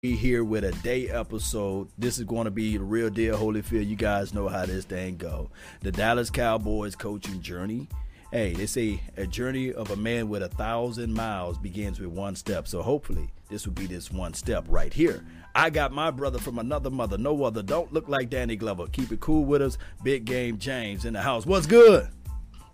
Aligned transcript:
here 0.00 0.44
with 0.44 0.62
a 0.62 0.70
day 0.82 1.08
episode. 1.08 1.88
This 1.98 2.18
is 2.18 2.24
going 2.24 2.44
to 2.44 2.52
be 2.52 2.76
the 2.76 2.84
real 2.84 3.10
deal, 3.10 3.36
Holyfield. 3.36 3.88
You 3.88 3.96
guys 3.96 4.32
know 4.32 4.46
how 4.46 4.64
this 4.64 4.84
thing 4.84 5.16
go. 5.16 5.50
The 5.80 5.90
Dallas 5.90 6.30
Cowboys 6.30 6.94
coaching 6.94 7.40
journey. 7.40 7.88
Hey, 8.30 8.52
they 8.52 8.66
say 8.66 9.02
a 9.16 9.26
journey 9.26 9.72
of 9.72 9.90
a 9.90 9.96
man 9.96 10.28
with 10.28 10.44
a 10.44 10.48
thousand 10.50 11.12
miles 11.12 11.58
begins 11.58 11.98
with 11.98 12.10
one 12.10 12.36
step. 12.36 12.68
So 12.68 12.80
hopefully, 12.80 13.28
this 13.48 13.66
will 13.66 13.72
be 13.72 13.86
this 13.86 14.12
one 14.12 14.34
step 14.34 14.64
right 14.68 14.92
here. 14.92 15.24
I 15.56 15.68
got 15.68 15.90
my 15.90 16.12
brother 16.12 16.38
from 16.38 16.60
another 16.60 16.90
mother, 16.90 17.18
no 17.18 17.42
other. 17.42 17.64
Don't 17.64 17.92
look 17.92 18.08
like 18.08 18.30
Danny 18.30 18.54
Glover. 18.54 18.86
Keep 18.86 19.10
it 19.10 19.18
cool 19.18 19.46
with 19.46 19.62
us. 19.62 19.78
Big 20.04 20.24
game 20.24 20.58
James 20.58 21.06
in 21.06 21.14
the 21.14 21.22
house. 21.22 21.44
What's 21.44 21.66
good? 21.66 22.08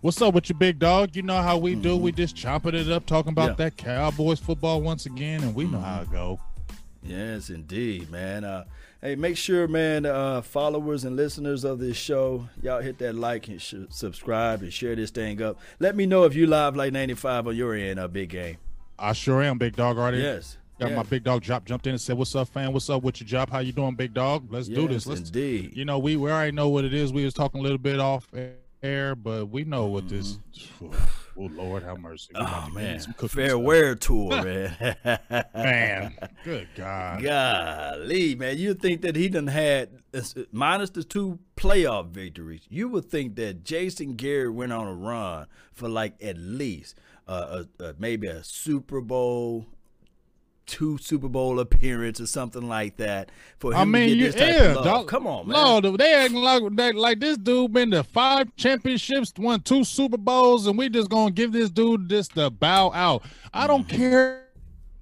What's 0.01 0.21
up 0.21 0.35
with 0.35 0.47
you, 0.49 0.53
big 0.53 0.77
dog? 0.77 1.15
You 1.15 1.23
know 1.23 1.41
how 1.41 1.57
we 1.57 1.73
do. 1.73 1.97
We 1.97 2.11
mm-hmm. 2.11 2.17
just 2.17 2.35
chopping 2.35 2.75
it 2.75 2.91
up, 2.91 3.07
talking 3.07 3.31
about 3.31 3.51
Yeah. 3.51 3.65
that 3.65 3.77
Cowboys 3.77 4.39
football 4.39 4.83
once 4.83 5.07
again, 5.07 5.41
and 5.41 5.55
we 5.55 5.63
know 5.63 5.79
mm-hmm. 5.79 5.85
how 5.85 6.01
it 6.01 6.11
go. 6.11 6.39
Yes, 7.05 7.49
indeed, 7.49 8.09
man. 8.09 8.43
Uh, 8.43 8.65
hey, 9.01 9.15
make 9.15 9.37
sure, 9.37 9.67
man, 9.67 10.05
uh, 10.05 10.41
followers 10.41 11.03
and 11.03 11.15
listeners 11.15 11.63
of 11.63 11.79
this 11.79 11.97
show, 11.97 12.49
y'all 12.61 12.81
hit 12.81 12.97
that 12.99 13.13
like 13.15 13.47
and 13.47 13.61
sh- 13.61 13.75
subscribe 13.89 14.61
and 14.63 14.73
share 14.73 14.95
this 14.95 15.11
thing 15.11 15.41
up. 15.41 15.59
Let 15.79 15.95
me 15.95 16.05
know 16.05 16.23
if 16.23 16.33
you 16.35 16.47
live 16.47 16.75
like 16.75 16.91
95 16.93 17.47
on 17.47 17.55
your 17.55 17.75
end, 17.75 17.99
uh, 17.99 18.07
big 18.07 18.29
game. 18.29 18.57
I 18.97 19.13
sure 19.13 19.43
am, 19.43 19.57
big 19.57 19.75
dog. 19.75 19.97
Already 19.97 20.19
Yes. 20.19 20.57
got 20.79 20.89
yes. 20.89 20.97
my 20.97 21.03
big 21.03 21.23
dog 21.23 21.43
Jop 21.43 21.65
jumped 21.65 21.85
in 21.85 21.91
and 21.91 22.01
said, 22.01 22.17
"What's 22.17 22.33
up, 22.35 22.47
fan? 22.47 22.71
What's 22.73 22.89
up 22.89 23.03
with 23.03 23.19
your 23.19 23.27
job? 23.27 23.49
How 23.49 23.59
you 23.59 23.73
doing, 23.73 23.95
big 23.95 24.13
dog? 24.13 24.47
Let's 24.51 24.67
do 24.67 24.87
this. 24.87 25.05
Let's 25.05 25.21
indeed. 25.21 25.75
You 25.75 25.85
know, 25.85 25.99
we 25.99 26.15
we 26.15 26.31
already 26.31 26.53
know 26.53 26.69
what 26.69 26.85
it 26.85 26.93
is. 26.93 27.11
We 27.11 27.25
was 27.25 27.33
talking 27.33 27.59
a 27.59 27.63
little 27.63 27.77
bit 27.77 27.99
off 27.99 28.27
air, 28.81 29.15
but 29.15 29.47
we 29.47 29.65
know 29.65 29.87
what 29.87 30.07
this. 30.07 30.39
Oh 31.37 31.49
Lord, 31.53 31.83
have 31.83 31.99
mercy. 31.99 32.29
We 32.33 32.39
about 32.41 32.69
Mm-hmm. 32.69 32.71
Oh, 32.71 32.73
man. 32.75 32.89
into 32.95 33.03
some 33.03 33.29
Fair 33.29 33.49
stuff. 33.49 33.61
wear 33.61 33.95
tour, 33.95 34.43
man. 34.43 34.95
man. 35.53 36.13
Good 36.43 36.67
God. 36.75 37.21
Golly, 37.23 38.35
man, 38.35 38.57
you 38.57 38.73
think 38.73 39.01
that 39.01 39.15
he 39.15 39.29
done 39.29 39.47
had 39.47 39.89
minus 40.51 40.89
the 40.91 41.03
two 41.03 41.39
playoff 41.57 42.09
victories. 42.09 42.61
You 42.69 42.87
would 42.89 43.05
think 43.05 43.35
that 43.35 43.63
Jason 43.63 44.15
Garrett 44.15 44.53
went 44.53 44.71
on 44.73 44.87
a 44.87 44.93
run 44.93 45.47
for 45.73 45.89
like 45.89 46.15
at 46.23 46.37
least 46.37 46.95
uh, 47.27 47.63
a, 47.79 47.83
a, 47.83 47.95
maybe 47.99 48.27
a 48.27 48.43
Super 48.43 49.01
Bowl, 49.01 49.65
two 50.65 50.97
Super 50.97 51.27
Bowl 51.29 51.59
appearance 51.59 52.19
or 52.19 52.25
something 52.27 52.67
like 52.67 52.97
that. 52.97 53.29
For 53.59 53.71
him 53.73 53.79
I 53.79 53.85
mean, 53.85 54.09
to 54.09 54.15
get 54.15 54.23
this 54.25 54.35
type 54.35 54.53
yeah, 54.53 54.63
of 54.69 54.75
love. 54.77 54.85
dog. 54.85 55.07
Come 55.07 55.27
on, 55.27 55.47
man. 55.47 55.83
Lord, 55.83 55.99
they 55.99 56.13
acting 56.13 56.37
like 56.41 56.63
they, 56.71 56.91
like 56.91 57.19
this 57.19 57.37
dude 57.37 57.73
been 57.73 57.91
to 57.91 58.03
five 58.03 58.55
championships, 58.55 59.33
won 59.37 59.61
two 59.61 59.83
Super 59.83 60.17
Bowls, 60.17 60.67
and 60.67 60.77
we 60.77 60.89
just 60.89 61.09
gonna 61.09 61.31
give 61.31 61.51
this 61.51 61.69
dude 61.69 62.09
just 62.09 62.33
the 62.35 62.49
bow 62.51 62.91
out. 62.93 63.23
I 63.53 63.67
don't 63.67 63.87
Mm-hmm. 63.87 63.97
care 63.97 64.41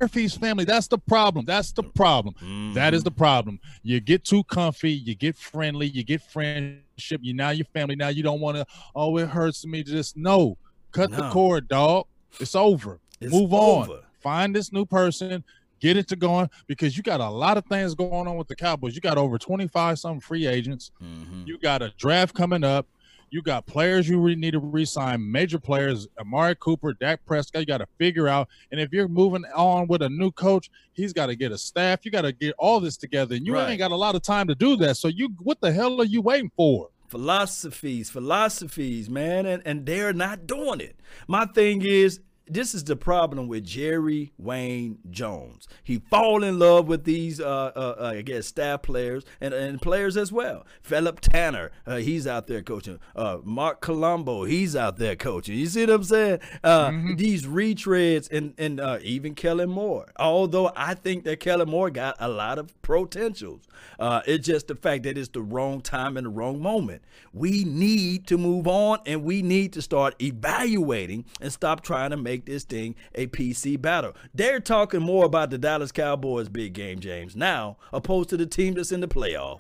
if 0.02 0.14
he's 0.14 0.36
family. 0.36 0.66
That's 0.66 0.88
the 0.88 0.98
problem. 0.98 1.46
That's 1.46 1.72
the 1.72 1.84
problem. 1.84 2.36
Mm-hmm. 2.36 2.74
That 2.74 2.94
is 2.94 3.04
the 3.04 3.12
problem. 3.12 3.60
You 3.84 4.00
get 4.02 4.26
too 4.26 4.44
comfy, 4.46 4.92
you 4.92 5.16
get 5.16 5.38
friendly, 5.38 5.88
you 5.88 6.04
get 6.04 6.22
friendship. 6.22 7.22
You 7.24 7.34
now 7.34 7.52
your 7.52 7.66
family. 7.66 7.96
Now 7.96 8.10
you 8.10 8.22
don't 8.24 8.42
want 8.42 8.58
to. 8.58 8.66
Oh, 8.96 9.18
it 9.18 9.30
hurts 9.30 9.66
me. 9.66 9.84
Just 9.84 10.18
no, 10.18 10.58
cut 10.92 11.12
the 11.12 11.30
cord, 11.30 11.68
dog. 11.70 12.08
It's 12.40 12.56
over. 12.56 13.00
It's 13.22 13.32
Move 13.32 13.54
on. 13.54 14.00
Find 14.24 14.56
this 14.56 14.72
new 14.72 14.86
person. 14.86 15.44
Get 15.80 15.98
it 15.98 16.08
to 16.08 16.16
going 16.16 16.50
because 16.66 16.96
you 16.96 17.04
got 17.04 17.20
a 17.20 17.30
lot 17.30 17.58
of 17.58 17.66
things 17.66 17.94
going 17.94 18.26
on 18.28 18.38
with 18.38 18.48
the 18.48 18.56
Cowboys. 18.56 18.96
You 18.96 19.02
got 19.02 19.18
over 19.18 19.38
25 19.38 20.00
some 20.00 20.20
free 20.22 20.48
agents. 20.48 20.92
Mhm. 21.04 21.46
You 21.46 21.58
got 21.58 21.82
a 21.82 21.90
draft 21.98 22.34
coming 22.34 22.64
up. 22.64 22.88
You 23.32 23.42
got 23.42 23.66
players 23.66 24.08
you 24.08 24.20
really 24.20 24.36
need 24.40 24.52
to 24.52 24.60
re-sign, 24.60 25.30
major 25.30 25.58
players, 25.60 26.08
Amari 26.20 26.56
Cooper, 26.60 26.94
Dak 26.94 27.26
Prescott. 27.26 27.62
You 27.62 27.66
got 27.66 27.80
to 27.80 27.88
figure 27.98 28.28
out. 28.28 28.48
And 28.72 28.80
if 28.80 28.94
you're 28.94 29.08
moving 29.08 29.44
on 29.56 29.88
with 29.88 30.04
a 30.04 30.10
new 30.10 30.32
coach, 30.32 30.70
he's 30.94 31.12
got 31.14 31.26
to 31.26 31.36
get 31.36 31.52
a 31.52 31.58
staff. 31.58 32.06
You 32.06 32.12
got 32.12 32.22
to 32.22 32.32
get 32.32 32.54
all 32.60 32.80
this 32.80 32.96
together, 32.96 33.36
and 33.36 33.46
you 33.46 33.56
Right. 33.56 33.72
ain't 33.72 33.80
got 33.80 33.92
a 33.92 33.96
lot 33.96 34.14
of 34.16 34.22
time 34.22 34.48
to 34.50 34.56
do 34.56 34.76
that. 34.78 34.98
So 34.98 35.08
you, 35.08 35.30
what 35.42 35.60
the 35.62 35.72
hell 35.72 36.00
are 36.00 36.06
you 36.06 36.22
waiting 36.22 36.52
for? 36.56 36.90
philosophies, 37.10 38.10
philosophies, 38.10 39.08
man, 39.08 39.46
and, 39.46 39.62
and 39.68 39.86
they're 39.86 40.14
not 40.14 40.48
doing 40.48 40.80
it. 40.80 40.96
My 41.28 41.46
thing 41.46 41.84
is, 41.84 42.20
this 42.48 42.74
is 42.74 42.84
the 42.84 42.96
problem 42.96 43.48
with 43.48 43.66
Jerry 43.66 44.34
Wayne 44.38 45.00
Jones. 45.10 45.68
He 45.84 46.00
fall 46.10 46.44
in 46.44 46.60
love 46.60 46.88
with 46.88 47.06
these, 47.06 47.40
uh, 47.40 47.72
uh, 47.76 47.96
uh, 48.00 48.14
I 48.18 48.22
guess, 48.22 48.48
staff 48.48 48.82
players 48.82 49.24
and, 49.40 49.54
and 49.54 49.82
players 49.82 50.18
as 50.18 50.32
well. 50.32 50.66
Philip 50.82 51.22
Tanner, 51.22 51.72
uh, 51.88 51.98
he's 51.98 52.28
out 52.28 52.48
there 52.48 52.62
coaching. 52.62 53.00
Uh, 53.16 53.38
Marc 53.44 53.82
Colombo, 53.82 54.44
he's 54.44 54.76
out 54.76 54.98
there 54.98 55.16
coaching. 55.16 55.58
You 55.58 55.68
see 55.68 55.86
what 55.86 55.90
I'm 55.96 56.04
saying? 56.04 56.40
Uh, 56.64 56.92
These 57.16 57.46
retreads 57.46 58.30
and 58.32 58.54
and 58.58 58.80
uh, 58.80 59.00
even 59.02 59.36
Kellen 59.36 59.70
Moore. 59.70 60.12
Although 60.18 60.72
I 60.76 60.96
think 60.96 61.24
that 61.24 61.40
Kellen 61.40 61.70
Moore 61.70 61.90
got 61.90 62.16
a 62.20 62.28
lot 62.28 62.60
of 62.60 62.80
potentials, 62.82 63.62
uh, 64.00 64.22
it's 64.26 64.46
just 64.46 64.68
the 64.68 64.76
fact 64.76 65.04
that 65.04 65.18
it's 65.18 65.30
the 65.30 65.42
wrong 65.42 65.82
time 65.82 66.18
and 66.18 66.26
the 66.26 66.30
wrong 66.30 66.62
moment. 66.62 67.02
We 67.34 67.64
need 67.64 68.28
to 68.28 68.38
move 68.38 68.68
on 68.68 69.00
and 69.06 69.24
we 69.24 69.42
need 69.42 69.74
to 69.74 69.82
start 69.82 70.22
evaluating 70.22 71.26
and 71.40 71.52
stop 71.52 71.82
trying 71.82 72.10
to 72.12 72.18
make 72.18 72.33
this 72.46 72.64
thing 72.64 72.96
a 73.16 73.28
PC 73.28 73.82
battle. 73.82 74.16
They're 74.34 74.60
talking 74.60 75.02
more 75.02 75.26
about 75.26 75.50
the 75.50 75.58
Dallas 75.58 75.92
Cowboys 75.92 76.50
big 76.50 76.74
game, 76.74 77.00
James, 77.00 77.36
now, 77.36 77.78
opposed 77.92 78.30
to 78.30 78.38
the 78.38 78.46
team 78.46 78.74
that's 78.74 78.92
in 78.92 79.00
the 79.00 79.08
playoff. 79.08 79.60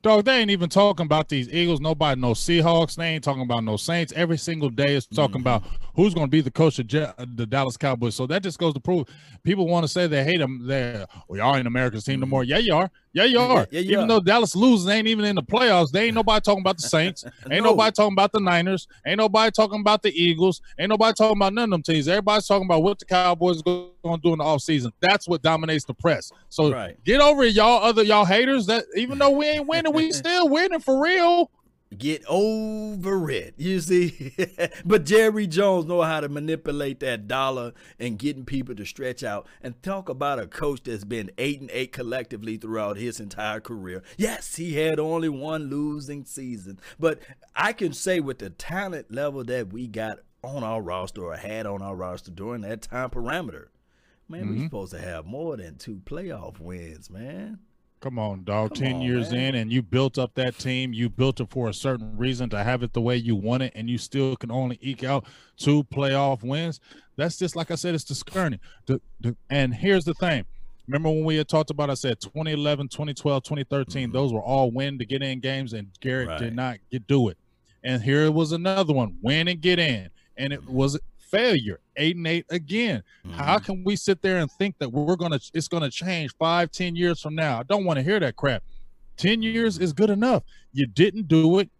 Dog, 0.00 0.24
they 0.24 0.38
ain't 0.38 0.50
even 0.50 0.68
talking 0.68 1.06
about 1.06 1.28
these 1.28 1.52
Eagles. 1.52 1.80
Nobody 1.80 2.20
knows 2.20 2.38
Seahawks. 2.38 2.94
They 2.94 3.08
ain't 3.08 3.24
talking 3.24 3.42
about 3.42 3.64
no 3.64 3.76
Saints. 3.76 4.12
Every 4.14 4.38
single 4.38 4.70
day 4.70 4.94
is 4.94 5.06
talking 5.06 5.40
mm-hmm. 5.40 5.62
about 5.62 5.64
who's 5.96 6.14
going 6.14 6.28
to 6.28 6.30
be 6.30 6.40
the 6.40 6.52
coach 6.52 6.78
of 6.78 6.92
Ja- 6.92 7.12
uh, 7.18 7.26
the 7.34 7.44
Dallas 7.44 7.76
Cowboys. 7.76 8.14
So 8.14 8.24
that 8.28 8.44
just 8.44 8.60
goes 8.60 8.74
to 8.74 8.80
prove 8.80 9.08
people 9.42 9.66
want 9.66 9.82
to 9.82 9.88
say 9.88 10.06
they 10.06 10.22
hate 10.22 10.38
them. 10.38 10.68
They, 10.68 11.04
well, 11.26 11.38
y'all 11.38 11.56
ain't 11.56 11.66
America's 11.66 12.04
team 12.04 12.20
no 12.20 12.26
mm-hmm. 12.26 12.30
more. 12.30 12.44
Yeah, 12.44 12.58
you 12.58 12.74
are. 12.76 12.90
Yeah, 13.12 13.24
you 13.24 13.38
are. 13.40 13.66
yeah, 13.70 13.80
you 13.80 13.92
even 13.92 14.04
are. 14.04 14.08
though 14.08 14.20
Dallas 14.20 14.54
loses, 14.54 14.86
they 14.86 14.96
ain't 14.98 15.08
even 15.08 15.24
in 15.24 15.34
the 15.34 15.42
playoffs. 15.42 15.90
They 15.90 16.04
ain't 16.06 16.14
nobody 16.14 16.42
talking 16.42 16.60
about 16.60 16.76
the 16.76 16.82
Saints. 16.82 17.24
Ain't 17.50 17.64
No. 17.64 17.70
nobody 17.70 17.92
talking 17.92 18.12
about 18.12 18.32
the 18.32 18.40
Niners. 18.40 18.86
Ain't 19.06 19.16
nobody 19.18 19.50
talking 19.50 19.80
about 19.80 20.02
the 20.02 20.10
Eagles. 20.10 20.60
Ain't 20.78 20.90
nobody 20.90 21.14
talking 21.14 21.36
about 21.38 21.54
none 21.54 21.64
of 21.64 21.70
them 21.70 21.82
teams. 21.82 22.06
Everybody's 22.06 22.46
talking 22.46 22.66
about 22.66 22.82
what 22.82 22.98
the 22.98 23.06
Cowboys 23.06 23.62
going 23.62 23.90
to 24.04 24.18
do 24.22 24.32
in 24.32 24.38
the 24.38 24.44
offseason. 24.44 24.92
That's 25.00 25.26
what 25.26 25.42
dominates 25.42 25.84
the 25.86 25.94
press. 25.94 26.30
So 26.50 26.70
Right. 26.70 27.02
get 27.04 27.20
over 27.20 27.44
it, 27.44 27.54
y'all 27.54 27.82
other 27.82 28.02
y'all 28.02 28.24
haters. 28.26 28.66
That 28.66 28.84
even 28.94 29.18
though 29.18 29.30
we 29.30 29.46
ain't 29.46 29.66
winning, 29.66 29.92
we 29.94 30.12
still 30.12 30.48
winning 30.48 30.80
for 30.80 31.00
real. 31.02 31.50
Get 31.96 32.22
over 32.28 33.30
it. 33.30 33.54
You 33.56 33.80
see? 33.80 34.34
but 34.84 35.06
Jerry 35.06 35.46
Jones 35.46 35.86
know 35.86 36.02
how 36.02 36.20
to 36.20 36.28
manipulate 36.28 37.00
that 37.00 37.26
dollar 37.26 37.72
and 37.98 38.18
getting 38.18 38.44
people 38.44 38.74
to 38.74 38.84
stretch 38.84 39.22
out 39.22 39.46
and 39.62 39.82
talk 39.82 40.10
about 40.10 40.38
a 40.38 40.46
coach 40.46 40.82
that's 40.84 41.04
been 41.04 41.30
eight 41.38 41.62
and 41.62 41.70
eight 41.72 41.92
collectively 41.92 42.58
throughout 42.58 42.98
his 42.98 43.20
entire 43.20 43.60
career. 43.60 44.02
Yes, 44.18 44.56
he 44.56 44.74
had 44.74 44.98
only 44.98 45.30
one 45.30 45.70
losing 45.70 46.24
season. 46.24 46.78
But 47.00 47.20
I 47.56 47.72
can 47.72 47.94
say 47.94 48.20
with 48.20 48.38
the 48.38 48.50
talent 48.50 49.10
level 49.10 49.42
that 49.44 49.72
we 49.72 49.86
got 49.86 50.18
on 50.44 50.62
our 50.62 50.82
roster 50.82 51.24
or 51.24 51.36
had 51.36 51.66
on 51.66 51.80
our 51.80 51.96
roster 51.96 52.30
during 52.30 52.60
that 52.62 52.82
time 52.82 53.08
parameter, 53.08 53.68
man, 54.28 54.46
we're 54.46 54.54
mm-hmm. 54.54 54.64
supposed 54.64 54.92
to 54.92 55.00
have 55.00 55.24
more 55.24 55.56
than 55.56 55.76
two 55.76 56.02
playoff 56.04 56.60
wins, 56.60 57.08
man. 57.08 57.60
Come 58.00 58.18
on, 58.18 58.44
dog. 58.44 58.74
Come 58.74 58.84
10 58.84 58.94
on, 58.96 59.00
years 59.02 59.32
man. 59.32 59.54
in, 59.54 59.62
and 59.62 59.72
you 59.72 59.82
built 59.82 60.18
up 60.18 60.34
that 60.34 60.56
team. 60.58 60.92
You 60.92 61.08
built 61.08 61.40
it 61.40 61.50
for 61.50 61.68
a 61.68 61.74
certain 61.74 62.16
reason 62.16 62.48
to 62.50 62.62
have 62.62 62.82
it 62.82 62.92
the 62.92 63.00
way 63.00 63.16
you 63.16 63.34
want 63.34 63.64
it, 63.64 63.72
and 63.74 63.90
you 63.90 63.98
still 63.98 64.36
can 64.36 64.50
only 64.50 64.78
eke 64.80 65.04
out 65.04 65.24
two 65.56 65.82
playoff 65.84 66.42
wins. 66.42 66.80
That's 67.16 67.36
just 67.36 67.56
like 67.56 67.70
I 67.70 67.74
said, 67.74 67.94
it's 67.94 68.04
discerning. 68.04 68.60
The, 68.86 69.00
the, 69.20 69.36
and 69.50 69.74
here's 69.74 70.04
the 70.04 70.14
thing. 70.14 70.44
Remember 70.86 71.10
when 71.10 71.24
we 71.24 71.36
had 71.36 71.48
talked 71.48 71.70
about, 71.70 71.90
I 71.90 71.94
said 71.94 72.20
2011, 72.20 72.88
2012, 72.88 73.42
2013, 73.42 74.04
mm-hmm. 74.08 74.12
those 74.12 74.32
were 74.32 74.40
all 74.40 74.70
win 74.70 74.98
to 74.98 75.04
get 75.04 75.22
in 75.22 75.40
games, 75.40 75.72
and 75.72 75.88
Garrett 76.00 76.28
Right. 76.28 76.38
did 76.38 76.54
not 76.54 76.78
get 76.90 77.06
do 77.06 77.28
it. 77.28 77.36
And 77.84 78.02
here 78.02 78.24
it 78.24 78.34
was 78.34 78.52
another 78.52 78.92
one 78.92 79.18
win 79.22 79.48
and 79.48 79.60
get 79.60 79.78
in. 79.78 80.10
And 80.36 80.52
it 80.52 80.66
was 80.68 80.98
failure, 81.30 81.80
eight 81.96 82.16
and 82.16 82.26
eight 82.26 82.46
again. 82.50 83.02
How 83.32 83.56
mm-hmm. 83.56 83.64
can 83.64 83.84
we 83.84 83.96
sit 83.96 84.22
there 84.22 84.38
and 84.38 84.50
think 84.52 84.76
that 84.78 84.90
we're 84.90 85.16
gonna 85.16 85.40
it's 85.54 85.68
gonna 85.68 85.90
change 85.90 86.34
five, 86.38 86.70
ten 86.70 86.96
years 86.96 87.20
from 87.20 87.34
now? 87.34 87.60
I 87.60 87.62
don't 87.62 87.84
want 87.84 87.98
to 87.98 88.02
hear 88.02 88.20
that 88.20 88.36
crap. 88.36 88.62
Ten 89.16 89.42
years 89.42 89.78
is 89.78 89.92
good 89.92 90.10
enough. 90.10 90.42
You 90.72 90.86
didn't 90.86 91.28
do 91.28 91.58
it. 91.58 91.70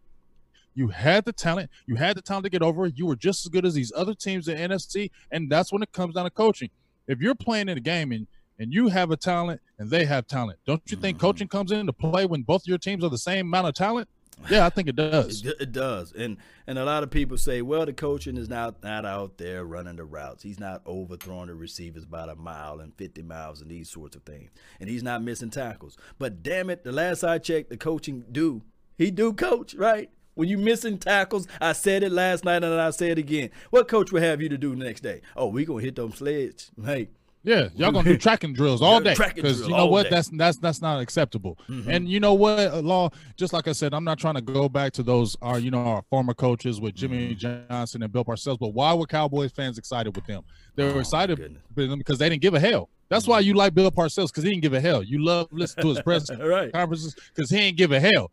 You 0.75 0.89
had 0.89 1.25
the 1.25 1.33
talent. 1.33 1.71
You 1.87 1.97
had 1.97 2.17
the 2.17 2.23
talent 2.23 2.45
to 2.45 2.51
get 2.51 2.63
over. 2.63 2.87
You 2.87 3.07
were 3.07 3.17
just 3.17 3.45
as 3.45 3.51
good 3.51 3.65
as 3.65 3.75
these 3.75 3.93
other 3.97 4.15
teams 4.15 4.49
in 4.49 4.71
NFC, 4.71 5.11
and 5.31 5.51
that's 5.51 5.73
when 5.73 5.83
it 5.83 5.93
comes 5.93 6.15
down 6.15 6.25
to 6.25 6.31
coaching. 6.31 6.71
If 7.07 7.21
you're 7.21 7.35
playing 7.35 7.69
in 7.69 7.79
a 7.79 7.81
game 7.81 8.13
and 8.13 8.27
and 8.61 8.73
you 8.73 8.89
have 8.89 9.11
a 9.11 9.17
talent 9.17 9.61
and 9.79 9.89
they 9.89 10.05
have 10.05 10.27
talent, 10.27 10.59
don't 10.67 10.83
you 10.87 10.97
think 10.97 11.17
mm-hmm. 11.17 11.27
coaching 11.27 11.49
comes 11.49 11.73
into 11.73 11.93
play 11.93 12.27
when 12.27 12.43
both 12.43 12.67
your 12.67 12.79
teams 12.79 13.05
are 13.05 13.11
the 13.11 13.19
same 13.19 13.47
amount 13.47 13.69
of 13.69 13.75
talent? 13.75 14.09
Yeah, 14.51 14.67
I 14.67 14.71
think 14.71 14.89
it 14.89 14.97
does. 14.97 15.45
It, 15.45 15.57
it 15.61 15.73
does, 15.73 16.13
and 16.13 16.37
and 16.67 16.79
a 16.79 16.85
lot 16.85 17.03
of 17.03 17.11
people 17.11 17.39
say, 17.39 17.63
well, 17.63 17.85
the 17.87 17.93
coaching 17.93 18.37
is 18.37 18.49
not 18.49 18.83
not 18.83 19.05
out 19.05 19.39
there 19.39 19.65
running 19.65 19.97
the 19.97 20.05
routes. 20.05 20.43
He's 20.43 20.61
not 20.61 20.83
overthrowing 20.87 21.49
the 21.49 21.55
receivers 21.55 22.05
by 22.05 22.31
a 22.31 22.35
mile 22.35 22.81
and 22.81 22.95
fifty 22.95 23.23
miles 23.23 23.61
and 23.61 23.71
these 23.71 23.91
sorts 23.91 24.17
of 24.17 24.23
things, 24.23 24.51
and 24.81 24.89
he's 24.89 25.03
not 25.03 25.23
missing 25.23 25.51
tackles. 25.51 25.97
But 26.19 26.43
damn 26.43 26.71
it, 26.71 26.85
the 26.85 26.93
last 26.93 27.25
I 27.25 27.39
checked, 27.39 27.71
the 27.71 27.77
coaching 27.77 28.25
do 28.31 28.63
he 28.97 29.11
do 29.11 29.33
coach 29.33 29.75
right? 29.75 30.11
When 30.35 30.49
you 30.49 30.57
missing 30.57 30.99
tackles, 30.99 31.49
I 31.61 31.73
said 31.73 32.05
it 32.05 32.13
last 32.13 32.45
night 32.45 32.63
and 32.63 32.81
I 32.81 32.91
say 32.91 33.11
it 33.11 33.19
again. 33.19 33.51
What 33.71 33.89
coach 33.89 34.13
would 34.13 34.23
have 34.23 34.41
you 34.41 34.49
to 34.51 34.57
do 34.57 34.77
next 34.77 35.01
day? 35.01 35.21
Oh, 35.35 35.49
we 35.49 35.65
gonna 35.65 35.83
hit 35.83 35.97
them 35.97 36.13
sleds. 36.13 36.71
Hey, 36.85 37.09
Yeah, 37.45 37.69
y'all 37.77 37.93
gonna 37.93 38.05
do 38.05 38.17
tracking 38.19 38.53
drills 38.53 38.83
all 38.83 39.01
day 39.01 39.15
because 39.35 39.61
you 39.63 39.69
know 39.69 39.87
what? 39.87 40.05
day. 40.05 40.11
That's 40.11 40.29
that's 40.29 40.59
that's 40.59 40.83
not 40.83 41.01
acceptable. 41.01 41.57
Mhm. 41.69 41.87
And 41.87 42.09
you 42.09 42.21
know 42.21 42.35
what, 42.35 42.59
uh, 42.59 42.81
law. 42.83 43.11
Just 43.37 43.53
like 43.53 43.69
I 43.69 43.73
said, 43.73 43.95
I'm 43.95 44.05
not 44.05 44.19
trying 44.19 44.35
to 44.35 44.41
go 44.41 44.69
back 44.69 44.93
to 44.95 45.03
those 45.03 45.37
our 45.41 45.59
you 45.59 45.71
know 45.71 45.79
our 45.79 46.03
former 46.11 46.35
coaches 46.35 46.81
with 46.81 46.95
Jimmy 46.95 47.35
Mm-hmm. 47.37 47.69
Johnson 47.71 48.03
and 48.03 48.13
Bill 48.13 48.25
Parcells. 48.25 48.59
But 48.59 48.69
why 48.75 48.93
were 48.93 49.07
Cowboys 49.07 49.53
fans 49.53 49.79
excited 49.79 50.15
with 50.15 50.27
them? 50.27 50.43
They 50.75 50.85
were 50.85 50.97
Oh, 50.97 51.01
excited 51.01 51.39
with 51.75 51.89
them 51.89 51.99
because 51.99 52.19
they 52.19 52.29
didn't 52.29 52.43
give 52.43 52.55
a 52.55 52.61
hell. 52.61 52.89
That's 53.09 53.27
why 53.27 53.41
you 53.41 53.55
like 53.55 53.73
Bill 53.73 53.91
Parcells 53.91 54.27
because 54.29 54.43
he 54.45 54.51
didn't 54.51 54.63
give 54.63 54.75
a 54.75 54.81
hell. 54.81 55.03
You 55.03 55.25
love 55.25 55.49
listening 55.51 55.85
to 55.85 55.89
his 55.91 56.03
press 56.03 56.31
right. 56.39 56.73
conferences 56.73 57.15
because 57.35 57.51
he 57.51 57.59
ain't 57.59 57.77
give 57.79 57.93
a 57.93 58.01
hell. 58.01 58.31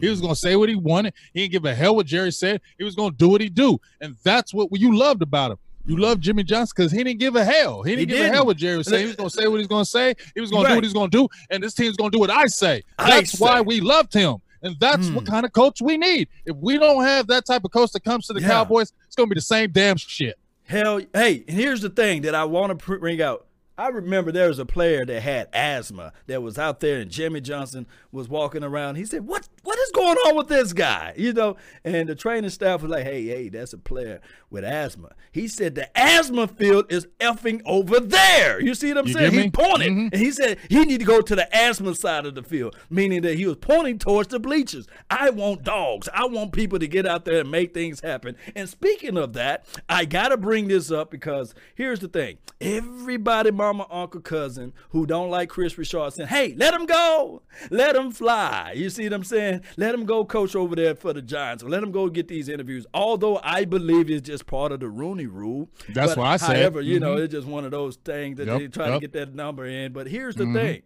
He 0.00 0.08
was 0.08 0.18
Mm-hmm. 0.18 0.26
gonna 0.26 0.36
say 0.36 0.54
what 0.54 0.68
he 0.68 0.76
wanted. 0.76 1.14
He 1.34 1.40
didn't 1.40 1.52
give 1.52 1.64
a 1.64 1.74
hell 1.74 1.96
what 1.96 2.06
Jerry 2.06 2.30
said. 2.30 2.60
He 2.78 2.84
was 2.84 2.94
gonna 2.94 3.10
do 3.16 3.28
what 3.30 3.40
he 3.40 3.48
do, 3.48 3.80
and 4.00 4.14
that's 4.22 4.54
what 4.54 4.68
you 4.72 4.96
loved 4.96 5.22
about 5.22 5.52
him. 5.52 5.58
You 5.84 5.96
love 5.96 6.20
Jimmy 6.20 6.44
Johnson 6.44 6.72
because 6.76 6.92
he 6.92 7.02
didn't 7.02 7.18
give 7.18 7.34
a 7.36 7.44
hell. 7.44 7.82
He 7.82 7.90
didn't 7.92 8.00
He 8.00 8.06
give 8.06 8.16
didn't. 8.18 8.32
a 8.32 8.36
hell 8.36 8.46
what 8.46 8.56
Jerry 8.56 8.76
was 8.78 8.86
saying. 8.86 9.00
He 9.02 9.06
was 9.08 9.16
gonna 9.16 9.30
say 9.30 9.46
what 9.48 9.58
he's 9.58 9.66
gonna 9.66 9.84
say. 9.84 10.14
He 10.34 10.40
was 10.40 10.50
gonna 10.50 10.68
do 10.68 10.74
what 10.76 10.84
he's 10.84 10.92
gonna 10.92 11.10
do, 11.10 11.28
and 11.50 11.62
this 11.62 11.74
team's 11.74 11.96
gonna 11.96 12.10
do 12.10 12.18
what 12.20 12.30
I 12.30 12.46
say. 12.46 12.82
I 12.98 13.10
That's 13.20 13.38
why 13.40 13.56
say. 13.56 13.60
we 13.62 13.80
loved 13.80 14.14
him, 14.14 14.36
and 14.62 14.76
that's 14.78 15.08
what 15.10 15.24
Hmm. 15.26 15.30
kind 15.32 15.46
of 15.46 15.52
coach 15.52 15.80
we 15.82 15.96
need. 15.96 16.28
If 16.46 16.56
we 16.56 16.78
don't 16.78 17.02
have 17.04 17.26
that 17.28 17.44
type 17.46 17.64
of 17.64 17.72
coach 17.72 17.90
that 17.92 18.04
comes 18.04 18.26
to 18.28 18.32
the 18.32 18.40
Yeah. 18.40 18.48
Cowboys, 18.48 18.92
it's 19.06 19.16
gonna 19.16 19.28
be 19.28 19.34
the 19.34 19.40
same 19.40 19.70
damn 19.72 19.96
shit. 19.96 20.38
Hell, 20.64 21.00
hey, 21.12 21.42
and 21.48 21.56
here's 21.58 21.80
the 21.80 21.90
thing 21.90 22.22
that 22.22 22.34
I 22.34 22.44
want 22.44 22.78
to 22.78 22.98
bring 22.98 23.20
out. 23.20 23.46
I 23.76 23.88
remember 23.88 24.30
there 24.30 24.48
was 24.48 24.58
a 24.60 24.66
player 24.66 25.04
that 25.06 25.20
had 25.22 25.48
asthma 25.52 26.12
that 26.28 26.42
was 26.42 26.58
out 26.58 26.78
there, 26.80 27.00
and 27.00 27.10
Jimmy 27.10 27.40
Johnson 27.40 27.86
was 28.12 28.28
walking 28.28 28.62
around. 28.62 28.94
He 28.96 29.04
said, 29.04 29.26
"What? 29.26 29.48
What 29.62 29.78
is 29.78 29.90
going 29.92 30.16
on 30.16 30.36
with 30.36 30.48
this 30.48 30.72
guy?" 30.72 31.14
You 31.16 31.32
know, 31.32 31.56
and 31.84 32.08
the 32.08 32.14
training 32.14 32.50
staff 32.50 32.82
was 32.82 32.90
like, 32.90 33.04
"Hey, 33.04 33.24
hey, 33.26 33.48
that's 33.48 33.72
a 33.72 33.78
player 33.78 34.20
with 34.50 34.64
asthma." 34.64 35.10
He 35.30 35.48
said, 35.48 35.74
"The 35.74 35.96
asthma 35.98 36.48
field 36.48 36.86
is 36.92 37.06
effing 37.20 37.62
over 37.64 38.00
there." 38.00 38.60
You 38.60 38.74
see 38.74 38.88
what 38.88 38.98
I'm 38.98 39.06
You 39.06 39.12
saying? 39.14 39.32
He 39.32 39.50
pointed, 39.50 39.90
Mhm. 39.92 40.12
and 40.12 40.20
he 40.20 40.30
said 40.30 40.58
he 40.68 40.84
need 40.84 40.98
to 40.98 41.06
go 41.06 41.20
to 41.20 41.34
the 41.36 41.54
asthma 41.56 41.94
side 41.94 42.26
of 42.26 42.34
the 42.34 42.42
field, 42.42 42.76
meaning 42.90 43.22
that 43.22 43.36
he 43.36 43.46
was 43.46 43.56
pointing 43.56 43.98
towards 43.98 44.28
the 44.28 44.38
bleachers. 44.40 44.86
I 45.10 45.30
want 45.30 45.62
dogs. 45.62 46.08
I 46.12 46.26
want 46.26 46.52
people 46.52 46.78
to 46.78 46.86
get 46.88 47.06
out 47.06 47.24
there 47.24 47.40
and 47.40 47.50
make 47.50 47.72
things 47.74 48.00
happen. 48.00 48.36
And 48.56 48.68
speaking 48.68 49.16
of 49.16 49.32
that, 49.34 49.64
I 49.88 50.04
gotta 50.04 50.36
bring 50.36 50.68
this 50.68 50.90
up 50.90 51.10
because 51.10 51.54
here's 51.74 52.00
the 52.00 52.08
thing: 52.08 52.38
everybody, 52.60 53.50
mama, 53.50 53.86
uncle, 53.90 54.20
cousin, 54.20 54.72
who 54.90 55.06
don't 55.06 55.30
like 55.30 55.48
Kris 55.48 55.76
Richard 55.78 56.12
saying, 56.12 56.28
"Hey, 56.28 56.54
let 56.56 56.74
him 56.74 56.86
go, 56.86 57.42
let 57.70 57.94
him 57.96 58.10
fly." 58.10 58.72
You 58.74 58.90
see 58.90 59.04
what 59.04 59.12
I'm 59.12 59.24
saying? 59.24 59.51
Let 59.76 59.94
him 59.94 60.04
go 60.04 60.24
coach 60.24 60.54
over 60.56 60.74
there 60.76 60.94
for 60.94 61.12
the 61.12 61.22
Giants, 61.22 61.62
let 61.64 61.82
him 61.82 61.90
go 61.92 62.08
get 62.08 62.28
these 62.28 62.48
interviews. 62.48 62.86
Although 62.94 63.40
I 63.42 63.64
believe 63.64 64.10
it's 64.10 64.26
just 64.26 64.46
part 64.46 64.72
of 64.72 64.80
the 64.80 64.88
Rooney 64.88 65.26
Rule. 65.26 65.68
That's 65.88 66.16
what 66.16 66.26
I 66.26 66.36
said. 66.36 66.56
However, 66.56 66.80
you 66.80 67.00
know, 67.00 67.16
Mhm. 67.16 67.24
it's 67.24 67.32
just 67.32 67.46
one 67.46 67.64
of 67.64 67.70
those 67.70 67.96
things 67.96 68.38
that 68.38 68.46
Yep, 68.46 68.58
they 68.58 68.68
try 68.68 68.90
to 68.90 69.00
get 69.00 69.12
that 69.12 69.34
number 69.34 69.66
in. 69.66 69.92
But 69.92 70.06
here's 70.08 70.36
the 70.36 70.44
Mhm. 70.44 70.54
thing: 70.54 70.82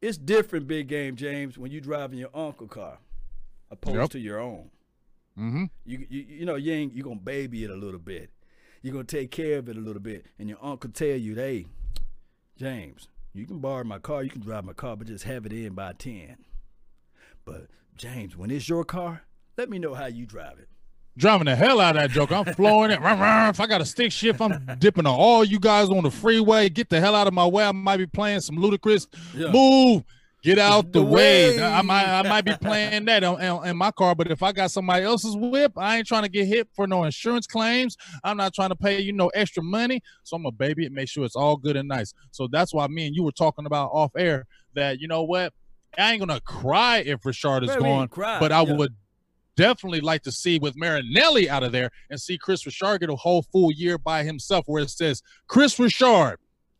it's 0.00 0.18
different, 0.18 0.66
big 0.66 0.88
game 0.88 1.16
James, 1.16 1.56
when 1.56 1.70
you're 1.70 1.80
driving 1.80 2.18
your 2.18 2.30
uncle 2.34 2.66
car, 2.68 2.98
opposed 3.70 3.96
Yep. 3.96 4.10
to 4.10 4.18
your 4.18 4.38
own. 4.40 4.70
Mm-hmm. 5.38 5.64
You, 5.86 6.06
you 6.10 6.26
you 6.28 6.44
know 6.44 6.56
you 6.56 6.72
ain't 6.72 6.92
you 6.92 7.02
gonna 7.02 7.16
baby 7.20 7.64
it 7.64 7.70
a 7.70 7.76
little 7.76 8.00
bit. 8.00 8.30
You're 8.82 8.92
gonna 8.92 9.04
take 9.04 9.30
care 9.30 9.58
of 9.58 9.68
it 9.68 9.76
a 9.76 9.80
little 9.80 10.02
bit, 10.02 10.26
and 10.38 10.48
your 10.48 10.58
uncle 10.60 10.90
tell 10.90 11.16
you, 11.16 11.34
"Hey, 11.36 11.66
James, 12.56 13.08
you 13.32 13.46
can 13.46 13.58
borrow 13.60 13.84
my 13.84 13.98
car, 13.98 14.22
you 14.22 14.28
can 14.30 14.42
drive 14.42 14.64
my 14.64 14.72
car, 14.74 14.96
but 14.96 15.06
just 15.06 15.24
have 15.24 15.46
it 15.46 15.52
in 15.52 15.72
by 15.72 15.92
ten. 15.94 16.36
But 17.44 17.66
James, 17.96 18.36
when 18.36 18.50
it's 18.50 18.68
your 18.68 18.84
car, 18.84 19.22
let 19.56 19.68
me 19.70 19.78
know 19.78 19.94
how 19.94 20.06
you 20.06 20.26
drive 20.26 20.58
it. 20.58 20.68
driving 21.16 21.44
the 21.46 21.54
hell 21.56 21.80
out 21.80 21.96
of 21.96 22.02
that 22.02 22.10
joke. 22.10 22.32
I'm 22.32 22.44
flooring 22.54 22.90
it. 22.90 23.00
If 23.02 23.60
I 23.60 23.66
got 23.66 23.80
a 23.80 23.84
stick 23.84 24.12
shift, 24.12 24.40
I'm 24.40 24.66
dipping 24.78 25.06
on 25.06 25.14
all 25.14 25.44
you 25.44 25.60
guys 25.60 25.88
on 25.90 26.02
the 26.02 26.10
freeway. 26.10 26.68
Get 26.68 26.88
the 26.88 27.00
hell 27.00 27.14
out 27.14 27.26
of 27.26 27.34
my 27.34 27.46
way. 27.46 27.64
I 27.64 27.72
might 27.72 27.98
be 27.98 28.06
playing 28.06 28.40
some 28.40 28.56
Ludacris. 28.56 29.06
Yeah. 29.34 29.50
Move. 29.50 30.04
Get 30.42 30.58
out 30.58 30.86
the, 30.92 30.98
The 30.98 31.04
way. 31.04 31.56
way. 31.56 31.62
I 31.62 31.82
might 31.82 32.04
I 32.04 32.22
might 32.28 32.44
be 32.44 32.56
playing 32.60 33.04
that 33.04 33.22
in 33.22 33.76
my 33.76 33.92
car, 33.92 34.16
but 34.16 34.28
if 34.28 34.42
I 34.42 34.50
got 34.50 34.72
somebody 34.72 35.04
else's 35.04 35.36
whip, 35.36 35.70
I 35.76 35.98
ain't 35.98 36.06
trying 36.08 36.24
to 36.24 36.28
get 36.28 36.48
hit 36.48 36.68
for 36.74 36.88
no 36.88 37.04
insurance 37.04 37.46
claims. 37.46 37.96
I'm 38.24 38.36
not 38.36 38.52
trying 38.52 38.70
to 38.70 38.74
pay 38.74 39.00
you 39.00 39.12
no 39.12 39.28
extra 39.28 39.62
money. 39.62 40.00
So 40.24 40.34
I'm 40.34 40.44
a 40.44 40.50
baby 40.50 40.84
it, 40.84 40.90
make 40.90 41.08
sure 41.08 41.24
it's 41.24 41.36
all 41.36 41.56
good 41.56 41.76
and 41.76 41.88
nice. 41.88 42.12
So 42.32 42.48
that's 42.50 42.74
why 42.74 42.88
me 42.88 43.06
and 43.06 43.14
you 43.14 43.22
were 43.22 43.30
talking 43.30 43.66
about 43.66 43.90
off 43.92 44.10
air 44.16 44.46
that 44.74 44.98
you 44.98 45.06
know 45.06 45.22
what? 45.22 45.52
I 45.98 46.12
ain't 46.12 46.20
gonna 46.20 46.40
cry 46.40 46.98
if 46.98 47.24
Richard 47.24 47.64
is 47.64 47.74
gone, 47.76 48.08
but 48.14 48.52
I 48.52 48.62
yeah. 48.62 48.72
would 48.74 48.94
definitely 49.56 50.00
like 50.00 50.22
to 50.22 50.32
see 50.32 50.58
with 50.58 50.76
Marinelli 50.76 51.48
out 51.50 51.62
of 51.62 51.72
there 51.72 51.90
and 52.10 52.18
see 52.20 52.38
Kris 52.38 52.64
Richard 52.64 53.00
get 53.00 53.10
a 53.10 53.16
whole 53.16 53.42
full 53.42 53.70
year 53.70 53.98
by 53.98 54.22
himself 54.24 54.64
where 54.66 54.82
it 54.82 54.90
says 54.90 55.22
Kris 55.46 55.78
Richard, 55.78 56.38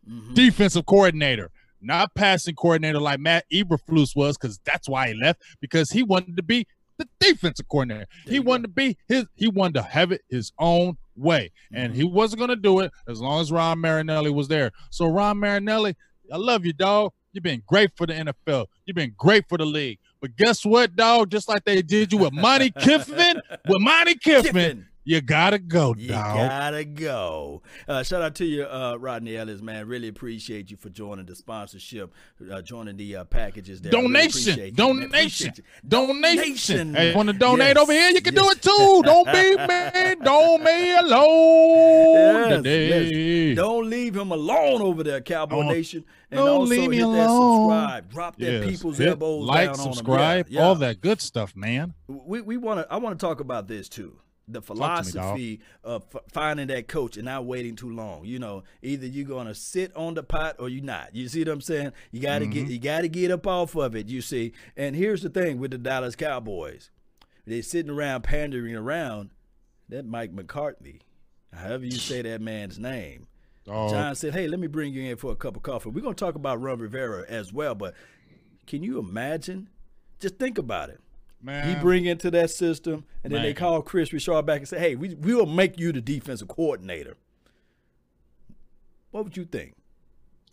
Mhm. 0.09 0.35
defensive 0.35 0.87
coordinator, 0.87 1.51
not 1.81 2.15
passing 2.15 2.55
coordinator 2.55 2.99
like 2.99 3.21
Matt 3.21 3.45
Eberflus 3.53 4.17
was, 4.17 4.39
because 4.39 4.59
that's 4.65 4.89
why 4.89 5.09
he 5.09 5.15
left, 5.15 5.43
because 5.61 5.91
he 5.91 6.03
wanted 6.03 6.37
to 6.37 6.43
be 6.43 6.67
the 6.99 7.07
defensive 7.21 7.69
coordinator. 7.69 8.07
There 8.25 8.33
He 8.35 8.41
wanted 8.41 8.63
to 8.63 8.69
be 8.69 8.97
his 9.09 9.27
he 9.35 9.49
wanted 9.49 9.75
to 9.75 9.83
have 9.83 10.11
it 10.13 10.23
his 10.31 10.53
own 10.59 10.97
way. 11.15 11.51
And 11.73 11.93
Mhm. 11.93 11.97
he 11.97 12.05
wasn't 12.05 12.41
gonna 12.41 12.57
do 12.57 12.81
it 12.81 12.91
as 13.07 13.21
long 13.21 13.41
as 13.43 13.53
Ron 13.53 13.81
Marinelli 13.81 14.31
was 14.31 14.49
there. 14.49 14.71
So 14.91 15.07
Ron 15.07 15.39
Marinelli, 15.39 15.95
I 16.33 16.37
love 16.37 16.65
you, 16.65 16.73
dog. 16.73 17.13
You've 17.33 17.45
been 17.45 17.63
great 17.67 17.91
for 17.97 18.07
the 18.07 18.13
NFL. 18.13 18.67
You've 18.85 18.95
been 18.95 19.15
great 19.17 19.49
for 19.49 19.57
the 19.59 19.65
league. 19.65 19.99
But 20.21 20.37
guess 20.37 20.65
what, 20.65 20.95
dog? 20.95 21.31
Just 21.31 21.49
like 21.49 21.65
they 21.65 21.83
did 21.83 22.13
you 22.13 22.19
with 22.19 22.33
Monte 22.33 22.71
Kiffin, 22.81 23.41
with 23.67 23.81
Monte 23.81 24.17
Kiffin, 24.17 24.53
Kiffin. 24.53 24.87
You 25.05 25.21
gotta 25.21 25.59
go, 25.59 25.95
dog. 25.95 26.01
You 26.01 26.09
dog. 26.09 26.37
gotta 26.37 26.85
go. 26.85 27.63
Uh, 27.89 28.03
shout 28.03 28.23
out 28.23 28.35
to 28.37 28.45
you, 28.45 28.65
uh, 28.65 28.97
Rodney 29.01 29.37
Ellis, 29.37 29.61
man. 29.61 29.87
Really 29.89 30.09
appreciate 30.09 30.71
you 30.71 30.77
for 30.77 30.91
joining 30.91 31.27
the 31.27 31.35
sponsorship, 31.35 32.13
uh, 32.51 32.63
joining 32.63 32.97
the 32.97 33.17
uh, 33.17 33.25
packages. 33.25 33.81
There. 33.81 33.93
I 33.93 34.01
really 34.01 34.09
Donation, 34.13 34.53
appreciate 34.53 34.79
you, 34.79 34.85
man. 34.87 35.11
donation, 35.11 35.53
donation. 35.87 36.95
Hey, 36.95 37.15
want 37.15 37.29
to 37.29 37.33
donate 37.33 37.69
Yes, 37.77 37.77
over 37.79 37.93
here? 37.93 38.11
You 38.11 38.21
can 38.23 38.35
do 38.35 38.49
it 38.51 38.63
too. 38.63 39.03
Don't 39.05 39.27
be 39.27 39.57
man. 39.57 40.19
Don't 40.21 40.63
me 40.63 40.93
alone 40.97 42.15
Yes, 42.15 42.57
today. 42.57 43.49
yes. 43.49 43.57
Don't 43.57 43.89
leave 43.91 44.17
him 44.17 44.31
alone 44.33 44.83
over 44.83 45.03
there, 45.03 45.21
Cowboy 45.21 45.57
Don't- 45.57 45.69
Nation. 45.69 46.05
And 46.31 46.39
don't 46.39 46.49
also 46.49 46.71
leave 46.71 46.89
me 46.91 46.97
hit 46.97 47.03
that 47.03 47.27
alone. 47.29 47.71
subscribe. 47.71 48.11
Drop 48.11 48.37
that 48.39 48.53
Yes, 48.53 48.71
people's 48.71 48.97
hit 48.99 49.09
elbows 49.09 49.45
like, 49.47 49.67
down 49.73 49.81
on 49.81 49.87
'em. 49.89 49.93
subscribe, 49.93 50.47
Yeah, 50.49 50.61
yeah. 50.61 50.67
all 50.67 50.75
that 50.77 51.01
good 51.03 51.21
stuff, 51.21 51.55
man. 51.55 51.93
we 52.09 52.41
we 52.41 52.57
want 52.57 52.81
to 52.81 52.91
I 52.93 52.97
want 52.97 53.19
to 53.19 53.27
talk 53.27 53.41
about 53.41 53.69
this 53.69 53.89
too. 53.89 54.17
The 54.53 54.61
to 54.61 54.73
me, 54.73 54.77
philosophy 54.77 55.61
of 55.83 56.05
f- 56.15 56.23
finding 56.33 56.67
that 56.69 56.89
coach 56.89 57.17
and 57.17 57.25
not 57.25 57.45
waiting 57.47 57.75
too 57.77 57.91
long. 57.91 58.25
You 58.25 58.39
know, 58.39 58.65
either 58.83 59.07
you're 59.07 59.27
gonna 59.29 59.55
sit 59.55 59.95
on 59.97 60.15
the 60.15 60.23
pot 60.23 60.57
or 60.59 60.69
you're 60.69 60.85
not. 60.85 61.15
You 61.15 61.29
see 61.29 61.41
what 61.41 61.49
I'm 61.49 61.61
saying? 61.61 61.93
You 62.11 62.21
gotta 62.21 62.47
get 62.47 62.65
Mm-hmm. 62.65 62.73
you 62.73 62.79
gotta 62.79 63.09
get 63.09 63.31
up 63.31 63.47
off 63.47 63.75
of 63.75 63.97
it. 63.97 64.09
You 64.09 64.21
see. 64.23 64.53
And 64.77 64.95
here's 64.97 65.23
the 65.23 65.29
thing 65.31 65.59
with 65.59 65.71
the 65.73 65.79
Dallas 65.79 66.15
Cowboys, 66.17 66.91
they're 67.47 67.63
sitting 67.63 67.91
around 67.91 68.23
pandering 68.23 68.75
around. 68.77 69.31
That 69.89 70.07
Mike 70.07 70.33
McCarthy, 70.33 71.03
however 71.53 71.85
you 71.85 71.91
say 71.91 72.23
that 72.23 72.41
man's 72.41 72.79
name. 72.79 73.27
Oh, 73.69 73.91
John 73.91 74.15
said, 74.15 74.33
"Hey, 74.33 74.49
let 74.49 74.59
me 74.59 74.69
bring 74.69 74.95
you 74.95 75.03
in 75.11 75.17
for 75.19 75.33
a 75.33 75.37
cup 75.37 75.55
of 75.57 75.63
coffee. 75.63 75.91
We're 75.91 76.01
gonna 76.01 76.15
talk 76.15 76.35
about 76.35 76.63
Ron 76.63 76.79
Rivera 76.79 77.27
as 77.29 77.53
well, 77.53 77.75
but 77.75 77.95
can 78.67 78.83
you 78.83 78.99
imagine? 78.99 79.69
Just 80.19 80.39
think 80.39 80.57
about 80.57 80.89
it. 80.89 81.01
Man. 81.43 81.69
He 81.69 81.81
bring 81.81 82.05
into 82.07 82.31
that 82.31 82.51
system, 82.51 83.05
and 83.25 83.33
then 83.33 83.43
they 83.43 83.53
call 83.53 83.83
Kris 83.83 84.13
Richard 84.13 84.47
back 84.47 84.59
and 84.59 84.69
say, 84.69 84.79
"Hey, 84.79 84.95
we 84.95 85.15
we 85.15 85.35
will 85.35 85.47
make 85.47 85.79
you 85.79 85.93
the 85.93 86.01
defensive 86.01 86.49
coordinator." 86.49 87.17
What 89.11 89.25
would 89.25 89.37
you 89.37 89.45
think? 89.45 89.75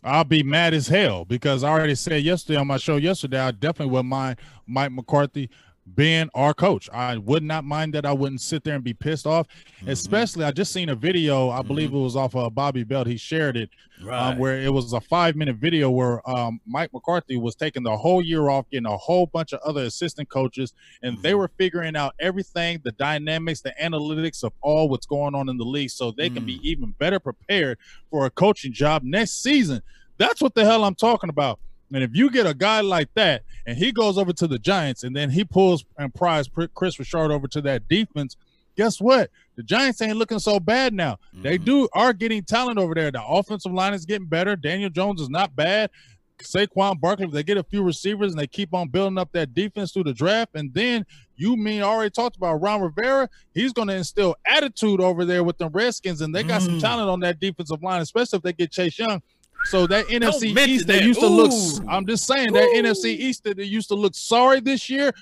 I'll 0.02 0.24
be 0.24 0.42
mad 0.42 0.74
as 0.74 0.88
hell 0.88 1.24
because 1.24 1.62
I 1.62 1.70
already 1.70 1.94
said 1.94 2.22
yesterday 2.22 2.58
on 2.58 2.66
my 2.66 2.78
show 2.78 2.96
yesterday, 2.96 3.38
I 3.38 3.50
definitely 3.50 3.92
wouldn't 3.92 4.08
mind 4.08 4.38
Mike 4.66 4.92
McCarthy 4.92 5.50
being 5.94 6.28
our 6.34 6.54
coach. 6.54 6.88
I 6.92 7.16
would 7.16 7.42
not 7.42 7.64
mind 7.64 7.94
that. 7.94 8.06
I 8.06 8.12
wouldn't 8.12 8.40
sit 8.40 8.62
there 8.64 8.74
and 8.74 8.84
be 8.84 8.94
pissed 8.94 9.26
off. 9.26 9.48
Mm-hmm. 9.48 9.88
Especially, 9.88 10.44
I 10.44 10.50
just 10.52 10.72
seen 10.72 10.88
a 10.88 10.94
video. 10.94 11.50
I 11.50 11.62
believe 11.62 11.92
it 11.92 11.98
was 11.98 12.16
off 12.16 12.36
of 12.36 12.54
Bobby 12.54 12.84
Belt. 12.84 13.06
He 13.06 13.16
shared 13.16 13.56
it, 13.56 13.70
um, 14.08 14.38
where 14.38 14.60
it 14.60 14.72
was 14.72 14.92
a 14.92 15.00
five 15.00 15.36
minute 15.36 15.56
video 15.56 15.90
where 15.90 16.28
um, 16.30 16.60
Mike 16.66 16.92
McCarthy 16.92 17.36
was 17.36 17.54
taking 17.56 17.82
the 17.82 17.96
whole 17.96 18.22
year 18.22 18.48
off, 18.48 18.68
getting 18.70 18.86
a 18.86 18.96
whole 18.96 19.26
bunch 19.26 19.52
of 19.52 19.60
other 19.60 19.82
assistant 19.82 20.28
coaches, 20.28 20.74
and 21.02 21.20
they 21.22 21.32
Mhm. 21.32 21.38
were 21.38 21.50
figuring 21.58 21.96
out 21.96 22.14
everything, 22.20 22.80
the 22.84 22.92
dynamics, 22.92 23.60
the 23.62 23.74
analytics 23.82 24.44
of 24.44 24.52
all 24.60 24.88
what's 24.88 25.06
going 25.06 25.34
on 25.34 25.48
in 25.48 25.56
the 25.56 25.64
league, 25.64 25.90
so 25.90 26.12
they 26.12 26.30
can 26.30 26.44
be 26.44 26.60
even 26.62 26.94
better 26.98 27.18
prepared 27.18 27.78
for 28.10 28.26
a 28.26 28.30
coaching 28.30 28.72
job 28.72 29.02
next 29.02 29.42
season. 29.42 29.82
That's 30.18 30.40
what 30.40 30.54
the 30.54 30.64
hell 30.64 30.84
I'm 30.84 30.94
talking 30.94 31.30
about. 31.30 31.58
And 31.92 32.02
if 32.04 32.10
you 32.14 32.30
get 32.30 32.46
a 32.46 32.54
guy 32.54 32.80
like 32.82 33.08
that 33.14 33.42
and 33.66 33.76
he 33.76 33.90
goes 33.92 34.16
over 34.16 34.32
to 34.34 34.46
the 34.46 34.58
Giants 34.58 35.02
and 35.02 35.14
then 35.14 35.30
he 35.30 35.44
pulls 35.44 35.84
and 35.98 36.14
pries 36.14 36.48
Kris 36.74 36.98
Richard 36.98 37.32
over 37.32 37.48
to 37.48 37.60
that 37.62 37.88
defense, 37.88 38.36
guess 38.76 39.00
what? 39.00 39.30
The 39.56 39.62
Giants 39.64 40.00
ain't 40.00 40.16
looking 40.16 40.38
so 40.38 40.60
bad 40.60 40.94
now. 40.94 41.18
They 41.34 41.58
Mhm. 41.58 41.64
do 41.64 41.88
are 41.92 42.12
getting 42.12 42.44
talent 42.44 42.78
over 42.78 42.94
there. 42.94 43.10
The 43.10 43.24
offensive 43.24 43.72
line 43.72 43.92
is 43.94 44.06
getting 44.06 44.26
better. 44.28 44.54
Daniel 44.56 44.90
Jones 44.90 45.20
is 45.20 45.28
not 45.28 45.56
bad. 45.56 45.90
Saquon 46.38 46.98
Barkley, 46.98 47.26
if 47.26 47.32
they 47.32 47.42
get 47.42 47.58
a 47.58 47.62
few 47.62 47.82
receivers 47.82 48.32
and 48.32 48.40
they 48.40 48.46
keep 48.46 48.72
on 48.72 48.88
building 48.88 49.18
up 49.18 49.30
that 49.32 49.52
defense 49.52 49.92
through 49.92 50.04
the 50.04 50.14
draft, 50.14 50.52
and 50.54 50.72
then 50.72 51.04
you 51.36 51.54
mean 51.54 51.82
already 51.82 52.08
talked 52.10 52.36
about 52.36 52.62
Ron 52.62 52.80
Rivera, 52.80 53.28
he's 53.52 53.74
going 53.74 53.88
to 53.88 53.94
instill 53.96 54.36
attitude 54.46 55.00
over 55.02 55.26
there 55.26 55.44
with 55.44 55.58
the 55.58 55.68
Redskins, 55.68 56.22
and 56.22 56.34
they 56.34 56.42
got 56.42 56.62
some 56.62 56.78
Mm. 56.78 56.80
talent 56.80 57.10
on 57.10 57.20
that 57.20 57.40
defensive 57.40 57.82
line, 57.82 58.00
especially 58.00 58.38
if 58.38 58.42
they 58.42 58.54
get 58.54 58.70
Chase 58.70 58.98
Young. 58.98 59.20
So 59.64 59.86
that 59.86 60.06
NFC 60.06 60.56
East 60.66 60.86
that 60.86 60.94
that. 60.94 61.04
used 61.04 61.20
to 61.20 61.26
look, 61.26 61.52
I'm 61.88 62.06
just 62.06 62.26
saying 62.26 62.52
that 62.52 62.64
Ooh. 62.64 62.82
NFC 62.82 63.06
East 63.06 63.44
that 63.44 63.58
used 63.58 63.88
to 63.88 63.94
look 63.94 64.14
sorry 64.14 64.60
this 64.60 64.88
year. 64.88 65.12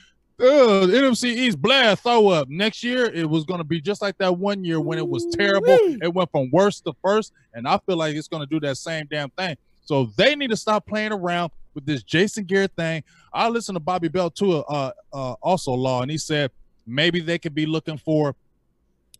Uh, 0.40 0.86
NFC 0.86 1.24
East, 1.24 1.60
blah, 1.60 1.96
throw 1.96 2.28
up. 2.28 2.48
Next 2.48 2.84
year, 2.84 3.06
it 3.06 3.28
was 3.28 3.44
going 3.44 3.58
to 3.58 3.64
be 3.64 3.80
just 3.80 4.00
like 4.00 4.16
that 4.18 4.36
one 4.38 4.64
year 4.64 4.80
when 4.80 4.96
it 4.96 5.08
was 5.08 5.26
terrible. 5.34 5.70
Ooh-wee. 5.70 5.98
It 6.00 6.14
went 6.14 6.30
from 6.30 6.48
worst 6.52 6.84
to 6.84 6.92
first, 7.02 7.32
and 7.54 7.66
I 7.66 7.78
feel 7.78 7.96
like 7.96 8.14
it's 8.14 8.28
going 8.28 8.42
to 8.42 8.46
do 8.46 8.60
that 8.60 8.76
same 8.76 9.08
damn 9.10 9.30
thing. 9.30 9.56
So 9.84 10.12
they 10.16 10.36
need 10.36 10.50
to 10.50 10.56
stop 10.56 10.86
playing 10.86 11.10
around 11.10 11.50
with 11.74 11.86
this 11.86 12.04
Jason 12.04 12.44
Garrett 12.44 12.72
thing. 12.76 13.02
I 13.32 13.48
listened 13.48 13.76
to 13.76 13.80
Bobby 13.80 14.08
Belt 14.08 14.36
too, 14.36 14.58
uh, 14.58 14.92
uh, 15.12 15.32
also 15.42 15.72
law, 15.72 16.02
and 16.02 16.10
he 16.10 16.18
said 16.18 16.52
maybe 16.86 17.20
they 17.20 17.38
could 17.38 17.54
be 17.54 17.66
looking 17.66 17.98
for 17.98 18.36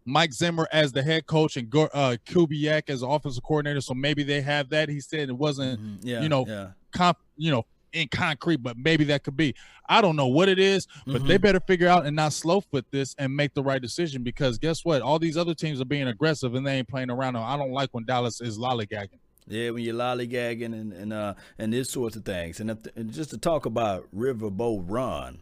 Mike 0.08 0.32
Zimmer 0.32 0.66
as 0.72 0.92
the 0.92 1.02
head 1.02 1.26
coach 1.26 1.56
and 1.56 1.72
uh, 1.74 2.16
Kubiak 2.26 2.88
as 2.88 3.00
the 3.00 3.06
offensive 3.08 3.42
coordinator. 3.44 3.80
So 3.80 3.94
maybe 3.94 4.22
they 4.22 4.40
have 4.40 4.70
that. 4.70 4.88
He 4.88 5.00
said 5.00 5.28
it 5.28 5.36
wasn't 5.36 5.80
Mhm. 5.80 5.98
Yeah, 6.02 6.22
you 6.22 6.28
know, 6.28 6.46
yeah. 6.46 6.68
comp, 6.92 7.18
you 7.36 7.50
know, 7.50 7.64
in 7.92 8.08
concrete, 8.08 8.56
but 8.56 8.76
maybe 8.76 9.04
that 9.04 9.22
could 9.24 9.36
be. 9.36 9.54
I 9.88 10.00
don't 10.02 10.16
know 10.16 10.26
what 10.26 10.48
it 10.48 10.58
is, 10.58 10.86
but 11.06 11.26
they 11.26 11.38
Mhm. 11.38 11.42
better 11.42 11.60
figure 11.60 11.88
out 11.88 12.04
and 12.04 12.14
not 12.14 12.32
slow 12.34 12.60
foot 12.60 12.84
this 12.90 13.14
and 13.18 13.34
make 13.34 13.54
the 13.54 13.62
right 13.62 13.80
decision 13.80 14.22
because 14.22 14.58
guess 14.58 14.84
what? 14.84 15.00
All 15.00 15.18
these 15.18 15.36
other 15.38 15.54
teams 15.54 15.80
are 15.80 15.86
being 15.86 16.06
aggressive 16.08 16.54
and 16.54 16.66
they 16.66 16.76
ain't 16.78 16.88
playing 16.88 17.10
around. 17.10 17.36
I 17.36 17.56
don't 17.56 17.72
like 17.72 17.90
when 17.92 18.04
Dallas 18.04 18.40
is 18.40 18.58
lollygagging. 18.58 19.18
Yeah, 19.46 19.70
when 19.70 19.82
you're 19.82 19.94
lollygagging 19.94 20.74
and 20.78 20.92
and 20.92 21.12
uh 21.12 21.32
and 21.58 21.72
this 21.72 21.88
sorts 21.90 22.16
of 22.16 22.24
things, 22.26 22.60
and, 22.60 22.70
if, 22.70 22.78
and 22.94 23.10
just 23.10 23.30
to 23.30 23.38
talk 23.38 23.64
about 23.64 24.06
Riverboat 24.14 24.84
Ron, 24.86 25.38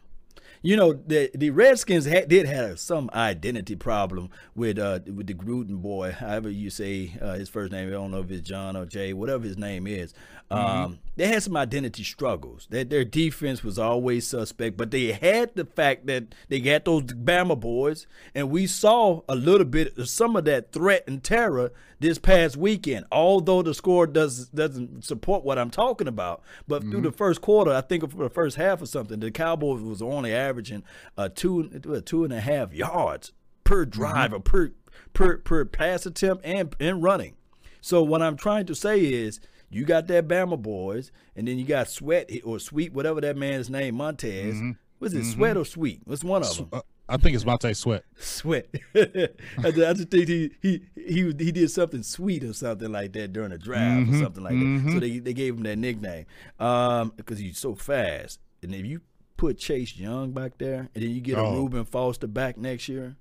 you 0.67 0.75
know 0.75 0.91
the 0.91 1.31
the 1.33 1.49
Redskins 1.49 2.03
did 2.03 2.45
have 2.45 2.77
some 2.77 3.09
identity 3.13 3.77
problem 3.77 4.29
with 4.53 4.77
uh 4.77 4.99
with 5.05 5.27
the 5.27 5.33
Gruden 5.33 5.77
boy, 5.77 6.11
however 6.11 6.49
you 6.49 6.69
say 6.69 7.13
uh, 7.21 7.35
his 7.35 7.47
first 7.47 7.71
name. 7.71 7.87
I 7.87 7.91
don't 7.91 8.11
know 8.11 8.19
if 8.19 8.29
it's 8.29 8.45
John 8.45 8.75
or 8.75 8.85
Jay, 8.85 9.13
whatever 9.13 9.45
his 9.45 9.57
name 9.57 9.87
is. 9.87 10.13
Um, 10.49 10.99
they 11.17 11.27
had 11.27 11.43
some 11.43 11.57
identity 11.57 12.03
struggles. 12.03 12.67
That 12.69 12.89
their 12.89 13.03
defense 13.03 13.63
was 13.63 13.77
always 13.77 14.27
suspect, 14.27 14.77
but 14.77 14.91
they 14.91 15.11
had 15.11 15.53
the 15.55 15.65
fact 15.65 16.05
that 16.07 16.33
they 16.47 16.59
got 16.59 16.85
those 16.85 17.03
Bama 17.03 17.59
boys, 17.59 18.07
and 18.33 18.49
we 18.49 18.65
saw 18.65 19.21
a 19.27 19.35
little 19.35 19.65
bit 19.65 19.97
of 19.97 20.07
some 20.07 20.35
of 20.35 20.45
that 20.45 20.71
threat 20.71 21.03
and 21.07 21.21
terror 21.23 21.73
this 21.99 22.17
past 22.17 22.55
weekend. 22.55 23.05
Although 23.11 23.61
the 23.61 23.73
score 23.73 24.07
does 24.07 24.47
doesn't 24.49 25.03
support 25.03 25.43
what 25.43 25.59
I'm 25.59 25.69
talking 25.69 26.07
about, 26.07 26.43
but 26.67 26.83
through 26.83 27.01
the 27.01 27.11
first 27.11 27.41
quarter, 27.41 27.73
I 27.73 27.81
think 27.81 28.09
for 28.09 28.23
the 28.23 28.29
first 28.29 28.55
half 28.55 28.81
or 28.81 28.85
something, 28.85 29.19
the 29.19 29.31
Cowboys 29.31 29.81
was 29.81 30.01
only 30.01 30.33
averaging 30.33 30.83
uh, 31.17 31.27
two 31.33 31.67
two 32.05 32.23
and 32.23 32.31
a 32.31 32.39
half 32.39 32.73
yards 32.73 33.33
per 33.65 33.83
drive 33.83 34.31
or 34.33 34.39
per 34.39 34.71
per 35.13 35.37
per 35.39 35.65
pass 35.65 36.05
attempt 36.05 36.45
and 36.45 36.73
and 36.79 37.03
running. 37.03 37.33
So 37.81 38.01
what 38.01 38.21
I'm 38.21 38.37
trying 38.37 38.65
to 38.67 38.75
say 38.75 38.99
is 38.99 39.39
you 39.69 39.85
got 39.85 40.07
that 40.07 40.27
Bama 40.27 40.61
boys, 40.61 41.11
and 41.35 41.47
then 41.47 41.57
you 41.59 41.65
got 41.65 41.89
Sweat 41.89 42.29
or 42.43 42.59
Sweet, 42.59 42.93
whatever 42.93 43.21
that 43.21 43.37
man's 43.37 43.69
name, 43.69 43.95
Montez. 43.95 44.55
Mm-hmm. 44.55 44.71
Was 44.99 45.13
it 45.13 45.19
mm-hmm. 45.19 45.31
Sweat 45.31 45.57
or 45.57 45.65
Sweet? 45.65 46.01
What's 46.05 46.23
one 46.23 46.41
of 46.41 46.57
them? 46.57 46.69
Uh, 46.71 46.81
I 47.09 47.17
think 47.17 47.35
it's 47.35 47.45
Montez 47.45 47.79
Sweat. 47.79 48.03
Sweat. 48.17 48.67
I, 48.95 49.71
just, 49.71 49.79
I 49.79 49.93
just 49.93 50.09
think 50.09 50.27
he, 50.27 50.51
he 50.61 50.81
he 50.95 51.33
he 51.37 51.51
did 51.51 51.71
something 51.71 52.03
sweet 52.03 52.43
or 52.43 52.53
something 52.53 52.91
like 52.91 53.13
that 53.13 53.31
during 53.31 53.53
a 53.53 53.57
draft 53.57 54.09
or 54.09 54.11
mm-hmm. 54.11 54.23
something 54.23 54.43
like 54.43 54.53
that. 54.53 54.91
So 54.93 54.99
they, 54.99 55.19
they 55.19 55.33
gave 55.33 55.55
him 55.55 55.63
that 55.63 55.77
nickname 55.77 56.25
um, 56.59 57.13
because 57.15 57.39
he's 57.39 57.59
so 57.59 57.75
fast. 57.75 58.39
And 58.61 58.75
if 58.75 58.85
you 58.85 59.01
put 59.37 59.57
Chase 59.57 59.95
Young 59.95 60.31
back 60.31 60.57
there, 60.57 60.89
and 60.93 61.03
then 61.03 61.11
you 61.11 61.21
get 61.21 61.37
a 61.37 61.41
Oh. 61.41 61.55
Reuben 61.55 61.85
Foster 61.85 62.27
back 62.27 62.57
next 62.57 62.89
year, 62.89 63.15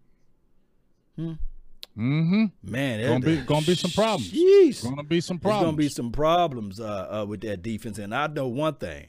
hmm? 1.15 1.35
Mm-hmm. 1.97 2.47
man, 2.63 3.07
Gonna 3.07 3.25
be 3.25 3.37
gonna 3.43 3.65
be 3.65 3.75
some 3.75 3.91
problems. 3.91 4.31
Jeez. 4.31 4.83
Gonna 4.83 5.03
be 5.03 5.21
some 5.21 5.39
problems. 5.39 5.61
There's 5.61 5.67
gonna 5.67 5.77
be 5.77 5.89
some 5.89 6.13
problems 6.13 6.81
uh, 6.81 7.23
uh, 7.23 7.27
with 7.27 7.41
that 7.41 7.63
defense, 7.63 7.99
and 7.99 8.15
I 8.15 8.27
know 8.27 8.49
one 8.49 8.75
thing: 8.75 9.09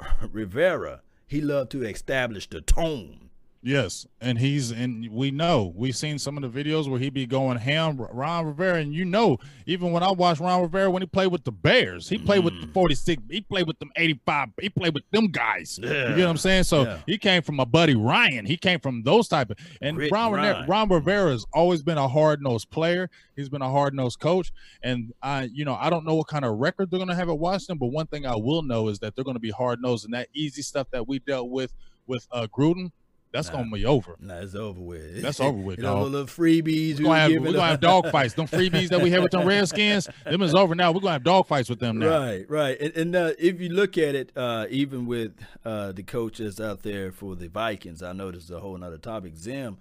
Rivera, 0.32 1.02
he 1.26 1.40
loved 1.42 1.72
to 1.72 1.82
establish 1.82 2.48
the 2.48 2.62
tone. 2.62 3.25
Yes, 3.66 4.06
and 4.20 4.38
he's 4.38 4.70
and 4.70 5.10
we 5.10 5.32
know 5.32 5.72
we've 5.74 5.96
seen 5.96 6.20
some 6.20 6.36
of 6.40 6.42
the 6.52 6.64
videos 6.64 6.88
where 6.88 7.00
he 7.00 7.10
be 7.10 7.26
going 7.26 7.58
ham. 7.58 7.96
Ron 7.98 8.46
Rivera, 8.46 8.76
and 8.78 8.94
you 8.94 9.04
know, 9.04 9.38
even 9.66 9.90
when 9.90 10.04
I 10.04 10.12
watched 10.12 10.40
Ron 10.40 10.62
Rivera 10.62 10.88
when 10.88 11.02
he 11.02 11.06
played 11.06 11.32
with 11.32 11.42
the 11.42 11.50
Bears, 11.50 12.08
he 12.08 12.16
played 12.16 12.42
Mm. 12.42 12.44
with 12.44 12.60
the 12.60 12.68
forty 12.68 12.94
six. 12.94 13.20
He 13.28 13.40
played 13.40 13.66
with 13.66 13.76
them 13.80 13.90
eighty 13.96 14.20
five. 14.24 14.50
He 14.60 14.68
played 14.68 14.94
with 14.94 15.02
them 15.10 15.26
guys. 15.32 15.80
You 15.82 15.88
Yeah. 15.88 16.08
get 16.10 16.18
what 16.18 16.28
I'm 16.28 16.36
saying? 16.36 16.62
So 16.62 16.82
Yeah. 16.84 16.98
he 17.06 17.18
came 17.18 17.42
from 17.42 17.58
a 17.58 17.66
buddy 17.66 17.96
Ryan. 17.96 18.46
He 18.46 18.56
came 18.56 18.78
from 18.78 19.02
those 19.02 19.26
type 19.26 19.50
of. 19.50 19.56
And 19.82 19.98
Ron, 20.12 20.30
Rivera- 20.34 20.64
Ron 20.68 20.88
Rivera 20.88 21.32
has 21.32 21.44
always 21.52 21.82
been 21.82 21.98
a 21.98 22.06
hard 22.06 22.40
nosed 22.40 22.70
player. 22.70 23.10
He's 23.34 23.48
been 23.48 23.62
a 23.62 23.70
hard 23.70 23.94
nosed 23.94 24.20
coach, 24.20 24.52
and 24.84 25.12
I, 25.20 25.50
you 25.52 25.64
know, 25.64 25.74
I 25.74 25.90
don't 25.90 26.04
know 26.06 26.14
what 26.14 26.28
kind 26.28 26.44
of 26.44 26.56
record 26.58 26.92
they're 26.92 27.00
gonna 27.00 27.16
have 27.16 27.28
at 27.28 27.36
Washington, 27.40 27.78
but 27.78 27.86
one 27.88 28.06
thing 28.06 28.26
I 28.26 28.36
will 28.36 28.62
know 28.62 28.86
is 28.86 29.00
that 29.00 29.16
they're 29.16 29.24
gonna 29.24 29.40
be 29.40 29.50
hard 29.50 29.82
nosed, 29.82 30.04
and 30.04 30.14
that 30.14 30.28
easy 30.32 30.62
stuff 30.62 30.86
that 30.92 31.08
we 31.08 31.18
dealt 31.18 31.50
with 31.50 31.72
with 32.06 32.28
uh, 32.30 32.46
Gruden. 32.56 32.92
That's 33.32 33.48
Nah. 33.48 33.56
gonna 33.58 33.70
be 33.70 33.84
over. 33.84 34.16
Nah, 34.20 34.36
it's 34.38 34.54
over 34.54 34.80
with. 34.80 35.20
That's 35.20 35.40
over 35.48 35.58
with, 35.58 35.78
you 35.78 35.82
know, 35.82 35.94
dog. 36.04 36.12
little 36.12 36.26
freebies. 36.26 36.98
We're 36.98 37.04
gonna 37.04 37.18
have, 37.20 37.30
we're 37.32 37.52
gonna 37.52 37.60
have 37.66 37.80
dog 37.80 38.10
fights. 38.10 38.34
Them 38.34 38.46
freebies 38.46 38.88
that 38.88 39.02
we 39.02 39.10
had 39.10 39.22
with 39.22 39.32
them 39.32 39.46
Redskins, 39.48 40.08
them 40.24 40.42
is 40.42 40.54
over 40.54 40.74
now. 40.74 40.92
We're 40.92 41.00
gonna 41.00 41.12
have 41.12 41.24
dog 41.24 41.46
fights 41.46 41.68
with 41.68 41.80
them 41.80 41.98
now. 41.98 42.18
Right, 42.20 42.48
right. 42.50 42.80
And, 42.80 42.96
and 42.96 43.16
uh, 43.16 43.32
if 43.38 43.60
you 43.60 43.68
look 43.68 43.98
at 43.98 44.14
it, 44.14 44.32
uh, 44.36 44.66
even 44.70 45.06
with 45.06 45.32
uh, 45.64 45.92
the 45.92 46.02
coaches 46.02 46.60
out 46.60 46.82
there 46.82 47.12
for 47.12 47.34
the 47.36 47.48
Vikings, 47.48 48.02
I 48.02 48.12
know 48.12 48.30
this 48.30 48.44
is 48.44 48.50
a 48.50 48.60
whole 48.60 48.78
nother 48.78 48.96
topic. 48.98 49.36
Zim, 49.36 49.76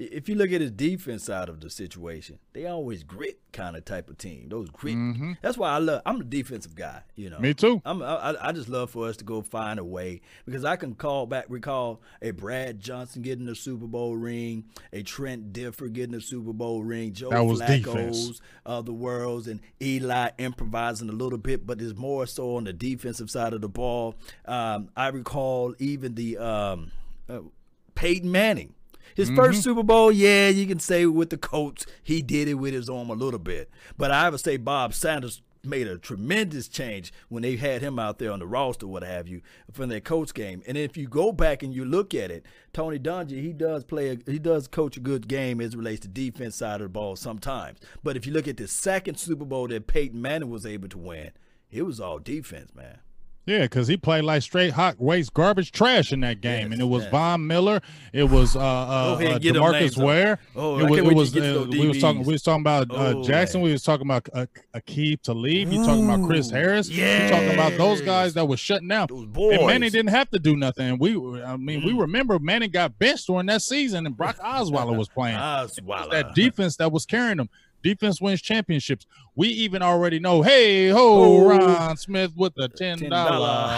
if 0.00 0.30
you 0.30 0.34
look 0.34 0.50
at 0.50 0.62
his 0.62 0.70
defense 0.70 1.24
side 1.24 1.50
of 1.50 1.60
the 1.60 1.68
situation, 1.68 2.38
they 2.54 2.66
always 2.66 3.04
grit 3.04 3.38
kind 3.52 3.76
of 3.76 3.84
type 3.84 4.08
of 4.08 4.16
team. 4.16 4.48
Those 4.48 4.70
grit. 4.70 4.96
That's 5.42 5.58
why 5.58 5.70
I 5.70 5.78
love. 5.78 6.00
I'm 6.06 6.20
a 6.20 6.24
defensive 6.24 6.74
guy. 6.74 7.02
You 7.16 7.28
know. 7.28 7.36
Mm-hmm. 7.36 7.42
Me 7.42 7.54
too. 7.54 7.82
I'm, 7.84 8.02
I, 8.02 8.34
I 8.40 8.52
just 8.52 8.68
love 8.70 8.90
for 8.90 9.08
us 9.08 9.18
to 9.18 9.24
go 9.24 9.42
find 9.42 9.78
a 9.78 9.84
way 9.84 10.22
because 10.46 10.64
I 10.64 10.76
can 10.76 10.94
call 10.94 11.26
back, 11.26 11.44
recall 11.48 12.00
a 12.22 12.30
Brad 12.30 12.80
Johnson 12.80 13.20
getting 13.20 13.46
a 13.48 13.54
Super 13.54 13.86
Bowl 13.86 14.16
ring, 14.16 14.64
a 14.92 15.02
Trent 15.02 15.52
Dilfer 15.52 15.92
getting 15.92 16.14
a 16.14 16.20
Super 16.20 16.54
Bowl 16.54 16.82
ring, 16.82 17.12
Joe 17.12 17.30
That 17.30 17.44
was. 17.44 17.60
Flacco's 17.60 18.40
of 18.64 18.86
the 18.86 18.94
worlds, 18.94 19.48
and 19.48 19.60
Eli 19.82 20.30
improvising 20.38 21.10
a 21.10 21.12
little 21.12 21.38
bit, 21.38 21.66
but 21.66 21.80
it's 21.80 21.96
more 21.96 22.26
so 22.26 22.56
on 22.56 22.64
the 22.64 22.72
defensive 22.72 23.30
side 23.30 23.52
of 23.52 23.60
the 23.60 23.68
ball. 23.68 24.14
Um, 24.46 24.88
I 24.96 25.08
recall 25.08 25.74
even 25.78 26.14
the 26.14 26.38
um, 26.38 26.92
uh, 27.28 27.40
Peyton 27.94 28.32
Manning. 28.32 28.74
His 29.14 29.28
mm-hmm. 29.28 29.36
first 29.36 29.62
Super 29.62 29.82
Bowl, 29.82 30.12
yeah, 30.12 30.48
you 30.48 30.66
can 30.66 30.80
say 30.80 31.06
with 31.06 31.30
the 31.30 31.38
Colts, 31.38 31.86
he 32.02 32.22
did 32.22 32.48
it 32.48 32.54
with 32.54 32.74
his 32.74 32.88
arm 32.88 33.10
a 33.10 33.14
little 33.14 33.38
bit. 33.40 33.70
But 33.96 34.10
I 34.10 34.28
would 34.28 34.40
say 34.40 34.56
Bob 34.56 34.94
Sanders 34.94 35.42
made 35.62 35.86
a 35.86 35.98
tremendous 35.98 36.68
change 36.68 37.12
when 37.28 37.42
they 37.42 37.56
had 37.56 37.82
him 37.82 37.98
out 37.98 38.18
there 38.18 38.32
on 38.32 38.38
the 38.38 38.46
roster, 38.46 38.86
what 38.86 39.02
have 39.02 39.28
you, 39.28 39.42
from 39.72 39.88
their 39.88 40.00
coach 40.00 40.32
game. 40.32 40.62
And 40.66 40.76
if 40.76 40.96
you 40.96 41.06
go 41.06 41.32
back 41.32 41.62
and 41.62 41.74
you 41.74 41.84
look 41.84 42.14
at 42.14 42.30
it, 42.30 42.46
Tony 42.72 42.98
Dungy, 42.98 43.42
he 43.42 43.52
does 43.52 43.84
play, 43.84 44.10
a, 44.10 44.30
he 44.30 44.38
does 44.38 44.68
coach 44.68 44.96
a 44.96 45.00
good 45.00 45.28
game 45.28 45.60
as 45.60 45.74
it 45.74 45.76
relates 45.76 46.00
to 46.00 46.08
defense 46.08 46.56
side 46.56 46.80
of 46.80 46.86
the 46.86 46.88
ball 46.88 47.16
sometimes. 47.16 47.78
But 48.02 48.16
if 48.16 48.26
you 48.26 48.32
look 48.32 48.48
at 48.48 48.56
the 48.56 48.68
second 48.68 49.16
Super 49.16 49.44
Bowl 49.44 49.68
that 49.68 49.86
Peyton 49.86 50.20
Manning 50.20 50.50
was 50.50 50.66
able 50.66 50.88
to 50.88 50.98
win, 50.98 51.30
it 51.70 51.82
was 51.82 52.00
all 52.00 52.18
defense, 52.18 52.74
man. 52.74 52.98
Yeah, 53.50 53.62
because 53.62 53.88
he 53.88 53.96
played 53.96 54.22
like 54.24 54.42
straight 54.42 54.72
hot 54.72 55.00
waste 55.00 55.34
garbage 55.34 55.72
trash 55.72 56.12
in 56.12 56.20
that 56.20 56.40
game, 56.40 56.68
Yes, 56.68 56.72
and 56.74 56.80
it 56.80 56.84
was 56.84 57.02
yes. 57.02 57.10
Von 57.10 57.46
Miller, 57.46 57.80
it 58.12 58.24
was 58.24 58.54
uh, 58.54 58.60
uh, 58.60 58.62
uh 58.62 59.38
get 59.38 59.54
them 59.54 59.72
names 59.72 59.94
Demarcus. 59.96 60.04
Ware. 60.04 60.38
Oh, 60.54 60.78
it 60.78 60.88
was, 60.88 60.98
it 61.00 61.04
was 61.14 61.32
to 61.32 61.40
get 61.40 61.46
to 61.52 61.60
uh, 61.62 61.64
we 61.66 61.88
was 61.88 62.00
talking 62.00 62.22
we 62.24 62.32
was 62.32 62.42
talking 62.42 62.60
about 62.60 62.90
uh, 62.90 63.14
Oh, 63.16 63.24
Jackson. 63.24 63.60
man. 63.60 63.64
We 63.66 63.72
was 63.72 63.82
talking 63.82 64.06
about 64.06 64.28
uh, 64.32 64.46
Aqib 64.74 65.22
Talib. 65.22 65.72
You 65.72 65.84
talking 65.84 66.04
about 66.08 66.26
Chris 66.28 66.50
Harris. 66.50 66.88
You 66.88 67.04
talking 67.28 67.50
about 67.52 67.76
those 67.76 68.00
guys 68.02 68.34
that 68.34 68.46
was 68.46 68.60
shutting 68.60 68.88
down. 68.88 69.08
And 69.10 69.66
Manning 69.66 69.90
didn't 69.90 70.10
have 70.10 70.30
to 70.30 70.38
do 70.38 70.56
nothing. 70.56 70.98
We, 70.98 71.12
I 71.42 71.56
mean, 71.56 71.80
Mm. 71.80 71.86
we 71.86 71.92
remember 71.92 72.38
Manning 72.38 72.70
got 72.70 72.98
benched 72.98 73.26
during 73.26 73.46
that 73.46 73.62
season, 73.62 74.06
and 74.06 74.16
Brock 74.16 74.38
Osweiler 74.44 74.96
was 74.96 75.08
playing. 75.08 75.36
Osweiler. 75.38 76.10
that 76.10 76.34
defense 76.34 76.76
that 76.76 76.92
was 76.92 77.06
carrying 77.06 77.38
them. 77.38 77.48
Defense 77.82 78.20
wins 78.20 78.42
championships. 78.42 79.06
We 79.34 79.48
even 79.48 79.82
already 79.82 80.18
know, 80.18 80.42
hey 80.42 80.88
ho. 80.88 81.46
Ron 81.48 81.96
Smith 81.96 82.32
with 82.36 82.54
the 82.54 82.68
ten 82.68 82.98
$10 82.98 83.10
holla. 83.10 83.68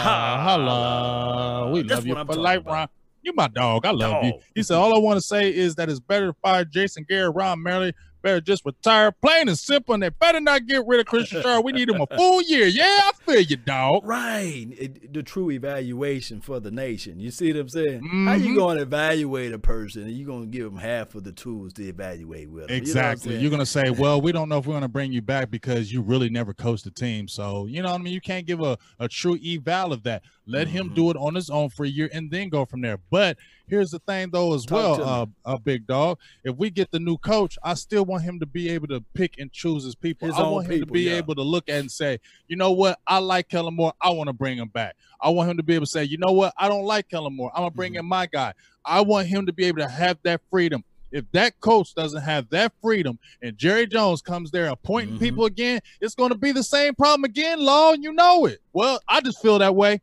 holla. 0.43 1.71
We 1.73 1.83
That's 1.83 2.05
love 2.05 2.07
you 2.07 2.15
for 2.15 2.35
life, 2.41 2.61
about. 2.61 2.73
Ron. 2.73 2.89
You 3.23 3.33
my 3.35 3.47
dog. 3.47 3.87
I 3.87 3.93
love 3.93 4.25
you. 4.25 4.41
He 4.55 4.65
said, 4.65 4.77
all 4.77 4.95
I 4.97 4.99
want 4.99 5.17
to 5.17 5.21
say 5.25 5.55
is 5.55 5.77
that 5.77 5.89
it's 5.89 6.01
better 6.01 6.33
to 6.33 6.33
fire 6.43 6.65
Jason 6.65 7.07
Garrett, 7.09 7.37
Ron 7.37 7.63
Merrill, 7.63 7.93
better 8.23 8.41
just 8.41 8.65
retire. 8.65 9.13
Plain 9.13 9.49
and 9.49 9.59
simple. 9.59 9.95
And 9.95 10.03
they 10.03 10.09
better 10.11 10.41
not 10.41 10.67
get 10.67 10.87
rid 10.87 11.01
of 11.01 11.07
Christian 11.07 11.43
Sharp. 11.43 11.65
We 11.65 11.73
need 11.73 11.89
him 11.89 12.01
a 12.01 12.07
full 12.17 12.41
year. 12.43 12.67
Yeah, 12.67 12.85
I 12.85 13.13
feel 13.27 13.41
you, 13.41 13.57
dog. 13.57 14.07
Right. 14.07 14.69
It- 14.79 15.13
the 15.13 15.23
true 15.23 15.51
evaluation 15.51 16.41
for 16.41 16.59
the 16.61 16.71
nation. 16.71 17.21
You 17.21 17.31
see 17.31 17.53
what 17.53 17.61
I'm 17.61 17.69
saying? 17.69 18.03
How 18.27 18.35
you 18.35 18.51
Mhm. 18.55 18.57
going 18.57 18.77
to 18.79 18.83
evaluate 18.83 19.53
a 19.53 19.59
person 19.59 20.03
and 20.03 20.13
you 20.13 20.25
going 20.25 20.45
to 20.45 20.47
give 20.59 20.65
them 20.65 20.79
half 20.81 21.15
of 21.15 21.25
the 21.25 21.33
tools 21.33 21.73
to 21.75 21.83
evaluate 21.87 22.51
with 22.51 22.69
them? 22.69 22.77
Exactly. 22.77 23.35
You 23.35 23.43
You're 23.43 23.51
gonna 23.51 23.67
say, 23.67 23.91
"Well, 23.91 24.21
we 24.21 24.31
don't 24.33 24.49
know 24.49 24.59
if 24.59 24.67
we're 24.67 24.75
gonna 24.75 24.89
bring 24.89 25.13
you 25.13 25.21
back 25.21 25.51
because 25.51 25.93
you 25.93 26.01
really 26.01 26.31
never 26.31 26.55
coached 26.55 26.85
the 26.85 26.91
team." 26.91 27.27
So 27.29 27.67
you 27.67 27.83
know 27.83 27.91
what 27.91 28.01
I 28.01 28.05
mean. 28.05 28.15
You 28.15 28.21
can't 28.21 28.47
give 28.47 28.61
a, 28.63 28.79
a 28.99 29.09
true 29.09 29.37
eval 29.45 29.93
of 29.93 30.05
that. 30.05 30.23
Let 30.47 30.67
Mm-hmm. 30.67 30.77
him 30.77 30.95
do 30.95 31.11
it 31.11 31.17
on 31.17 31.35
his 31.35 31.51
own 31.51 31.69
for 31.71 31.85
a 31.85 31.89
year 31.89 32.09
and 32.13 32.31
then 32.31 32.49
go 32.49 32.65
from 32.65 32.81
there. 32.81 32.99
But 33.11 33.37
here's 33.69 33.91
the 33.93 34.01
thing, 34.01 34.31
though, 34.33 34.55
as 34.55 34.65
Talk 34.65 34.77
well, 34.77 34.97
to 34.97 35.03
me. 35.05 35.09
uh, 35.47 35.55
uh, 35.55 35.59
big 35.59 35.87
dog. 35.87 36.19
If 36.45 36.57
we 36.57 36.69
get 36.71 36.91
the 36.91 36.99
new 36.99 37.17
coach, 37.17 37.57
I 37.63 37.75
still 37.75 38.05
want 38.05 38.25
him 38.25 38.41
to 38.41 38.47
be 38.47 38.69
able 38.71 38.89
to 38.89 39.05
pick 39.15 39.39
and 39.39 39.53
choose 39.53 39.85
his 39.85 39.95
people. 39.95 40.27
His 40.29 40.37
I 40.37 40.43
want 40.43 40.67
him 40.67 40.81
to 40.81 40.87
be 40.87 41.03
yeah. 41.03 41.15
able 41.15 41.35
to 41.37 41.43
look 41.43 41.69
at 41.69 41.77
and 41.81 41.91
say, 41.91 42.19
you 42.49 42.57
know 42.57 42.73
what, 42.73 42.99
I 43.07 43.19
like 43.19 43.49
Kellen 43.49 43.75
Moore. 43.75 43.93
I 44.01 44.11
want 44.11 44.29
to 44.29 44.33
bring 44.33 44.59
him 44.59 44.69
back. 44.69 44.97
I 45.21 45.31
want 45.31 45.49
him 45.49 45.57
to 45.59 45.63
be 45.63 45.75
able 45.77 45.87
to 45.87 45.91
say, 45.91 46.03
you 46.05 46.19
know 46.19 46.33
what, 46.33 46.53
I 46.59 46.69
don't 46.69 46.85
like 46.85 47.09
Kellen 47.09 47.37
Moore. 47.37 47.53
I'm 47.55 47.61
gonna 47.61 47.71
bring 47.71 47.93
Mhm. 47.95 48.01
in 48.01 48.07
my 48.07 48.27
guy. 48.27 48.53
I 48.85 49.01
want 49.03 49.29
him 49.29 49.47
to 49.47 49.53
be 49.53 49.65
able 49.67 49.79
to 49.79 49.89
have 49.89 50.19
that 50.25 50.41
freedom. 50.51 50.83
If 51.13 51.31
that 51.33 51.61
coach 51.61 51.95
doesn't 51.95 52.23
have 52.23 52.49
that 52.51 52.73
freedom 52.83 53.19
and 53.43 53.57
Jerry 53.57 53.87
Jones 53.87 54.23
comes 54.23 54.51
there 54.51 54.67
appointing 54.67 55.17
Mhm. 55.17 55.21
people 55.21 55.45
again, 55.45 55.81
it's 56.01 56.15
going 56.17 56.31
to 56.31 56.39
be 56.39 56.51
the 56.53 56.65
same 56.65 56.95
problem 56.95 57.25
again, 57.25 57.61
Law. 57.61 57.93
You 57.93 58.13
know 58.13 58.47
it. 58.47 58.61
Well, 58.73 58.99
I 59.07 59.21
just 59.21 59.41
feel 59.41 59.59
that 59.61 59.77
way. 59.77 60.01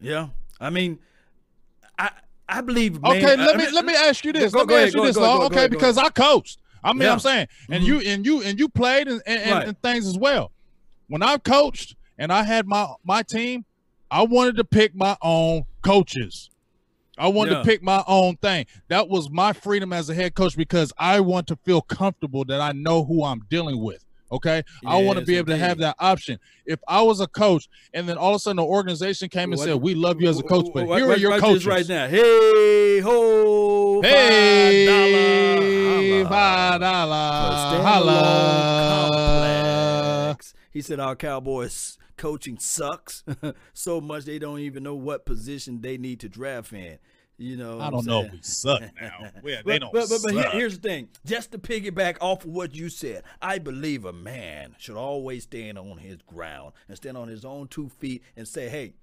Yeah. 0.00 0.28
I 0.60 0.70
mean, 0.70 0.98
I 1.98 2.10
I 2.48 2.60
believe. 2.60 3.00
Man, 3.00 3.12
Okay, 3.12 3.32
I 3.32 3.34
let 3.36 3.56
me 3.56 3.64
mean, 3.64 3.74
let 3.74 3.84
me 3.84 3.94
ask 3.94 4.24
you 4.24 4.32
this. 4.32 4.52
Go- 4.52 4.60
let 4.60 4.66
me 4.66 4.70
go 4.70 4.74
ahead, 4.76 4.86
ask 4.88 4.94
you 4.94 5.00
go 5.00 5.06
this, 5.06 5.16
ahead, 5.16 5.28
go 5.32 5.38
go 5.38 5.46
Okay, 5.46 5.68
because 5.68 5.98
I 5.98 6.08
coached. 6.10 6.58
I 6.82 6.92
mean, 6.92 7.02
Yeah. 7.02 7.12
I'm 7.12 7.18
saying, 7.18 7.48
and 7.70 7.82
Mhm. 7.82 7.86
you 7.86 8.00
and 8.00 8.26
you 8.26 8.42
and 8.42 8.58
you 8.58 8.68
played 8.68 9.08
and 9.08 9.20
and, 9.26 9.40
and- 9.42 9.50
Right. 9.52 9.68
and 9.68 9.82
things 9.82 10.06
as 10.06 10.16
well. 10.16 10.52
When 11.08 11.22
I 11.22 11.38
coached 11.38 11.96
and 12.18 12.32
I 12.32 12.42
had 12.44 12.66
my 12.66 12.86
my 13.04 13.22
team, 13.22 13.64
I 14.10 14.22
wanted 14.22 14.56
to 14.56 14.64
pick 14.64 14.94
my 14.94 15.16
own 15.22 15.64
coaches. 15.82 16.50
I 17.18 17.26
wanted 17.28 17.52
Yeah. 17.52 17.58
to 17.58 17.64
pick 17.64 17.82
my 17.82 18.04
own 18.06 18.36
thing. 18.36 18.66
That 18.88 19.08
was 19.08 19.28
my 19.28 19.52
freedom 19.52 19.92
as 19.92 20.08
a 20.08 20.14
head 20.14 20.34
coach 20.36 20.56
because 20.56 20.92
I 20.96 21.18
want 21.18 21.48
to 21.48 21.56
feel 21.64 21.80
comfortable 21.82 22.44
that 22.44 22.60
I 22.60 22.70
know 22.72 23.04
who 23.04 23.24
I'm 23.24 23.40
dealing 23.50 23.82
with. 23.82 24.04
Okay. 24.30 24.62
I 24.86 25.02
want 25.02 25.18
to 25.18 25.24
be 25.24 25.36
able 25.36 25.48
to 25.52 25.56
have 25.56 25.78
that 25.78 25.96
option. 25.98 26.38
If 26.66 26.78
I 26.86 27.00
was 27.02 27.20
a 27.20 27.26
coach 27.26 27.68
and 27.94 28.08
then 28.08 28.18
all 28.18 28.30
of 28.30 28.36
a 28.36 28.38
sudden 28.40 28.56
the 28.58 28.64
organization 28.64 29.28
came 29.30 29.52
and 29.52 29.58
What- 29.58 29.64
said, 29.66 29.76
We 29.76 29.94
love 29.94 30.20
you 30.20 30.28
as 30.28 30.38
a 30.38 30.42
coach, 30.42 30.66
but 30.74 30.86
Write- 30.86 30.98
here 31.02 31.10
are 31.12 31.16
your 31.16 31.38
coaches. 31.40 31.64
right 31.66 31.88
now. 31.88 32.06
Hey 32.08 33.00
ho, 33.00 34.02
Hey, 35.28 36.24
five 36.24 36.80
dollar 36.80 37.78
dollar. 37.78 37.82
Holla. 38.98 40.36
He 40.70 40.80
said 40.82 41.00
our 41.00 41.16
Cowboys 41.16 41.96
coaching 42.16 42.58
sucks 42.58 43.24
so 43.72 44.00
much 44.00 44.24
they 44.24 44.38
don't 44.38 44.58
even 44.60 44.82
know 44.82 44.94
what 44.94 45.24
position 45.24 45.80
they 45.80 45.96
need 45.96 46.20
to 46.20 46.28
draft 46.28 46.72
in. 46.72 46.98
You 47.40 47.56
know, 47.56 47.80
I 47.80 47.88
don't 47.90 48.04
know 48.04 48.24
if 48.24 48.32
we 48.32 48.38
suck 48.42 48.82
now. 49.00 49.30
Yeah, 49.44 49.62
they 49.64 49.78
But, 49.78 49.80
don't 49.80 49.92
but, 49.92 50.08
but, 50.08 50.20
but 50.24 50.32
here- 50.32 50.50
here's 50.50 50.78
the 50.78 50.88
thing. 50.88 51.08
Just 51.24 51.52
to 51.52 51.58
piggyback 51.58 52.16
off 52.20 52.44
of 52.44 52.50
what 52.50 52.74
you 52.74 52.88
said, 52.88 53.22
I 53.40 53.58
believe 53.58 54.04
a 54.04 54.12
man 54.12 54.74
should 54.78 54.96
always 54.96 55.44
stand 55.44 55.78
on 55.78 55.98
his 55.98 56.18
ground 56.26 56.72
and 56.88 56.96
stand 56.96 57.16
on 57.16 57.28
his 57.28 57.44
own 57.44 57.68
two 57.68 57.88
feet 57.88 58.22
and 58.36 58.46
say, 58.48 58.68
hey, 58.68 58.94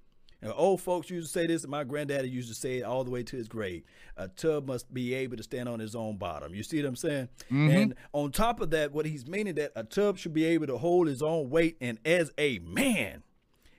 and 0.42 0.52
old 0.54 0.82
folks 0.82 1.08
used 1.08 1.28
to 1.28 1.32
say 1.32 1.46
this, 1.46 1.62
and 1.62 1.70
my 1.70 1.82
granddaddy 1.82 2.28
used 2.28 2.50
to 2.50 2.54
say 2.54 2.78
it 2.78 2.82
all 2.82 3.04
the 3.04 3.10
way 3.10 3.22
to 3.22 3.36
his 3.38 3.48
grave. 3.48 3.84
A 4.18 4.28
tub 4.28 4.66
must 4.66 4.92
be 4.92 5.14
able 5.14 5.38
to 5.38 5.42
stand 5.42 5.66
on 5.66 5.80
his 5.80 5.96
own 5.96 6.18
bottom. 6.18 6.54
You 6.54 6.62
see 6.62 6.76
what 6.82 6.88
I'm 6.88 6.94
saying? 6.96 7.28
Mm-hmm. 7.50 7.70
And 7.70 7.94
on 8.12 8.32
top 8.32 8.60
of 8.60 8.68
that, 8.70 8.92
what 8.92 9.06
he's 9.06 9.26
meaning 9.26 9.54
that 9.54 9.72
a 9.74 9.82
tub 9.82 10.18
should 10.18 10.34
be 10.34 10.44
able 10.44 10.66
to 10.66 10.76
hold 10.76 11.06
his 11.06 11.22
own 11.22 11.48
weight, 11.48 11.78
and 11.80 11.98
as 12.04 12.32
a 12.36 12.58
man, 12.58 13.22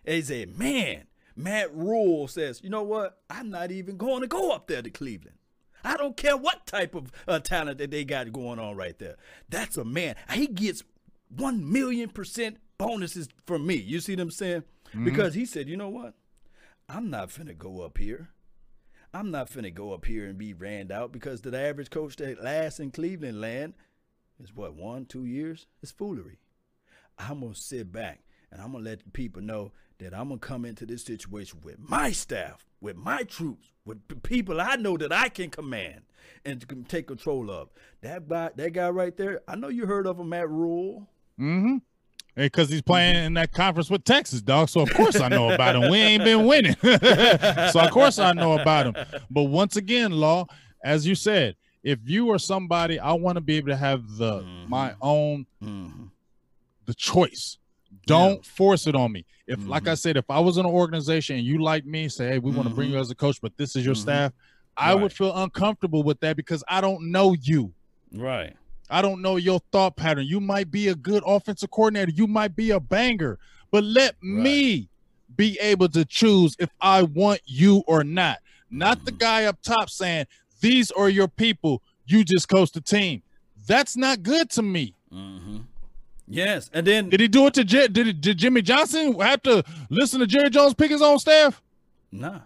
as 0.04 0.32
a 0.32 0.46
man, 0.48 1.04
Matt 1.38 1.74
Rhule 1.74 2.28
says, 2.28 2.62
you 2.64 2.70
know 2.70 2.82
what? 2.82 3.20
I'm 3.30 3.50
not 3.50 3.72
even 3.72 3.96
going 3.96 4.22
to 4.22 4.28
go 4.28 4.52
up 4.52 4.68
there 4.68 4.82
to 4.82 4.90
Cleveland. 4.90 5.38
I 5.84 5.96
don't 5.96 6.18
care 6.18 6.36
what 6.36 6.66
type 6.66 6.96
of 6.96 7.12
uh, 7.28 7.40
talent 7.40 7.78
that 7.78 7.92
they 7.92 8.04
got 8.04 8.34
going 8.34 8.60
on 8.60 8.76
right 8.76 8.98
there. 8.98 9.16
That's 9.48 9.78
a 9.78 9.86
man. 9.86 10.16
He 10.34 10.48
gets 10.48 10.84
one 11.30 11.72
million 11.72 12.10
percent 12.10 12.58
bonuses 12.78 13.30
from 13.46 13.68
me. 13.68 13.76
You 13.76 14.00
see 14.00 14.16
what 14.16 14.22
I'm 14.22 14.32
saying? 14.32 14.64
Because 15.04 15.36
he 15.36 15.46
said, 15.46 15.70
you 15.70 15.78
know 15.78 15.90
what? 15.90 16.16
I'm 16.90 17.10
not 17.10 17.30
finna 17.30 17.58
go 17.58 17.82
up 17.82 17.98
here. 17.98 18.30
I'm 19.14 19.32
not 19.32 19.50
finna 19.50 19.74
go 19.74 19.94
up 19.94 20.06
here 20.06 20.26
and 20.26 20.38
be 20.38 20.54
ran 20.54 20.92
out 20.92 21.12
because 21.12 21.42
the 21.42 21.58
average 21.58 21.90
coach 21.90 22.16
that 22.18 22.44
lasts 22.44 22.80
in 22.80 22.92
Cleveland 22.92 23.40
land 23.40 23.74
is 24.42 24.56
what 24.56 24.74
one, 24.74 25.06
two 25.06 25.26
years. 25.26 25.68
It's 25.84 25.92
foolery. 25.92 26.40
I'm 27.18 27.42
gonna 27.42 27.56
sit 27.56 27.92
back 27.92 28.22
and 28.52 28.62
I'm 28.62 28.72
gonna 28.72 28.84
let 28.84 29.04
the 29.04 29.10
people 29.12 29.42
know 29.42 29.72
that 30.00 30.14
I'm 30.14 30.30
gonna 30.30 30.40
come 30.40 30.66
into 30.66 30.86
this 30.86 31.04
situation 31.04 31.60
with 31.64 31.78
my 31.80 32.12
staff, 32.12 32.66
with 32.82 32.96
my 32.96 33.24
troops, 33.24 33.72
with 33.86 34.08
p- 34.08 34.16
people 34.16 34.62
I 34.62 34.76
know 34.76 34.98
that 34.98 35.12
I 35.12 35.30
can 35.30 35.50
command 35.50 36.02
and 36.46 36.62
to 36.62 36.76
take 36.88 37.08
control 37.08 37.50
of. 37.50 37.70
That 38.02 38.28
guy, 38.28 38.52
that 38.56 38.74
guy 38.74 38.90
right 38.90 39.16
there. 39.18 39.42
I 39.48 39.56
know 39.56 39.70
you 39.70 39.86
heard 39.86 40.06
of 40.08 40.20
him, 40.20 40.30
Matt 40.30 40.50
Rhule. 40.50 41.08
Mm-hmm. 41.40 41.78
Because 42.36 42.70
he's 42.70 42.84
playing 42.84 43.16
in 43.16 43.34
that 43.34 43.52
conference 43.52 43.90
with 43.90 44.04
Texas, 44.04 44.44
dog. 44.44 44.70
So 44.70 44.82
of 44.82 44.94
course 44.94 45.20
I 45.20 45.28
know 45.28 45.50
about 45.52 45.76
him. 45.76 45.90
We 45.90 45.98
ain't 45.98 46.24
been 46.24 46.46
winning, 46.46 46.76
so 46.84 47.80
of 47.80 47.90
course 47.90 48.20
I 48.20 48.34
know 48.34 48.60
about 48.60 48.86
him. 48.96 49.22
But 49.32 49.44
once 49.44 49.76
again, 49.76 50.12
Law, 50.12 50.46
as 50.84 51.08
you 51.08 51.16
said, 51.16 51.56
if 51.82 51.98
you 52.06 52.30
are 52.32 52.38
somebody, 52.38 53.00
I 53.00 53.14
want 53.14 53.38
to 53.38 53.42
be 53.42 53.58
able 53.58 53.70
to 53.70 53.76
have 53.76 54.18
the 54.18 54.44
my 54.68 54.94
own 55.02 55.48
Mm-hmm. 55.64 56.06
the 56.86 56.94
choice. 56.94 57.58
Don't 58.06 58.46
force 58.46 58.88
it 58.88 58.96
on 58.96 59.12
me. 59.12 59.26
If, 59.48 59.66
like 59.66 59.84
mm-hmm. 59.84 59.92
I 59.92 59.96
said, 59.96 60.18
if 60.18 60.30
I 60.30 60.40
was 60.40 60.58
in 60.58 60.66
an 60.66 60.72
organization 60.72 61.38
and 61.38 61.46
you 61.46 61.62
like 61.62 61.86
me, 61.86 62.10
say, 62.10 62.28
hey, 62.30 62.40
we 62.40 62.52
want 62.52 62.68
to 62.68 62.74
bring 62.74 62.90
you 62.90 62.96
mm-hmm. 62.96 63.02
as 63.02 63.12
a 63.12 63.16
coach, 63.16 63.40
but 63.42 63.56
this 63.58 63.76
is 63.76 63.86
your 63.86 63.96
Mhm. 63.96 64.02
staff, 64.02 64.34
I 64.76 64.94
Right. 64.94 65.02
would 65.02 65.14
feel 65.14 65.36
uncomfortable 65.36 66.04
with 66.04 66.20
that 66.20 66.36
because 66.36 66.64
I 66.68 66.82
don't 66.82 67.12
know 67.12 67.34
you. 67.34 67.74
Right. 68.14 68.56
I 68.90 69.02
don't 69.02 69.22
know 69.22 69.36
your 69.36 69.60
thought 69.72 69.96
pattern. 69.96 70.26
You 70.26 70.40
might 70.40 70.72
be 70.72 70.88
a 70.88 70.96
good 70.96 71.24
offensive 71.26 71.72
coordinator. 71.72 72.12
You 72.14 72.28
might 72.28 72.56
be 72.56 72.72
a 72.72 72.80
banger, 72.80 73.40
but 73.72 73.84
let 73.84 74.16
me 74.22 74.90
be 75.36 75.58
able 75.60 75.90
to 75.90 76.06
choose 76.06 76.56
if 76.60 76.70
I 76.80 77.04
want 77.04 77.42
you 77.46 77.84
or 77.88 78.04
not. 78.04 78.40
Not 78.70 79.06
the 79.06 79.12
mm-hmm. 79.12 79.18
guy 79.18 79.46
up 79.46 79.62
top 79.62 79.90
saying, 79.90 80.28
these 80.62 80.92
are 80.92 81.10
your 81.10 81.28
people. 81.28 81.82
You 82.06 82.24
just 82.24 82.48
coach 82.50 82.72
the 82.72 82.82
team. 82.82 83.22
That's 83.68 83.98
not 83.98 84.24
good 84.24 84.50
to 84.52 84.62
me. 84.62 84.94
Yes, 86.28 86.70
and 86.74 86.86
then 86.86 87.10
Did 87.10 87.22
he 87.22 87.28
do 87.30 87.48
it 87.48 87.54
to 87.54 87.64
J- 87.64 87.88
did, 87.88 88.08
it, 88.08 88.22
did 88.22 88.38
Jimmy 88.38 88.62
Johnson 88.62 89.18
have 89.20 89.42
to 89.44 89.64
listen 89.90 90.20
to 90.20 90.28
Jerry 90.28 90.50
Jones 90.50 90.74
pick 90.74 90.92
his 90.92 91.02
own 91.02 91.20
staff? 91.20 91.62
nah, 92.12 92.40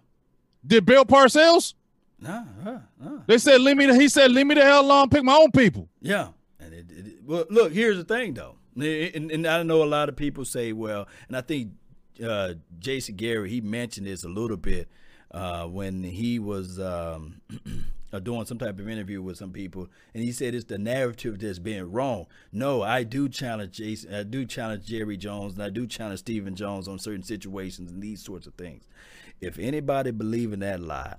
Did 0.65 0.85
Bill 0.85 1.03
Parcells? 1.05 1.73
nah, 2.19 2.43
uh, 2.65 2.79
uh. 3.03 3.09
They 3.25 3.37
said 3.39 3.59
leave 3.61 3.77
me. 3.77 3.87
The, 3.87 3.95
he 3.95 4.07
said 4.07 4.31
leave 4.31 4.45
me 4.45 4.53
the 4.55 4.63
hell 4.63 4.81
alone. 4.85 5.09
Pick 5.09 5.23
my 5.23 5.35
own 5.35 5.51
people. 5.51 5.89
Yeah, 6.01 6.27
and 6.59 6.73
it, 6.73 6.85
it, 6.91 7.23
well, 7.25 7.45
look, 7.49 7.71
here's 7.73 7.97
the 7.97 8.03
thing 8.03 8.35
though, 8.35 8.55
and, 8.75 9.31
and 9.31 9.47
I 9.47 9.63
know 9.63 9.81
a 9.83 9.85
lot 9.85 10.09
of 10.09 10.15
people 10.15 10.45
say, 10.45 10.73
well, 10.73 11.07
and 11.27 11.35
I 11.35 11.41
think 11.41 11.71
uh, 12.23 12.53
Jason 12.77 13.15
Garrett 13.15 13.49
he 13.49 13.61
mentioned 13.61 14.05
this 14.05 14.23
a 14.23 14.29
little 14.29 14.57
bit 14.57 14.87
uh, 15.31 15.65
when 15.65 16.03
he 16.03 16.37
was 16.37 16.79
um, 16.79 17.41
uh, 18.13 18.19
doing 18.19 18.45
some 18.45 18.57
type 18.57 18.79
of 18.79 18.89
interview 18.89 19.21
with 19.21 19.37
some 19.37 19.51
people, 19.51 19.87
and 20.13 20.23
he 20.23 20.31
said 20.31 20.53
it's 20.53 20.65
the 20.65 20.77
narrative 20.77 21.39
that's 21.39 21.59
being 21.59 21.91
wrong. 21.91 22.25
No, 22.51 22.81
I 22.81 23.03
do 23.03 23.29
challenge 23.29 23.77
Jason, 23.77 24.13
I 24.13 24.23
do 24.23 24.45
challenge 24.45 24.85
Jerry 24.85 25.17
Jones, 25.17 25.53
and 25.53 25.63
I 25.63 25.69
do 25.69 25.87
challenge 25.87 26.19
Stephen 26.19 26.55
Jones 26.55 26.87
on 26.87 26.99
certain 26.99 27.23
situations 27.23 27.91
and 27.91 28.01
these 28.01 28.23
sorts 28.23 28.47
of 28.47 28.53
things. 28.55 28.83
If 29.39 29.57
anybody 29.57 30.11
believe 30.11 30.53
in 30.53 30.59
that 30.59 30.79
lie, 30.79 31.15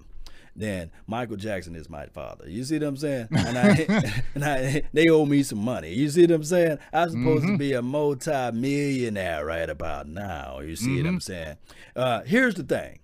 then 0.55 0.91
Michael 1.07 1.37
Jackson 1.37 1.75
is 1.75 1.89
my 1.89 2.07
father. 2.07 2.49
You 2.49 2.65
see 2.65 2.79
what 2.79 2.89
I'm 2.89 2.97
saying? 2.97 3.29
And 3.31 3.59
I, 3.59 4.23
and 4.35 4.45
I, 4.45 4.83
they 4.93 5.09
owe 5.09 5.25
me 5.25 5.43
some 5.43 5.65
money. 5.65 5.95
You 5.95 6.09
see 6.11 6.23
what 6.23 6.31
I'm 6.33 6.45
saying? 6.45 6.79
I'm 6.93 7.11
supposed 7.11 7.47
to 7.47 7.57
be 7.57 7.73
a 7.73 7.83
multi-millionaire 7.83 9.45
right 9.45 9.69
about 9.69 10.09
now. 10.09 10.61
You 10.61 10.77
see 10.77 11.03
what 11.03 11.09
I'm 11.09 11.21
saying? 11.21 11.57
Uh, 11.97 12.23
here's 12.23 12.55
the 12.55 12.65
thing. 12.65 12.99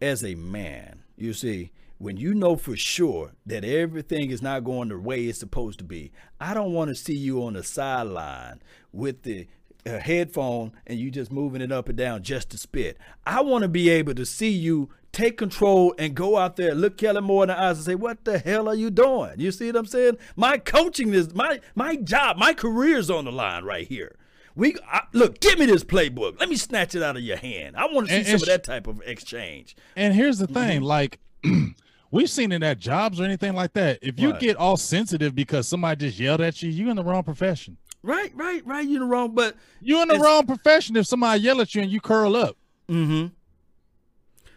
As 0.00 0.24
a 0.24 0.34
man, 0.34 1.02
you 1.16 1.32
see, 1.32 1.70
when 1.98 2.16
you 2.16 2.34
know 2.34 2.56
for 2.56 2.76
sure 2.76 3.32
that 3.46 3.64
everything 3.64 4.30
is 4.30 4.42
not 4.42 4.64
going 4.64 4.88
the 4.90 4.98
way 4.98 5.24
it's 5.24 5.38
supposed 5.38 5.78
to 5.78 5.84
be, 5.84 6.12
I 6.40 6.52
don't 6.54 6.72
want 6.72 6.88
to 6.88 6.94
see 6.94 7.16
you 7.16 7.42
on 7.44 7.54
the 7.54 7.62
sideline 7.62 8.62
with 8.92 9.22
the 9.22 9.46
a 9.84 10.00
headphone 10.00 10.72
and 10.84 10.98
you 10.98 11.12
just 11.12 11.30
moving 11.30 11.60
it 11.62 11.70
up 11.70 11.88
and 11.88 11.96
down 11.96 12.20
just 12.24 12.50
to 12.50 12.58
spit. 12.58 12.98
I 13.24 13.40
want 13.42 13.62
to 13.62 13.68
be 13.68 13.88
able 13.88 14.14
to 14.14 14.26
see 14.26 14.50
you 14.50 14.90
take 15.12 15.38
control 15.38 15.94
and 15.96 16.12
go 16.16 16.36
out 16.36 16.56
there, 16.56 16.74
look 16.74 16.98
Kellen 16.98 17.22
Moore 17.22 17.44
in 17.44 17.48
the 17.50 17.58
eyes 17.58 17.76
and 17.76 17.86
say, 17.86 17.94
"What 17.94 18.24
the 18.24 18.38
hell 18.40 18.68
are 18.68 18.74
you 18.74 18.90
doing?" 18.90 19.34
You 19.38 19.52
see 19.52 19.66
what 19.68 19.76
I'm 19.76 19.86
saying? 19.86 20.16
My 20.34 20.58
coaching 20.58 21.14
is 21.14 21.32
my 21.34 21.60
my 21.76 21.94
job, 21.94 22.36
my 22.36 22.52
career's 22.52 23.08
on 23.10 23.26
the 23.26 23.32
line 23.32 23.62
right 23.62 23.86
here. 23.86 24.16
We 24.56 24.74
I, 24.90 25.02
look, 25.12 25.38
give 25.38 25.56
me 25.58 25.66
this 25.66 25.84
playbook. 25.84 26.40
Let 26.40 26.48
me 26.48 26.56
snatch 26.56 26.96
it 26.96 27.02
out 27.04 27.16
of 27.16 27.22
your 27.22 27.36
hand. 27.36 27.76
I 27.76 27.86
want 27.86 28.08
to 28.08 28.12
see 28.12 28.18
And- 28.18 28.26
some 28.26 28.34
and 28.34 28.42
of 28.42 28.48
that 28.48 28.64
type 28.64 28.88
of 28.88 29.00
exchange. 29.06 29.76
And 29.94 30.14
here's 30.14 30.38
the 30.38 30.48
thing, 30.48 30.80
Mm-hmm. 30.80 30.84
like 30.84 31.20
we've 32.10 32.30
seen 32.30 32.52
it 32.52 32.62
at 32.62 32.78
jobs 32.78 33.20
or 33.20 33.24
anything 33.24 33.54
like 33.54 33.72
that. 33.74 33.98
If 34.02 34.18
you 34.20 34.30
Right. 34.32 34.40
get 34.40 34.56
all 34.56 34.76
sensitive 34.76 35.34
because 35.34 35.66
somebody 35.68 36.06
just 36.06 36.18
yelled 36.18 36.40
at 36.40 36.62
you, 36.62 36.70
you're 36.70 36.90
in 36.90 36.96
the 36.96 37.04
wrong 37.04 37.22
profession. 37.22 37.76
Right, 38.02 38.32
right, 38.36 38.64
right. 38.66 38.86
You're 38.86 39.02
in 39.02 39.08
the 39.08 39.12
wrong, 39.12 39.34
but 39.34 39.56
You're 39.80 40.02
in 40.02 40.08
the 40.08 40.18
wrong 40.18 40.46
profession 40.46 40.96
if 40.96 41.06
somebody 41.06 41.40
yell 41.42 41.60
at 41.60 41.74
you 41.74 41.82
and 41.82 41.90
you 41.90 42.00
curl 42.00 42.36
up. 42.36 42.56
mm-hmm. 42.88 43.28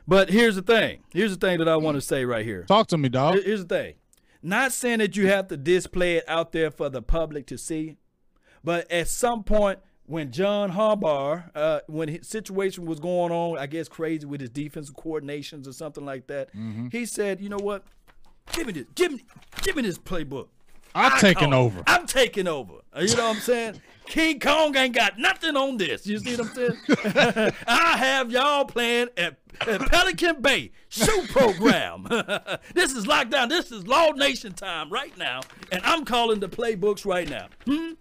But 0.07 0.29
here's 0.29 0.55
the 0.55 0.62
thing. 0.62 1.03
Here's 1.13 1.38
the 1.38 1.47
thing 1.47 1.59
that 1.59 1.67
I 1.69 1.75
want 1.75 1.95
to 1.95 2.01
say 2.01 2.25
right 2.25 2.43
here. 2.45 2.63
Talk 2.63 2.88
to 2.88 2.97
me, 2.97 3.09
dog. 3.09 3.35
Here- 3.35 3.43
Here's 3.43 3.65
the 3.65 3.75
thing. 3.75 3.93
Not 4.41 4.71
saying 4.71 4.99
that 4.99 5.17
you 5.17 5.27
have 5.27 5.47
to 5.49 5.57
display 5.57 6.15
it 6.17 6.23
out 6.27 6.51
there 6.51 6.71
for 6.71 6.89
the 6.89 7.01
public 7.01 7.45
to 7.47 7.57
see, 7.57 7.97
but 8.63 8.89
at 8.91 9.07
some 9.09 9.43
point, 9.43 9.79
when 10.09 10.31
John 10.31 10.71
Harbaugh, 10.71 11.51
uh, 11.55 11.79
when 11.87 12.09
his 12.09 12.27
situation 12.27 12.85
was 12.85 12.99
going 12.99 13.31
on, 13.31 13.57
I 13.59 13.67
guess 13.67 13.87
crazy 13.87 14.25
with 14.25 14.41
his 14.41 14.49
defensive 14.49 14.95
coordinations 14.95 15.67
or 15.67 15.73
something 15.73 16.03
like 16.03 16.27
that, 16.27 16.49
Mm-hmm. 16.55 16.87
he 16.91 17.05
said, 17.05 17.39
"You 17.39 17.49
know 17.49 17.57
what? 17.59 17.83
Give 18.53 18.65
me 18.65 18.73
this. 18.73 18.85
Give 18.95 19.11
me, 19.11 19.23
give 19.61 19.75
me 19.75 19.83
this 19.83 19.99
playbook. 19.99 20.47
I'm 20.95 21.13
I 21.13 21.19
taking 21.19 21.51
call 21.51 21.65
over. 21.65 21.83
I'm 21.85 22.07
taking 22.07 22.47
over. 22.47 22.73
Uh, 22.95 23.01
You 23.01 23.15
know 23.15 23.27
what 23.27 23.35
I'm 23.35 23.41
saying? 23.43 23.81
King 24.07 24.39
Kong 24.39 24.75
ain't 24.75 24.95
got 24.95 25.19
nothing 25.19 25.55
on 25.55 25.77
this. 25.77 26.07
You 26.07 26.17
see 26.17 26.35
what 26.35 26.47
I'm 26.47 26.55
saying? 26.55 27.51
I 27.67 27.95
have 27.95 28.31
y'all 28.31 28.65
playing 28.65 29.09
at, 29.15 29.37
at 29.67 29.81
Pelican 29.81 30.41
Bay 30.41 30.71
shoe 30.89 31.25
program. 31.29 32.05
this 32.73 32.93
is 32.93 33.05
lockdown. 33.05 33.49
This 33.49 33.71
is 33.71 33.85
Law 33.85 34.09
Nation 34.13 34.53
time 34.53 34.89
right 34.91 35.15
now, 35.15 35.41
and 35.71 35.83
I'm 35.83 36.05
calling 36.05 36.39
the 36.39 36.49
playbooks 36.49 37.05
right 37.05 37.29
now. 37.29 37.49
Hmm? 37.67 37.91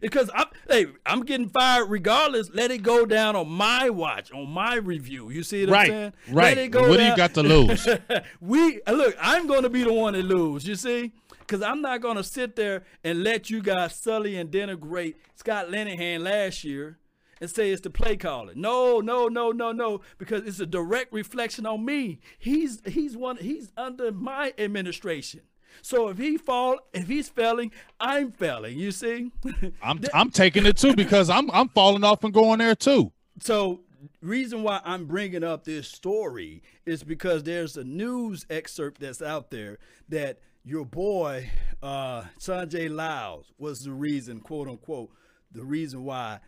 Because 0.00 0.30
I'm, 0.34 0.46
hey, 0.68 0.86
I'm 1.06 1.22
getting 1.24 1.48
fired 1.48 1.90
regardless. 1.90 2.50
Let 2.52 2.70
it 2.70 2.82
go 2.82 3.06
down 3.06 3.36
on 3.36 3.48
my 3.48 3.90
watch, 3.90 4.32
on 4.32 4.48
my 4.50 4.76
review. 4.76 5.30
You 5.30 5.42
see 5.42 5.60
what 5.62 5.68
I'm 5.68 5.72
Right, 5.74 5.88
saying? 5.88 6.12
right. 6.30 6.56
Let 6.56 6.58
it 6.58 6.68
go 6.70 6.88
What 6.88 6.98
do 6.98 7.04
you 7.04 7.16
got 7.16 7.34
to 7.34 7.42
lose? 7.42 7.86
we 8.40 8.80
look. 8.86 9.16
I'm 9.20 9.46
going 9.46 9.62
to 9.62 9.70
be 9.70 9.84
the 9.84 9.92
one 9.92 10.14
that 10.14 10.24
lose. 10.24 10.66
You 10.66 10.74
see, 10.76 11.12
because 11.38 11.62
I'm 11.62 11.80
not 11.80 12.00
going 12.00 12.16
to 12.16 12.24
sit 12.24 12.56
there 12.56 12.84
and 13.04 13.22
let 13.24 13.50
you 13.50 13.62
guys 13.62 13.94
sully 13.96 14.36
and 14.36 14.50
denigrate 14.50 15.14
Scott 15.34 15.68
Linehan 15.68 16.20
last 16.20 16.64
year 16.64 16.98
and 17.40 17.48
say 17.48 17.70
it's 17.70 17.82
the 17.82 17.90
play 17.90 18.16
calling. 18.16 18.60
No, 18.60 18.98
no, 19.00 19.28
no, 19.28 19.52
no, 19.52 19.70
no, 19.72 20.00
because 20.18 20.44
it's 20.44 20.58
a 20.60 20.66
direct 20.66 21.12
reflection 21.12 21.66
on 21.66 21.84
me. 21.84 22.18
He's 22.38 22.82
he's 22.86 23.16
one. 23.16 23.36
He's 23.36 23.72
under 23.76 24.10
my 24.12 24.52
administration. 24.58 25.42
So 25.82 26.08
if 26.08 26.18
he 26.18 26.36
fall, 26.36 26.78
if 26.92 27.08
he's 27.08 27.28
failing, 27.28 27.72
I'm 28.00 28.32
failing. 28.32 28.78
You 28.78 28.92
see. 28.92 29.30
I'm 29.82 30.00
I'm 30.14 30.30
taking 30.30 30.66
it 30.66 30.76
too 30.76 30.94
because 30.94 31.30
I'm 31.30 31.50
I'm 31.50 31.68
falling 31.68 32.04
off 32.04 32.24
and 32.24 32.32
going 32.32 32.58
there 32.58 32.74
too. 32.74 33.12
So 33.40 33.80
reason 34.20 34.62
why 34.62 34.80
I'm 34.84 35.06
bringing 35.06 35.44
up 35.44 35.64
this 35.64 35.88
story 35.88 36.62
is 36.86 37.02
because 37.02 37.42
there's 37.42 37.76
a 37.76 37.84
news 37.84 38.46
excerpt 38.50 39.00
that's 39.00 39.22
out 39.22 39.50
there 39.50 39.78
that 40.08 40.38
your 40.64 40.84
boy 40.84 41.50
uh, 41.82 42.24
Sanjay 42.38 42.94
Lal 42.94 43.44
was 43.58 43.84
the 43.84 43.92
reason, 43.92 44.40
quote 44.40 44.68
unquote, 44.68 45.10
the 45.52 45.64
reason 45.64 46.04
why 46.04 46.40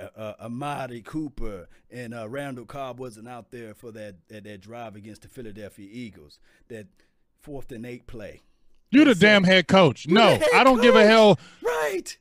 uh, 0.00 0.08
uh, 0.18 0.34
Amari 0.40 1.02
Cooper 1.02 1.68
and 1.90 2.14
uh, 2.14 2.28
Randall 2.28 2.64
Cobb 2.64 2.98
wasn't 2.98 3.28
out 3.28 3.50
there 3.50 3.74
for 3.74 3.92
that, 3.92 4.16
that 4.28 4.44
that 4.44 4.60
drive 4.60 4.96
against 4.96 5.22
the 5.22 5.28
Philadelphia 5.28 5.88
Eagles, 5.90 6.38
that 6.68 6.86
fourth 7.42 7.72
and 7.72 7.84
eight 7.84 8.06
play. 8.06 8.40
You 8.90 9.04
the 9.04 9.14
damn 9.14 9.44
head 9.44 9.68
coach. 9.68 10.06
You're 10.06 10.18
No, 10.18 10.38
I 10.54 10.64
don't 10.64 10.80
give 10.82 10.94
a 10.94 11.04
hell. 11.06 11.38
Right. 11.62 12.16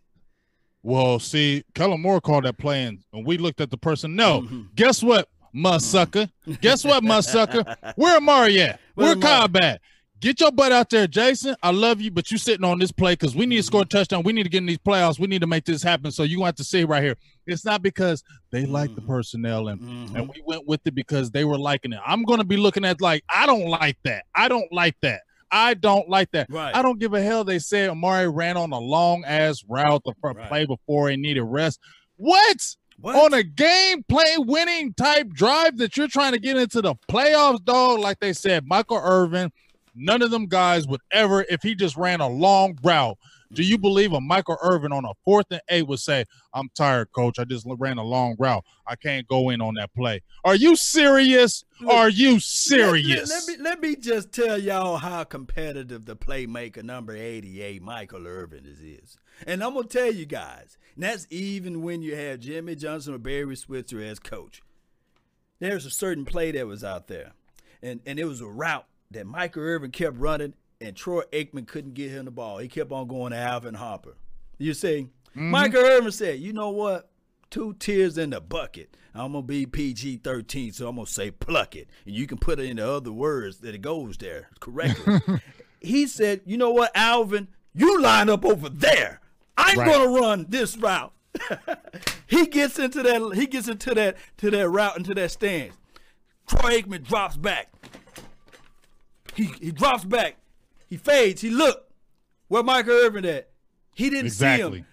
Well, 0.84 1.20
see, 1.20 1.64
Kellen 1.76 2.02
Moore 2.02 2.22
called 2.22 2.46
that 2.46 2.58
play, 2.58 2.84
and 2.86 3.00
we 3.26 3.38
looked 3.38 3.62
at 3.62 3.70
the 3.70 3.78
person. 3.78 4.16
No, 4.16 4.42
Mm-hmm. 4.42 4.62
guess 4.76 5.04
what, 5.04 5.30
must 5.54 5.92
sucker? 5.92 6.30
Guess 6.62 6.84
what, 6.86 7.04
must 7.04 7.30
sucker? 7.32 7.64
Where 7.96 8.18
Amari 8.18 8.62
at? 8.62 8.80
Where? 8.96 9.16
Cobb 9.16 9.58
at? 9.58 9.82
Get 10.20 10.40
your 10.40 10.52
butt 10.52 10.72
out 10.72 10.90
there, 10.92 11.08
Jason. 11.08 11.56
I 11.64 11.72
love 11.72 12.00
you, 12.00 12.10
but 12.12 12.32
you 12.32 12.38
sitting 12.38 12.64
on 12.64 12.78
this 12.80 12.92
play 12.92 13.14
because 13.14 13.36
we 13.36 13.46
need 13.48 13.58
to 13.58 13.64
score 13.64 13.82
a 13.82 13.84
Mm-hmm. 13.86 13.98
touchdown. 13.98 14.24
We 14.24 14.34
need 14.34 14.44
to 14.44 14.50
get 14.50 14.60
in 14.60 14.66
these 14.68 14.78
playoffs. 14.78 15.20
We 15.20 15.28
need 15.28 15.42
to 15.42 15.48
make 15.48 15.66
this 15.66 15.84
happen. 15.84 16.12
So 16.12 16.24
you 16.24 16.38
going 16.38 16.44
to 16.44 16.48
have 16.48 16.56
to 16.56 16.64
sit 16.64 16.88
right 16.88 17.04
here. 17.04 17.16
It's 17.48 17.66
not 17.66 17.82
because 17.82 18.24
they 18.52 18.66
like 18.66 18.94
the 18.96 19.02
Mhm. 19.02 19.08
personnel 19.08 19.68
and 19.70 19.82
Mhm. 19.82 20.16
and 20.16 20.30
we 20.30 20.42
went 20.46 20.68
with 20.68 20.82
it 20.86 20.94
because 20.96 21.32
they 21.32 21.44
were 21.46 21.58
liking 21.58 21.94
it. 21.94 22.00
I'm 22.06 22.24
going 22.24 22.40
to 22.40 22.46
be 22.46 22.58
looking 22.58 22.86
at 22.86 23.02
like 23.02 23.24
I 23.34 23.46
don't 23.46 23.68
like 23.68 23.98
that. 24.04 24.26
I 24.36 24.48
don't 24.48 24.72
like 24.72 24.96
that. 25.02 25.22
I 25.52 25.74
don't 25.74 26.08
like 26.08 26.32
that. 26.32 26.48
Right. 26.50 26.74
I 26.76 26.82
don't 26.82 27.00
give 27.00 27.14
a 27.14 27.22
hell. 27.22 27.44
They 27.44 27.60
said 27.60 27.90
Amari 27.90 28.30
ran 28.30 28.56
on 28.58 28.72
a 28.72 28.80
long 28.80 29.24
ass 29.26 29.64
route 29.68 30.02
the 30.06 30.14
Right. 30.24 30.48
play 30.48 30.66
before 30.66 31.10
he 31.10 31.18
needed 31.18 31.44
rest. 31.44 31.80
What? 32.16 32.58
What? 33.00 33.16
On 33.16 33.34
a 33.34 33.42
game 33.44 34.04
play 34.08 34.36
winning 34.38 34.94
type 34.94 35.30
drive 35.34 35.78
that 35.80 35.98
you're 35.98 36.08
trying 36.08 36.34
to 36.34 36.40
get 36.40 36.56
into 36.56 36.82
the 36.82 36.94
playoffs, 37.10 37.66
dog? 37.66 38.00
Like 38.00 38.20
they 38.20 38.32
said, 38.32 38.66
Michael 38.68 39.02
Irvin, 39.04 39.52
none 39.96 40.22
of 40.22 40.30
them 40.30 40.46
guys 40.46 40.88
would 40.88 41.02
ever, 41.12 41.44
if 41.50 41.64
he 41.64 41.74
just 41.74 41.98
ran 41.98 42.22
a 42.22 42.30
long 42.30 42.78
route. 42.84 43.18
Do 43.54 43.64
you 43.64 43.78
believe 43.78 44.14
a 44.14 44.22
Michael 44.22 44.58
Irvin 44.64 44.92
on 44.92 45.04
a 45.06 45.14
fourth 45.26 45.48
and 45.52 45.62
eight 45.70 45.88
would 45.88 46.00
say, 46.00 46.26
I'm 46.54 46.70
tired, 46.76 47.12
coach. 47.12 47.38
I 47.40 47.44
just 47.44 47.66
ran 47.68 47.98
a 47.98 48.04
long 48.04 48.36
route. 48.40 48.64
I 48.88 48.96
can't 48.96 49.28
go 49.28 49.50
in 49.50 49.62
on 49.62 49.74
that 49.76 49.94
play. 49.94 50.22
Are 50.44 50.56
you 50.56 50.76
serious? 50.76 51.64
Look, 51.80 51.94
Are 51.94 52.10
you 52.10 52.28
Let- 52.28 52.34
let- 52.36 52.42
serious? 52.44 53.30
Let, 53.30 53.58
me 53.58 53.64
let 53.64 53.82
me 53.82 53.96
just 53.96 54.32
tell 54.32 54.58
y'all 54.58 54.98
how 54.98 55.24
competitive 55.24 56.06
the 56.06 56.16
playmaker 56.16 56.84
number 56.84 57.16
88, 57.16 57.82
Michael 57.82 58.28
Irvin, 58.28 58.66
is. 58.66 58.80
is. 58.80 59.18
And 59.46 59.64
I'm 59.64 59.74
gonna 59.74 59.88
tell 59.88 60.12
you 60.14 60.26
guys, 60.26 60.78
and 60.96 61.04
that's 61.04 61.26
even 61.30 61.82
when 61.82 62.02
you 62.02 62.16
have 62.16 62.40
Jimmy 62.40 62.76
Johnson 62.76 63.14
or 63.14 63.18
Barry 63.18 63.56
Switzer 63.56 64.02
as 64.02 64.20
coach. 64.20 64.62
There's 65.60 65.86
a 65.86 65.92
certain 65.92 66.26
play 66.26 66.52
that 66.52 66.68
was 66.68 66.84
out 66.84 67.08
there, 67.08 67.34
and 67.82 68.00
and 68.06 68.20
it 68.20 68.26
was 68.26 68.42
a 68.42 68.48
route 68.48 68.86
that 69.12 69.26
Michael 69.28 69.64
Irvin 69.64 69.92
kept 69.92 70.18
running, 70.18 70.54
and 70.82 70.96
Troy 70.96 71.24
Aikman 71.32 71.68
couldn't 71.68 71.94
get 71.94 72.12
him 72.12 72.26
the 72.26 72.32
ball. 72.32 72.58
He 72.58 72.68
kept 72.68 72.92
on 72.92 73.08
going 73.08 73.32
to 73.32 73.38
Alvin 73.38 73.76
Harper. 73.76 74.16
You 74.58 74.74
see, 74.74 75.08
mm-hmm. 75.30 75.50
Michael 75.52 75.82
Irvin 75.82 76.12
said, 76.12 76.40
"You 76.40 76.54
know 76.54 76.70
what? 76.70 77.10
Two 77.50 77.74
tears 77.80 78.18
in 78.18 78.30
the 78.32 78.42
bucket. 78.42 78.96
I'm 79.14 79.34
gonna 79.34 79.44
be 79.44 79.66
PG 79.66 80.18
13, 80.18 80.72
so 80.72 80.88
I'm 80.88 80.96
gonna 80.96 81.08
say 81.08 81.32
pluck 81.32 81.76
it, 81.76 81.90
and 82.06 82.16
you 82.16 82.28
can 82.28 82.38
put 82.38 82.60
it 82.60 82.70
in 82.70 82.78
the 82.78 82.90
other 82.90 83.12
words 83.12 83.58
that 83.60 83.76
it 83.76 83.82
goes 83.82 84.18
there 84.18 84.50
correctly." 84.60 85.20
he 85.82 86.08
said, 86.08 86.42
"You 86.46 86.58
know 86.58 86.72
what, 86.72 86.92
Alvin? 86.96 87.48
You 87.74 88.02
line 88.02 88.30
up 88.30 88.46
over 88.46 88.70
there. 88.70 89.22
I'm 89.58 89.80
Right. 89.80 89.88
gonna 89.92 90.20
run 90.20 90.46
this 90.50 90.78
route." 90.78 91.14
he 92.28 92.46
gets 92.46 92.78
into 92.78 93.02
that. 93.04 93.32
He 93.36 93.48
gets 93.48 93.68
into 93.68 93.94
that 93.96 94.18
to 94.38 94.52
that 94.52 94.70
route 94.70 94.98
into 94.98 95.14
that 95.16 95.32
stance. 95.32 95.74
Troy 96.48 96.82
Aikman 96.82 97.04
drops 97.04 97.38
back. 97.38 97.72
He 99.36 99.46
he 99.62 99.72
drops 99.72 100.04
back. 100.04 100.38
He 100.92 100.98
fades. 100.98 101.42
He 101.42 101.50
look 101.50 101.90
where 102.48 102.62
Michael 102.62 102.94
Irvin 102.94 103.26
at. 103.26 103.50
He 103.96 104.12
didn't 104.12 104.32
see 104.32 104.46
him 104.46 104.86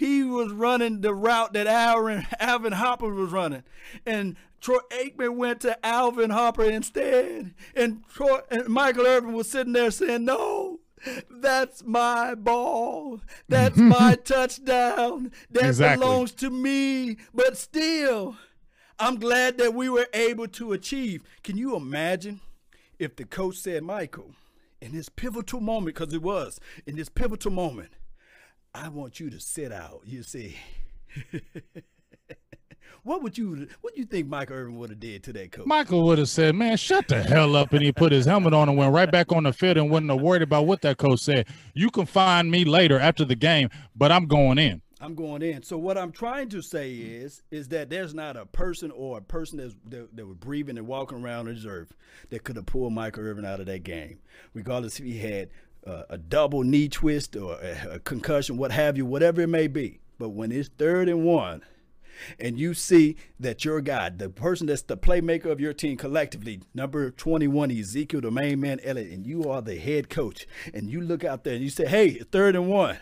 he 0.00 0.24
was 0.24 0.50
running 0.50 1.02
the 1.02 1.12
route 1.12 1.52
that 1.52 1.66
Alvin, 1.66 2.26
Alvin 2.40 2.72
Harper 2.72 3.12
was 3.12 3.30
running. 3.32 3.64
And 4.06 4.34
Troy 4.58 4.78
Aikman 4.90 5.36
went 5.36 5.60
to 5.60 5.86
Alvin 5.86 6.30
Harper 6.30 6.64
instead. 6.64 7.52
And 7.76 8.02
Troy 8.08 8.38
and 8.50 8.66
Michael 8.68 9.04
Irvin 9.06 9.34
was 9.34 9.50
sitting 9.50 9.74
there 9.74 9.90
saying, 9.90 10.24
No, 10.24 10.80
that's 11.30 11.84
my 11.84 12.34
ball. 12.34 13.20
That's 13.46 13.76
my 13.78 14.14
touchdown. 14.14 15.32
That 15.50 15.66
Exactly. 15.66 16.02
belongs 16.02 16.32
to 16.32 16.48
me. 16.48 17.18
But 17.34 17.58
still, 17.58 18.36
I'm 18.98 19.16
glad 19.16 19.58
that 19.58 19.74
we 19.74 19.90
were 19.90 20.08
able 20.14 20.48
to 20.48 20.72
achieve. 20.72 21.22
Can 21.44 21.58
you 21.58 21.76
imagine 21.76 22.40
if 22.98 23.16
the 23.16 23.26
coach 23.26 23.56
said, 23.56 23.82
Michael, 23.82 24.30
in 24.80 24.92
this 24.92 25.08
pivotal 25.08 25.60
moment, 25.60 25.96
because 25.96 26.12
it 26.14 26.22
was, 26.22 26.58
in 26.86 26.96
this 26.96 27.08
pivotal 27.08 27.52
moment, 27.52 27.90
I 28.74 28.88
want 28.88 29.20
you 29.20 29.30
to 29.30 29.40
sit 29.40 29.72
out. 29.72 30.02
You 30.04 30.22
see. 30.22 30.56
what 33.02 33.22
would 33.22 33.36
you 33.36 33.66
what 33.80 33.94
do 33.94 34.00
you 34.00 34.06
think 34.06 34.28
Mike 34.28 34.50
Irvin 34.50 34.76
would 34.76 34.90
have 34.90 35.00
did 35.00 35.22
to 35.24 35.32
that 35.32 35.52
coach? 35.52 35.66
Michael 35.66 36.04
would 36.04 36.18
have 36.18 36.28
said, 36.28 36.54
"Man, 36.54 36.76
shut 36.76 37.08
the 37.08 37.22
hell 37.22 37.56
up," 37.56 37.72
and 37.72 37.82
he 37.82 37.92
put 37.92 38.12
his 38.12 38.26
helmet 38.26 38.54
on 38.54 38.68
and 38.68 38.78
went 38.78 38.92
right 38.92 39.10
back 39.10 39.32
on 39.32 39.44
the 39.44 39.52
field 39.52 39.76
and 39.76 39.90
wasn't 39.90 40.20
worried 40.20 40.42
about 40.42 40.66
what 40.66 40.82
that 40.82 40.98
coach 40.98 41.20
said. 41.20 41.46
You 41.74 41.90
can 41.90 42.06
find 42.06 42.50
me 42.50 42.64
later 42.64 42.98
after 42.98 43.24
the 43.24 43.36
game, 43.36 43.70
but 43.94 44.12
I'm 44.12 44.26
going 44.26 44.58
in. 44.58 44.82
I'm 45.00 45.14
going 45.14 45.42
in. 45.42 45.62
So 45.62 45.78
what 45.78 45.96
I'm 45.96 46.12
trying 46.12 46.50
to 46.50 46.60
say 46.60 46.92
is 46.92 47.42
is 47.50 47.68
that 47.68 47.88
there's 47.88 48.14
not 48.14 48.36
a 48.36 48.44
person 48.44 48.90
or 48.90 49.18
a 49.18 49.22
person 49.22 49.58
that's, 49.58 49.74
that, 49.88 50.14
that 50.14 50.26
was 50.26 50.36
breathing 50.36 50.76
and 50.76 50.86
walking 50.86 51.22
around 51.22 51.46
this 51.46 51.64
earth 51.64 51.94
that 52.28 52.44
could 52.44 52.56
have 52.56 52.66
pulled 52.66 52.92
Michael 52.92 53.24
Irvin 53.24 53.44
out 53.44 53.60
of 53.60 53.66
that 53.66 53.82
game, 53.82 54.18
regardless 54.52 54.98
if 54.98 55.06
he 55.06 55.18
had 55.18 55.48
uh, 55.86 56.02
a 56.10 56.18
double 56.18 56.62
knee 56.62 56.88
twist 56.88 57.34
or 57.34 57.54
a, 57.54 57.94
a 57.94 57.98
concussion, 58.00 58.58
what 58.58 58.72
have 58.72 58.98
you, 58.98 59.06
whatever 59.06 59.40
it 59.40 59.46
may 59.46 59.66
be. 59.66 60.00
But 60.18 60.30
when 60.30 60.52
it's 60.52 60.68
third 60.68 61.08
and 61.08 61.24
one, 61.24 61.62
and 62.38 62.58
you 62.58 62.74
see 62.74 63.16
that 63.38 63.64
your 63.64 63.80
guy, 63.80 64.10
the 64.10 64.28
person 64.28 64.66
that's 64.66 64.82
the 64.82 64.96
playmaker 64.96 65.46
of 65.46 65.60
your 65.60 65.72
team 65.72 65.96
collectively, 65.96 66.60
number 66.74 67.10
21, 67.10 67.70
Ezekiel, 67.70 68.20
the 68.20 68.30
main 68.30 68.60
man, 68.60 68.80
Elliott, 68.84 69.10
and 69.10 69.26
you 69.26 69.48
are 69.48 69.62
the 69.62 69.76
head 69.76 70.10
coach, 70.10 70.46
and 70.74 70.90
you 70.90 71.00
look 71.00 71.24
out 71.24 71.44
there 71.44 71.54
and 71.54 71.62
you 71.62 71.70
say, 71.70 71.86
hey, 71.86 72.18
third 72.18 72.54
and 72.54 72.68
one. 72.68 72.98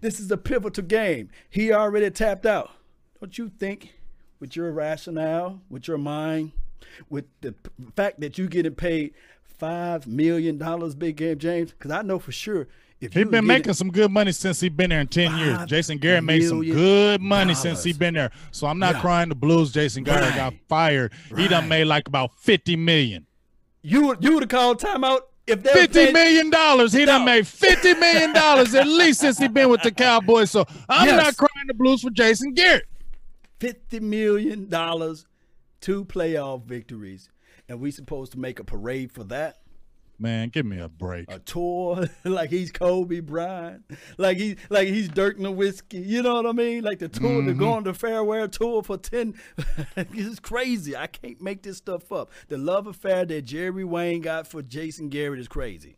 This 0.00 0.20
is 0.20 0.30
a 0.30 0.36
pivotal 0.36 0.84
game. 0.84 1.30
He 1.48 1.72
already 1.72 2.10
tapped 2.10 2.46
out. 2.46 2.70
Don't 3.20 3.36
you 3.36 3.50
think, 3.58 3.94
with 4.38 4.56
your 4.56 4.72
rationale, 4.72 5.60
with 5.68 5.88
your 5.88 5.98
mind, 5.98 6.52
with 7.08 7.26
the 7.40 7.54
fact 7.96 8.20
that 8.20 8.38
you're 8.38 8.46
getting 8.48 8.74
paid 8.74 9.12
five 9.58 10.06
million 10.06 10.58
dollars, 10.58 10.94
big 10.94 11.16
game, 11.16 11.38
James? 11.38 11.70
Because 11.72 11.90
I 11.90 12.02
know 12.02 12.18
for 12.18 12.32
sure 12.32 12.66
if 13.00 13.12
He's 13.14 13.26
been 13.26 13.46
making 13.46 13.74
some 13.74 13.90
good 13.90 14.10
money 14.10 14.32
since 14.32 14.60
he's 14.60 14.70
been 14.70 14.90
there 14.90 15.00
in 15.00 15.08
ten 15.08 15.36
years. 15.38 15.64
Jason 15.66 15.98
Garrett 15.98 16.24
made 16.24 16.46
some 16.46 16.62
good 16.62 17.20
money 17.20 17.54
since 17.54 17.82
he 17.82 17.92
dollars. 17.92 17.98
been 17.98 18.14
there. 18.14 18.30
So 18.52 18.66
I'm 18.66 18.78
not 18.78 18.96
Yeah. 18.96 19.00
crying 19.00 19.28
the 19.30 19.34
blues. 19.34 19.72
Jason 19.72 20.04
Garrett 20.04 20.34
got 20.34 20.52
Right. 20.52 20.60
fired. 20.68 21.12
He 21.36 21.48
done 21.48 21.68
made 21.68 21.84
like 21.84 22.08
about 22.08 22.30
fifty 22.38 22.76
million. 22.76 23.26
you 23.82 24.06
would 24.06 24.22
you 24.22 24.34
would 24.34 24.42
have 24.42 24.50
called 24.50 24.78
timeout 24.80 25.20
if 25.46 25.62
they're 25.62 25.74
Fifty 25.74 26.04
paying- 26.04 26.12
million 26.12 26.50
dollars. 26.50 26.92
He 26.92 27.04
done 27.04 27.24
made 27.24 27.46
fifty 27.46 27.94
million 27.94 28.32
dollars 28.32 28.74
at 28.74 28.86
least 28.86 29.20
since 29.20 29.38
he 29.38 29.48
been 29.48 29.68
with 29.68 29.82
the 29.82 29.90
Cowboys. 29.90 30.50
So 30.50 30.64
I'm 30.88 31.08
Yes. 31.08 31.22
not 31.24 31.36
crying 31.36 31.66
the 31.66 31.74
blues 31.74 32.02
for 32.02 32.10
Jason 32.10 32.52
Garrett. 32.54 32.84
fifty 33.58 34.00
million 34.00 34.68
dollars, 34.68 35.26
two 35.80 36.04
playoff 36.04 36.64
victories, 36.64 37.28
and 37.68 37.80
we 37.80 37.90
supposed 37.90 38.32
to 38.32 38.38
make 38.38 38.58
a 38.58 38.64
parade 38.64 39.12
for 39.12 39.24
that. 39.24 39.58
Man, 40.20 40.50
give 40.50 40.66
me 40.66 40.78
a 40.78 40.88
break. 40.88 41.30
A 41.32 41.38
tour 41.38 42.06
like 42.24 42.50
he's 42.50 42.70
Kobe 42.70 43.20
Bryant, 43.20 43.82
like 44.18 44.36
he 44.36 44.56
like 44.68 44.88
he's 44.88 45.08
Dirk 45.08 45.38
Nowitzki. 45.38 46.06
You 46.06 46.22
know 46.22 46.34
what 46.34 46.46
I 46.46 46.52
mean? 46.52 46.84
Like 46.84 46.98
the 46.98 47.08
tour, 47.08 47.42
the 47.42 47.52
mm-hmm. 47.52 47.58
going 47.58 47.84
to 47.84 47.92
Fairwear 47.94 48.52
tour 48.52 48.82
for 48.82 48.98
ten. 48.98 49.34
this 49.94 50.26
is 50.26 50.38
crazy. 50.38 50.94
I 50.94 51.06
can't 51.06 51.40
make 51.40 51.62
this 51.62 51.78
stuff 51.78 52.12
up. 52.12 52.30
The 52.48 52.58
love 52.58 52.86
affair 52.86 53.24
that 53.24 53.42
Jerry 53.42 53.82
Wayne 53.82 54.20
got 54.20 54.46
for 54.46 54.60
Jason 54.60 55.08
Garrett 55.08 55.40
is 55.40 55.48
crazy. 55.48 55.96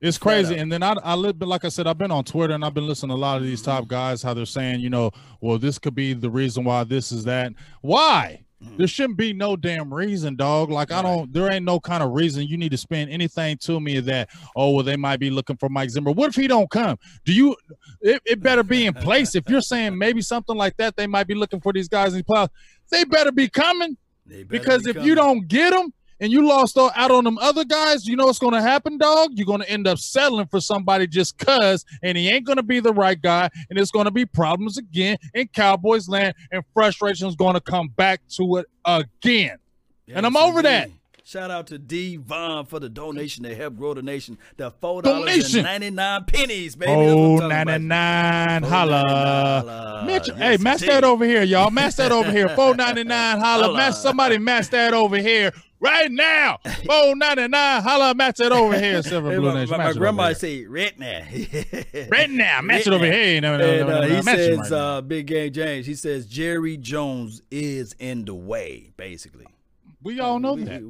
It's 0.00 0.18
crazy. 0.18 0.56
And 0.56 0.70
then 0.70 0.82
I, 0.82 0.92
I 1.02 1.14
live, 1.14 1.40
like 1.40 1.64
I 1.64 1.70
said, 1.70 1.86
I've 1.86 1.96
been 1.96 2.10
on 2.10 2.24
Twitter 2.24 2.52
and 2.52 2.62
I've 2.62 2.74
been 2.74 2.86
listening 2.86 3.08
to 3.08 3.14
a 3.14 3.16
lot 3.16 3.38
of 3.38 3.42
these 3.42 3.62
top 3.62 3.88
guys, 3.88 4.22
how 4.22 4.34
they're 4.34 4.44
saying, 4.44 4.80
you 4.80 4.90
know, 4.90 5.12
well, 5.40 5.58
this 5.58 5.78
could 5.78 5.94
be 5.94 6.12
the 6.12 6.28
reason 6.28 6.62
why 6.64 6.84
this 6.84 7.10
is 7.10 7.24
that. 7.24 7.54
Why? 7.80 8.43
Mm-hmm. 8.64 8.76
There 8.78 8.86
shouldn't 8.86 9.18
be 9.18 9.32
no 9.32 9.56
damn 9.56 9.92
reason, 9.92 10.36
dog. 10.36 10.70
Like 10.70 10.90
I 10.90 11.02
don't, 11.02 11.32
there 11.32 11.50
ain't 11.50 11.64
no 11.64 11.78
kind 11.78 12.02
of 12.02 12.12
reason 12.12 12.46
you 12.46 12.56
need 12.56 12.70
to 12.70 12.78
spend 12.78 13.10
anything 13.10 13.58
to 13.58 13.80
me 13.80 14.00
that, 14.00 14.30
oh, 14.56 14.70
well, 14.70 14.84
they 14.84 14.96
might 14.96 15.20
be 15.20 15.30
looking 15.30 15.56
for 15.56 15.68
Mike 15.68 15.90
Zimmer. 15.90 16.12
What 16.12 16.30
if 16.30 16.36
he 16.36 16.46
don't 16.46 16.70
come? 16.70 16.98
Do 17.24 17.32
you? 17.32 17.56
It, 18.00 18.22
it 18.24 18.42
better 18.42 18.62
be 18.62 18.86
in 18.86 18.94
place. 18.94 19.34
If 19.34 19.48
you're 19.48 19.60
saying 19.60 19.96
maybe 19.96 20.22
something 20.22 20.56
like 20.56 20.76
that, 20.78 20.96
they 20.96 21.06
might 21.06 21.26
be 21.26 21.34
looking 21.34 21.60
for 21.60 21.72
these 21.72 21.88
guys 21.88 22.12
in 22.14 22.18
the 22.18 22.24
playoffs. 22.24 22.50
They 22.90 23.04
better 23.04 23.32
be 23.32 23.48
coming 23.48 23.96
better 24.26 24.44
because 24.44 24.84
be 24.84 24.90
if 24.90 25.04
you 25.04 25.14
don't 25.14 25.46
get 25.48 25.70
them 25.70 25.92
and 26.20 26.32
you 26.32 26.46
lost 26.46 26.76
out 26.78 26.92
out 26.96 27.10
on 27.10 27.24
them 27.24 27.38
other 27.38 27.64
guys, 27.64 28.06
you 28.06 28.16
know 28.16 28.26
what's 28.26 28.38
going 28.38 28.54
to 28.54 28.62
happen, 28.62 28.98
dog? 28.98 29.30
You're 29.34 29.46
going 29.46 29.60
to 29.60 29.70
end 29.70 29.86
up 29.86 29.98
settling 29.98 30.46
for 30.46 30.60
somebody 30.60 31.06
just 31.06 31.38
cuz, 31.38 31.84
and 32.02 32.16
he 32.16 32.28
ain't 32.28 32.46
going 32.46 32.56
to 32.56 32.62
be 32.62 32.80
the 32.80 32.92
right 32.92 33.20
guy, 33.20 33.48
and 33.70 33.78
it's 33.78 33.90
going 33.90 34.06
to 34.06 34.10
be 34.10 34.24
problems 34.26 34.78
again 34.78 35.16
in 35.34 35.48
Cowboys 35.48 36.08
land, 36.08 36.34
and 36.52 36.62
frustration 36.72 37.28
is 37.28 37.36
going 37.36 37.54
to 37.54 37.60
come 37.60 37.88
back 37.88 38.20
to 38.36 38.56
it 38.56 38.66
again. 38.84 39.58
and 40.12 40.26
I'm 40.26 40.36
over 40.36 40.62
that. 40.62 40.90
Shout 41.26 41.50
out 41.50 41.68
to 41.68 41.78
D 41.78 42.16
Vaughn 42.16 42.66
for 42.66 42.78
the 42.78 42.90
donation 42.90 43.44
to 43.44 43.54
help 43.54 43.78
grow 43.78 43.94
the 43.94 44.02
nation. 44.02 44.36
The 44.58 44.70
four 44.70 45.00
dollars 45.00 45.54
and 45.54 45.64
ninety 45.64 45.88
nine 45.88 46.24
pennies, 46.24 46.76
baby. 46.76 46.92
Oh, 46.92 47.40
I'm 47.40 47.48
talking 47.50 47.62
about. 47.62 47.80
99 47.80 48.62
$4.99 48.62 48.68
holla. 48.68 49.02
holla. 49.08 50.04
Mitch, 50.04 50.28
Yes, 50.28 50.36
hey, 50.36 50.56
match 50.58 50.80
that 50.80 51.02
over 51.02 51.24
here, 51.24 51.42
y'all. 51.44 51.70
Match 51.70 51.96
that 51.96 52.12
over 52.12 52.30
here. 52.30 52.50
499 52.50 53.40
holla. 53.40 53.62
Holla. 53.64 53.76
Match 53.78 53.94
somebody 53.94 54.36
match 54.36 54.68
that 54.68 54.92
over 54.92 55.16
here 55.16 55.50
right 55.84 56.10
now. 56.10 56.58
499 56.64 57.82
holla. 57.82 58.14
Match 58.14 58.40
it 58.40 58.52
over 58.52 58.78
here. 58.78 59.02
Silver 59.02 59.38
Blue 59.38 59.48
my, 59.48 59.54
Nation. 59.54 59.70
my, 59.76 59.84
Match 59.84 59.94
my 59.94 59.98
grandma 59.98 60.32
say 60.32 60.64
right 60.64 60.98
now. 60.98 61.22
Right 62.10 62.30
now, 62.30 62.60
match 62.60 62.86
it 62.86 62.92
over 62.92 63.04
here. 63.04 63.40
No, 63.40 63.56
no, 63.56 63.64
And 63.64 63.88
no, 63.88 63.94
uh, 63.96 64.06
he 64.06 64.22
says, 64.22 64.58
right 64.58 64.72
uh, 64.72 65.00
Big 65.00 65.26
Game 65.26 65.52
James, 65.52 65.86
he 65.86 65.94
says 65.94 66.26
Jerry 66.26 66.76
Jones 66.76 67.40
is 67.50 67.94
in 67.98 68.24
the 68.24 68.34
way, 68.34 68.92
basically. 68.96 69.46
we 70.02 70.20
all 70.20 70.38
know 70.38 70.54
we, 70.54 70.64
that. 70.64 70.82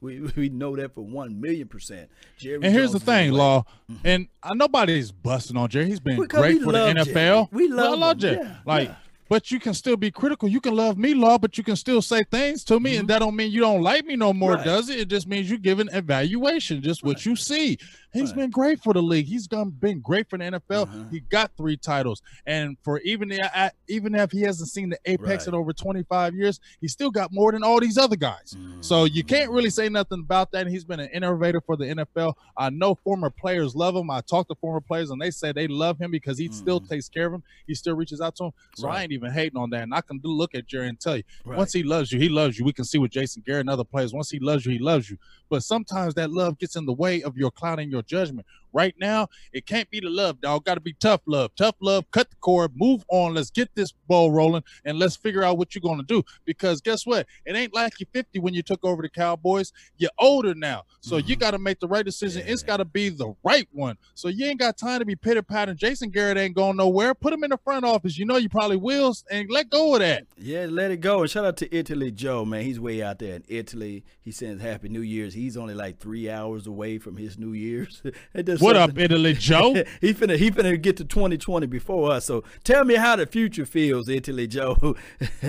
We, 0.00 0.20
we, 0.20 0.32
we 0.36 0.48
know 0.48 0.76
that 0.76 0.94
for 0.94 1.02
one 1.02 1.40
million 1.40 1.68
percent. 1.68 2.10
Jerry 2.38 2.56
And 2.56 2.66
here's 2.66 2.92
the 2.92 2.98
Jones 2.98 3.08
in 3.08 3.14
thing. 3.14 3.32
Law, 3.32 3.64
and 4.04 4.28
uh, 4.42 4.54
nobody's 4.54 5.10
busting 5.12 5.56
on 5.56 5.68
Jerry. 5.68 5.86
He's 5.86 6.00
been 6.00 6.20
Because 6.20 6.40
great 6.40 6.62
for 6.62 6.72
the 6.72 6.78
NFL. 6.78 7.14
Jerry. 7.14 7.48
We 7.52 7.68
love 7.68 7.98
love. 7.98 8.18
Jerry. 8.18 8.38
Yeah, 8.42 8.56
like, 8.64 8.88
yeah. 8.88 8.94
But 9.34 9.50
you 9.50 9.58
can 9.58 9.74
still 9.74 9.96
be 9.96 10.12
critical. 10.12 10.48
You 10.48 10.60
can 10.60 10.76
love 10.76 10.96
me, 10.96 11.12
Law, 11.12 11.38
but 11.38 11.58
you 11.58 11.64
can 11.64 11.74
still 11.74 12.00
say 12.00 12.22
things 12.22 12.62
to 12.66 12.78
me, 12.78 12.98
and 12.98 13.08
that 13.08 13.18
don't 13.18 13.34
mean 13.34 13.50
you 13.50 13.62
don't 13.62 13.82
like 13.82 14.04
me 14.04 14.14
no 14.14 14.32
more, 14.32 14.52
Mm-hmm. 14.52 14.58
Right. 14.58 14.64
does 14.64 14.88
it? 14.90 15.00
It 15.00 15.08
just 15.08 15.26
means 15.26 15.50
you 15.50 15.58
give 15.58 15.80
an 15.80 15.88
evaluation, 15.92 16.80
just 16.80 17.02
what 17.02 17.26
you 17.26 17.34
see. 17.34 17.76
He's 18.14 18.30
Right. 18.30 18.36
been 18.42 18.50
great 18.50 18.80
for 18.82 18.94
the 18.94 19.02
league. 19.02 19.26
He's 19.26 19.46
gone 19.46 19.70
been 19.70 20.00
great 20.00 20.30
for 20.30 20.38
the 20.38 20.44
NFL. 20.44 20.84
Uh-huh. 20.84 21.04
He 21.10 21.20
got 21.20 21.52
three 21.56 21.76
titles, 21.76 22.22
and 22.46 22.78
for 22.82 23.00
even 23.00 23.28
the, 23.28 23.72
even 23.88 24.14
if 24.14 24.30
he 24.32 24.40
hasn't 24.42 24.70
seen 24.70 24.88
the 24.88 24.98
apex 25.04 25.46
Right. 25.46 25.48
in 25.48 25.54
over 25.54 25.72
25 25.72 26.34
years, 26.34 26.58
he 26.80 26.88
still 26.88 27.10
got 27.10 27.32
more 27.32 27.52
than 27.52 27.62
all 27.62 27.80
these 27.80 27.98
other 27.98 28.16
guys. 28.16 28.56
So 28.80 29.04
you 29.04 29.24
can't 29.24 29.50
really 29.50 29.70
say 29.70 29.88
nothing 29.88 30.20
about 30.20 30.52
that. 30.52 30.66
And 30.66 30.70
he's 30.70 30.84
been 30.84 31.00
an 31.00 31.08
innovator 31.08 31.62
for 31.62 31.74
the 31.74 31.86
NFL. 31.86 32.34
I 32.54 32.68
know 32.68 32.94
former 32.94 33.30
players 33.30 33.74
love 33.74 33.96
him. 33.96 34.10
I 34.10 34.20
talked 34.20 34.50
to 34.50 34.54
former 34.56 34.82
players 34.82 35.08
and 35.10 35.18
they 35.22 35.30
say 35.30 35.52
they 35.52 35.66
love 35.68 35.98
him 35.98 36.10
because 36.10 36.36
he 36.36 36.48
still 36.52 36.80
takes 36.80 37.08
care 37.08 37.24
of 37.24 37.32
them. 37.32 37.42
He 37.66 37.74
still 37.74 37.96
reaches 37.96 38.20
out 38.20 38.36
to 38.36 38.42
them. 38.44 38.52
So 38.76 38.88
I 38.88 39.00
ain't 39.02 39.12
even 39.12 39.32
hating 39.32 39.56
on 39.56 39.70
that. 39.70 39.84
And 39.84 39.94
I 39.94 40.02
can 40.02 40.18
do, 40.18 40.28
look 40.28 40.54
at 40.54 40.66
Jerry 40.66 40.88
and 40.88 41.00
tell 41.00 41.16
you, 41.16 41.22
Right. 41.46 41.56
once 41.56 41.72
he 41.72 41.82
loves 41.82 42.12
you, 42.12 42.20
he 42.20 42.28
loves 42.28 42.58
you. 42.58 42.66
We 42.66 42.74
can 42.74 42.84
see 42.84 42.98
with 42.98 43.10
Jason 43.10 43.42
Garrett 43.46 43.60
and 43.60 43.70
other 43.70 43.84
players. 43.84 44.12
Once 44.12 44.28
he 44.28 44.38
loves 44.38 44.66
you, 44.66 44.72
he 44.72 44.78
loves 44.78 45.08
you. 45.08 45.16
But 45.48 45.62
sometimes 45.62 46.12
that 46.16 46.30
love 46.30 46.58
gets 46.58 46.76
in 46.76 46.84
the 46.84 46.92
way 46.92 47.22
of 47.22 47.38
your 47.38 47.50
clouding 47.50 47.88
your 47.90 48.02
judgment. 48.06 48.46
Right 48.74 48.94
now, 48.98 49.28
it 49.52 49.66
can't 49.66 49.88
be 49.88 50.00
the 50.00 50.10
love, 50.10 50.40
dog. 50.40 50.64
Got 50.64 50.74
to 50.74 50.80
be 50.80 50.94
tough 50.94 51.20
love. 51.26 51.52
Tough 51.56 51.76
love. 51.80 52.10
Cut 52.10 52.28
the 52.28 52.36
cord. 52.36 52.72
Move 52.74 53.04
on. 53.08 53.34
Let's 53.34 53.50
get 53.50 53.72
this 53.76 53.92
ball 54.08 54.32
rolling 54.32 54.64
and 54.84 54.98
let's 54.98 55.14
figure 55.14 55.44
out 55.44 55.58
what 55.58 55.74
you're 55.74 55.80
going 55.80 55.98
to 55.98 56.04
do. 56.04 56.24
Because 56.44 56.80
guess 56.80 57.06
what? 57.06 57.26
It 57.46 57.54
ain't 57.54 57.72
like 57.72 58.00
you're 58.00 58.08
50 58.12 58.40
when 58.40 58.52
you 58.52 58.62
took 58.62 58.84
over 58.84 59.00
the 59.00 59.08
Cowboys. 59.08 59.72
You're 59.96 60.10
older 60.18 60.54
now. 60.54 60.82
So 61.00 61.16
you 61.16 61.22
mm-hmm. 61.22 61.40
got 61.40 61.50
to 61.52 61.58
make 61.58 61.78
the 61.78 61.86
right 61.86 62.04
decision. 62.04 62.42
It's 62.46 62.64
got 62.64 62.78
to 62.78 62.84
be 62.84 63.10
the 63.10 63.34
right 63.44 63.68
one. 63.70 63.96
So 64.14 64.26
you 64.26 64.46
ain't 64.46 64.58
got 64.58 64.76
time 64.76 64.98
to 64.98 65.04
be 65.04 65.14
pitter 65.14 65.42
patting. 65.42 65.76
Jason 65.76 66.10
Garrett 66.10 66.36
ain't 66.36 66.56
going 66.56 66.76
nowhere. 66.76 67.14
Put 67.14 67.32
him 67.32 67.44
in 67.44 67.50
the 67.50 67.58
front 67.58 67.84
office. 67.84 68.18
You 68.18 68.26
know 68.26 68.38
you 68.38 68.48
probably 68.48 68.76
will. 68.76 69.14
And 69.30 69.48
let 69.50 69.70
go 69.70 69.94
of 69.94 70.00
that. 70.00 70.26
Yeah, 70.36 70.66
let 70.68 70.90
it 70.90 71.00
go. 71.00 71.22
And 71.22 71.30
shout 71.30 71.44
out 71.44 71.56
to 71.58 71.72
Italy 71.72 72.10
Joe, 72.10 72.44
man. 72.44 72.64
He's 72.64 72.80
way 72.80 73.02
out 73.02 73.20
there 73.20 73.36
in 73.36 73.44
Italy. 73.46 74.04
He 74.20 74.32
sends 74.32 74.62
Happy 74.62 74.88
New 74.88 75.02
Year's. 75.02 75.34
He's 75.34 75.56
only 75.56 75.74
like 75.74 75.98
three 75.98 76.28
hours 76.28 76.66
away 76.66 76.98
from 76.98 77.16
his 77.16 77.38
New 77.38 77.52
Year's. 77.52 78.02
It 78.34 78.46
does 78.46 78.60
What 78.64 78.76
up, 78.76 78.98
Italy 78.98 79.34
Joe? 79.34 79.74
he 80.00 80.14
finna 80.14 80.38
he 80.38 80.50
finna 80.50 80.80
get 80.80 80.96
to 80.96 81.04
2020 81.04 81.66
before 81.66 82.12
us. 82.12 82.24
So 82.24 82.44
tell 82.64 82.84
me 82.84 82.94
how 82.94 83.14
the 83.14 83.26
future 83.26 83.66
feels, 83.66 84.08
Italy 84.08 84.46
Joe. 84.46 84.96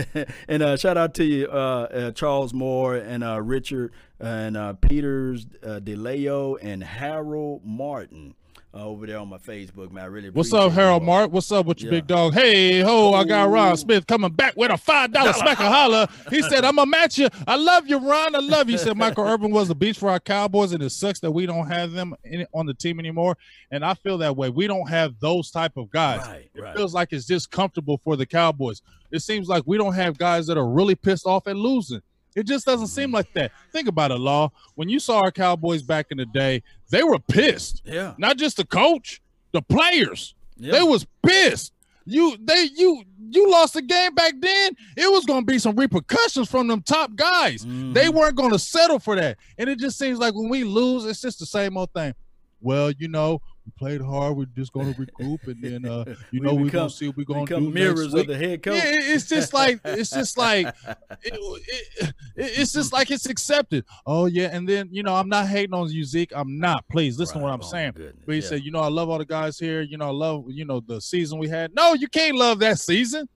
and 0.49 0.61
uh, 0.61 0.75
shout 0.75 0.97
out 0.97 1.13
to 1.13 1.23
you, 1.23 1.47
uh, 1.47 1.53
uh, 1.55 2.11
Charles 2.11 2.53
Moore 2.53 2.95
and 2.95 3.23
uh, 3.23 3.41
Richard 3.41 3.93
and 4.19 4.57
uh, 4.57 4.73
Peters 4.73 5.47
uh, 5.63 5.79
DeLeo 5.81 6.57
and 6.61 6.83
Harold 6.83 7.61
Martin 7.63 8.35
uh, 8.75 8.85
over 8.85 9.05
there 9.07 9.19
on 9.19 9.29
my 9.29 9.37
Facebook, 9.37 9.91
man. 9.91 10.03
I 10.03 10.07
really 10.07 10.29
What's 10.29 10.51
up, 10.53 10.71
Harold 10.73 11.01
you. 11.01 11.05
Mark? 11.05 11.31
What's 11.31 11.51
up 11.51 11.65
with 11.65 11.81
your 11.81 11.93
Yeah. 11.93 11.99
big 11.99 12.07
dog? 12.07 12.33
Hey, 12.33 12.81
ho, 12.81 13.13
I 13.13 13.23
got. 13.23 13.49
Ron 13.49 13.77
Smith 13.77 14.05
coming 14.05 14.31
back 14.33 14.55
with 14.57 14.71
a 14.71 14.77
five 14.77 15.11
dollar 15.13 15.33
smack 15.33 15.59
a 15.59 15.69
holler. 15.69 16.07
He 16.29 16.41
said, 16.41 16.65
I'm 16.65 16.75
gonna 16.75 16.89
match 16.89 17.17
you. 17.17 17.29
I 17.47 17.55
love 17.55 17.87
you, 17.87 17.97
Ron. 17.97 18.35
I 18.35 18.39
love 18.39 18.69
you. 18.69 18.77
He 18.77 18.83
said 18.83 18.97
Michael 18.97 19.25
Irvin 19.25 19.51
was 19.51 19.67
the 19.69 19.75
beast 19.75 19.99
for 19.99 20.09
our 20.09 20.19
Cowboys, 20.19 20.73
and 20.73 20.83
it 20.83 20.89
sucks 20.89 21.19
that 21.21 21.31
we 21.31 21.45
don't 21.45 21.67
have 21.67 21.91
them 21.91 22.15
in, 22.23 22.45
on 22.53 22.65
the 22.65 22.73
team 22.73 22.99
anymore. 22.99 23.37
And 23.71 23.85
I 23.85 23.93
feel 23.93 24.17
that 24.19 24.35
way. 24.35 24.49
We 24.49 24.67
don't 24.67 24.89
have 24.89 25.19
those 25.19 25.51
type 25.51 25.77
of 25.77 25.89
guys. 25.89 26.19
Right, 26.25 26.49
It 26.53 26.61
right. 26.61 26.75
feels 26.75 26.93
like 26.93 27.13
it's 27.13 27.25
just 27.25 27.51
comfortable 27.51 27.99
for 28.03 28.15
the 28.17 28.25
Cowboys. 28.25 28.81
It 29.11 29.19
seems 29.19 29.47
like 29.47 29.63
we 29.65 29.77
don't 29.77 29.93
have 29.93 30.17
guys 30.17 30.47
that 30.47 30.57
are 30.57 30.67
really 30.67 30.95
pissed 30.95 31.25
off 31.25 31.47
at 31.47 31.55
losing. 31.55 32.01
It 32.35 32.45
just 32.45 32.65
doesn't 32.65 32.87
seem 32.87 33.11
like 33.11 33.31
that. 33.33 33.51
Think 33.71 33.87
about 33.87 34.11
it, 34.11 34.19
Law. 34.19 34.51
When 34.75 34.89
you 34.89 34.99
saw 34.99 35.19
our 35.19 35.31
Cowboys 35.31 35.81
back 35.81 36.07
in 36.11 36.17
the 36.17 36.25
day, 36.25 36.63
they 36.89 37.01
were 37.03 37.19
pissed. 37.19 37.81
Yeah. 37.85 38.13
Not 38.17 38.37
just 38.37 38.57
the 38.57 38.65
coach, 38.65 39.21
the 39.53 39.61
players. 39.61 40.35
yeah. 40.57 40.73
They 40.73 40.83
was 40.83 41.05
pissed. 41.25 41.71
You 42.07 42.37
they 42.39 42.69
you 42.75 43.03
you 43.31 43.49
lost 43.49 43.73
the 43.73 43.81
game 43.81 44.13
back 44.13 44.33
then. 44.39 44.73
It 44.95 45.11
was 45.11 45.25
gonna 45.25 45.43
be 45.45 45.57
some 45.57 45.75
repercussions 45.75 46.47
from 46.49 46.67
them 46.67 46.83
top 46.83 47.15
guys. 47.15 47.65
Mm-hmm. 47.65 47.93
They 47.93 48.09
weren't 48.09 48.35
gonna 48.35 48.59
settle 48.59 48.99
for 48.99 49.15
that. 49.15 49.37
And 49.57 49.67
it 49.69 49.79
just 49.79 49.97
seems 49.97 50.19
like 50.19 50.35
when 50.35 50.47
we 50.47 50.63
lose, 50.63 51.05
it's 51.05 51.21
just 51.21 51.39
the 51.39 51.47
same 51.47 51.77
old 51.77 51.91
thing. 51.93 52.13
Well, 52.61 52.91
you 52.91 53.07
know, 53.07 53.41
we 53.65 53.71
played 53.77 54.01
hard. 54.01 54.37
We're 54.37 54.45
just 54.45 54.71
gonna 54.73 54.93
recoup, 54.97 55.47
and 55.47 55.61
then 55.61 55.85
uh, 55.85 56.05
you 56.31 56.39
We 56.41 56.47
know, 56.47 56.53
we're 56.53 56.69
gonna 56.69 56.89
see 56.89 57.07
what 57.07 57.17
we're 57.17 57.23
gonna 57.25 57.45
do 57.45 57.69
mirrors 57.69 58.13
of 58.13 58.27
the 58.27 58.37
head 58.37 58.61
coach. 58.63 58.75
Yeah, 58.75 58.89
it- 58.89 59.11
it's 59.15 59.27
just 59.27 59.53
like 59.53 59.79
it's 59.83 60.09
just 60.11 60.37
like 60.37 60.67
it, 60.87 61.33
it- 61.33 61.87
it- 61.99 62.13
it's 62.37 62.71
just 62.73 62.93
like 62.93 63.09
it's 63.11 63.25
accepted. 63.27 63.85
Oh 64.05 64.25
yeah, 64.25 64.49
and 64.51 64.67
then 64.69 64.89
you 64.91 65.01
know 65.03 65.15
I'm 65.15 65.29
not 65.29 65.47
hating 65.47 65.73
on 65.73 65.89
you, 65.89 66.03
Zeke. 66.03 66.31
I'm 66.35 66.59
not. 66.59 66.83
Please 66.91 67.17
listen 67.17 67.37
to 67.39 67.43
what 67.43 67.53
I'm 67.53 67.61
Oh, 67.63 67.67
saying. 67.67 67.93
goodness. 67.95 68.23
But 68.25 68.35
he 68.35 68.41
Yeah. 68.41 68.47
said, 68.47 68.63
you 68.63 68.71
know, 68.71 68.81
I 68.81 68.87
love 68.89 69.09
all 69.09 69.17
the 69.17 69.25
guys 69.25 69.57
here. 69.57 69.81
You 69.81 69.97
know, 69.97 70.07
I 70.07 70.11
love 70.11 70.45
you 70.49 70.65
know 70.65 70.79
the 70.79 71.01
season 71.01 71.39
we 71.39 71.47
had. 71.49 71.73
No, 71.73 71.93
you 71.93 72.07
can't 72.07 72.35
love 72.37 72.59
that 72.59 72.79
season. 72.79 73.27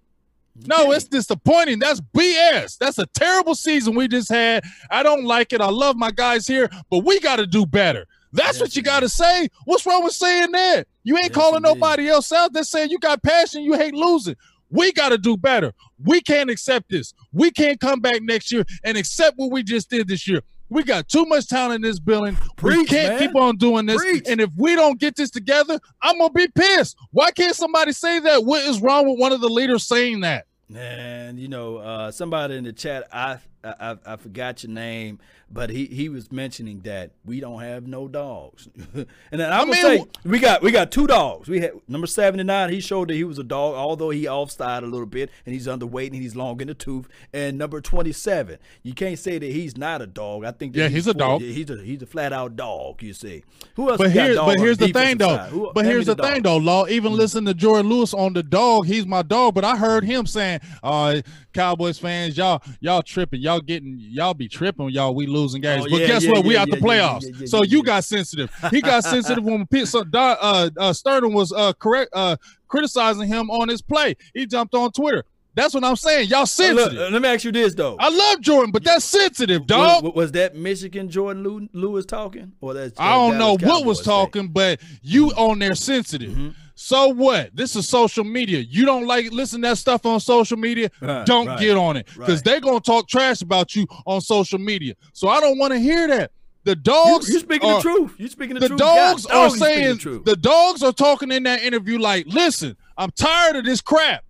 No, 0.67 0.91
it's 0.91 1.05
disappointing. 1.05 1.79
That's 1.79 2.01
BS. 2.01 2.77
That's 2.77 2.97
a 2.97 3.05
terrible 3.07 3.55
season 3.55 3.95
we 3.95 4.09
just 4.09 4.29
had. 4.29 4.63
I 4.91 5.03
don't 5.03 5.23
like 5.23 5.53
it. 5.53 5.61
I 5.61 5.69
love 5.69 5.95
my 5.95 6.11
guys 6.11 6.45
here, 6.45 6.69
but 6.89 7.05
we 7.05 7.19
got 7.21 7.37
to 7.37 7.47
do 7.47 7.65
better. 7.65 8.05
That's 8.31 8.53
Yes, 8.57 8.61
what 8.61 8.75
you 8.75 8.81
got 8.83 8.99
to 9.01 9.09
say. 9.09 9.47
What's 9.65 9.85
wrong 9.85 10.03
with 10.03 10.13
saying 10.13 10.51
that? 10.51 10.87
You 11.03 11.15
ain't 11.17 11.25
Yes, 11.25 11.33
calling 11.33 11.57
indeed. 11.57 11.69
nobody 11.69 12.09
else 12.09 12.31
out. 12.31 12.53
They're 12.53 12.63
saying 12.63 12.89
you 12.91 12.99
got 12.99 13.23
passion, 13.23 13.63
you 13.63 13.73
hate 13.73 13.93
losing. 13.93 14.35
We 14.69 14.91
got 14.91 15.09
to 15.09 15.17
do 15.17 15.35
better. 15.35 15.73
We 16.03 16.21
can't 16.21 16.49
accept 16.49 16.89
this. 16.91 17.13
We 17.33 17.49
can't 17.49 17.79
come 17.79 18.01
back 18.01 18.21
next 18.21 18.51
year 18.51 18.63
and 18.83 18.97
accept 18.97 19.33
what 19.37 19.51
we 19.51 19.63
just 19.63 19.89
did 19.89 20.07
this 20.07 20.27
year. 20.27 20.41
We 20.71 20.83
got 20.83 21.07
too 21.07 21.25
much 21.25 21.47
talent 21.47 21.83
in 21.83 21.89
this 21.89 21.99
building. 21.99 22.37
we 22.61 22.85
can't 22.85 23.13
man. 23.13 23.19
keep 23.19 23.35
on 23.35 23.57
doing 23.57 23.87
this. 23.87 23.99
Preach. 23.99 24.25
And 24.27 24.39
if 24.39 24.51
we 24.55 24.75
don't 24.75 24.99
get 24.99 25.15
this 25.15 25.31
together, 25.31 25.79
I'm 26.03 26.19
gonna 26.19 26.31
be 26.31 26.47
pissed. 26.49 26.95
Why 27.09 27.31
can't 27.31 27.55
somebody 27.55 27.91
say 27.91 28.19
that? 28.19 28.45
What 28.45 28.63
is 28.65 28.79
wrong 28.79 29.09
with 29.09 29.19
one 29.19 29.31
of 29.31 29.41
the 29.41 29.49
leaders 29.49 29.87
saying 29.87 30.19
that? 30.19 30.45
And 30.75 31.39
you 31.39 31.47
know, 31.47 31.77
uh, 31.77 32.11
somebody 32.11 32.55
in 32.55 32.63
the 32.65 32.73
chat, 32.73 33.07
I 33.11 33.39
I, 33.63 33.73
I, 33.91 33.97
I 34.13 34.15
forgot 34.15 34.63
your 34.63 34.71
name, 34.71 35.19
but 35.51 35.69
he, 35.69 35.85
he 35.85 36.07
was 36.09 36.31
mentioning 36.31 36.79
that 36.81 37.11
we 37.25 37.39
don't 37.39 37.59
have 37.59 37.87
no 37.87 38.07
dogs. 38.07 38.69
and 38.93 39.05
then 39.31 39.51
I'm 39.51 39.53
I 39.53 39.57
gonna 39.59 39.71
mean, 39.71 39.81
say 39.81 40.05
we 40.23 40.39
got 40.39 40.61
we 40.61 40.71
got 40.71 40.91
two 40.91 41.07
dogs. 41.07 41.49
We 41.49 41.59
had 41.59 41.71
number 41.87 42.07
seventy 42.07 42.43
nine. 42.43 42.71
He 42.71 42.79
showed 42.79 43.09
that 43.09 43.15
he 43.15 43.23
was 43.23 43.37
a 43.39 43.43
dog, 43.43 43.75
although 43.75 44.11
he 44.11 44.27
offside 44.27 44.83
a 44.83 44.87
little 44.87 45.05
bit 45.05 45.29
and 45.45 45.53
he's 45.53 45.67
underweight 45.67 46.07
and 46.07 46.15
he's 46.21 46.35
long 46.35 46.61
in 46.61 46.67
the 46.67 46.73
tooth. 46.73 47.07
And 47.33 47.57
number 47.57 47.81
twenty 47.81 48.11
seven, 48.11 48.59
you 48.83 48.93
can't 48.93 49.19
say 49.19 49.37
that 49.39 49.51
he's 49.51 49.75
not 49.77 50.01
a 50.01 50.07
dog. 50.07 50.45
I 50.45 50.51
think 50.51 50.75
Yeah, 50.75 50.87
he's 50.87 51.07
a 51.07 51.13
full- 51.13 51.19
dog. 51.19 51.41
He's 51.41 51.69
a 51.69 51.77
he's 51.81 52.01
a 52.01 52.05
flat 52.05 52.31
out 52.31 52.55
dog. 52.55 53.01
You 53.03 53.13
see, 53.13 53.43
who 53.75 53.89
else? 53.89 53.97
But 53.97 54.07
we 54.07 54.13
got 54.13 54.25
here, 54.25 54.35
dog 54.35 54.45
but 54.47 54.59
here's 54.59 54.77
the 54.77 54.87
thing 54.89 55.17
though. 55.17 55.37
Who- 55.37 55.71
but 55.73 55.85
here's 55.85 56.07
me 56.07 56.13
the 56.13 56.23
thing. 56.23 56.43
Though, 56.43 56.57
Law. 56.57 56.87
Even 56.87 57.13
listen 57.13 57.45
to 57.45 57.53
Jourdan 57.53 57.89
Lewis 57.89 58.13
on 58.13 58.33
the 58.33 58.43
dog. 58.43 58.85
He's 58.85 59.05
my 59.05 59.21
dog. 59.21 59.53
But 59.55 59.65
I 59.65 59.75
heard 59.75 60.03
him 60.03 60.25
saying, 60.25 60.59
"Uh, 60.83 61.21
Cowboys 61.53 61.97
fans, 61.97 62.37
y'all, 62.37 62.61
y'all 62.79 63.01
tripping. 63.01 63.41
Y'all 63.41 63.48
getting, 63.57 63.95
y'all 63.97 64.35
be 64.35 64.47
tripping. 64.47 64.89
Y'all, 64.89 65.15
we 65.15 65.25
losing 65.25 65.61
games. 65.61 65.85
Oh, 65.87 65.89
but 65.89 66.01
yeah, 66.01 66.07
guess 66.07 66.23
yeah, 66.23 66.31
what? 66.33 66.45
we 66.45 66.55
out 66.55 66.69
the 66.69 66.77
playoffs. 66.77 67.47
so 67.47 67.63
you 67.63 67.81
got 67.81 68.03
sensitive. 68.03 68.53
He 68.69 68.81
got 68.81 69.03
sensitive 69.03 69.43
when 69.43 69.65
Pitt, 69.65 69.87
so, 69.87 70.03
uh, 70.13 70.69
uh, 70.77 70.93
Sterling 70.93 71.33
was 71.33 71.51
uh 71.51 71.73
correct 71.73 72.11
uh 72.13 72.35
criticizing 72.67 73.27
him 73.27 73.49
on 73.49 73.67
his 73.67 73.81
play. 73.81 74.15
He 74.35 74.45
jumped 74.45 74.75
on 74.75 74.91
Twitter. 74.91 75.23
That's 75.55 75.73
what 75.73 75.83
I'm 75.83 75.95
saying. 75.95 76.29
Y'all 76.29 76.43
Uh, 76.43 76.45
sensitive. 76.45 76.93
Look, 76.93 77.09
uh, 77.09 77.11
let 77.11 77.21
me 77.21 77.27
ask 77.27 77.43
you 77.43 77.51
this 77.51 77.73
though. 77.73 77.97
I 77.99 78.09
love 78.09 78.39
Jourdan, 78.39 78.71
but 78.71 78.83
that's 78.83 79.03
sensitive, 79.03 79.65
dog. 79.65 80.03
Was, 80.03 80.13
was 80.13 80.31
that 80.33 80.55
Michigan 80.55 81.09
Jourdan 81.09 81.67
Lewis 81.73 82.05
talking, 82.05 82.53
or 82.61 82.73
that's 82.73 82.97
I 82.99 83.13
don't 83.13 83.37
know 83.37 83.57
Dallas 83.57 83.77
what 83.79 83.85
was 83.85 83.97
Cowboys 83.97 84.05
talking, 84.05 84.47
but 84.49 84.79
you 85.01 85.31
on 85.31 85.59
there 85.59 85.75
sensitive. 85.75 86.31
Mhm. 86.31 86.53
So 86.89 87.09
what? 87.09 87.55
This 87.55 87.75
is 87.75 87.87
social 87.87 88.23
media. 88.23 88.61
You 88.61 88.83
don't 88.83 89.05
like 89.05 89.31
listen 89.31 89.61
to 89.61 89.69
that 89.69 89.77
stuff 89.77 90.07
on 90.07 90.19
social 90.19 90.57
media. 90.57 90.89
Right, 90.99 91.23
don't 91.23 91.45
right, 91.45 91.59
get 91.59 91.77
on 91.77 91.97
it 91.97 92.07
because 92.07 92.27
right. 92.27 92.43
they're 92.43 92.59
gonna 92.59 92.79
talk 92.79 93.07
trash 93.07 93.43
about 93.43 93.75
you 93.75 93.85
on 94.07 94.21
social 94.21 94.57
media. 94.57 94.95
So 95.13 95.27
I 95.27 95.39
don't 95.39 95.59
want 95.59 95.71
to 95.71 95.79
hear 95.79 96.07
that. 96.07 96.31
The 96.63 96.75
dogs. 96.75 97.27
You, 97.27 97.35
you 97.35 97.39
speaking 97.41 97.69
are, 97.69 97.75
the 97.75 97.81
truth. 97.83 98.15
You're 98.17 98.29
speaking 98.29 98.55
the, 98.55 98.61
The 98.61 98.67
truth. 98.69 98.79
dogs 98.79 99.27
God, 99.27 99.35
are 99.35 99.49
saying 99.55 99.97
the 99.97 100.23
the 100.25 100.35
dogs 100.35 100.81
are 100.81 100.91
talking 100.91 101.31
in 101.31 101.43
that 101.43 101.61
interview 101.61 101.99
like, 101.99 102.25
listen, 102.25 102.75
I'm 102.97 103.11
tired 103.11 103.57
of 103.57 103.65
this 103.65 103.81
crap. 103.81 104.23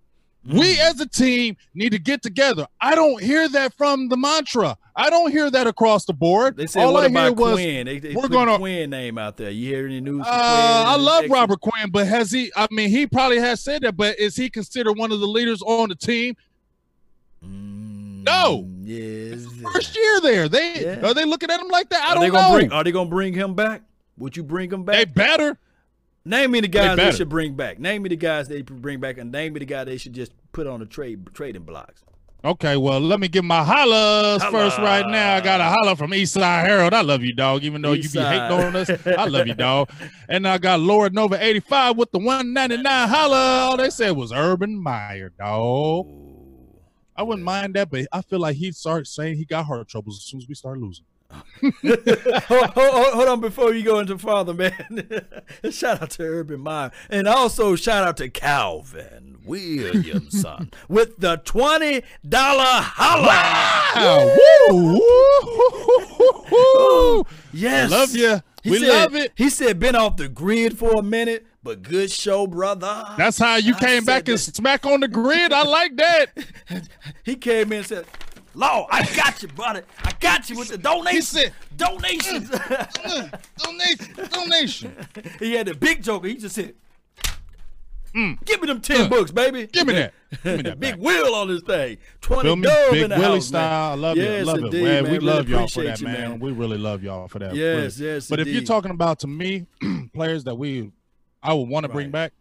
We 0.44 0.74
Mm. 0.76 0.90
as 0.90 1.00
a 1.00 1.06
team 1.06 1.56
need 1.72 1.92
to 1.92 1.98
get 1.98 2.22
together. 2.22 2.66
I 2.78 2.94
don't 2.94 3.22
hear 3.22 3.48
that 3.48 3.72
from 3.72 4.10
the 4.10 4.18
mantra. 4.18 4.76
I 4.96 5.08
don't 5.10 5.30
hear 5.30 5.50
that 5.50 5.66
across 5.66 6.04
the 6.04 6.12
board. 6.12 6.56
They 6.56 6.66
said, 6.66 6.84
All 6.84 6.92
"What 6.92 7.04
I 7.04 7.06
about 7.06 7.36
was 7.36 7.52
Quinn?" 7.54 7.86
They, 7.86 7.98
they 7.98 8.14
we're 8.14 8.22
put 8.22 8.32
gonna- 8.32 8.58
Quinn 8.58 8.90
name 8.90 9.18
out 9.18 9.36
there. 9.36 9.50
You 9.50 9.66
hear 9.68 9.86
any 9.86 10.00
news? 10.00 10.26
Uh, 10.26 10.30
I 10.30 10.96
love 10.96 11.22
his 11.22 11.30
Robert 11.30 11.60
Quinn, 11.60 11.90
but 11.90 12.06
has 12.06 12.30
he? 12.30 12.50
I 12.56 12.66
mean, 12.70 12.90
he 12.90 13.06
probably 13.06 13.38
has 13.38 13.60
said 13.60 13.82
that, 13.82 13.96
but 13.96 14.18
is 14.18 14.36
he 14.36 14.50
considered 14.50 14.94
one 14.98 15.12
of 15.12 15.20
the 15.20 15.26
leaders 15.28 15.62
on 15.62 15.88
the 15.90 15.94
team? 15.94 16.36
Mm, 17.44 18.24
No. 18.24 18.66
Yes. 18.82 19.46
First 19.72 19.96
year 19.96 20.20
there, 20.20 20.48
they 20.48 20.82
Yeah. 20.82 21.06
are 21.06 21.14
they 21.14 21.24
looking 21.24 21.50
at 21.50 21.60
him 21.60 21.68
like 21.68 21.88
that? 21.90 22.02
I 22.02 22.14
are 22.16 22.20
they 22.20 22.26
don't 22.26 22.32
gonna 22.34 22.48
know. 22.48 22.54
bring? 22.54 22.72
Are 22.72 22.84
they 22.84 22.92
gonna 22.92 23.08
bring 23.10 23.32
him 23.34 23.54
back? 23.54 23.82
Would 24.18 24.36
you 24.36 24.42
bring 24.42 24.70
him 24.70 24.84
back? 24.84 24.96
they 24.96 25.04
better. 25.06 25.56
name 26.24 26.50
me 26.50 26.60
the 26.60 26.68
guys 26.68 26.96
they, 26.96 27.04
better. 27.04 27.16
should 27.16 27.28
bring 27.30 27.54
back. 27.54 27.78
Name 27.78 28.02
me 28.02 28.08
the 28.10 28.16
guys 28.16 28.48
they 28.48 28.60
bring 28.62 29.00
back, 29.00 29.16
and 29.18 29.32
name 29.32 29.54
me 29.54 29.60
the 29.60 29.64
guy 29.64 29.84
they 29.84 29.96
should 29.96 30.12
just 30.12 30.32
put 30.52 30.66
on 30.66 30.80
the 30.80 30.86
trade 30.86 31.26
trading 31.32 31.62
blocks. 31.62 32.02
Okay, 32.42 32.78
well, 32.78 33.00
let 33.00 33.20
me 33.20 33.28
get 33.28 33.44
my 33.44 33.62
hollers 33.62 34.42
Holla. 34.42 34.50
first 34.50 34.78
right 34.78 35.06
now. 35.06 35.34
I 35.34 35.40
got 35.42 35.60
a 35.60 35.64
holler 35.64 35.94
from 35.94 36.12
Eastside 36.12 36.64
Harold. 36.64 36.94
I 36.94 37.02
love 37.02 37.22
you, 37.22 37.34
dog. 37.34 37.64
Even 37.64 37.82
though 37.82 37.92
you 37.92 38.08
be 38.08 38.18
hating 38.18 38.40
on 38.50 38.76
us, 38.76 38.88
I 39.06 39.26
love 39.26 39.46
you, 39.46 39.54
dog. 39.54 39.90
And 40.28 40.46
I 40.46 40.58
got 40.58 40.78
Lord 40.78 41.12
Nova 41.12 41.44
85 41.44 41.96
with 41.96 42.12
the 42.12 42.18
199 42.18 43.08
holler. 43.08 43.36
All 43.36 43.76
they 43.76 43.90
said 43.90 44.12
was 44.12 44.32
Urban 44.32 44.80
Meyer, 44.80 45.32
dog. 45.36 46.06
I 47.16 47.24
wouldn't 47.24 47.44
mind 47.44 47.74
that, 47.74 47.90
but 47.90 48.06
I 48.12 48.22
feel 48.22 48.38
like 48.38 48.56
he'd 48.56 48.76
start 48.76 49.06
saying 49.08 49.36
he 49.36 49.44
got 49.44 49.66
heart 49.66 49.88
troubles 49.88 50.18
as 50.18 50.24
soon 50.24 50.40
as 50.40 50.48
we 50.48 50.54
start 50.54 50.78
losing. 50.78 51.04
hold, 51.82 52.70
hold- 52.70 53.14
hold 53.14 53.28
on 53.28 53.40
before 53.40 53.74
you 53.74 53.82
go 53.82 53.98
into 53.98 54.16
father 54.18 54.54
man. 54.54 54.72
shout 55.70 56.02
out 56.02 56.10
to 56.10 56.22
Urban 56.22 56.60
Meyer. 56.60 56.90
And 57.10 57.28
also 57.28 57.76
shout 57.76 58.06
out 58.06 58.16
to 58.18 58.30
Calvin 58.30 59.29
Williamson 59.44 60.70
with 60.88 61.16
the 61.18 61.38
$20 61.38 62.02
holla. 62.34 63.26
Wow. 66.30 67.24
Yes. 67.52 67.90
Love 67.90 68.14
you. 68.14 68.40
He 68.62 68.70
We 68.70 68.78
said, 68.80 68.88
love 68.88 69.14
it. 69.16 69.32
He 69.36 69.48
said, 69.50 69.78
been 69.78 69.96
off 69.96 70.16
the 70.16 70.28
grid 70.28 70.78
for 70.78 70.94
a 70.96 71.02
minute, 71.02 71.46
but 71.62 71.82
good 71.82 72.10
show, 72.10 72.46
brother. 72.46 73.06
That's 73.16 73.38
how 73.38 73.56
you 73.56 73.74
I 73.74 73.80
came 73.80 74.04
back 74.04 74.28
and 74.28 74.38
smack 74.38 74.84
on 74.84 75.00
the 75.00 75.08
grid. 75.08 75.52
I 75.52 75.62
like 75.62 75.96
that. 75.96 76.26
He 77.24 77.36
came 77.36 77.72
in 77.72 77.78
and 77.78 77.86
said, 77.86 78.06
Law, 78.54 78.86
I 78.90 79.04
got 79.14 79.40
you, 79.42 79.48
brother. 79.48 79.84
I 80.02 80.12
got 80.20 80.50
you 80.50 80.58
with 80.58 80.68
the 80.68 80.78
donation. 80.78 81.22
said- 81.22 81.52
donations. 81.76 82.50
Mm, 82.50 83.30
mm, 83.30 83.40
donation. 83.56 84.28
Donation. 84.30 84.96
he 85.38 85.54
had 85.54 85.66
the 85.68 85.74
big 85.74 86.02
joker. 86.02 86.26
He 86.28 86.34
just 86.36 86.56
said, 86.56 86.74
Give 88.12 88.60
me 88.60 88.66
them 88.66 88.80
10 88.80 89.08
books, 89.08 89.30
baby. 89.30 89.66
Mm. 89.66 89.72
Give 89.72 89.86
me 89.86 89.92
that. 89.94 90.14
Give 90.42 90.56
me 90.56 90.62
that 90.62 90.80
Big 90.80 90.96
wheel 90.96 91.34
on 91.34 91.48
this 91.48 91.62
thing. 91.62 91.98
20 92.20 92.42
Feel 92.42 92.56
me? 92.56 92.62
dub 92.62 92.90
Big 92.92 93.02
in 93.02 93.10
the 93.10 93.16
Willie 93.16 93.34
house, 93.36 93.46
style. 93.46 93.92
I 93.92 93.94
love 93.94 94.16
yes, 94.16 94.42
it. 94.42 94.46
Love 94.46 94.58
indeed, 94.58 94.80
it. 94.80 94.84
Man, 94.84 95.04
we 95.04 95.10
Really 95.10 95.26
love 95.26 95.48
y'all 95.48 95.68
for 95.68 95.82
that, 95.84 96.00
you, 96.00 96.06
man. 96.06 96.38
We 96.40 96.52
really 96.52 96.78
love 96.78 97.02
y'all 97.02 97.28
for 97.28 97.38
that. 97.38 97.54
Yes, 97.54 97.98
really. 98.00 98.12
yes, 98.14 98.28
But 98.28 98.40
if 98.40 98.48
you're 98.48 98.62
talking 98.62 98.90
about 98.90 99.20
to 99.20 99.26
me, 99.26 99.66
players 100.14 100.44
that 100.44 100.54
we 100.56 100.92
I 101.42 101.54
would 101.54 101.68
want 101.68 101.84
to 101.84 101.88
bring 101.88 102.06
Right. 102.08 102.12
back, 102.30 102.32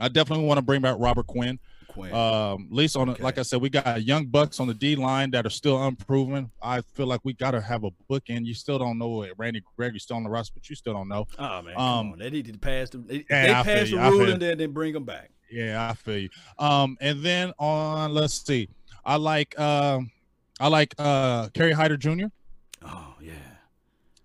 I 0.00 0.08
definitely 0.08 0.44
want 0.44 0.58
to 0.58 0.62
bring 0.62 0.80
back 0.80 0.96
Robert 0.98 1.26
Quinn. 1.26 1.58
Um, 2.06 2.68
at 2.70 2.72
least 2.76 2.96
on, 2.96 3.10
Okay. 3.10 3.22
like 3.22 3.38
I 3.38 3.42
said, 3.42 3.60
we 3.60 3.68
got 3.70 4.02
young 4.02 4.26
bucks 4.26 4.60
on 4.60 4.66
the 4.68 4.74
D 4.74 4.96
line 4.96 5.30
that 5.32 5.44
are 5.46 5.50
still 5.50 5.82
unproven. 5.84 6.50
I 6.62 6.80
feel 6.80 7.06
like 7.06 7.20
we 7.24 7.32
got 7.34 7.50
to 7.52 7.60
have 7.60 7.84
a 7.84 7.90
bookend. 8.10 8.44
You 8.46 8.54
still 8.54 8.78
don't 8.78 8.98
know 8.98 9.22
it. 9.22 9.32
Randy 9.36 9.62
Gregory's 9.76 10.04
still 10.04 10.16
on 10.16 10.24
the 10.24 10.30
roster, 10.30 10.52
but 10.54 10.68
you 10.70 10.76
still 10.76 10.94
don't 10.94 11.08
know. 11.08 11.26
oh, 11.38 11.62
man. 11.62 11.74
um. 11.76 12.14
They 12.18 12.30
need 12.30 12.46
to 12.52 12.58
pass 12.58 12.90
the, 12.90 12.98
they, 12.98 13.18
they 13.18 13.52
pass 13.52 13.90
the 13.90 13.96
rule 13.98 14.30
and 14.30 14.40
then, 14.40 14.70
bring 14.72 14.92
them 14.92 15.04
back. 15.04 15.30
Yeah, 15.50 15.88
I 15.90 15.94
feel 15.94 16.18
you. 16.18 16.28
Um, 16.58 16.96
and 17.00 17.22
then 17.22 17.52
on, 17.58 18.12
let's 18.12 18.34
see, 18.46 18.68
I 19.04 19.16
like, 19.16 19.58
um, 19.58 20.10
I 20.60 20.68
like 20.68 20.94
uh, 20.98 21.48
Kerry 21.50 21.72
Hyder 21.72 21.96
Jr. 21.96 22.26
Oh, 22.82 23.14
yeah. 23.20 23.32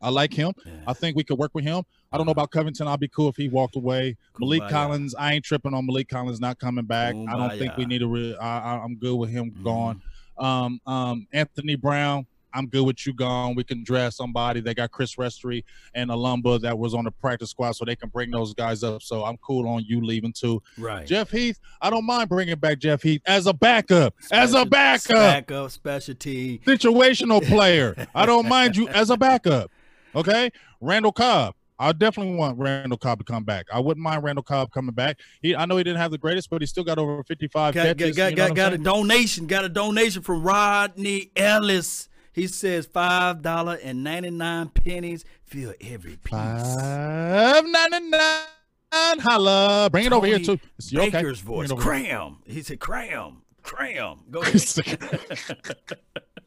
I 0.01 0.09
like 0.09 0.33
him. 0.33 0.51
yeah. 0.65 0.73
I 0.85 0.93
think 0.93 1.15
we 1.15 1.23
could 1.23 1.37
work 1.37 1.51
with 1.53 1.63
him. 1.63 1.83
I 2.13 2.17
don't 2.17 2.27
know 2.27 2.31
about 2.31 2.51
Covington. 2.51 2.87
I'll 2.87 2.95
be 2.97 3.07
cool 3.07 3.27
if 3.29 3.35
he 3.35 3.49
walked 3.49 3.75
away. 3.75 4.15
Maliek. 4.39 4.69
Collins, 4.69 5.15
I 5.15 5.33
ain't 5.33 5.43
tripping 5.43 5.73
on 5.73 5.87
Maliek 5.87 6.07
Collins 6.07 6.39
not 6.39 6.59
coming 6.59 6.85
back. 6.85 7.15
I 7.15 7.35
don't 7.35 7.57
think 7.57 7.75
we 7.75 7.85
need 7.85 7.99
to. 7.99 8.07
Re- 8.07 8.37
I, 8.37 8.77
I'm 8.77 8.95
good 8.95 9.15
with 9.15 9.31
him 9.31 9.49
Mhm. 9.51 9.63
gone. 9.63 10.01
Um, 10.37 10.79
um, 10.85 11.27
Anthony 11.33 11.75
Brown, 11.75 12.27
I'm 12.53 12.67
good 12.67 12.83
with 12.85 13.03
you 13.07 13.13
gone. 13.13 13.55
We 13.55 13.63
can 13.63 13.83
draft 13.83 14.15
somebody. 14.15 14.59
They 14.61 14.75
got 14.75 14.91
Chris 14.91 15.15
Westry 15.15 15.63
and 15.95 16.11
Olumba 16.11 16.61
that 16.61 16.77
was 16.77 16.93
on 16.93 17.03
the 17.05 17.09
practice 17.11 17.49
squad, 17.49 17.71
so 17.71 17.83
they 17.83 17.95
can 17.95 18.09
bring 18.09 18.29
those 18.29 18.53
guys 18.53 18.83
up. 18.83 19.01
So 19.01 19.25
I'm 19.25 19.37
cool 19.37 19.67
on 19.67 19.83
you 19.87 19.99
leaving 20.05 20.33
too. 20.33 20.61
Right. 20.77 21.07
Jeff 21.07 21.31
Heath, 21.31 21.59
I 21.81 21.89
don't 21.89 22.05
mind 22.05 22.29
bringing 22.29 22.55
back 22.57 22.77
Jeff 22.77 23.01
Heath 23.01 23.21
as 23.25 23.47
a 23.47 23.53
backup, 23.53 24.13
as 24.31 24.53
a 24.53 24.65
backup 24.67 25.15
Backup, 25.47 25.71
specialty. 25.71 26.59
situational 26.59 27.43
player. 27.47 27.95
I 28.15 28.27
don't 28.27 28.47
mind 28.47 28.75
you 28.77 28.87
as 28.89 29.09
a 29.09 29.17
backup. 29.17 29.71
Okay, 30.15 30.51
Randall 30.79 31.11
Cobb. 31.11 31.55
I 31.79 31.91
definitely 31.91 32.35
want 32.35 32.57
Randall 32.59 32.97
Cobb 32.97 33.19
to 33.19 33.23
come 33.25 33.43
back. 33.43 33.65
I 33.73 33.79
wouldn't 33.79 34.03
mind 34.03 34.23
Randall 34.23 34.43
Cobb 34.43 34.71
coming 34.71 34.93
back. 34.93 35.19
He, 35.41 35.55
I 35.55 35.65
know 35.65 35.77
he 35.77 35.83
didn't 35.83 35.99
have 35.99 36.11
the 36.11 36.17
greatest, 36.17 36.49
but 36.49 36.61
he 36.61 36.67
still 36.67 36.83
got 36.83 36.97
over 36.97 37.23
55 37.23 37.73
Got, 37.73 37.83
catches. 37.97 38.15
got, 38.15 38.35
got, 38.35 38.55
got 38.55 38.73
a 38.73 38.77
donation. 38.77 39.47
Got 39.47 39.65
a 39.65 39.69
donation 39.69 40.21
from 40.21 40.43
Rodney 40.43 41.31
Ellis. 41.35 42.09
He 42.31 42.47
says 42.47 42.87
five 42.87 43.43
dollar 43.43 43.77
and 43.83 44.03
ninety 44.03 44.31
nine 44.31 44.69
pennies. 44.69 45.23
Feel 45.45 45.73
every 45.81 46.17
piece. 46.17 46.31
Five 46.31 47.63
ninety 47.65 48.09
nine. 48.09 49.19
Holla, 49.19 49.89
bring 49.91 50.05
it 50.05 50.13
over 50.13 50.25
here 50.25 50.39
too. 50.39 50.53
It's- 50.53 50.91
your 50.91 51.03
okay? 51.03 51.11
Baker's 51.11 51.41
Bring 51.43 51.67
voice. 51.67 51.71
Cram. 51.73 52.37
He 52.47 52.63
said 52.63 52.79
cram. 52.79 53.43
Cram. 53.61 54.21
Go 54.31 54.41
ahead. 54.41 54.53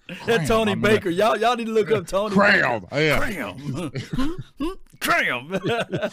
Cram, 0.09 0.27
That 0.27 0.47
Tony 0.47 0.75
Baker. 0.77 1.11
Y'all 1.11 1.37
y'all 1.37 1.57
need 1.57 1.67
to 1.67 1.73
look 1.73 1.91
up 1.93 2.07
Tony. 2.07 2.35
Cram. 2.35 2.83
Baker. 2.91 3.01
Yeah. 3.01 3.19
Cram. 3.19 3.59
Hmm? 4.17 4.29
Hmm? 4.59 4.71
Cram. 5.01 5.59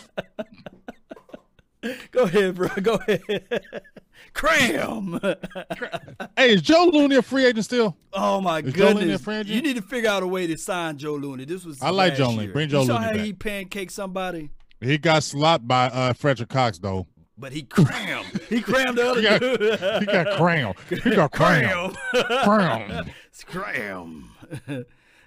Go 2.12 2.24
ahead, 2.24 2.56
bro. 2.56 2.70
Go 2.82 2.94
ahead. 2.96 3.62
Cram. 4.34 5.20
Hey, 6.38 6.54
is 6.54 6.62
Joe 6.62 6.90
Looney 6.94 7.18
a 7.18 7.22
free 7.22 7.46
agent 7.46 7.66
still? 7.66 7.98
Oh 8.14 8.40
my 8.40 8.60
Is 8.60 8.74
Joe 8.74 8.88
a 8.90 8.94
goodness! 8.94 9.22
free 9.22 9.36
agent? 9.36 9.50
You 9.56 9.62
need 9.62 9.76
to 9.76 9.82
figure 9.82 10.10
out 10.10 10.24
a 10.24 10.28
way 10.28 10.48
to 10.48 10.58
sign 10.58 10.98
Joe 10.98 11.16
Looney. 11.16 11.44
This 11.46 11.66
was 11.66 11.82
I 11.82 11.90
like 11.90 12.16
Joe 12.16 12.30
Looney. 12.30 12.48
Bring 12.54 12.70
Joe 12.70 12.82
you 12.82 12.88
saw 12.88 12.94
Looney 12.96 13.06
how 13.06 13.14
back. 13.14 13.26
he 13.26 13.34
pancaked 13.34 13.92
somebody, 13.92 14.50
He 14.80 14.98
got 14.98 15.24
slapped 15.24 15.68
by 15.68 15.88
uh, 15.88 16.14
Frederick 16.14 16.50
Cox 16.50 16.78
though. 16.80 17.06
but 17.38 17.52
he 17.52 17.64
crammed. 17.64 18.42
he 18.50 18.62
crammed 18.62 18.98
the 18.98 19.10
other 19.12 19.20
He 19.22 19.28
got- 19.28 19.42
dude. 19.42 20.00
He 20.00 20.06
got 20.06 20.38
cram. 20.38 20.74
He 20.90 21.16
got 21.16 21.32
cram. 21.34 21.94
Cram. 22.44 23.10
Scram. 23.32 24.30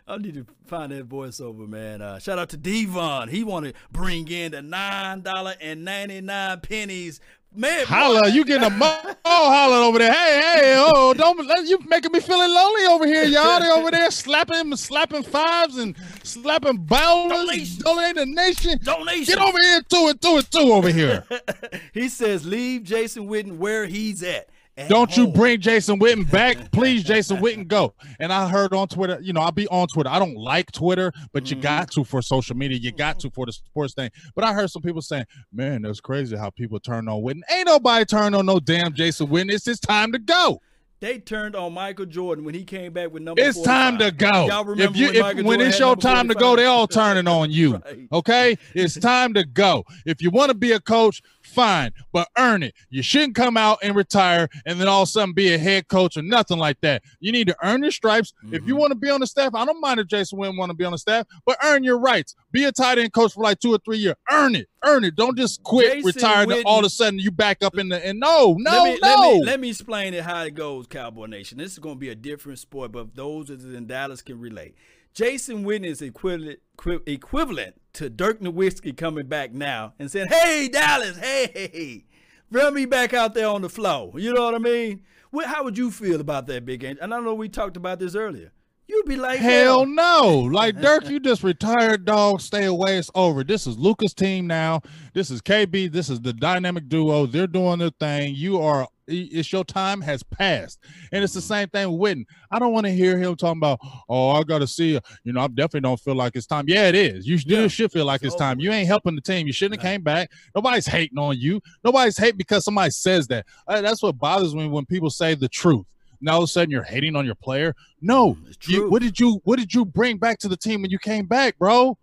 I 0.08 0.18
need 0.18 0.34
to 0.34 0.46
find 0.66 0.92
that 0.92 1.08
voiceover, 1.08 1.68
man. 1.68 2.00
Uh, 2.00 2.18
shout 2.18 2.38
out 2.38 2.48
to 2.50 2.56
Devon. 2.56 3.28
He 3.28 3.42
want 3.42 3.66
to 3.66 3.72
bring 3.90 4.28
in 4.28 4.52
the 4.52 4.62
nine 4.62 5.22
dollar 5.22 5.54
and 5.60 5.84
ninety 5.84 6.20
nine 6.20 6.60
pennies 6.60 7.20
man, 7.56 7.86
holla, 7.86 8.28
you 8.28 8.44
getting 8.44 8.70
a 8.70 8.78
oh 8.80 9.14
holla 9.24 9.86
over 9.86 9.98
there. 9.98 10.12
Hey, 10.12 10.40
hey, 10.40 10.74
oh, 10.78 11.14
don't 11.14 11.38
you 11.66 11.78
making 11.86 12.12
me 12.12 12.20
feeling 12.20 12.50
lonely 12.50 12.86
over 12.86 13.06
here, 13.06 13.24
y'all. 13.24 13.60
They 13.60 13.68
over 13.68 13.90
there 13.90 14.10
slapping, 14.10 14.76
slapping 14.76 15.22
fives 15.22 15.76
and 15.78 15.96
slapping 16.22 16.78
bowlers, 16.78 17.78
donating 17.78 18.34
nation. 18.34 18.78
Donation. 18.82 19.24
Get 19.24 19.38
over 19.38 19.58
here, 19.60 19.80
two 19.88 20.06
and 20.08 20.20
two 20.20 20.36
and 20.36 20.50
two 20.50 20.72
over 20.72 20.90
here. 20.90 21.24
he 21.94 22.08
says, 22.08 22.46
leave 22.46 22.84
Jason 22.84 23.28
Witten 23.28 23.56
where 23.56 23.86
he's 23.86 24.22
at. 24.22 24.48
Don't 24.88 25.10
home. 25.12 25.26
you 25.26 25.32
bring 25.32 25.60
Jason 25.60 25.98
Witten 25.98 26.30
back, 26.30 26.70
please, 26.70 27.02
Jason 27.02 27.38
Witten, 27.38 27.66
go. 27.66 27.94
And 28.18 28.32
I 28.32 28.48
heard 28.48 28.72
on 28.72 28.88
Twitter, 28.88 29.18
you 29.20 29.34
know, 29.34 29.42
I'll 29.42 29.52
be 29.52 29.68
on 29.68 29.88
Twitter. 29.88 30.08
I 30.08 30.18
don't 30.18 30.36
like 30.36 30.72
Twitter, 30.72 31.12
but 31.32 31.44
mm-hmm. 31.44 31.56
you 31.56 31.62
got 31.62 31.90
to 31.92 32.04
for 32.04 32.22
social 32.22 32.56
media. 32.56 32.78
You 32.78 32.92
got 32.92 33.18
to 33.20 33.30
for 33.30 33.44
the 33.44 33.52
sports 33.52 33.92
thing. 33.92 34.10
But 34.34 34.44
I 34.44 34.54
heard 34.54 34.70
some 34.70 34.80
people 34.80 35.02
saying, 35.02 35.26
man, 35.52 35.82
that's 35.82 36.00
crazy 36.00 36.34
how 36.34 36.48
people 36.48 36.80
turn 36.80 37.08
on 37.08 37.20
Witten. 37.20 37.42
Ain't 37.50 37.66
nobody 37.66 38.06
turn 38.06 38.34
on 38.34 38.46
no 38.46 38.58
damn 38.58 38.94
Jason 38.94 39.26
Witten. 39.26 39.52
It's 39.52 39.66
his 39.66 39.80
time 39.80 40.12
to 40.12 40.18
go. 40.18 40.60
They 41.00 41.18
turned 41.18 41.54
on 41.54 41.74
Michael 41.74 42.06
Jordan 42.06 42.42
when 42.42 42.54
he 42.54 42.64
came 42.64 42.94
back 42.94 43.12
with 43.12 43.22
number. 43.22 43.42
It's 43.42 43.58
45. 43.58 43.64
time 43.64 43.98
to 43.98 44.10
go. 44.10 44.46
Y'all 44.46 44.64
remember 44.64 44.82
if 44.92 44.96
you, 44.96 45.22
when, 45.22 45.38
if, 45.38 45.44
when 45.44 45.60
it's 45.60 45.78
your 45.78 45.94
time 45.94 46.26
45? 46.26 46.28
to 46.28 46.34
go, 46.34 46.56
they 46.56 46.64
all 46.64 46.86
turning 46.86 47.28
on 47.28 47.50
you. 47.50 47.76
right. 47.84 48.08
Okay, 48.10 48.56
it's 48.74 48.98
time 48.98 49.34
to 49.34 49.44
go. 49.44 49.84
If 50.06 50.22
you 50.22 50.30
want 50.30 50.50
to 50.50 50.56
be 50.56 50.72
a 50.72 50.80
coach, 50.80 51.20
fine, 51.56 51.90
but 52.12 52.28
earn 52.36 52.62
it. 52.62 52.74
You 52.90 53.02
shouldn't 53.02 53.34
come 53.34 53.56
out 53.56 53.78
and 53.82 53.96
retire 53.96 54.48
and 54.66 54.78
then 54.78 54.88
all 54.88 55.02
of 55.02 55.08
a 55.08 55.10
sudden 55.10 55.32
be 55.32 55.54
a 55.54 55.58
head 55.58 55.88
coach 55.88 56.16
or 56.16 56.22
nothing 56.22 56.58
like 56.58 56.80
that. 56.82 57.02
You 57.18 57.32
need 57.32 57.46
to 57.48 57.56
earn 57.62 57.82
your 57.82 57.90
stripes. 57.90 58.34
Mm-hmm. 58.44 58.54
If 58.54 58.66
you 58.66 58.74
mm-hmm. 58.74 58.80
want 58.80 58.90
to 58.92 58.96
be 58.96 59.08
on 59.08 59.20
the 59.20 59.26
staff, 59.26 59.54
I 59.54 59.64
don't 59.64 59.80
mind 59.80 59.98
if 59.98 60.06
Jason 60.06 60.38
Witten 60.38 60.58
want 60.58 60.68
to 60.68 60.76
be 60.76 60.84
on 60.84 60.92
the 60.92 60.98
staff, 60.98 61.26
but 61.46 61.56
earn 61.64 61.82
your 61.82 61.98
rights. 61.98 62.36
Be 62.52 62.64
a 62.64 62.72
tight 62.72 62.98
end 62.98 63.14
coach 63.14 63.32
for 63.32 63.42
like 63.42 63.58
two 63.58 63.74
or 63.74 63.78
three 63.78 63.96
years. 63.96 64.16
Earn 64.30 64.54
it. 64.54 64.68
Earn 64.84 65.04
it. 65.04 65.16
Don't 65.16 65.36
just 65.36 65.62
quit, 65.62 65.94
Jason 65.94 66.06
retire, 66.06 66.46
Witten, 66.46 66.62
all 66.66 66.80
of 66.80 66.84
a 66.84 66.90
sudden 66.90 67.18
you 67.18 67.30
back 67.30 67.62
up 67.62 67.78
in 67.78 67.88
the 67.88 68.06
and 68.06 68.20
no, 68.20 68.54
no, 68.58 68.70
let 68.70 68.84
me, 68.84 68.98
no. 69.02 69.08
Let 69.08 69.32
me, 69.32 69.44
let 69.44 69.60
me 69.60 69.68
explain 69.70 70.12
it 70.12 70.24
how 70.24 70.42
it 70.42 70.54
goes, 70.54 70.86
Cowboy 70.86 71.26
Nation. 71.26 71.56
This 71.56 71.72
is 71.72 71.78
going 71.78 71.96
to 71.96 71.98
be 71.98 72.10
a 72.10 72.14
different 72.14 72.58
sport, 72.58 72.92
but 72.92 73.16
those 73.16 73.46
that 73.46 73.62
in 73.62 73.86
Dallas 73.86 74.20
can 74.20 74.38
relate. 74.38 74.74
Jason 75.16 75.64
Witten 75.64 75.86
is 75.86 76.02
equivalent 76.02 76.58
equivalent 77.06 77.80
to 77.94 78.10
Dirk 78.10 78.38
Nowitzki 78.42 78.94
coming 78.94 79.26
back 79.26 79.50
now 79.50 79.94
and 79.98 80.10
saying, 80.10 80.28
"Hey 80.28 80.68
Dallas, 80.68 81.16
hey, 81.16 82.04
run 82.50 82.74
me 82.74 82.84
back 82.84 83.14
out 83.14 83.32
there 83.32 83.48
on 83.48 83.62
the 83.62 83.70
floor." 83.70 84.12
You 84.16 84.34
know 84.34 84.44
what 84.44 84.54
I 84.54 84.58
mean? 84.58 85.00
how 85.44 85.64
would 85.64 85.76
you 85.76 85.90
feel 85.90 86.20
about 86.20 86.46
that 86.46 86.66
big 86.66 86.80
game? 86.80 86.98
And 87.00 87.14
I 87.14 87.20
know 87.20 87.34
we 87.34 87.48
talked 87.48 87.76
about 87.78 87.98
this 87.98 88.14
earlier. 88.14 88.52
You'd 88.88 89.06
be 89.06 89.16
like, 89.16 89.38
hell 89.38 89.84
no. 89.84 90.48
Like 90.50 90.80
Dirk, 90.80 91.08
you 91.08 91.18
just 91.18 91.42
retired, 91.42 92.04
dog. 92.04 92.40
Stay 92.40 92.64
away. 92.64 92.98
It's 92.98 93.10
over. 93.14 93.42
This 93.42 93.66
is 93.66 93.76
Luka's 93.76 94.14
team 94.14 94.46
now. 94.46 94.80
This 95.12 95.30
is 95.30 95.42
KP. 95.42 95.90
This 95.92 96.08
is 96.08 96.20
the 96.20 96.32
dynamic 96.32 96.88
duo. 96.88 97.26
They're 97.26 97.46
doing 97.46 97.80
their 97.80 97.90
thing. 97.90 98.34
You 98.34 98.60
are 98.60 98.86
it's 99.06 99.52
your 99.52 99.64
time 99.64 100.00
has 100.00 100.22
passed. 100.22 100.78
And 101.12 101.22
it's 101.22 101.34
the 101.34 101.40
same 101.40 101.68
thing 101.68 101.90
with 101.90 102.00
Witten. 102.00 102.24
I 102.50 102.58
don't 102.58 102.72
want 102.72 102.86
to 102.86 102.92
hear 102.92 103.18
him 103.18 103.36
talking 103.36 103.58
about, 103.58 103.80
oh, 104.08 104.30
I 104.30 104.42
gotta 104.42 104.66
see, 104.66 104.98
you 105.24 105.32
know, 105.32 105.42
I 105.42 105.48
definitely 105.48 105.80
don't 105.80 106.00
feel 106.00 106.14
like 106.14 106.36
it's 106.36 106.46
time. 106.46 106.64
Yeah, 106.68 106.88
it 106.88 106.94
is. 106.94 107.26
You 107.26 107.38
yeah. 107.44 107.68
should 107.68 107.92
feel 107.92 108.04
like 108.04 108.22
it's, 108.22 108.34
it's 108.34 108.40
time. 108.40 108.60
You 108.60 108.72
ain't 108.72 108.88
helping 108.88 109.14
the 109.14 109.20
team. 109.20 109.46
You 109.46 109.52
shouldn't 109.52 109.80
have 109.80 109.90
came 109.90 110.02
back. 110.02 110.30
Nobody's 110.54 110.86
hating 110.86 111.18
on 111.18 111.38
you. 111.38 111.60
Nobody's 111.84 112.16
hating 112.16 112.38
because 112.38 112.64
somebody 112.64 112.90
says 112.90 113.26
that. 113.28 113.46
Uh, 113.66 113.80
that's 113.80 114.02
what 114.02 114.18
bothers 114.18 114.54
me 114.54 114.68
when 114.68 114.86
people 114.86 115.10
say 115.10 115.34
the 115.34 115.48
truth 115.48 115.86
now 116.20 116.32
all 116.32 116.38
of 116.38 116.44
a 116.44 116.46
sudden 116.48 116.70
you're 116.70 116.82
hating 116.82 117.16
on 117.16 117.26
your 117.26 117.34
player. 117.34 117.74
No, 118.00 118.34
mm, 118.34 118.68
you, 118.68 118.88
what 118.90 119.02
did 119.02 119.18
you 119.18 119.40
what 119.44 119.58
did 119.58 119.72
you 119.74 119.84
bring 119.84 120.18
back 120.18 120.38
to 120.40 120.48
the 120.48 120.56
team 120.56 120.82
when 120.82 120.90
you 120.90 120.98
came 120.98 121.26
back, 121.26 121.58
bro? 121.58 121.96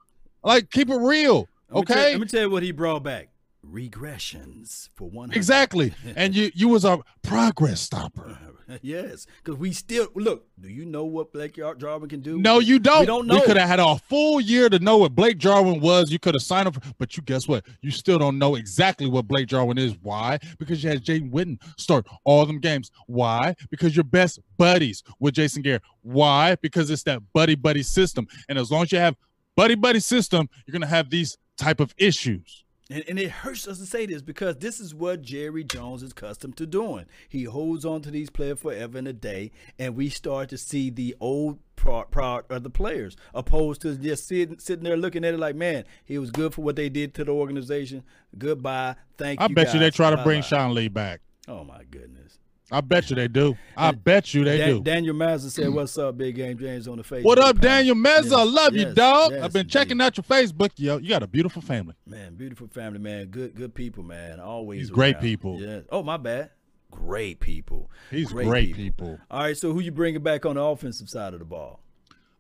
Like 0.43 0.69
keep 0.69 0.89
it 0.89 0.97
real. 0.97 1.47
Let 1.69 1.79
okay. 1.79 1.93
Tell, 1.93 2.11
let 2.11 2.19
me 2.19 2.27
tell 2.27 2.41
you 2.41 2.49
what 2.49 2.63
he 2.63 2.71
brought 2.71 3.03
back. 3.03 3.29
Regressions 3.73 4.89
for 4.93 5.09
one. 5.09 5.31
Exactly, 5.31 5.93
and 6.15 6.35
you 6.35 6.51
you 6.53 6.67
was 6.67 6.85
a 6.85 6.99
progress 7.23 7.81
stopper. 7.81 8.37
yes, 8.81 9.25
because 9.43 9.59
we 9.59 9.71
still 9.71 10.07
look. 10.13 10.45
Do 10.59 10.69
you 10.69 10.85
know 10.85 11.05
what 11.05 11.33
Blake 11.33 11.55
Jarwin 11.55 12.07
can 12.07 12.21
do? 12.21 12.37
No, 12.37 12.59
you 12.59 12.77
don't. 12.77 13.01
We 13.01 13.05
don't 13.07 13.25
know. 13.25 13.35
We 13.35 13.41
could 13.41 13.57
have 13.57 13.67
had 13.67 13.79
a 13.79 13.97
full 13.97 14.39
year 14.39 14.69
to 14.69 14.77
know 14.77 14.97
what 14.97 15.15
Blake 15.15 15.37
Jarwin 15.37 15.79
was. 15.79 16.11
You 16.11 16.19
could 16.19 16.35
have 16.35 16.43
signed 16.43 16.67
up, 16.67 16.75
but 16.99 17.17
you 17.17 17.23
guess 17.23 17.47
what? 17.47 17.65
You 17.81 17.89
still 17.89 18.19
don't 18.19 18.37
know 18.37 18.55
exactly 18.55 19.07
what 19.07 19.27
Blake 19.27 19.47
Jarwin 19.47 19.77
is. 19.77 19.95
Why? 20.01 20.37
Because 20.59 20.83
you 20.83 20.89
had 20.89 21.03
Jay 21.03 21.21
Witten 21.21 21.57
start 21.77 22.05
all 22.25 22.45
them 22.45 22.59
games. 22.59 22.91
Why? 23.07 23.55
Because 23.71 23.95
you're 23.95 24.03
best 24.03 24.39
buddies 24.57 25.03
with 25.19 25.33
Jason 25.33 25.63
Garrett. 25.63 25.81
Why? 26.01 26.55
Because 26.61 26.89
it's 26.91 27.03
that 27.03 27.21
buddy 27.33 27.55
buddy 27.55 27.83
system, 27.83 28.27
and 28.47 28.59
as 28.59 28.71
long 28.71 28.83
as 28.83 28.91
you 28.91 28.99
have 28.99 29.15
buddy 29.55 29.75
buddy 29.75 29.99
system, 29.99 30.47
you're 30.65 30.73
gonna 30.73 30.85
have 30.85 31.09
these 31.09 31.37
type 31.57 31.79
of 31.79 31.93
issues. 31.97 32.63
And, 32.89 33.03
and, 33.07 33.17
it 33.17 33.31
hurts 33.31 33.65
us 33.65 33.77
to 33.79 33.85
say 33.85 34.05
this 34.05 34.21
because 34.21 34.57
this 34.57 34.81
is 34.81 34.93
what 34.93 35.21
Jerry 35.21 35.63
Jones 35.63 36.03
is 36.03 36.11
accustomed 36.11 36.57
to 36.57 36.65
doing. 36.65 37.05
He 37.29 37.45
holds 37.45 37.85
on 37.85 38.01
to 38.01 38.11
these 38.11 38.29
players 38.29 38.59
forever 38.59 38.97
and 38.97 39.07
a 39.07 39.13
day, 39.13 39.51
and 39.79 39.95
we 39.95 40.09
start 40.09 40.49
to 40.49 40.57
see 40.57 40.89
the 40.89 41.15
old 41.21 41.59
part 41.77 42.45
of 42.49 42.63
the 42.63 42.69
players, 42.69 43.15
opposed 43.33 43.81
to 43.81 43.95
just 43.95 44.27
sitting 44.27 44.59
sitting 44.59 44.83
there 44.83 44.97
looking 44.97 45.23
at 45.23 45.33
it 45.33 45.39
like, 45.39 45.55
man, 45.55 45.85
he 46.03 46.17
was 46.17 46.29
good 46.29 46.53
for 46.53 46.61
what 46.61 46.75
they 46.75 46.89
did 46.89 47.13
to 47.15 47.23
the 47.23 47.31
organization. 47.31 48.03
Goodbye, 48.37 48.95
thank 49.17 49.39
I 49.39 49.45
you. 49.45 49.51
I 49.51 49.53
bet 49.53 49.65
guys. 49.67 49.73
you 49.75 49.79
they 49.79 49.91
try 49.91 50.09
to 50.09 50.21
bring 50.23 50.41
Bye-bye. 50.41 50.47
Sean 50.47 50.73
Lee 50.73 50.89
back. 50.89 51.21
Oh 51.47 51.63
my 51.63 51.83
goodness. 51.89 52.37
I 52.73 52.81
bet 52.81 53.09
you 53.11 53.15
they 53.15 53.27
do. 53.27 53.55
I 53.77 53.91
bet 53.91 54.33
you 54.33 54.43
they 54.43 54.57
Dan- 54.57 54.69
do. 54.69 54.81
Daniel 54.81 55.15
Mazza 55.15 55.51
said, 55.51 55.69
"What's 55.69 55.95
up, 55.97 56.17
Big 56.17 56.35
Game 56.35 56.57
James 56.57 56.87
on 56.87 56.97
the 56.97 57.03
Facebook?" 57.03 57.23
What 57.23 57.37
up, 57.37 57.59
Daniel 57.59 57.95
Mazza? 57.95 58.23
Yes, 58.23 58.33
I 58.33 58.43
love 58.43 58.75
yes, 58.75 58.87
you, 58.87 58.93
dog. 58.95 59.31
Yes, 59.31 59.43
I've 59.43 59.53
been 59.53 59.67
checking 59.67 60.01
out 60.01 60.17
your 60.17 60.23
Facebook. 60.23 60.71
Yo, 60.77 60.97
you 60.97 61.09
got 61.09 61.21
a 61.21 61.27
beautiful 61.27 61.61
family. 61.61 61.93
Man, 62.07 62.33
beautiful 62.33 62.67
family, 62.67 62.97
man. 62.97 63.27
Good, 63.27 63.53
good 63.53 63.75
people, 63.75 64.03
man. 64.03 64.39
Always 64.39 64.81
He's 64.81 64.89
great 64.89 65.19
people. 65.19 65.61
Yeah. 65.61 65.81
Oh, 65.91 66.01
my 66.01 66.17
bad. 66.17 66.49
Great 66.89 67.39
people. 67.39 67.91
He's 68.09 68.31
great, 68.31 68.47
great 68.47 68.75
people. 68.75 69.07
people. 69.07 69.19
All 69.29 69.41
right, 69.41 69.57
so 69.57 69.71
who 69.71 69.79
you 69.79 69.91
bringing 69.91 70.23
back 70.23 70.45
on 70.45 70.55
the 70.55 70.63
offensive 70.63 71.09
side 71.09 71.33
of 71.33 71.39
the 71.39 71.45
ball? 71.45 71.79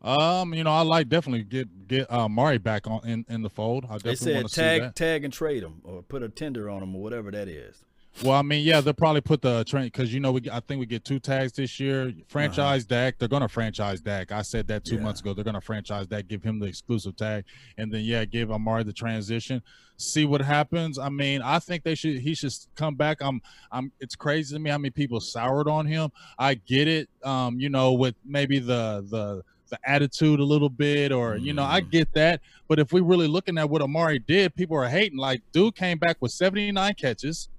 Um, 0.01 0.53
you 0.53 0.63
know, 0.63 0.71
I 0.71 0.81
like 0.81 1.07
definitely 1.07 1.43
get 1.43 1.87
get 1.87 2.11
uh, 2.11 2.27
Mari 2.27 2.57
back 2.57 2.87
on 2.87 3.07
in, 3.07 3.25
in 3.29 3.41
the 3.41 3.49
fold. 3.49 3.85
I 3.85 3.97
definitely 3.97 4.35
want 4.35 4.49
to 4.49 4.55
tag 4.55 4.95
tag 4.95 5.23
and 5.23 5.31
trade 5.31 5.63
him 5.63 5.81
or 5.85 6.01
put 6.03 6.23
a 6.23 6.29
tender 6.29 6.69
on 6.69 6.83
him 6.83 6.93
or 6.95 7.01
whatever 7.01 7.31
that 7.31 7.47
is. 7.47 7.83
Well, 8.21 8.33
I 8.33 8.43
mean, 8.43 8.63
yeah, 8.63 8.79
they'll 8.79 8.93
probably 8.93 9.21
put 9.21 9.41
the 9.41 9.63
train 9.63 9.85
because 9.85 10.13
you 10.13 10.19
know 10.19 10.31
we 10.33 10.41
I 10.51 10.59
think 10.59 10.79
we 10.79 10.85
get 10.85 11.03
two 11.03 11.19
tags 11.19 11.51
this 11.53 11.79
year. 11.79 12.13
Franchise 12.27 12.83
uh-huh. 12.83 12.95
Dak, 13.05 13.17
they're 13.17 13.27
gonna 13.27 13.49
franchise 13.49 14.01
Dak. 14.01 14.31
I 14.31 14.43
said 14.43 14.67
that 14.67 14.85
two 14.85 14.95
yeah. 14.95 15.01
months 15.01 15.19
ago. 15.19 15.33
They're 15.33 15.43
gonna 15.43 15.59
franchise 15.59 16.05
Dak, 16.05 16.27
give 16.27 16.43
him 16.43 16.59
the 16.59 16.67
exclusive 16.67 17.15
tag, 17.15 17.45
and 17.77 17.91
then 17.91 18.01
yeah, 18.01 18.23
give 18.25 18.51
Amari 18.51 18.83
the 18.83 18.93
transition. 18.93 19.63
See 19.97 20.25
what 20.25 20.41
happens. 20.41 20.99
I 20.99 21.09
mean, 21.09 21.41
I 21.41 21.57
think 21.59 21.83
they 21.83 21.95
should. 21.95 22.19
He 22.19 22.35
should 22.35 22.53
come 22.75 22.95
back. 22.95 23.17
I'm. 23.19 23.41
I'm. 23.71 23.91
It's 23.99 24.15
crazy 24.15 24.55
to 24.55 24.59
me 24.59 24.69
how 24.69 24.77
many 24.77 24.91
people 24.91 25.19
soured 25.19 25.67
on 25.67 25.87
him. 25.87 26.11
I 26.37 26.53
get 26.53 26.87
it. 26.87 27.09
Um, 27.23 27.59
you 27.59 27.69
know, 27.69 27.93
with 27.93 28.15
maybe 28.23 28.59
the 28.59 29.05
the 29.09 29.43
the 29.69 29.79
attitude 29.89 30.39
a 30.39 30.43
little 30.43 30.69
bit, 30.69 31.11
or 31.11 31.35
you 31.35 31.53
know, 31.53 31.63
I 31.63 31.81
mm. 31.81 31.89
get 31.89 32.13
that. 32.13 32.41
But 32.67 32.77
if 32.77 32.93
we're 32.93 33.03
really 33.03 33.27
looking 33.27 33.57
at 33.57 33.69
what 33.69 33.81
Amari 33.81 34.19
did, 34.19 34.55
people 34.55 34.77
are 34.77 34.87
hating. 34.87 35.17
Like, 35.17 35.41
dude 35.51 35.75
came 35.75 35.97
back 35.97 36.17
with 36.21 36.31
79 36.31 36.93
catches 36.93 37.49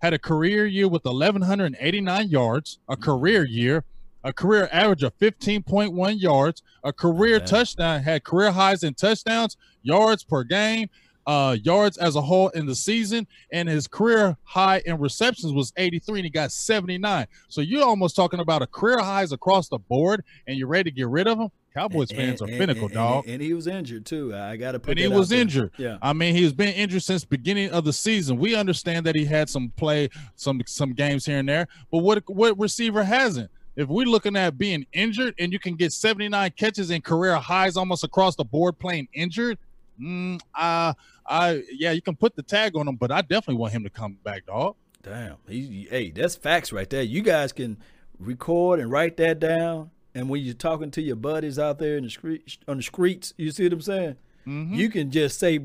had 0.00 0.14
a 0.14 0.18
career 0.18 0.66
year 0.66 0.88
with 0.88 1.04
1,189 1.04 2.28
yards, 2.28 2.78
a 2.88 2.96
career 2.96 3.44
year, 3.44 3.84
a 4.24 4.32
career 4.32 4.68
average 4.72 5.02
of 5.02 5.16
15.1 5.18 6.20
yards, 6.20 6.62
a 6.84 6.92
career 6.92 7.36
okay. 7.36 7.46
touchdown, 7.46 8.02
had 8.02 8.24
career 8.24 8.50
highs 8.50 8.82
in 8.82 8.94
touchdowns, 8.94 9.56
yards 9.82 10.24
per 10.24 10.42
game, 10.42 10.88
uh, 11.26 11.56
yards 11.62 11.96
as 11.98 12.16
a 12.16 12.20
whole 12.20 12.48
in 12.50 12.66
the 12.66 12.74
season, 12.74 13.26
and 13.52 13.68
his 13.68 13.86
career 13.86 14.36
high 14.44 14.82
in 14.86 14.98
receptions 14.98 15.52
was 15.52 15.72
83, 15.76 16.20
and 16.20 16.24
he 16.24 16.30
got 16.30 16.52
79. 16.52 17.26
So 17.48 17.60
you're 17.60 17.84
almost 17.84 18.16
talking 18.16 18.40
about 18.40 18.62
a 18.62 18.66
career 18.66 18.98
highs 18.98 19.32
across 19.32 19.68
the 19.68 19.78
board, 19.78 20.24
and 20.46 20.56
you're 20.56 20.68
ready 20.68 20.90
to 20.90 20.94
get 20.94 21.08
rid 21.08 21.26
of 21.26 21.38
him. 21.38 21.50
Cowboys 21.76 22.10
and, 22.10 22.18
fans 22.18 22.40
and, 22.40 22.50
are 22.50 22.70
and, 22.70 22.90
dog. 22.90 23.28
And, 23.28 23.42
he 23.42 23.52
was 23.52 23.66
injured 23.66 24.06
too. 24.06 24.34
I 24.34 24.56
got 24.56 24.72
to 24.72 24.78
put. 24.78 24.92
And 24.92 24.98
he 24.98 25.08
was 25.08 25.30
injured. 25.30 25.72
Yeah. 25.76 25.98
I 26.00 26.14
mean, 26.14 26.34
he's 26.34 26.54
been 26.54 26.72
injured 26.72 27.02
since 27.02 27.22
beginning 27.22 27.70
of 27.70 27.84
the 27.84 27.92
season. 27.92 28.38
We 28.38 28.54
understand 28.54 29.04
that 29.04 29.14
he 29.14 29.26
had 29.26 29.50
some 29.50 29.70
play, 29.76 30.08
some 30.36 30.62
some 30.66 30.94
games 30.94 31.26
here 31.26 31.38
and 31.38 31.46
there. 31.46 31.68
But 31.90 31.98
what 31.98 32.22
what 32.30 32.58
receiver 32.58 33.04
hasn't? 33.04 33.50
If 33.76 33.88
we're 33.88 34.06
looking 34.06 34.36
at 34.36 34.56
being 34.56 34.86
injured 34.94 35.34
and 35.38 35.52
you 35.52 35.58
can 35.58 35.74
get 35.74 35.92
79 35.92 36.50
catches 36.56 36.88
and 36.88 37.04
career 37.04 37.36
highs 37.36 37.76
almost 37.76 38.04
across 38.04 38.34
the 38.34 38.44
board 38.44 38.78
playing 38.78 39.08
injured, 39.12 39.58
mm, 40.00 40.40
uh, 40.54 40.94
I 41.26 41.62
yeah, 41.70 41.90
you 41.92 42.00
can 42.00 42.16
put 42.16 42.36
the 42.36 42.42
tag 42.42 42.74
on 42.74 42.88
him, 42.88 42.96
but 42.96 43.12
I 43.12 43.20
definitely 43.20 43.56
want 43.56 43.74
him 43.74 43.84
to 43.84 43.90
come 43.90 44.16
back, 44.24 44.46
dog. 44.46 44.76
Damn, 45.02 45.36
he, 45.46 45.86
hey, 45.90 46.10
that's 46.10 46.36
facts 46.36 46.72
right 46.72 46.88
there. 46.88 47.02
You 47.02 47.20
guys 47.20 47.52
can 47.52 47.76
record 48.18 48.80
and 48.80 48.90
write 48.90 49.18
that 49.18 49.40
down 49.40 49.90
and 50.16 50.30
when 50.30 50.40
you're 50.40 50.54
talking 50.54 50.90
to 50.92 51.02
your 51.02 51.14
buddies 51.14 51.58
out 51.58 51.78
there 51.78 51.98
in 51.98 52.04
the 52.04 52.08
street 52.08 52.56
on 52.66 52.78
the 52.78 52.82
streets, 52.82 53.34
you 53.36 53.50
see 53.50 53.64
what 53.64 53.74
I'm 53.74 53.80
saying? 53.82 54.16
Mm-hmm. 54.46 54.74
You 54.74 54.88
can 54.88 55.10
just 55.10 55.38
say, 55.38 55.58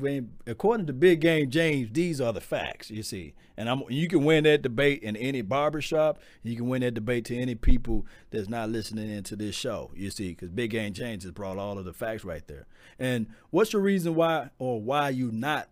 according 0.46 0.86
to 0.88 0.92
Big 0.92 1.20
Game 1.20 1.48
James, 1.48 1.88
these 1.90 2.20
are 2.20 2.34
the 2.34 2.40
facts. 2.42 2.90
You 2.90 3.02
see, 3.02 3.32
and 3.56 3.70
I'm 3.70 3.82
you 3.88 4.08
can 4.08 4.26
win 4.26 4.44
that 4.44 4.60
debate 4.60 5.02
in 5.02 5.16
any 5.16 5.40
barbershop. 5.40 6.18
You 6.42 6.54
can 6.54 6.68
win 6.68 6.82
that 6.82 6.92
debate 6.92 7.24
to 7.26 7.36
any 7.36 7.54
people 7.54 8.04
that's 8.30 8.50
not 8.50 8.68
listening 8.68 9.08
into 9.08 9.36
this 9.36 9.54
show. 9.54 9.90
You 9.94 10.10
see, 10.10 10.30
because 10.30 10.50
Big 10.50 10.72
Game 10.72 10.92
James 10.92 11.22
has 11.22 11.32
brought 11.32 11.56
all 11.56 11.78
of 11.78 11.86
the 11.86 11.94
facts 11.94 12.22
right 12.22 12.46
there. 12.46 12.66
And 12.98 13.28
what's 13.48 13.70
the 13.72 13.78
reason 13.78 14.14
why, 14.14 14.50
or 14.58 14.82
why 14.82 15.08
you 15.08 15.32
not 15.32 15.70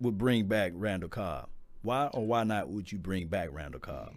would 0.00 0.16
bring 0.16 0.46
back 0.46 0.70
Randall 0.76 1.08
Cobb? 1.08 1.48
Why 1.82 2.06
or 2.06 2.24
why 2.24 2.44
not 2.44 2.68
would 2.68 2.92
you 2.92 2.98
bring 2.98 3.26
back 3.26 3.48
Randall 3.50 3.80
Cobb? 3.80 4.14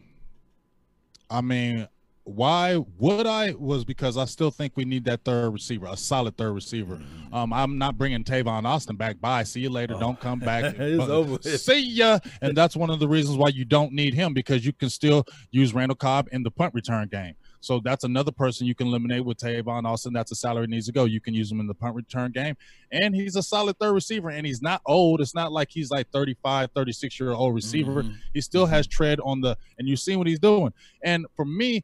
I 1.28 1.42
mean, 1.42 1.88
why 2.26 2.78
would 2.98 3.28
I 3.28 3.54
was 3.58 3.84
because 3.84 4.18
I 4.18 4.26
still 4.26 4.52
think 4.52 4.74
we 4.76 4.86
need 4.86 5.04
that 5.06 5.24
third 5.26 5.50
receiver, 5.52 5.88
a 5.88 5.98
solid 5.98 6.38
third 6.38 6.54
receiver. 6.54 6.96
Mm-hmm. 6.96 7.34
Um, 7.34 7.52
I'm 7.52 7.78
not 7.78 7.98
bringing 7.98 8.24
Tavon 8.24 8.66
Austin 8.66 8.96
back. 8.96 9.20
Bye. 9.20 9.44
See 9.44 9.60
you 9.60 9.70
later. 9.70 9.96
Oh. 9.96 10.00
Don't 10.00 10.20
come 10.20 10.40
back. 10.40 10.76
It's 10.84 11.04
over. 11.10 11.42
See 11.42 11.80
ya. 11.80 12.20
And 12.42 12.56
that's 12.56 12.76
one 12.76 12.90
of 12.90 13.00
the 13.00 13.08
reasons 13.08 13.38
why 13.38 13.50
you 13.50 13.66
don't 13.66 13.94
need 13.94 14.14
him 14.14 14.34
because 14.34 14.66
you 14.66 14.74
can 14.74 14.90
still 14.90 15.26
use 15.52 15.74
Randall 15.74 15.96
Cobb 15.96 16.28
in 16.32 16.44
the 16.44 16.52
punt 16.52 16.74
return 16.74 17.08
game. 17.08 17.36
So 17.62 17.80
that's 17.82 18.04
another 18.04 18.32
person 18.32 18.68
you 18.68 18.76
can 18.76 18.88
eliminate 18.88 19.24
with 19.24 19.38
Tavon 19.38 19.86
Austin. 19.86 20.12
That's 20.12 20.32
a 20.32 20.36
salary 20.36 20.68
needs 20.68 20.86
to 20.88 20.92
go. 20.92 21.06
You 21.06 21.22
can 21.22 21.34
use 21.34 21.50
him 21.50 21.62
in 21.62 21.68
the 21.68 21.74
punt 21.74 21.96
return 21.96 22.32
game. 22.32 22.58
And 22.92 23.16
he's 23.16 23.38
a 23.38 23.44
solid 23.44 23.80
third 23.80 23.94
receiver 23.94 24.30
and 24.30 24.46
he's 24.46 24.62
not 24.62 24.82
old. 24.86 25.22
It's 25.22 25.34
not 25.34 25.54
like 25.54 25.70
he's 25.72 25.90
like 25.90 26.10
35, 26.12 26.72
36 26.76 27.20
year 27.20 27.32
old 27.32 27.56
receiver. 27.56 28.04
Mhm. 28.04 28.18
He 28.34 28.42
still 28.42 28.66
has 28.66 28.86
tread 28.86 29.20
on 29.22 29.40
the, 29.40 29.58
and 29.80 29.88
you 29.88 29.96
see 29.96 30.16
what 30.18 30.28
he's 30.28 30.40
doing. 30.40 30.74
And 31.04 31.26
for 31.36 31.46
me, 31.46 31.84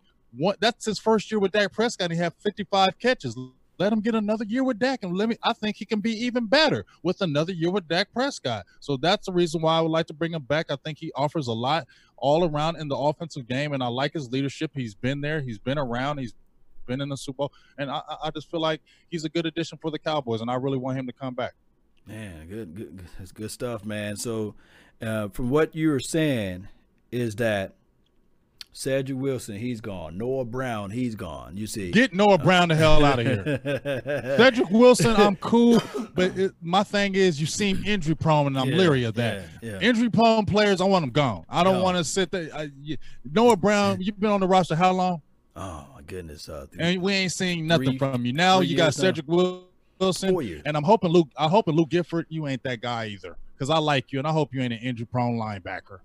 that's 0.59 0.86
his 0.86 0.99
first 0.99 1.32
year 1.32 1.39
with 1.39 1.51
Dak 1.51 1.71
Prescott. 1.71 2.11
He 2.11 2.17
had 2.17 2.34
55 2.43 2.99
catches. 2.99 3.38
Let 3.77 3.93
him 3.93 4.01
get 4.01 4.13
another 4.13 4.43
year 4.43 4.63
with 4.65 4.77
Dak, 4.77 5.03
and 5.03 5.15
let 5.17 5.30
me. 5.30 5.38
I 5.41 5.53
think 5.53 5.77
he 5.77 5.86
can 5.86 6.01
be 6.01 6.11
even 6.25 6.47
better 6.47 6.86
with 7.01 7.21
another 7.21 7.53
year 7.53 7.71
with 7.71 7.88
Dak 7.88 8.11
Prescott. 8.11 8.65
So 8.82 8.97
that's 8.97 9.25
the 9.27 9.32
reason 9.32 9.61
why 9.61 9.77
I 9.77 9.82
would 9.82 9.91
like 9.91 10.07
to 10.07 10.13
bring 10.13 10.34
him 10.34 10.41
back. 10.41 10.65
I 10.69 10.75
think 10.84 10.97
he 10.97 11.13
offers 11.15 11.47
a 11.47 11.53
lot 11.53 11.88
all 12.17 12.43
around 12.43 12.75
in 12.75 12.89
the 12.89 12.97
offensive 12.97 13.47
game, 13.47 13.71
and 13.71 13.82
I 13.82 13.88
like 13.88 14.11
his 14.13 14.30
leadership. 14.32 14.71
He's 14.75 14.95
been 14.95 15.21
there. 15.21 15.39
He's 15.39 15.59
been 15.59 15.77
around. 15.77 16.17
He's 16.17 16.34
been 16.88 16.99
in 16.99 17.07
the 17.07 17.15
Super 17.15 17.38
Bowl, 17.38 17.53
and 17.77 17.89
I, 17.89 18.01
I- 18.23 18.32
just 18.32 18.51
feel 18.51 18.59
like 18.59 18.82
he's 19.09 19.23
a 19.23 19.30
good 19.30 19.45
addition 19.45 19.77
for 19.77 19.91
the 19.91 19.99
Cowboys, 19.99 20.41
and 20.41 20.51
I 20.51 20.55
really 20.55 20.77
want 20.77 20.97
him 20.99 21.07
to 21.07 21.13
come 21.13 21.34
back. 21.34 21.53
Man, 22.05 22.47
good, 22.49 22.75
good, 22.75 22.97
good- 22.97 23.07
that's 23.17 23.32
good 23.32 23.51
stuff, 23.51 23.86
man. 23.86 24.17
So, 24.17 24.55
uh, 25.01 25.30
from 25.30 25.51
what 25.51 25.73
you 25.73 25.89
were 25.89 25.99
saying, 26.01 26.67
is 27.11 27.36
that 27.38 27.75
Cedric 28.72 29.17
Wilson, 29.17 29.57
he's 29.57 29.82
gone. 29.82 30.17
Noah 30.17 30.45
Brown, 30.45 30.91
he's 30.91 31.15
gone. 31.15 31.57
You 31.57 31.67
see, 31.67 31.91
Get 31.91 32.13
Noah 32.13 32.38
Brown 32.38 32.70
the 32.70 32.76
hell 32.76 33.03
out 33.03 33.20
of 33.20 33.26
here. 33.26 33.59
Cedric 34.38 34.70
Wilson, 34.70 35.15
I'm 35.15 35.36
cool, 35.38 35.82
but 36.13 36.38
it, 36.38 36.51
my 36.61 36.84
thing 36.84 37.15
is, 37.15 37.41
you 37.41 37.47
seem 37.47 37.84
injury 37.86 38.15
prone, 38.15 38.47
and 38.47 38.57
I'm 38.57 38.70
Yeah, 38.70 38.76
leery 38.78 39.03
of 39.05 39.15
that. 39.15 39.45
yeah, 39.61 39.72
yeah. 39.72 39.80
Injury 39.80 40.09
prone 40.09 40.45
players, 40.45 40.82
I 40.82 40.86
want 40.86 41.03
them 41.03 41.09
gone. 41.11 41.45
I 41.49 41.63
don't 41.63 41.82
want 41.82 41.97
to 41.97 42.03
sit 42.03 42.32
there. 42.32 42.49
I, 42.53 42.70
you, 42.82 42.95
Noah 43.30 43.57
Brown, 43.57 43.99
you've 44.01 44.20
been 44.20 44.30
on 44.30 44.39
the 44.39 44.47
roster 44.47 44.76
how 44.76 44.91
long? 44.93 45.22
oh 45.55 45.86
my 45.95 46.01
goodness, 46.03 46.47
uh, 46.47 46.65
three- 46.72 46.82
And 46.82 47.01
we 47.01 47.11
ain't 47.13 47.32
seen 47.34 47.67
nothing 47.67 47.89
Three- 47.89 47.97
from 47.97 48.26
you. 48.26 48.32
Now 48.34 48.61
you 48.61 48.78
got 48.78 48.86
years 48.86 48.97
now. 48.99 49.03
Cedric 49.07 49.28
Wilson, 49.99 50.61
and 50.65 50.78
I'm 50.78 50.84
hoping 50.84 51.09
Luke. 51.11 51.28
I'm 51.38 51.49
hoping 51.49 51.76
Luke 51.76 51.89
Gifford, 51.89 52.28
you 52.30 52.47
ain't 52.47 52.63
that 52.63 52.80
guy 52.82 53.07
either, 53.07 53.36
because 53.55 53.70
I 53.70 53.78
like 53.80 54.13
you, 54.13 54.20
and 54.20 54.28
I 54.28 54.32
hope 54.32 54.53
you 54.53 54.61
ain't 54.61 54.72
an 54.74 54.80
injury 54.80 55.05
prone 55.07 55.38
linebacker. 55.38 55.99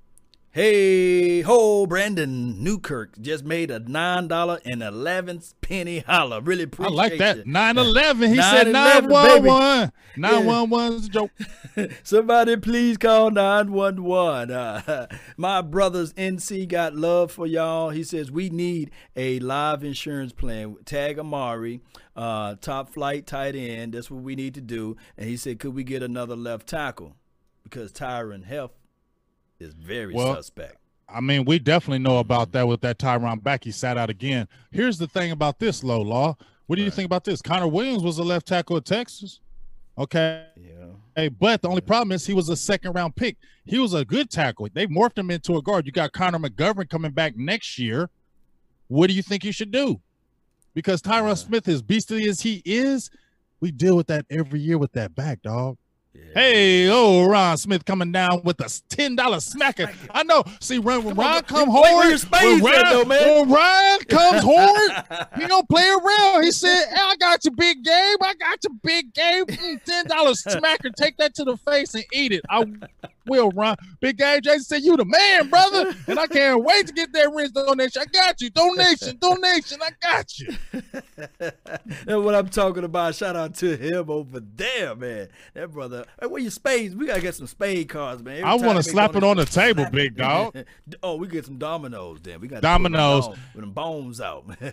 Hey 0.54 1.40
ho, 1.40 1.84
Brandon 1.84 2.62
Newkirk 2.62 3.20
just 3.20 3.44
made 3.44 3.72
a 3.72 3.80
nine 3.80 4.28
dollar 4.28 4.60
and 4.64 4.84
eleven 4.84 5.42
penny 5.60 5.98
holler. 5.98 6.40
Really 6.40 6.62
appreciate 6.62 6.92
I 6.92 6.94
like 6.94 7.18
that. 7.18 7.44
911. 7.44 8.30
He 8.30 8.36
said 8.36 8.68
911, 8.72 9.42
911. 9.42 9.92
911 10.16 10.92
is 10.92 11.06
a 11.06 11.08
joke. 11.08 11.30
Somebody 12.04 12.56
please 12.56 12.96
call 12.96 13.32
911. 13.32 14.52
Uh, 14.52 15.06
my 15.36 15.60
brother's 15.60 16.12
NC 16.12 16.68
got 16.68 16.94
love 16.94 17.32
for 17.32 17.48
y'all. 17.48 17.90
He 17.90 18.04
says 18.04 18.30
we 18.30 18.48
need 18.48 18.92
a 19.16 19.40
live 19.40 19.82
insurance 19.82 20.32
plan. 20.32 20.76
Tag 20.84 21.18
Amari, 21.18 21.80
uh, 22.14 22.54
top 22.60 22.90
flight 22.90 23.26
tight 23.26 23.56
end. 23.56 23.94
That's 23.94 24.08
what 24.08 24.22
we 24.22 24.36
need 24.36 24.54
to 24.54 24.60
do. 24.60 24.96
And 25.18 25.28
he 25.28 25.36
said, 25.36 25.58
could 25.58 25.74
we 25.74 25.82
get 25.82 26.04
another 26.04 26.36
left 26.36 26.68
tackle? 26.68 27.16
Because 27.64 27.90
Tyron 27.92 28.44
Health 28.44 28.70
is 29.60 29.74
very 29.74 30.14
Well, 30.14 30.34
suspect. 30.36 30.76
I 31.08 31.20
mean, 31.20 31.44
we 31.44 31.58
definitely 31.58 31.98
know 32.00 32.18
about 32.18 32.52
that 32.52 32.66
with 32.66 32.80
that 32.80 32.98
Tyron 32.98 33.42
back. 33.42 33.64
He 33.64 33.70
sat 33.70 33.96
out 33.98 34.10
again. 34.10 34.48
Here's 34.70 34.98
the 34.98 35.06
thing 35.06 35.30
about 35.30 35.58
this, 35.58 35.84
low 35.84 36.00
law. 36.00 36.36
What 36.66 36.76
do 36.76 36.82
you 36.82 36.88
Right. 36.88 36.94
think 36.94 37.06
about 37.06 37.24
this? 37.24 37.42
Connor 37.42 37.68
Williams 37.68 38.02
was 38.02 38.18
a 38.18 38.22
left 38.24 38.46
tackle 38.48 38.76
at 38.78 38.84
Texas. 38.84 39.40
Okay. 39.96 40.46
Yeah. 40.56 40.86
Hey, 41.14 41.28
but 41.28 41.62
the 41.62 41.68
only 41.68 41.82
problem 41.82 42.10
is 42.12 42.26
he 42.26 42.34
was 42.34 42.48
a 42.48 42.56
second 42.56 42.94
round 42.94 43.14
pick. 43.14 43.36
He 43.64 43.78
was 43.78 43.94
a 43.94 44.04
good 44.04 44.30
tackle. 44.30 44.66
They 44.72 44.86
morphed 44.86 45.18
him 45.18 45.30
into 45.30 45.56
a 45.56 45.62
guard. 45.62 45.86
You 45.86 45.92
got 45.92 46.12
Connor 46.12 46.38
McGovern 46.38 46.88
coming 46.88 47.12
back 47.12 47.36
next 47.36 47.78
year. 47.78 48.10
What 48.88 49.06
do 49.08 49.12
you 49.14 49.22
think 49.22 49.44
you 49.44 49.52
should 49.52 49.70
do? 49.70 50.00
Because 50.74 51.00
Tyron 51.00 51.28
Yeah. 51.28 51.34
Smith, 51.34 51.68
as 51.68 51.82
beastly 51.82 52.28
as 52.28 52.40
he 52.40 52.60
is, 52.64 53.10
we 53.60 53.70
deal 53.70 53.96
with 53.96 54.08
that 54.08 54.26
every 54.30 54.58
year 54.60 54.78
with 54.78 54.92
that 54.92 55.14
back, 55.14 55.42
dog. 55.42 55.76
Yeah. 56.14 56.20
Hey, 56.34 56.88
oh, 56.90 57.26
Ron 57.26 57.56
Smith 57.56 57.84
coming 57.84 58.12
down 58.12 58.42
with 58.44 58.60
a 58.60 58.82
ten 58.88 59.16
dollar 59.16 59.38
smacker. 59.38 59.92
I 60.10 60.22
know. 60.22 60.42
See, 60.60 60.78
when, 60.78 61.04
when 61.04 61.14
Come 61.14 61.24
Ron 61.24 61.32
man. 61.34 61.42
come 61.44 61.68
Wait, 61.68 61.82
where 61.82 61.92
hard, 61.92 62.10
your 62.10 62.60
when 62.60 62.74
Ron, 62.74 62.84
though, 62.92 63.04
man? 63.04 63.40
when 63.48 63.50
Ryan 63.50 63.98
comes 64.08 64.42
hard, 64.46 65.28
he 65.40 65.46
don't 65.46 65.68
play 65.68 65.88
around. 65.88 66.44
He 66.44 66.52
said, 66.52 66.86
hey, 66.88 66.96
"I 66.98 67.16
got 67.16 67.44
your 67.44 67.54
big 67.54 67.82
game. 67.84 68.16
I 68.20 68.34
got 68.34 68.58
your 68.64 68.74
big 68.82 69.12
game. 69.14 69.46
Ten 69.84 70.06
dollars 70.06 70.42
smacker. 70.42 70.94
Take 70.96 71.16
that 71.18 71.34
to 71.36 71.44
the 71.44 71.56
face 71.56 71.94
and 71.94 72.04
eat 72.12 72.32
it. 72.32 72.42
I 72.48 72.64
will, 73.26 73.50
Ron. 73.50 73.76
Big 74.00 74.18
game. 74.18 74.40
Jason 74.42 74.64
said, 74.64 74.82
"You 74.82 74.96
the 74.96 75.04
man, 75.04 75.48
brother." 75.48 75.94
And 76.06 76.18
I 76.18 76.26
can't 76.26 76.62
wait 76.62 76.86
to 76.86 76.92
get 76.92 77.12
that 77.12 77.32
rich 77.32 77.52
donation. 77.52 78.02
I 78.02 78.04
got 78.06 78.40
you. 78.40 78.50
Donation, 78.50 79.18
donation. 79.18 79.78
I 79.82 79.90
got 80.00 80.38
you. 80.38 80.54
That's 81.38 82.06
what 82.06 82.34
I'm 82.34 82.48
talking 82.48 82.84
about. 82.84 83.14
Shout 83.14 83.36
out 83.36 83.54
to 83.56 83.76
him 83.76 84.10
over 84.10 84.40
there, 84.40 84.94
man. 84.94 85.28
That 85.54 85.72
brother. 85.72 86.04
Hey, 86.20 86.26
where 86.26 86.40
your 86.40 86.50
spades? 86.50 86.94
We 86.94 87.06
gotta 87.06 87.20
get 87.20 87.34
some 87.34 87.46
spade 87.46 87.88
cards, 87.88 88.22
man. 88.22 88.38
Every 88.38 88.44
I 88.44 88.54
want 88.54 88.76
to 88.76 88.82
slap 88.82 89.16
it 89.16 89.24
on 89.24 89.36
the 89.36 89.44
table, 89.44 89.86
big 89.90 90.16
dog. 90.16 90.56
oh, 91.02 91.16
we 91.16 91.28
get 91.28 91.44
some 91.44 91.58
dominoes 91.58 92.20
then. 92.22 92.40
We 92.40 92.48
got 92.48 92.62
Dominoes. 92.62 93.28
with 93.28 93.60
them 93.62 93.72
bones 93.72 94.20
out. 94.20 94.46
Man. 94.60 94.72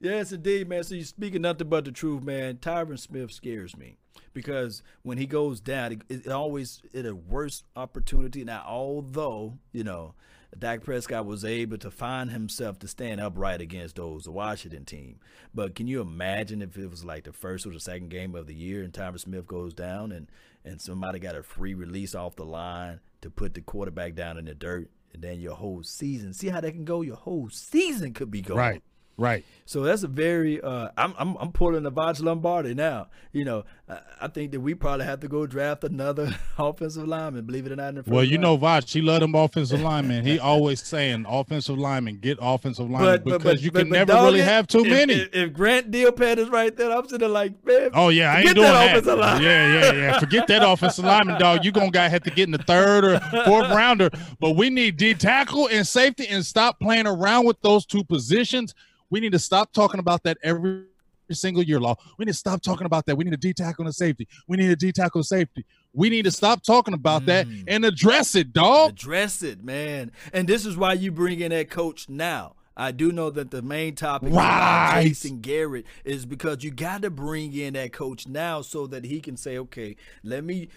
Yes, 0.00 0.32
indeed, 0.32 0.68
man. 0.68 0.82
So 0.84 0.94
you're 0.94 1.04
speaking 1.04 1.42
nothing 1.42 1.68
but 1.68 1.84
the 1.84 1.92
truth, 1.92 2.22
man. 2.22 2.56
Tyron 2.56 2.98
Smith 2.98 3.32
scares 3.32 3.76
me 3.76 3.96
because 4.32 4.82
when 5.02 5.18
he 5.18 5.26
goes 5.26 5.60
down, 5.60 5.92
it, 5.92 6.02
it 6.08 6.28
always 6.28 6.82
at 6.94 7.06
a 7.06 7.14
worse 7.14 7.64
opportunity. 7.76 8.44
Now, 8.44 8.64
although 8.66 9.58
you 9.72 9.84
know. 9.84 10.14
Dak 10.58 10.82
Prescott 10.82 11.24
was 11.24 11.46
able 11.46 11.78
to 11.78 11.90
find 11.90 12.30
himself 12.30 12.78
to 12.80 12.86
stand 12.86 13.22
upright 13.22 13.62
against 13.62 13.96
those 13.96 14.28
Washington 14.28 14.84
team. 14.84 15.18
But 15.54 15.74
can 15.74 15.86
you 15.86 16.02
imagine 16.02 16.60
if 16.60 16.76
it 16.76 16.90
was 16.90 17.06
like 17.06 17.24
the 17.24 17.32
first 17.32 17.66
or 17.66 17.70
the 17.70 17.80
second 17.80 18.10
game 18.10 18.34
of 18.34 18.46
the 18.46 18.54
year 18.54 18.82
and 18.82 18.92
Tyron 18.92 19.18
Smith 19.18 19.46
goes 19.46 19.72
down 19.72 20.12
and 20.12 20.28
and 20.64 20.80
somebody 20.80 21.18
got 21.18 21.34
a 21.34 21.42
free 21.42 21.72
release 21.74 22.14
off 22.14 22.36
the 22.36 22.44
line 22.44 23.00
to 23.22 23.30
put 23.30 23.54
the 23.54 23.60
quarterback 23.60 24.14
down 24.14 24.36
in 24.36 24.44
the 24.44 24.54
dirt 24.54 24.90
and 25.12 25.22
then 25.22 25.40
your 25.40 25.54
whole 25.54 25.82
season. 25.82 26.32
See 26.32 26.48
how 26.48 26.60
that 26.60 26.72
can 26.72 26.84
go? 26.84 27.02
Your 27.02 27.16
whole 27.16 27.48
season 27.50 28.12
could 28.12 28.30
be 28.30 28.42
gone. 28.42 28.56
Right, 28.56 28.82
right. 29.16 29.44
So 29.64 29.82
that's 29.82 30.02
a 30.02 30.08
very 30.08 30.60
uh, 30.60 30.88
I'm 30.96 31.14
I'm 31.18 31.36
I'm 31.36 31.52
pulling 31.52 31.84
the 31.84 31.92
Vaj 31.92 32.22
Lombardi 32.22 32.74
now. 32.74 33.06
You 33.32 33.44
know, 33.44 33.64
I, 33.88 34.00
I 34.22 34.28
think 34.28 34.52
that 34.52 34.60
we 34.60 34.74
probably 34.74 35.06
have 35.06 35.20
to 35.20 35.28
go 35.28 35.46
draft 35.46 35.84
another 35.84 36.34
offensive 36.58 37.06
lineman. 37.08 37.46
Believe 37.46 37.66
it 37.66 37.72
or 37.72 37.76
not. 37.76 37.88
In 37.90 37.94
the 38.02 38.04
Well, 38.06 38.24
you 38.24 38.32
round. 38.36 38.42
know, 38.42 38.58
Vach, 38.58 38.92
he 38.92 39.00
love 39.00 39.20
them 39.20 39.34
offensive 39.34 39.80
linemen. 39.92 40.26
He 40.26 40.38
always 40.38 40.82
saying 40.82 41.24
offensive 41.28 41.78
linemen, 41.78 42.18
get 42.18 42.38
offensive 42.40 42.90
linemen 42.90 43.22
but, 43.24 43.24
because 43.24 43.42
but, 43.44 43.60
you 43.62 43.70
but, 43.70 43.78
can 43.80 43.88
never 43.90 44.12
really 44.14 44.40
it, 44.40 44.44
have 44.44 44.66
too 44.66 44.84
if- 44.84 44.88
many. 44.90 45.14
If, 45.14 45.28
if 45.32 45.52
Grant 45.52 45.90
Delpit 45.90 46.38
is 46.38 46.50
right 46.50 46.76
there, 46.76 46.90
I'm 46.90 47.08
sitting 47.08 47.32
like, 47.32 47.64
man. 47.64 47.90
oh 47.94 48.08
yeah, 48.10 48.32
I 48.32 48.40
ain't 48.40 48.54
doing 48.54 48.66
that 48.66 49.04
that. 49.04 49.42
Yeah, 49.42 49.72
yeah, 49.80 49.92
yeah. 49.92 50.18
Forget 50.20 50.46
that 50.48 50.68
offensive 50.68 51.04
lineman, 51.04 51.40
dog. 51.40 51.64
You 51.64 51.72
gonna 51.72 51.90
got 51.90 52.10
have 52.10 52.24
to 52.24 52.30
get 52.30 52.46
in 52.46 52.52
the 52.52 52.58
third 52.58 53.04
or 53.04 53.20
fourth 53.44 53.70
rounder. 53.70 54.10
But 54.40 54.56
we 54.56 54.68
need 54.70 54.96
D 54.96 55.14
tackle 55.14 55.68
and 55.68 55.86
safety 55.86 56.26
and 56.28 56.44
stop 56.44 56.78
playing 56.80 57.06
around 57.06 57.46
with 57.46 57.60
those 57.62 57.86
two 57.86 58.04
positions. 58.04 58.74
We 59.12 59.20
need 59.20 59.32
to 59.32 59.38
stop 59.38 59.72
talking 59.74 60.00
about 60.00 60.22
that 60.22 60.38
every 60.42 60.84
single 61.30 61.62
year, 61.62 61.78
law. 61.78 61.96
We 62.16 62.24
need 62.24 62.32
to 62.32 62.38
stop 62.38 62.62
talking 62.62 62.86
about 62.86 63.04
that. 63.06 63.16
We 63.16 63.24
need 63.24 63.34
a 63.34 63.36
D 63.36 63.52
tackle 63.52 63.84
the 63.84 63.92
safety. 63.92 64.26
We 64.48 64.56
need 64.56 64.70
a 64.70 64.76
D 64.76 64.90
tackle 64.90 65.18
and 65.18 65.26
safety. 65.26 65.66
We 65.92 66.08
need 66.08 66.24
to 66.24 66.30
stop 66.30 66.62
talking 66.62 66.94
about 66.94 67.26
that 67.26 67.46
Mm. 67.46 67.64
and 67.68 67.84
address 67.84 68.34
it, 68.34 68.54
dog. 68.54 68.92
Address 68.92 69.42
it, 69.42 69.62
man. 69.62 70.12
And 70.32 70.48
this 70.48 70.64
is 70.64 70.78
why 70.78 70.94
you 70.94 71.12
bring 71.12 71.40
in 71.40 71.50
that 71.50 71.68
coach 71.68 72.08
now. 72.08 72.54
I 72.74 72.90
do 72.90 73.12
know 73.12 73.28
that 73.28 73.50
the 73.50 73.60
main 73.60 73.94
topic 73.94 74.32
Right. 74.32 75.02
Jason 75.04 75.40
Garrett 75.42 75.84
is 76.06 76.24
because 76.24 76.64
you 76.64 76.70
got 76.70 77.02
to 77.02 77.10
bring 77.10 77.52
in 77.54 77.74
that 77.74 77.92
coach 77.92 78.26
now 78.26 78.62
so 78.62 78.86
that 78.86 79.04
he 79.04 79.20
can 79.20 79.36
say, 79.36 79.58
okay, 79.58 79.94
let 80.22 80.42
me, 80.42 80.68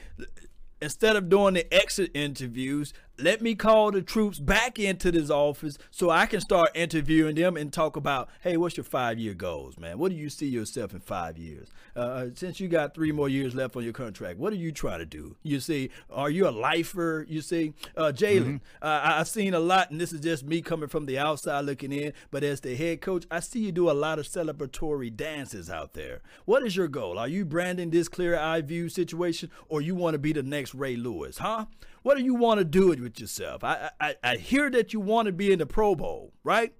instead 0.81 1.15
of 1.15 1.29
doing 1.29 1.53
the 1.53 1.73
exit 1.73 2.11
interviews, 2.13 2.93
let 3.17 3.41
me 3.41 3.55
call 3.55 3.91
the 3.91 4.01
troops 4.01 4.39
back 4.39 4.77
into 4.77 5.11
this 5.11 5.29
office 5.29 5.77
so 5.91 6.09
I 6.09 6.25
can 6.25 6.41
start 6.41 6.71
interviewing 6.75 7.35
them 7.35 7.55
and 7.55 7.71
talk 7.71 7.95
about, 7.95 8.29
hey, 8.41 8.57
what's 8.57 8.77
your 8.77 8.83
five 8.83 9.17
year 9.17 9.33
goals, 9.33 9.77
man? 9.77 9.97
What 9.97 10.11
do 10.11 10.17
you 10.17 10.29
see 10.29 10.47
yourself 10.47 10.93
in 10.93 10.99
five 10.99 11.37
years? 11.37 11.69
Uh, 11.95 12.27
since 12.35 12.59
you 12.59 12.67
got 12.67 12.93
three 12.93 13.11
more 13.11 13.29
years 13.29 13.55
left 13.55 13.75
on 13.75 13.83
your 13.83 13.93
contract, 13.93 14.37
what 14.37 14.51
are 14.51 14.57
you 14.57 14.71
trying 14.71 14.99
to 14.99 15.05
do? 15.05 15.35
You 15.43 15.59
see, 15.59 15.91
are 16.09 16.29
you 16.29 16.47
a 16.47 16.51
lifer? 16.51 17.25
You 17.27 17.41
see, 17.41 17.73
uh, 17.95 18.11
Jaylon, 18.13 18.59
uh, 18.81 19.01
I've 19.03 19.27
seen 19.27 19.53
a 19.53 19.59
lot, 19.59 19.91
and 19.91 20.01
this 20.01 20.11
is 20.11 20.19
just 20.19 20.43
me 20.43 20.61
coming 20.61 20.89
from 20.89 21.05
the 21.05 21.17
outside 21.17 21.61
looking 21.61 21.93
in, 21.93 22.13
but 22.31 22.43
as 22.43 22.61
the 22.61 22.75
head 22.75 23.01
coach, 23.01 23.25
I 23.31 23.39
see 23.39 23.59
you 23.59 23.71
do 23.71 23.89
a 23.89 23.93
lot 23.93 24.19
of 24.19 24.25
celebratory 24.25 25.15
dances 25.15 25.69
out 25.69 25.93
there. 25.93 26.21
What 26.43 26.63
is 26.63 26.75
your 26.75 26.87
goal? 26.89 27.17
Are 27.17 27.27
you 27.27 27.45
branding 27.45 27.91
this 27.91 28.09
clear 28.09 28.37
eye 28.37 28.61
view 28.61 28.89
situation, 28.89 29.49
or 29.69 29.81
you 29.81 29.95
want 29.95 30.15
to 30.15 30.19
be 30.19 30.33
the 30.33 30.43
next 30.43 30.75
Ray 30.75 30.97
Lewis, 30.97 31.37
huh? 31.37 31.65
What 32.05 32.17
do 32.17 32.23
you 32.23 32.35
want 32.35 32.59
to 32.59 32.63
do 32.63 32.91
it 32.91 32.99
with 32.99 33.19
yourself? 33.19 33.63
I, 33.63 33.89
I 33.99 34.15
I 34.23 34.35
hear 34.35 34.69
that 34.69 34.93
you 34.93 34.99
want 34.99 35.25
to 35.25 35.31
be 35.31 35.51
in 35.51 35.57
the 35.57 35.65
Pro 35.65 35.95
Bowl, 35.95 36.33
right? 36.43 36.71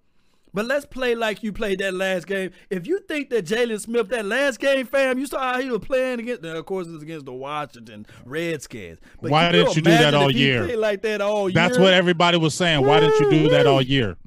But 0.53 0.67
let's 0.67 0.86
play 0.86 1.15
like 1.15 1.41
you 1.41 1.51
played 1.51 1.80
that 1.80 1.95
last 1.95 2.28
game. 2.28 2.51
If 2.69 2.86
you 2.86 2.99
think 2.99 3.32
that 3.32 3.43
Jaylon 3.43 3.82
Smith, 3.82 4.09
that 4.09 4.23
last 4.23 4.59
game, 4.59 4.86
fam, 4.86 5.17
you 5.17 5.26
saw 5.26 5.53
how 5.53 5.59
he 5.59 5.71
was 5.71 5.80
playing 5.80 6.19
against. 6.19 6.43
Now, 6.43 6.55
of 6.57 6.67
course, 6.67 6.86
it 6.86 6.91
was 6.91 7.01
against 7.01 7.26
the 7.26 7.34
Washington 7.34 8.05
Redskins. 8.23 8.99
But 9.19 9.32
Why 9.32 9.51
didn't 9.51 9.76
you 9.76 9.82
do 9.82 9.89
that 9.89 10.13
all 10.13 10.30
year? 10.30 10.78
like 10.78 11.01
that 11.01 11.21
all 11.21 11.49
year. 11.49 11.55
That's 11.55 11.80
what 11.80 11.95
everybody 11.95 12.38
was 12.38 12.53
saying. 12.53 12.86
Why 12.86 12.99
didn't 12.99 13.19
you 13.19 13.32
do 13.32 13.49
that 13.49 13.65
all 13.65 13.82
year? 13.82 14.17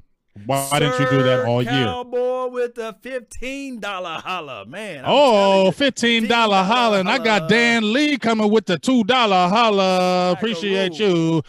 Why 0.45 0.67
Sir 0.69 0.79
didn't 0.79 0.99
you 0.99 1.09
do 1.09 1.23
that 1.23 1.45
all 1.45 1.61
year? 1.61 1.71
Cowboy 1.71 2.47
with 2.47 2.75
the 2.75 2.95
fifteen 3.01 3.79
dollar 3.79 4.19
holla, 4.23 4.65
man. 4.65 5.05
I'm 5.05 5.11
oh, 5.11 5.71
fifteen 5.71 6.27
dollar 6.27 6.63
holla, 6.63 6.99
and 6.99 7.09
I 7.09 7.17
got 7.17 7.49
Dan 7.49 7.93
Lee 7.93 8.17
coming 8.17 8.51
with 8.51 8.65
the 8.65 8.77
two 8.77 9.03
dollar 9.03 9.47
holla. 9.49 10.31
Appreciate 10.31 10.99
you. 10.99 11.41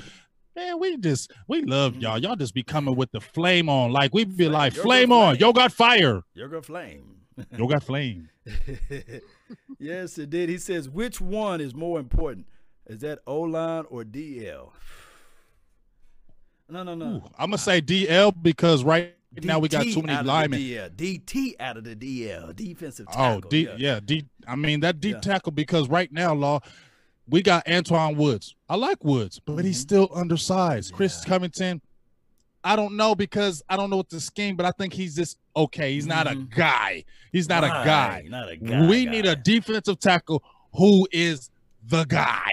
Man, 0.56 0.78
we 0.80 0.96
just 0.96 1.32
we 1.48 1.62
love 1.62 1.96
y'all. 1.96 2.18
Y'all 2.18 2.36
just 2.36 2.54
be 2.54 2.62
coming 2.62 2.96
with 2.96 3.10
the 3.12 3.20
flame 3.20 3.68
on, 3.68 3.92
like 3.92 4.12
we 4.12 4.24
be 4.24 4.48
like 4.48 4.72
flame 4.72 5.12
on. 5.12 5.36
Yo 5.36 5.52
got 5.52 5.72
fire. 5.72 6.22
Yo 6.34 6.48
got 6.48 6.64
flame. 6.64 7.20
Yo 7.56 7.66
got 7.66 7.82
flame. 7.82 8.28
yes, 9.78 10.18
it 10.18 10.30
did. 10.30 10.48
He 10.48 10.58
says, 10.58 10.88
which 10.88 11.20
one 11.20 11.60
is 11.60 11.74
more 11.74 11.98
important? 11.98 12.46
Is 12.86 13.00
that 13.00 13.20
O 13.26 13.40
line 13.40 13.84
or 13.88 14.02
DL? 14.02 14.70
No, 16.70 16.82
no, 16.82 16.94
no. 16.94 17.06
Ooh, 17.06 17.22
I'm 17.38 17.50
gonna 17.50 17.58
say 17.58 17.80
DL 17.80 18.34
because 18.42 18.84
right 18.84 19.14
DT 19.34 19.44
now 19.44 19.58
we 19.58 19.68
got 19.68 19.84
too 19.84 20.02
many 20.02 20.26
linemen. 20.26 20.60
DL. 20.60 20.90
DT 20.90 21.54
out 21.60 21.76
of 21.76 21.84
the 21.84 21.96
DL, 21.96 22.54
defensive 22.54 23.06
oh, 23.10 23.12
tackle. 23.12 23.42
Oh, 23.44 23.48
D, 23.48 23.62
yeah. 23.62 23.74
yeah, 23.76 24.00
D. 24.04 24.24
I 24.46 24.56
mean 24.56 24.80
that 24.80 25.00
deep 25.00 25.16
yeah. 25.16 25.20
tackle 25.20 25.52
because 25.52 25.88
right 25.88 26.10
now, 26.12 26.34
law, 26.34 26.60
we 27.28 27.42
got 27.42 27.64
Antwaun 27.66 28.16
Woods. 28.16 28.54
I 28.68 28.76
like 28.76 29.04
Woods, 29.04 29.40
but 29.44 29.56
mm-hmm. 29.56 29.66
he's 29.66 29.80
still 29.80 30.08
undersized. 30.14 30.90
Yeah. 30.90 30.96
Chris 30.96 31.24
Covington, 31.24 31.80
I 32.64 32.76
don't 32.76 32.96
know 32.96 33.14
because 33.14 33.62
I 33.68 33.76
don't 33.76 33.90
know 33.90 33.96
what 33.96 34.10
the 34.10 34.20
scheme, 34.20 34.56
but 34.56 34.66
I 34.66 34.72
think 34.72 34.92
he's 34.92 35.16
just 35.16 35.38
okay. 35.56 35.94
He's 35.94 36.06
not 36.06 36.26
mm-hmm. 36.26 36.42
a 36.42 36.56
guy. 36.56 37.04
He's 37.32 37.48
not 37.48 37.62
right. 37.62 37.82
a 37.82 37.84
guy. 37.84 38.26
Not 38.28 38.50
a 38.50 38.56
guy. 38.56 38.86
We 38.86 39.04
guy. 39.04 39.10
need 39.10 39.26
a 39.26 39.36
defensive 39.36 39.98
tackle 40.00 40.42
who 40.74 41.06
is 41.10 41.50
the 41.86 42.04
guy. 42.04 42.50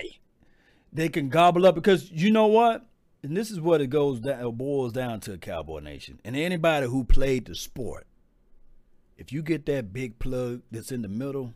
They 0.93 1.09
can 1.09 1.29
gobble 1.29 1.65
up 1.65 1.75
because 1.75 2.09
you 2.11 2.31
know 2.31 2.47
what? 2.47 2.85
And 3.27 3.35
this 3.35 3.51
is 3.51 3.59
what 3.59 3.81
it 3.81 3.87
goes 3.87 4.21
down, 4.21 4.55
boils 4.55 4.93
down 4.93 5.19
to 5.19 5.37
Cowboy 5.37 5.81
Nation. 5.81 6.21
And 6.23 6.33
anybody 6.33 6.87
who 6.87 7.03
played 7.03 7.43
the 7.43 7.55
sport, 7.55 8.07
if 9.17 9.33
you 9.33 9.41
get 9.43 9.65
that 9.65 9.91
big 9.91 10.17
plug 10.17 10.61
that's 10.71 10.93
in 10.93 11.01
the 11.01 11.09
middle, 11.09 11.53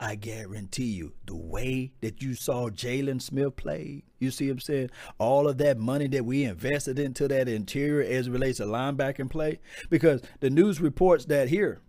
I 0.00 0.14
guarantee 0.14 0.86
you, 0.86 1.12
the 1.26 1.36
way 1.36 1.92
that 2.00 2.22
you 2.22 2.32
saw 2.32 2.70
Jaylon 2.70 3.20
Smith 3.20 3.56
play, 3.56 4.04
you 4.18 4.30
see 4.30 4.46
what 4.46 4.52
I'm 4.52 4.60
saying? 4.60 4.90
All 5.18 5.46
of 5.46 5.58
that 5.58 5.76
money 5.76 6.08
that 6.08 6.24
we 6.24 6.44
invested 6.44 6.98
into 6.98 7.28
that 7.28 7.48
interior 7.48 8.08
as 8.10 8.30
relates 8.30 8.56
to 8.56 8.64
linebacker 8.64 9.28
play, 9.28 9.60
because 9.90 10.22
the 10.40 10.48
news 10.48 10.80
reports 10.80 11.26
that 11.26 11.50
here, 11.50 11.82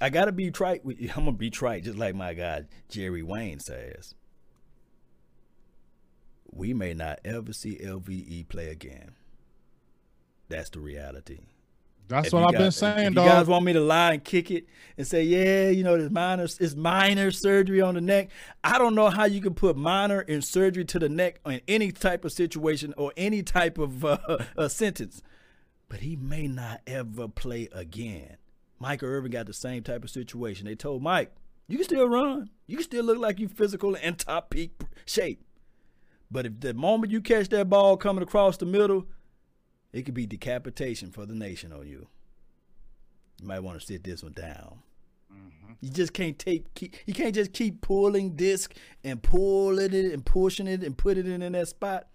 I 0.00 0.10
gotta 0.10 0.32
be 0.32 0.50
trite. 0.50 0.82
I'm 0.86 1.24
gonna 1.24 1.32
be 1.32 1.50
trite, 1.50 1.84
just 1.84 1.98
like 1.98 2.16
my 2.16 2.34
guy 2.34 2.64
Jerry 2.88 3.22
Wayne 3.22 3.60
says 3.60 4.16
we 6.52 6.74
may 6.74 6.94
not 6.94 7.20
ever 7.24 7.52
see 7.52 7.76
LVE 7.76 8.48
play 8.48 8.68
again. 8.68 9.12
That's 10.48 10.70
the 10.70 10.80
reality. 10.80 11.38
That's 12.08 12.26
if 12.26 12.32
what 12.32 12.42
I've 12.42 12.58
been 12.58 12.72
saying, 12.72 13.08
if 13.08 13.14
dog. 13.14 13.24
You 13.24 13.30
guys 13.30 13.46
want 13.46 13.64
me 13.64 13.72
to 13.72 13.80
lie 13.80 14.14
and 14.14 14.24
kick 14.24 14.50
it 14.50 14.66
and 14.98 15.06
say, 15.06 15.22
yeah, 15.22 15.68
you 15.68 15.84
know, 15.84 15.96
there's 15.96 16.10
minor, 16.10 16.42
it's 16.42 16.74
minor 16.74 17.30
surgery 17.30 17.80
on 17.80 17.94
the 17.94 18.00
neck. 18.00 18.30
I 18.64 18.78
don't 18.78 18.96
know 18.96 19.10
how 19.10 19.26
you 19.26 19.40
can 19.40 19.54
put 19.54 19.76
minor 19.76 20.20
in 20.20 20.42
surgery 20.42 20.84
to 20.86 20.98
the 20.98 21.08
neck 21.08 21.38
in 21.46 21.60
any 21.68 21.92
type 21.92 22.24
of 22.24 22.32
situation 22.32 22.94
or 22.96 23.12
any 23.16 23.44
type 23.44 23.78
of 23.78 24.04
uh, 24.04 24.68
sentence. 24.68 25.22
But 25.88 26.00
he 26.00 26.16
may 26.16 26.48
not 26.48 26.80
ever 26.86 27.28
play 27.28 27.68
again. 27.72 28.36
Michael 28.80 29.08
Irvin 29.08 29.30
got 29.30 29.46
the 29.46 29.52
same 29.52 29.84
type 29.84 30.02
of 30.02 30.10
situation. 30.10 30.66
They 30.66 30.74
told 30.74 31.02
Mike, 31.02 31.32
you 31.68 31.76
can 31.76 31.84
still 31.84 32.08
run. 32.08 32.50
You 32.66 32.78
can 32.78 32.84
still 32.84 33.04
look 33.04 33.18
like 33.18 33.38
you 33.38 33.46
physical 33.46 33.96
and 34.02 34.18
top 34.18 34.50
peak 34.50 34.72
shape. 35.04 35.44
But 36.30 36.46
if 36.46 36.60
the 36.60 36.74
moment 36.74 37.12
you 37.12 37.20
catch 37.20 37.48
that 37.48 37.68
ball 37.68 37.96
coming 37.96 38.22
across 38.22 38.56
the 38.56 38.66
middle, 38.66 39.06
it 39.92 40.02
could 40.02 40.14
be 40.14 40.26
decapitation 40.26 41.10
for 41.10 41.26
the 41.26 41.34
nation 41.34 41.72
on 41.72 41.86
you. 41.86 42.08
You 43.40 43.48
might 43.48 43.60
want 43.60 43.80
to 43.80 43.84
sit 43.84 44.04
this 44.04 44.22
one 44.22 44.32
down. 44.32 44.78
Mm-hmm. 45.32 45.72
You 45.80 45.90
just 45.90 46.12
can't 46.12 46.38
take 46.38 46.72
keep, 46.74 46.94
you 47.06 47.14
can't 47.14 47.34
just 47.34 47.52
keep 47.52 47.80
pulling 47.80 48.36
disc 48.36 48.74
and 49.02 49.22
pulling 49.22 49.92
it 49.92 50.12
and 50.12 50.24
pushing 50.24 50.66
it 50.66 50.82
and 50.82 50.96
put 50.96 51.18
it 51.18 51.26
in, 51.26 51.42
in 51.42 51.52
that 51.52 51.68
spot. 51.68 52.06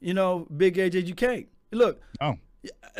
You 0.00 0.14
know, 0.14 0.46
big 0.56 0.76
AJ, 0.76 1.06
you 1.06 1.14
can't. 1.14 1.46
Look, 1.70 2.00
oh, 2.20 2.36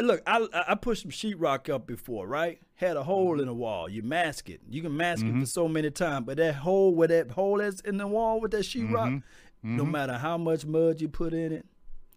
look, 0.00 0.22
I 0.26 0.46
I 0.68 0.74
pushed 0.74 1.02
some 1.02 1.10
sheetrock 1.10 1.68
up 1.68 1.86
before, 1.86 2.26
right? 2.26 2.60
Had 2.74 2.96
a 2.96 3.02
hole 3.02 3.40
in 3.40 3.46
the 3.46 3.54
wall. 3.54 3.88
You 3.88 4.02
mask 4.02 4.50
it. 4.50 4.60
You 4.68 4.82
can 4.82 4.96
mask 4.96 5.24
mm-hmm. 5.24 5.38
it 5.38 5.40
for 5.40 5.46
so 5.46 5.68
many 5.68 5.90
times, 5.90 6.26
but 6.26 6.36
that 6.36 6.56
hole 6.56 6.94
where 6.94 7.08
that 7.08 7.30
hole 7.32 7.60
is 7.60 7.80
in 7.80 7.96
the 7.96 8.06
wall 8.06 8.40
with 8.40 8.52
that 8.52 8.64
sheetrock, 8.64 9.08
mm-hmm. 9.08 9.18
Mm-hmm. 9.64 9.76
No 9.76 9.84
matter 9.84 10.14
how 10.14 10.38
much 10.38 10.66
mud 10.66 11.00
you 11.00 11.08
put 11.08 11.32
in 11.32 11.52
it, 11.52 11.66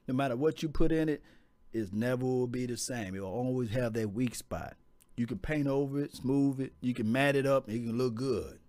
no 0.07 0.13
matter 0.13 0.35
what 0.35 0.63
you 0.63 0.69
put 0.69 0.91
in 0.91 1.09
it, 1.09 1.21
it 1.73 1.93
never 1.93 2.25
will 2.25 2.47
be 2.47 2.65
the 2.65 2.77
same. 2.77 3.15
It 3.15 3.21
will 3.21 3.29
always 3.29 3.69
have 3.71 3.93
that 3.93 4.13
weak 4.13 4.35
spot. 4.35 4.75
You 5.17 5.27
can 5.27 5.37
paint 5.37 5.67
over 5.67 5.99
it, 5.99 6.13
smooth 6.13 6.59
it, 6.59 6.73
you 6.81 6.93
can 6.93 7.11
mat 7.11 7.35
it 7.35 7.45
up, 7.45 7.67
and 7.67 7.75
it 7.75 7.85
can 7.85 7.97
look 7.97 8.15
good. 8.15 8.59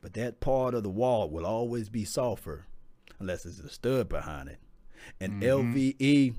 But 0.00 0.14
that 0.14 0.40
part 0.40 0.74
of 0.74 0.82
the 0.82 0.90
wall 0.90 1.28
will 1.28 1.46
always 1.46 1.88
be 1.88 2.04
softer 2.04 2.66
unless 3.18 3.42
there's 3.42 3.60
a 3.60 3.68
stud 3.68 4.08
behind 4.08 4.48
it. 4.48 4.58
And 5.20 5.42
mm-hmm. 5.42 5.74
LVE, 5.74 6.34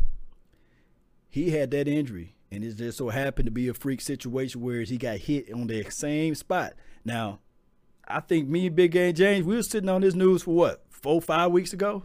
he 1.30 1.50
had 1.52 1.72
that 1.72 1.88
injury, 1.88 2.36
and 2.52 2.64
it 2.64 2.76
just 2.76 2.98
so 2.98 3.10
happened 3.10 3.46
to 3.46 3.52
be 3.52 3.68
a 3.68 3.74
freak 3.74 4.02
situation 4.02 4.62
where 4.62 4.82
he 4.82 4.98
got 4.98 5.18
hit 5.18 5.52
on 5.54 5.68
the 5.68 5.84
same 5.90 6.36
spot. 6.36 6.74
Now, 7.06 7.40
I 8.08 8.20
think 8.20 8.50
me 8.50 8.68
and 8.68 8.76
Big 8.76 8.92
Game 8.92 9.14
James, 9.14 9.46
we 9.46 9.56
were 9.56 9.64
sitting 9.64 9.90
on 9.90 10.02
this 10.02 10.16
news 10.16 10.44
for 10.44 10.56
what 10.56 10.84
four 11.02 11.22
five 11.22 11.52
weeks 11.52 11.74
ago. 11.74 12.04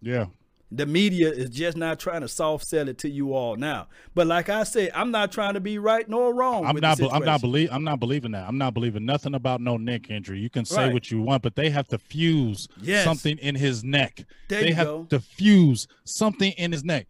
Yeah. 0.00 0.26
The 0.72 0.84
media 0.84 1.30
is 1.30 1.50
just 1.50 1.76
not 1.76 2.00
trying 2.00 2.22
to 2.22 2.28
soft 2.28 2.66
sell 2.66 2.88
it 2.88 2.98
to 2.98 3.08
you 3.08 3.34
all 3.34 3.54
now. 3.54 3.86
But 4.16 4.26
like 4.26 4.48
I 4.48 4.64
said, 4.64 4.90
I'm 4.94 5.12
not 5.12 5.30
trying 5.30 5.54
to 5.54 5.60
be 5.60 5.78
right 5.78 6.08
nor 6.08 6.34
wrong. 6.34 6.66
I'm 6.66 6.76
not. 6.76 7.00
I'm 7.12 7.24
not 7.24 7.40
believe. 7.40 7.68
I'm 7.70 7.84
not 7.84 8.00
believing 8.00 8.32
that. 8.32 8.48
I'm 8.48 8.58
not 8.58 8.74
believing 8.74 9.04
nothing 9.04 9.34
about 9.34 9.60
no 9.60 9.76
neck 9.76 10.10
injury. 10.10 10.40
You 10.40 10.50
can 10.50 10.64
say 10.64 10.86
right. 10.86 10.92
what 10.92 11.08
you 11.08 11.22
want, 11.22 11.44
but 11.44 11.54
they 11.54 11.70
have 11.70 11.86
to 11.88 11.98
fuse 11.98 12.66
yes. 12.82 13.04
something 13.04 13.38
in 13.38 13.54
his 13.54 13.84
neck. 13.84 14.24
There 14.48 14.60
they 14.60 14.72
have 14.72 14.86
go. 14.86 15.06
to 15.10 15.20
fuse 15.20 15.86
something 16.04 16.50
in 16.52 16.72
his 16.72 16.82
neck. 16.82 17.06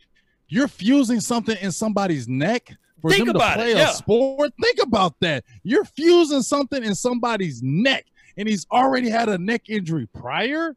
You're 0.48 0.68
fusing 0.68 1.20
something 1.20 1.56
in 1.60 1.72
somebody's 1.72 2.28
neck 2.28 2.76
for 3.00 3.10
Think 3.10 3.26
them 3.26 3.34
to 3.34 3.54
play 3.54 3.72
it, 3.72 3.78
yeah. 3.78 3.90
a 3.90 3.94
sport. 3.94 4.52
Think 4.60 4.82
about 4.82 5.18
that. 5.20 5.44
You're 5.62 5.84
fusing 5.86 6.42
something 6.42 6.84
in 6.84 6.94
somebody's 6.94 7.62
neck, 7.62 8.04
and 8.36 8.46
he's 8.46 8.66
already 8.70 9.08
had 9.08 9.30
a 9.30 9.38
neck 9.38 9.70
injury 9.70 10.06
prior 10.06 10.76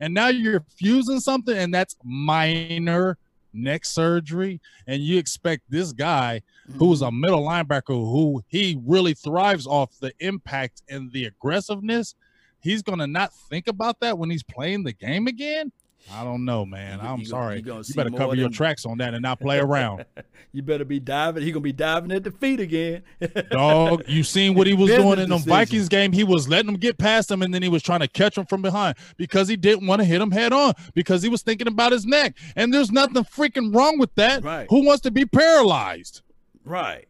and 0.00 0.14
now 0.14 0.28
you're 0.28 0.64
fusing 0.76 1.20
something 1.20 1.56
and 1.56 1.72
that's 1.72 1.96
minor 2.02 3.18
neck 3.52 3.84
surgery 3.84 4.60
and 4.86 5.02
you 5.02 5.18
expect 5.18 5.62
this 5.68 5.92
guy 5.92 6.40
who's 6.76 7.02
a 7.02 7.06
mm-hmm. 7.06 7.20
middle 7.20 7.42
linebacker 7.42 7.88
who 7.88 8.42
he 8.48 8.80
really 8.86 9.14
thrives 9.14 9.66
off 9.66 9.98
the 10.00 10.12
impact 10.20 10.82
and 10.88 11.12
the 11.12 11.24
aggressiveness 11.24 12.14
he's 12.60 12.82
going 12.82 12.98
to 12.98 13.06
not 13.06 13.32
think 13.48 13.66
about 13.66 13.98
that 14.00 14.16
when 14.18 14.30
he's 14.30 14.42
playing 14.42 14.84
the 14.84 14.92
game 14.92 15.26
again 15.26 15.72
I 16.12 16.24
don't 16.24 16.44
know, 16.44 16.66
man. 16.66 16.98
You, 16.98 17.08
I'm 17.08 17.18
you 17.20 17.26
sorry. 17.26 17.62
you 17.64 17.82
better 17.94 18.10
cover 18.10 18.34
your 18.34 18.48
tracks 18.48 18.84
on 18.84 18.98
that 18.98 19.14
and 19.14 19.22
not 19.22 19.40
play 19.40 19.58
around. 19.58 20.04
you 20.52 20.62
better 20.62 20.84
be 20.84 20.98
diving. 20.98 21.42
He 21.42 21.52
gonna 21.52 21.62
be 21.62 21.72
diving 21.72 22.10
at 22.12 22.24
the 22.24 22.30
feet 22.30 22.60
again. 22.60 23.02
Dog, 23.50 24.04
you 24.08 24.24
seen 24.24 24.54
what 24.54 24.66
he 24.66 24.74
was 24.74 24.90
doing 24.90 25.18
in 25.18 25.28
the 25.28 25.38
Vikings 25.38 25.88
game? 25.88 26.12
He 26.12 26.24
was 26.24 26.48
letting 26.48 26.66
them 26.66 26.76
get 26.76 26.98
past 26.98 27.30
him, 27.30 27.42
and 27.42 27.52
then 27.52 27.62
he 27.62 27.68
was 27.68 27.82
trying 27.82 28.00
to 28.00 28.08
catch 28.08 28.36
him 28.36 28.46
from 28.46 28.62
behind 28.62 28.96
because 29.16 29.48
he 29.48 29.56
didn't 29.56 29.86
want 29.86 30.00
to 30.00 30.04
hit 30.04 30.20
him 30.20 30.30
head 30.30 30.52
on 30.52 30.74
because 30.94 31.22
he 31.22 31.28
was 31.28 31.42
thinking 31.42 31.68
about 31.68 31.92
his 31.92 32.06
neck. 32.06 32.36
And 32.56 32.72
there's 32.72 32.90
nothing 32.90 33.22
freaking 33.24 33.74
wrong 33.74 33.98
with 33.98 34.14
that. 34.16 34.42
Right. 34.42 34.66
Who 34.70 34.84
wants 34.84 35.02
to 35.02 35.10
be 35.10 35.26
paralyzed? 35.26 36.22
Right. 36.64 37.06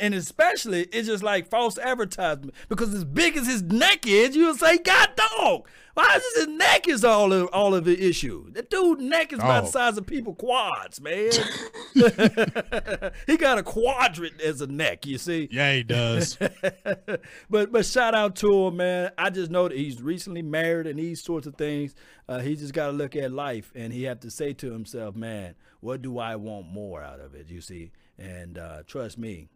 And, 0.00 0.14
especially, 0.14 0.82
it's 0.92 1.08
just 1.08 1.22
like 1.22 1.48
false 1.48 1.78
advertisement 1.78 2.54
because 2.68 2.94
as 2.94 3.04
big 3.04 3.36
as 3.36 3.46
his 3.46 3.62
neck 3.62 4.06
is, 4.06 4.36
you'll 4.36 4.54
say, 4.54 4.78
God 4.78 5.10
dog, 5.16 5.68
why 5.94 6.16
is 6.16 6.36
his 6.36 6.48
neck 6.48 6.88
is 6.88 7.04
all 7.04 7.32
of 7.32 7.48
all 7.52 7.74
of 7.74 7.84
the 7.84 8.08
issue? 8.08 8.50
That 8.52 8.68
dude 8.68 9.00
neck 9.00 9.32
is 9.32 9.38
about 9.38 9.62
oh. 9.62 9.66
the 9.66 9.72
size 9.72 9.96
of 9.96 10.06
people 10.06 10.34
quads, 10.34 11.00
man. 11.00 11.30
he 13.26 13.36
got 13.36 13.58
a 13.58 13.62
quadrant 13.62 14.40
as 14.40 14.60
a 14.60 14.66
neck, 14.66 15.06
you 15.06 15.18
see. 15.18 15.48
Yeah, 15.52 15.72
he 15.72 15.82
does. 15.84 16.36
but 17.50 17.70
but 17.70 17.86
shout 17.86 18.14
out 18.14 18.34
to 18.36 18.66
him, 18.66 18.76
man. 18.78 19.12
I 19.16 19.30
just 19.30 19.52
know 19.52 19.68
that 19.68 19.76
he's 19.76 20.02
recently 20.02 20.42
married 20.42 20.88
and 20.88 20.98
these 20.98 21.22
sorts 21.22 21.46
of 21.46 21.54
things. 21.54 21.94
Uh, 22.28 22.40
he 22.40 22.56
just 22.56 22.74
got 22.74 22.86
to 22.86 22.92
look 22.92 23.14
at 23.14 23.30
life 23.30 23.70
and 23.74 23.92
he 23.92 24.04
have 24.04 24.20
to 24.20 24.30
say 24.30 24.52
to 24.54 24.72
himself, 24.72 25.14
man, 25.14 25.54
what 25.80 26.02
do 26.02 26.18
I 26.18 26.36
want 26.36 26.66
more 26.66 27.02
out 27.02 27.20
of 27.20 27.34
it? 27.34 27.50
You 27.50 27.60
see, 27.60 27.92
and 28.18 28.58
uh, 28.58 28.82
trust 28.86 29.16
me, 29.16 29.48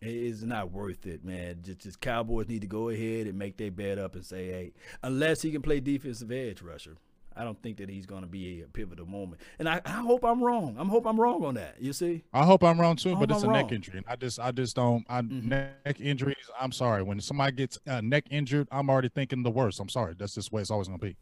it's 0.00 0.42
not 0.42 0.70
worth 0.72 1.06
it, 1.06 1.24
man. 1.24 1.60
Just, 1.62 1.80
just 1.80 2.00
Cowboys 2.00 2.48
need 2.48 2.60
to 2.62 2.66
go 2.66 2.88
ahead 2.90 3.26
and 3.26 3.38
make 3.38 3.56
their 3.56 3.70
bed 3.70 3.98
up 3.98 4.14
and 4.14 4.24
say, 4.24 4.46
hey, 4.46 4.72
unless 5.02 5.42
he 5.42 5.50
can 5.50 5.62
play 5.62 5.80
defensive 5.80 6.30
edge 6.30 6.62
rusher. 6.62 6.96
I 7.38 7.44
don't 7.44 7.60
think 7.62 7.76
that 7.78 7.90
he's 7.90 8.06
going 8.06 8.22
to 8.22 8.26
be 8.26 8.62
a 8.62 8.66
pivotal 8.66 9.04
moment. 9.04 9.42
And 9.58 9.68
I, 9.68 9.82
I 9.84 9.90
hope 9.90 10.24
I'm 10.24 10.42
wrong. 10.42 10.76
I 10.78 10.84
hope 10.86 11.06
I'm 11.06 11.20
wrong 11.20 11.44
on 11.44 11.54
that. 11.56 11.76
You 11.78 11.92
see? 11.92 12.24
I 12.32 12.46
hope 12.46 12.64
I'm 12.64 12.80
wrong 12.80 12.96
too, 12.96 13.14
but 13.14 13.30
it's 13.30 13.42
I'm 13.42 13.50
a 13.50 13.52
wrong. 13.52 13.62
neck 13.64 13.72
injury. 13.72 13.98
And 13.98 14.06
I 14.08 14.16
just 14.16 14.40
I 14.40 14.52
just 14.52 14.74
don't 14.74 15.04
I 15.10 15.20
Mhm. 15.20 15.42
neck 15.44 16.00
injuries. 16.00 16.36
I'm 16.58 16.72
sorry. 16.72 17.02
When 17.02 17.20
somebody 17.20 17.52
gets 17.54 17.78
uh, 17.86 18.00
neck 18.00 18.24
injured, 18.30 18.68
I'm 18.72 18.88
already 18.88 19.10
thinking 19.10 19.42
the 19.42 19.50
worst. 19.50 19.80
I'm 19.80 19.90
sorry. 19.90 20.14
That's 20.18 20.34
just 20.34 20.48
the 20.48 20.56
way 20.56 20.62
it's 20.62 20.70
always 20.70 20.88
gonna 20.88 20.98
be. 20.98 21.16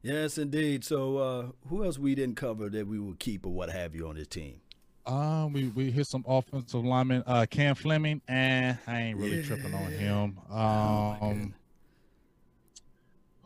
Yes, 0.00 0.38
indeed. 0.38 0.82
So 0.82 1.18
uh, 1.18 1.46
who 1.68 1.84
else 1.84 1.98
we 1.98 2.14
didn't 2.14 2.36
cover 2.36 2.70
that 2.70 2.86
we 2.86 2.98
would 2.98 3.18
keep 3.18 3.44
or 3.44 3.52
what 3.52 3.68
have 3.68 3.94
you 3.94 4.08
on 4.08 4.14
this 4.14 4.28
team? 4.28 4.62
Uh, 5.06 5.48
we 5.52 5.68
we 5.68 5.90
hit 5.90 6.06
some 6.06 6.24
offensive 6.26 6.84
linemen. 6.84 7.22
Uh, 7.26 7.46
Cam 7.50 7.74
Fleming, 7.74 8.20
and 8.28 8.78
I 8.86 9.00
ain't 9.00 9.18
really 9.18 9.42
tripping 9.42 9.74
on 9.74 9.90
him. 9.90 10.38
Oh, 10.50 11.16
Um, 11.20 11.28
goodness. 11.34 11.59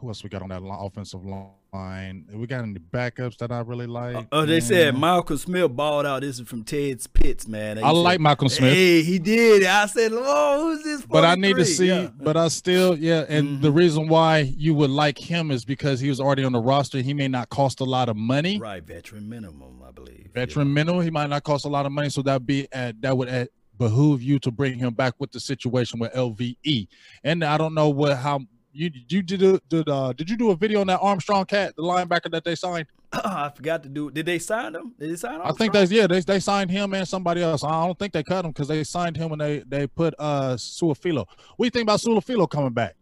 Who 0.05 0.11
else 0.11 0.23
we 0.23 0.29
got 0.29 0.43
on 0.43 0.51
that 0.51 0.63
offensive 0.63 1.25
line? 1.25 2.27
We 2.33 2.47
got 2.47 2.63
any 2.63 2.75
backups 2.79 3.39
that 3.39 3.51
I 3.51 3.61
really 3.61 3.87
like? 3.87 4.27
Oh, 4.31 4.45
they 4.45 4.61
said. 4.61 4.97
Malcolm 4.99 5.39
Smith 5.39 5.75
balled 5.75 6.05
out. 6.05 6.21
This 6.21 6.39
is 6.39 6.47
from 6.47 6.63
Ted's 6.63 7.07
Pits, 7.07 7.49
man. 7.49 7.77
They 7.77 7.83
I 7.83 7.89
said, 7.89 7.99
like 7.99 8.21
Malcolm 8.21 8.49
Smith. 8.49 8.73
Hey, 8.75 9.03
he 9.03 9.19
did. 9.19 9.65
I 9.65 9.87
said, 9.87 10.13
"Oh, 10.15 10.61
who's 10.63 10.85
this?" 10.85 11.07
but 11.07 11.25
I 11.25 11.35
need 11.37 11.57
to 11.57 11.65
see. 11.65 11.89
Yeah. 11.89 12.11
But 12.17 12.37
I 12.37 12.49
still, 12.49 12.97
yeah. 12.99 13.25
And 13.29 13.63
the 13.63 13.73
Mhm. 13.73 13.77
reason 13.77 14.09
why 14.09 14.41
you 14.41 14.75
would 14.75 14.91
like 14.91 15.19
him 15.19 15.51
is 15.51 15.65
because 15.65 16.01
he 16.01 16.09
was 16.11 16.21
already 16.21 16.45
on 16.45 16.53
the 16.53 16.61
roster. 16.61 17.01
He 17.01 17.15
may 17.15 17.29
not 17.29 17.49
cost 17.49 17.81
a 17.81 17.85
lot 17.85 18.09
of 18.09 18.17
money. 18.17 18.59
right, 18.59 18.85
veteran 18.85 19.29
minimum, 19.29 19.83
I 19.87 19.91
believe. 19.91 20.29
Veteran 20.35 20.73
minimum. 20.73 21.03
He 21.03 21.11
might 21.11 21.31
not 21.31 21.43
cost 21.45 21.65
a 21.65 21.69
lot 21.69 21.87
of 21.87 21.93
money, 21.93 22.11
so 22.11 22.21
that 22.23 22.47
be 22.47 22.69
at, 22.73 23.01
that 23.01 23.17
would 23.17 23.29
at, 23.29 23.49
behoove 23.79 24.23
you 24.23 24.39
to 24.39 24.51
bring 24.53 24.79
him 24.79 24.93
back 24.95 25.15
with 25.19 25.33
the 25.33 25.41
situation 25.41 25.99
with 25.99 26.13
LVE. 26.15 26.87
And 27.25 27.43
I 27.43 27.57
don't 27.59 27.75
know 27.75 27.89
what 27.89 28.17
how 28.19 28.41
you 28.75 28.91
you 29.09 29.23
did 29.23 29.43
a- 29.43 29.61
did 29.69 29.89
uh 29.89 30.13
did 30.13 30.29
you 30.29 30.37
do 30.37 30.51
a 30.51 30.57
video 30.57 30.81
on 30.81 30.87
that 30.89 30.99
Armstrong 31.01 31.45
cat, 31.47 31.75
the 31.77 31.83
linebacker 31.83 32.31
that 32.33 32.45
they 32.45 32.55
signed? 32.55 32.87
I 33.13 33.51
forgot 33.55 33.83
to 33.85 33.89
do. 33.89 34.11
Did 34.11 34.27
they 34.27 34.39
sign 34.39 34.75
him? 34.75 34.93
Did 34.99 35.11
they 35.13 35.17
sign 35.17 35.37
him? 35.37 35.43
I 35.45 35.53
think 35.53 35.73
that's 35.73 35.91
yeah. 35.91 36.07
They 36.07 36.21
they 36.21 36.41
signed 36.41 36.71
him 36.71 36.93
and 36.93 37.07
somebody 37.07 37.43
else. 37.43 37.63
I 37.65 37.87
don't 37.87 37.99
think 37.99 38.13
they 38.13 38.23
cut 38.23 38.45
him 38.45 38.51
because 38.51 38.69
they 38.69 38.83
signed 38.85 39.17
him 39.17 39.31
when 39.31 39.39
they 39.39 39.63
they 39.67 39.87
put 39.87 40.15
uh 40.19 40.55
Su'a-Filo. 40.57 41.25
What 41.57 41.59
do 41.59 41.65
you 41.65 41.71
think 41.71 41.85
about 41.85 42.01
Su'a-Filo 42.01 42.47
coming 42.51 42.73
back? 42.73 42.97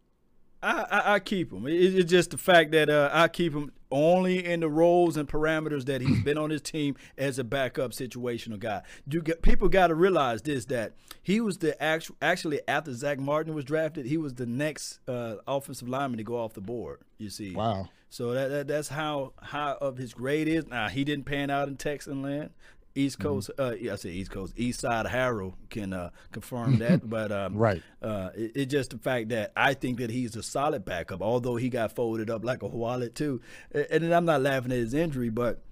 I, 0.62 0.82
I, 0.90 1.14
I 1.14 1.18
keep 1.20 1.52
him. 1.52 1.66
It- 1.66 1.72
it's 1.96 2.10
just 2.10 2.30
the 2.30 2.38
fact 2.38 2.70
that 2.72 2.88
uh, 2.88 3.10
I 3.12 3.26
keep 3.28 3.52
him 3.52 3.72
only 3.92 4.44
in 4.44 4.58
the 4.60 4.68
roles 4.68 5.16
and 5.16 5.28
parameters 5.28 5.84
that 5.84 6.00
he's 6.00 6.20
been 6.22 6.38
on 6.38 6.50
his 6.50 6.60
team 6.62 6.96
as 7.16 7.38
a 7.38 7.44
backup 7.44 7.92
situational 7.92 8.58
guy. 8.58 8.82
You 9.06 9.22
get, 9.22 9.42
people 9.42 9.68
got 9.68 9.88
to 9.88 9.94
realize 9.94 10.42
this 10.42 10.64
that 10.66 10.94
he 11.22 11.40
was 11.40 11.58
the 11.58 11.80
actual 11.80 12.16
actually 12.20 12.60
after 12.66 12.92
Zack 12.94 13.20
Martin 13.20 13.54
was 13.54 13.64
drafted, 13.64 14.06
he 14.06 14.16
was 14.16 14.34
the 14.34 14.46
next 14.46 14.98
uh, 15.06 15.36
offensive 15.46 15.88
lineman 15.88 16.18
to 16.18 16.24
go 16.24 16.36
off 16.38 16.54
the 16.54 16.60
board. 16.60 17.00
You 17.18 17.30
see, 17.30 17.54
Wow. 17.54 17.90
so 18.08 18.32
that, 18.32 18.48
that 18.48 18.66
that's 18.66 18.88
how 18.88 19.34
high 19.40 19.72
of 19.80 19.98
his 19.98 20.14
grade 20.14 20.48
is. 20.48 20.66
Now 20.66 20.88
he 20.88 21.04
didn't 21.04 21.26
pan 21.26 21.50
out 21.50 21.68
in 21.68 21.76
Texan 21.76 22.22
land. 22.22 22.50
East 22.94 23.18
Mm-hmm. 23.18 23.28
Coast, 23.28 23.50
uh, 23.58 23.74
yeah, 23.80 23.94
I 23.94 23.96
say 23.96 24.10
East 24.10 24.30
Coast, 24.30 24.52
East 24.56 24.80
Side 24.80 25.06
Harold 25.06 25.54
can 25.70 25.92
uh, 25.92 26.10
confirm 26.30 26.78
that. 26.78 27.08
But 27.08 27.32
um, 27.32 27.56
Right. 27.56 27.82
uh, 28.02 28.30
it, 28.36 28.52
it's 28.54 28.72
just 28.72 28.90
the 28.90 28.98
fact 28.98 29.30
that 29.30 29.52
I 29.56 29.74
think 29.74 29.98
that 29.98 30.10
he's 30.10 30.36
a 30.36 30.42
solid 30.42 30.84
backup, 30.84 31.22
although 31.22 31.56
he 31.56 31.68
got 31.70 31.92
folded 31.94 32.28
up 32.30 32.44
like 32.44 32.62
a 32.62 32.66
wallet 32.68 33.14
too. 33.14 33.40
A- 33.74 33.92
And, 33.94 34.12
I'm 34.14 34.24
not 34.26 34.42
laughing 34.42 34.72
at 34.72 34.78
his 34.78 34.92
injury, 34.94 35.30
but 35.30 35.62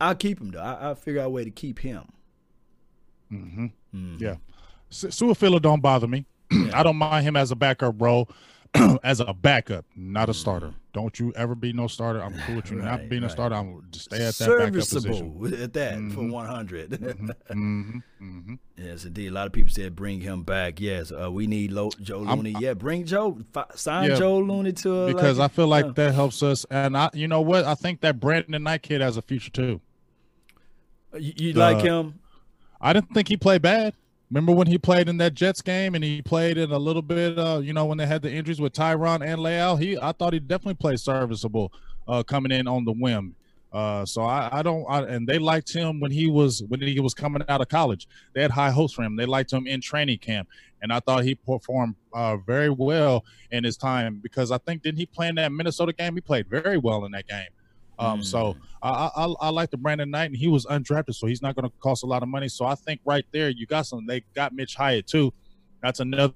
I'll 0.00 0.14
keep 0.14 0.40
him 0.40 0.50
though. 0.50 0.60
I, 0.60 0.72
I'll 0.74 0.94
figure 0.94 1.20
out 1.20 1.26
a 1.26 1.30
way 1.30 1.44
to 1.44 1.50
keep 1.50 1.78
him. 1.80 2.04
Mm-hmm. 3.32 3.66
Mhm. 3.94 4.20
Yeah. 4.20 4.36
Su'a-Filo 4.90 5.60
don't 5.60 5.80
bother 5.80 6.08
me. 6.08 6.26
I 6.74 6.82
don't 6.82 6.96
mind 6.96 7.24
him 7.24 7.36
as 7.36 7.50
a 7.52 7.56
backup 7.56 8.00
role, 8.02 8.28
as 9.04 9.20
a 9.20 9.32
backup, 9.32 9.84
not 9.94 10.28
a 10.28 10.34
starter. 10.34 10.74
Don't 10.92 11.18
you 11.20 11.32
ever 11.36 11.54
be 11.54 11.72
no 11.72 11.86
starter. 11.86 12.20
I'm 12.22 12.34
cool 12.46 12.56
with 12.56 12.70
you 12.70 12.76
not 12.78 12.84
Mm-hmm. 12.84 12.96
Right, 13.00 13.08
being 13.08 13.24
a 13.24 13.30
starter. 13.30 13.54
I'm 13.54 13.84
just 13.90 14.06
stay 14.06 14.24
at 14.26 14.34
that 14.34 14.48
backup 14.58 14.72
position. 14.74 15.02
Serviceable 15.02 15.54
at 15.62 15.72
that 15.74 15.94
for 15.94 16.22
Mhm. 16.22 16.30
100. 16.32 16.90
Mm-hmm. 17.50 17.98
Mm-hmm. 18.20 18.54
yes, 18.76 19.04
indeed. 19.04 19.28
A 19.28 19.32
lot 19.32 19.46
of 19.46 19.52
people 19.52 19.70
said 19.70 19.94
bring 19.94 20.20
him 20.20 20.42
back. 20.42 20.80
Yes, 20.80 21.12
uh, 21.12 21.30
we 21.30 21.46
need 21.46 21.70
Lo- 21.72 21.90
Joe 22.02 22.24
I'm- 22.26 22.38
Looney. 22.38 22.56
yeah, 22.58 22.74
bring 22.74 23.04
Joe. 23.04 23.38
Fi- 23.52 23.64
sign 23.74 24.10
Yeah, 24.10 24.16
Joe 24.16 24.38
Looney 24.40 24.72
to 24.72 24.94
uh, 25.02 25.06
Because 25.06 25.38
like, 25.38 25.50
I 25.50 25.54
feel 25.54 25.68
like 25.68 25.84
yeah. 25.86 25.92
that 25.94 26.14
helps 26.14 26.42
us. 26.42 26.66
And 26.70 26.96
I, 26.96 27.10
you 27.14 27.28
know 27.28 27.40
what? 27.40 27.64
I 27.64 27.74
think 27.74 28.00
that 28.00 28.18
Brandon 28.20 28.62
Knight 28.62 28.82
kid 28.82 29.00
has 29.00 29.16
a 29.16 29.22
future 29.22 29.50
too. 29.50 29.80
you, 31.18 31.32
you 31.36 31.52
the- 31.52 31.60
like 31.60 31.82
him. 31.84 32.18
I 32.80 32.92
didn't 32.94 33.12
think 33.14 33.28
he 33.28 33.36
played 33.36 33.62
bad. 33.62 33.94
Remember 34.30 34.52
when 34.52 34.68
he 34.68 34.78
played 34.78 35.08
in 35.08 35.16
that 35.16 35.34
Jets 35.34 35.60
game 35.60 35.96
and 35.96 36.04
he 36.04 36.22
played 36.22 36.56
in 36.56 36.70
a 36.70 36.78
little 36.78 37.02
bit, 37.02 37.36
uh, 37.36 37.60
you 37.62 37.72
know, 37.72 37.86
when 37.86 37.98
they 37.98 38.06
had 38.06 38.22
the 38.22 38.32
injuries 38.32 38.60
with 38.60 38.72
Tyron 38.72 39.26
and 39.26 39.40
La'el, 39.40 39.80
he 39.80 39.98
I 39.98 40.12
thought 40.12 40.32
he 40.32 40.38
definitely 40.38 40.74
played 40.74 41.00
serviceable 41.00 41.72
uh, 42.06 42.22
coming 42.22 42.52
in 42.52 42.68
on 42.68 42.84
the 42.84 42.92
whim. 42.92 43.34
Uh, 43.72 44.04
so 44.04 44.22
I, 44.22 44.48
I 44.52 44.62
don't, 44.62 44.84
I, 44.88 45.02
and 45.02 45.28
they 45.28 45.38
liked 45.38 45.72
him 45.72 46.00
when 46.00 46.10
he 46.10 46.28
was 46.28 46.62
when 46.68 46.80
he 46.80 46.98
was 47.00 47.14
coming 47.14 47.42
out 47.48 47.60
of 47.60 47.68
college. 47.68 48.08
They 48.34 48.42
had 48.42 48.50
high 48.50 48.70
hopes 48.70 48.92
for 48.92 49.02
him. 49.02 49.16
They 49.16 49.26
liked 49.26 49.52
him 49.52 49.66
in 49.66 49.80
training 49.80 50.18
camp, 50.18 50.48
and 50.82 50.92
I 50.92 51.00
thought 51.00 51.24
he 51.24 51.36
performed 51.36 51.94
uh, 52.12 52.36
very 52.38 52.70
well 52.70 53.24
in 53.52 53.62
his 53.62 53.76
time 53.76 54.18
because 54.22 54.50
I 54.50 54.58
think 54.58 54.82
didn't 54.82 54.98
he 54.98 55.06
play 55.06 55.28
in 55.28 55.36
that 55.36 55.52
Minnesota 55.52 55.92
game? 55.92 56.14
He 56.14 56.20
played 56.20 56.48
very 56.48 56.78
well 56.78 57.04
in 57.04 57.12
that 57.12 57.28
game. 57.28 57.48
Um, 58.00 58.22
so 58.24 58.56
I, 58.82 59.10
I 59.14 59.34
I 59.40 59.48
like 59.50 59.70
the 59.70 59.76
Brandon 59.76 60.10
Knight, 60.10 60.30
and 60.30 60.36
he 60.36 60.48
was 60.48 60.64
undrafted, 60.66 61.14
so 61.14 61.26
he's 61.26 61.42
not 61.42 61.54
going 61.54 61.68
to 61.68 61.76
cost 61.80 62.02
a 62.02 62.06
lot 62.06 62.22
of 62.22 62.28
money. 62.28 62.48
So 62.48 62.64
I 62.64 62.74
think 62.74 63.00
right 63.04 63.26
there, 63.30 63.50
you 63.50 63.66
got 63.66 63.86
some. 63.86 64.06
They 64.06 64.22
got 64.34 64.54
Mitch 64.54 64.74
Hyatt 64.74 65.06
too. 65.06 65.32
That's 65.82 66.00
another 66.00 66.32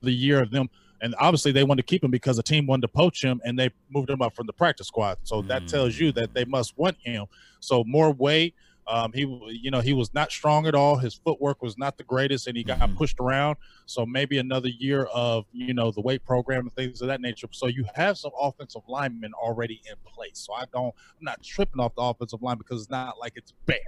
year 0.00 0.42
of 0.42 0.50
them, 0.50 0.70
and 1.02 1.14
obviously 1.18 1.52
they 1.52 1.64
wanted 1.64 1.82
to 1.82 1.86
keep 1.86 2.02
him 2.02 2.10
because 2.10 2.36
the 2.36 2.42
team 2.42 2.66
wanted 2.66 2.82
to 2.82 2.88
poach 2.88 3.22
him, 3.22 3.40
and 3.44 3.58
they 3.58 3.70
moved 3.90 4.08
him 4.10 4.22
up 4.22 4.34
from 4.34 4.46
the 4.46 4.52
practice 4.54 4.86
squad. 4.88 5.18
So 5.24 5.42
that 5.42 5.68
tells 5.68 5.98
you 5.98 6.12
that 6.12 6.32
they 6.34 6.44
must 6.46 6.76
want 6.78 6.96
him. 7.02 7.26
So 7.60 7.84
more 7.84 8.10
weight. 8.10 8.54
Um, 8.86 9.12
he, 9.12 9.20
you 9.62 9.70
know, 9.70 9.80
he 9.80 9.92
was 9.92 10.12
not 10.12 10.32
strong 10.32 10.66
at 10.66 10.74
all. 10.74 10.96
His 10.96 11.14
footwork 11.14 11.62
was 11.62 11.78
not 11.78 11.96
the 11.96 12.04
greatest, 12.04 12.46
and 12.46 12.56
he 12.56 12.64
got 12.64 12.80
Mhm. 12.80 12.96
pushed 12.96 13.20
around. 13.20 13.56
So 13.86 14.04
maybe 14.04 14.38
another 14.38 14.68
year 14.68 15.04
of, 15.04 15.44
you 15.52 15.72
know, 15.74 15.90
the 15.92 16.00
weight 16.00 16.24
program 16.24 16.60
and 16.62 16.72
things 16.74 17.00
of 17.00 17.08
that 17.08 17.20
nature. 17.20 17.46
So 17.52 17.66
you 17.68 17.84
have 17.94 18.18
some 18.18 18.32
offensive 18.40 18.82
linemen 18.88 19.32
already 19.34 19.80
in 19.88 19.94
place. 20.04 20.38
So 20.40 20.52
I 20.52 20.64
don't, 20.72 20.86
I'm 21.18 21.24
not 21.24 21.42
tripping 21.42 21.80
off 21.80 21.94
the 21.94 22.02
offensive 22.02 22.42
line 22.42 22.58
because 22.58 22.82
it's 22.82 22.90
not 22.90 23.18
like 23.20 23.34
it's 23.36 23.52
bare. 23.66 23.78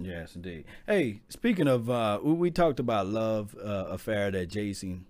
Yes, 0.00 0.36
indeed. 0.36 0.64
Hey, 0.86 1.22
speaking 1.28 1.66
of, 1.66 1.90
uh, 1.90 2.20
we, 2.22 2.32
we 2.32 2.50
talked 2.52 2.78
about 2.78 3.08
love 3.08 3.56
uh, 3.56 3.86
affair 3.88 4.30
that 4.30 4.46
Jason 4.48 5.06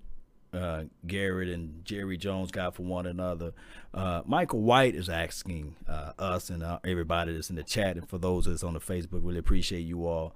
uh, 0.59 0.85
Garrett 1.07 1.49
and 1.49 1.85
Jerry 1.85 2.17
Jones 2.17 2.51
got 2.51 2.75
for 2.75 2.83
one 2.83 3.07
another. 3.07 3.53
Uh, 3.95 4.23
Michael 4.27 4.61
White 4.61 4.95
is 4.95 5.09
asking 5.09 5.77
uh, 5.89 6.13
us 6.19 6.51
and 6.51 6.63
uh, 6.63 6.79
everybody 6.85 7.33
that's 7.33 7.51
in 7.51 7.57
the 7.57 7.63
chat, 7.63 7.97
and 7.97 8.09
for 8.09 8.19
those 8.19 8.47
that's 8.47 8.63
on 8.63 8.75
the 8.75 8.81
Facebook, 8.81 9.21
really 9.25 9.39
appreciate 9.39 9.81
you 9.81 10.07
all. 10.07 10.35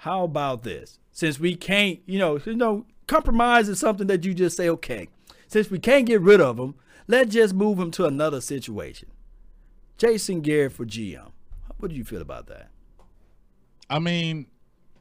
How 0.00 0.24
about 0.24 0.62
this? 0.62 0.98
Since 1.12 1.40
we 1.40 1.56
can't, 1.56 2.00
you 2.06 2.18
know, 2.18 2.38
you 2.44 2.54
know, 2.54 2.86
compromise 3.06 3.68
is 3.68 3.80
something 3.80 4.06
that 4.08 4.24
you 4.24 4.34
just 4.34 4.56
say, 4.56 4.68
okay. 4.68 5.08
Since 5.48 5.70
we 5.70 5.78
can't 5.78 6.06
get 6.06 6.20
rid 6.20 6.40
of 6.40 6.58
him, 6.58 6.74
let's 7.06 7.32
just 7.32 7.54
move 7.54 7.78
him 7.78 7.90
to 7.92 8.04
another 8.06 8.40
situation. 8.40 9.08
Jason 9.98 10.40
Garrett 10.42 10.72
for 10.72 10.84
GM. 10.84 11.30
What 11.78 11.90
do 11.90 11.94
you 11.96 12.04
feel 12.04 12.20
about 12.22 12.46
that? 12.48 12.68
I 13.88 13.98
mean, 13.98 14.46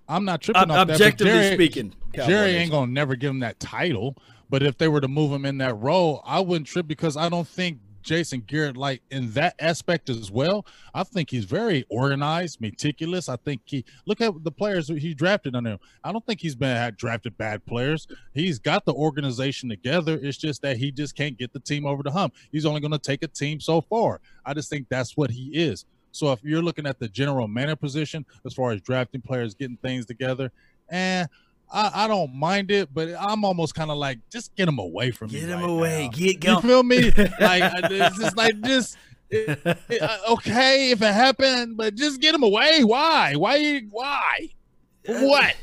I'm 0.08 0.26
not 0.26 0.42
tripping 0.42 0.64
Ob- 0.64 0.72
off 0.72 0.88
that. 0.88 0.94
objectively 0.94 1.34
Jerry- 1.34 1.56
speaking, 1.56 1.94
Cowboy 2.14 2.28
Jerry 2.30 2.52
ain't 2.56 2.72
gonna 2.72 2.92
never 2.92 3.16
give 3.16 3.32
him 3.32 3.40
that 3.40 3.60
title. 3.60 4.16
But 4.50 4.64
if 4.64 4.78
they 4.78 4.88
were 4.88 5.02
to 5.02 5.08
move 5.08 5.32
him 5.32 5.46
in 5.46 5.58
that 5.60 5.76
role, 5.76 6.22
I 6.26 6.40
wouldn't 6.40 6.68
trip 6.68 6.88
because 6.88 7.18
I 7.18 7.30
don't 7.30 7.48
think 7.48 7.80
Jason 8.06 8.42
Garrett, 8.42 8.78
like 8.78 9.02
in 9.10 9.32
that 9.32 9.56
aspect 9.60 10.10
as 10.10 10.30
well, 10.30 10.66
I 10.94 11.04
think 11.04 11.32
he's 11.32 11.46
very 11.46 11.86
organized, 11.90 12.62
meticulous. 12.62 13.28
I 13.28 13.36
think 13.36 13.62
he 13.66 13.84
look 14.06 14.22
at 14.22 14.44
the 14.44 14.52
players 14.52 14.88
he 14.88 15.16
drafted 15.16 15.56
on 15.56 15.66
him. 15.66 15.80
I 16.04 16.12
don't 16.12 16.24
think 16.26 16.40
he's 16.40 16.56
been 16.56 16.76
had 16.76 16.98
drafted 16.98 17.36
bad 17.38 17.66
players. 17.66 18.08
He's 18.34 18.60
got 18.60 18.86
the 18.86 18.94
organization 18.94 19.70
together. 19.70 20.20
It's 20.22 20.38
just 20.38 20.62
that 20.62 20.78
he 20.78 20.92
just 20.92 21.16
can't 21.16 21.38
get 21.38 21.52
the 21.52 21.60
team 21.60 21.86
over 21.86 22.04
the 22.04 22.12
hump. 22.12 22.36
He's 22.52 22.66
only 22.66 22.80
going 22.80 22.92
to 22.92 23.00
take 23.00 23.24
a 23.24 23.28
team 23.28 23.60
so 23.60 23.82
far. 23.82 24.22
I 24.46 24.54
just 24.54 24.70
think 24.70 24.88
that's 24.88 25.18
what 25.18 25.32
he 25.32 25.50
is. 25.54 25.86
So 26.12 26.32
if 26.32 26.44
you're 26.44 26.62
looking 26.62 26.86
at 26.86 27.00
the 27.00 27.10
general 27.10 27.48
manager 27.48 27.76
position 27.76 28.26
as 28.46 28.54
far 28.54 28.72
as 28.72 28.82
drafting 28.82 29.22
players, 29.22 29.54
getting 29.54 29.78
things 29.78 30.06
together, 30.06 30.52
and 30.90 31.28
I, 31.72 32.06
I 32.06 32.08
don't 32.08 32.34
mind 32.36 32.72
it, 32.72 32.94
but 32.94 33.10
I'm 33.20 33.44
almost 33.44 33.76
kind 33.76 33.92
of 33.92 33.98
like, 33.98 34.20
just 34.32 34.56
get 34.56 34.68
him 34.68 34.80
away 34.80 35.12
from 35.12 35.32
me. 35.32 35.40
Get 35.40 35.50
him 35.50 35.60
right 35.62 35.70
away. 35.70 36.04
now. 36.06 36.12
Get 36.12 36.34
You 36.34 36.40
going. 36.40 36.62
feel 36.62 36.84
me? 36.84 37.12
Like 37.40 37.74
it's 37.92 38.18
just 38.20 38.38
like 38.38 38.60
this. 38.62 38.96
it- 39.30 39.60
it- 39.90 40.02
uh, 40.02 40.18
okay, 40.30 40.92
if 40.92 41.02
it 41.02 41.14
happened, 41.14 41.76
but 41.78 41.96
just 41.96 42.22
get 42.22 42.36
him 42.36 42.44
away. 42.44 42.84
Why? 42.84 43.34
Why? 43.36 43.82
Why? 43.90 44.50
What? 45.08 45.56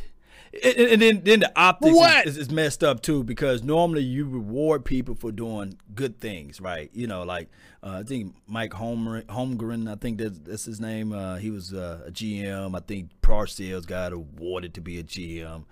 And, 0.62 0.76
and 0.76 1.02
then, 1.02 1.22
then 1.24 1.40
the 1.40 1.52
optics 1.56 1.96
is, 2.26 2.36
is 2.36 2.50
messed 2.50 2.84
up 2.84 3.00
too 3.00 3.24
because 3.24 3.62
normally 3.62 4.02
you 4.02 4.26
reward 4.28 4.84
people 4.84 5.14
for 5.14 5.32
doing 5.32 5.78
good 5.94 6.20
things, 6.20 6.60
right? 6.60 6.90
You 6.92 7.06
know, 7.06 7.22
like 7.22 7.48
uh, 7.82 8.00
I 8.00 8.02
think 8.02 8.34
Mike 8.46 8.74
Homer, 8.74 9.22
Holmgren, 9.22 9.90
I 9.90 9.94
think 9.94 10.18
that's, 10.18 10.38
that's 10.40 10.64
his 10.66 10.78
name. 10.78 11.12
Uh, 11.12 11.36
he 11.36 11.50
was 11.50 11.72
uh, 11.72 12.02
a 12.06 12.10
GM. 12.10 12.76
I 12.76 12.80
think 12.80 13.08
Parcells 13.22 13.86
got 13.86 14.12
awarded 14.12 14.74
to 14.74 14.82
be 14.82 14.98
a 14.98 15.02
GM 15.02 15.64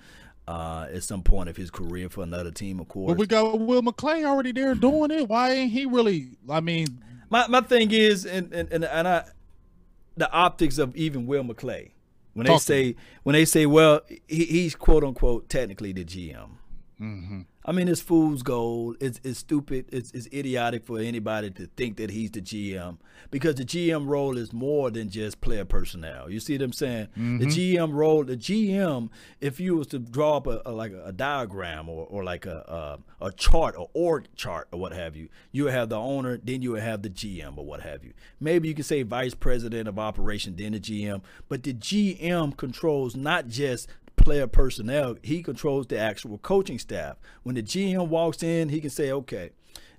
uh, 0.49 0.87
at 0.93 1.03
some 1.03 1.23
point 1.23 1.49
of 1.49 1.57
his 1.57 1.71
career 1.71 2.09
for 2.09 2.23
another 2.23 2.51
team, 2.51 2.81
of 2.81 2.89
course. 2.89 3.11
But 3.11 3.19
we 3.19 3.27
got 3.27 3.61
Will 3.61 3.83
McClay 3.83 4.25
already 4.25 4.53
there 4.53 4.75
doing 4.75 5.11
it. 5.11 5.29
Why 5.29 5.53
ain't 5.53 5.73
he 5.73 5.87
really? 5.87 6.31
I 6.49 6.61
mean, 6.61 7.03
my 7.29 7.47
my 7.47 7.61
thing 7.61 7.91
is, 7.91 8.27
and 8.27 8.53
and 8.53 8.71
and, 8.73 8.85
and 8.85 9.09
I, 9.09 9.25
the 10.17 10.31
optics 10.33 10.79
of 10.79 10.95
even 10.97 11.27
Will 11.27 11.45
McClay 11.45 11.91
when 12.35 12.47
they 12.47 12.59
say 12.59 12.97
when 13.23 13.35
they 13.35 13.45
say, 13.45 13.67
well, 13.67 14.01
he, 14.29 14.45
he's 14.45 14.75
quote 14.75 15.05
unquote 15.05 15.49
technically 15.49 15.93
the 15.93 16.05
GM. 16.05 16.51
Mm-hmm. 17.01 17.41
I 17.65 17.73
mean, 17.73 17.89
it's 17.89 18.01
fool's 18.01 18.43
gold. 18.43 18.97
It's, 19.01 19.21
it's 19.23 19.39
stupid. 19.39 19.87
It's, 19.93 20.11
it's 20.13 20.27
idiotic 20.33 20.87
for 20.87 20.99
anybody 20.99 21.51
to 21.51 21.67
think 21.77 21.99
that 21.99 22.11
he's 22.11 22.31
the 22.31 22.41
GM 22.41 22.97
because 23.31 23.57
the 23.57 23.65
GM 23.65 24.07
role 24.07 24.39
is 24.39 24.53
more 24.53 24.91
than 24.91 25.11
just 25.11 25.43
player 25.43 25.67
personnel. 25.67 26.31
You 26.31 26.41
see 26.41 26.55
what 26.55 26.63
I'm 26.63 26.73
saying? 26.73 27.09
Mm-hmm. 27.09 27.39
The 27.39 27.47
GM 27.47 27.93
role, 27.93 28.25
the 28.25 28.37
GM, 28.37 29.11
if 29.43 29.61
you 29.61 29.77
was 29.77 29.89
to 29.89 29.99
draw 29.99 30.39
up 30.39 30.47
a, 30.47 30.63
a 30.65 30.73
like 30.73 30.93
a, 30.93 31.05
a, 31.05 31.13
diagram 31.13 31.89
or, 31.91 32.07
or 32.07 32.25
like 32.25 32.47
a, 32.47 32.99
a, 33.21 33.27
a 33.27 33.33
chart 33.33 33.75
or 33.77 33.91
org 33.93 34.35
chart 34.37 34.69
or 34.73 34.81
what 34.81 34.93
have 34.93 35.15
you, 35.15 35.29
you 35.53 35.65
would 35.65 35.75
have 35.75 35.91
the 35.91 35.99
owner, 35.99 36.39
then 36.43 36.63
you 36.63 36.73
would 36.73 36.83
have 36.83 37.03
the 37.03 37.11
GM 37.11 37.59
or 37.59 37.65
what 37.67 37.83
have 37.83 38.03
you. 38.03 38.15
Maybe 38.41 38.69
you 38.69 38.75
could 38.75 38.87
say 38.87 39.03
vice 39.03 39.35
president 39.35 39.87
of 39.87 39.99
operation, 39.99 40.57
then 40.57 40.73
the 40.73 40.81
GM, 40.81 41.21
but 41.49 41.63
the 41.63 41.75
GM 41.75 42.57
controls 42.57 43.15
not 43.15 43.49
just 43.49 43.87
player 44.21 44.47
personnel, 44.47 45.17
he 45.23 45.43
controls 45.43 45.87
the 45.87 45.99
actual 45.99 46.39
coaching 46.39 46.79
staff. 46.79 47.17
When 47.43 47.55
the 47.55 47.63
GM 47.63 48.09
walks 48.09 48.43
in, 48.43 48.69
he 48.69 48.81
can 48.81 48.91
say, 48.91 49.11
okay, 49.11 49.51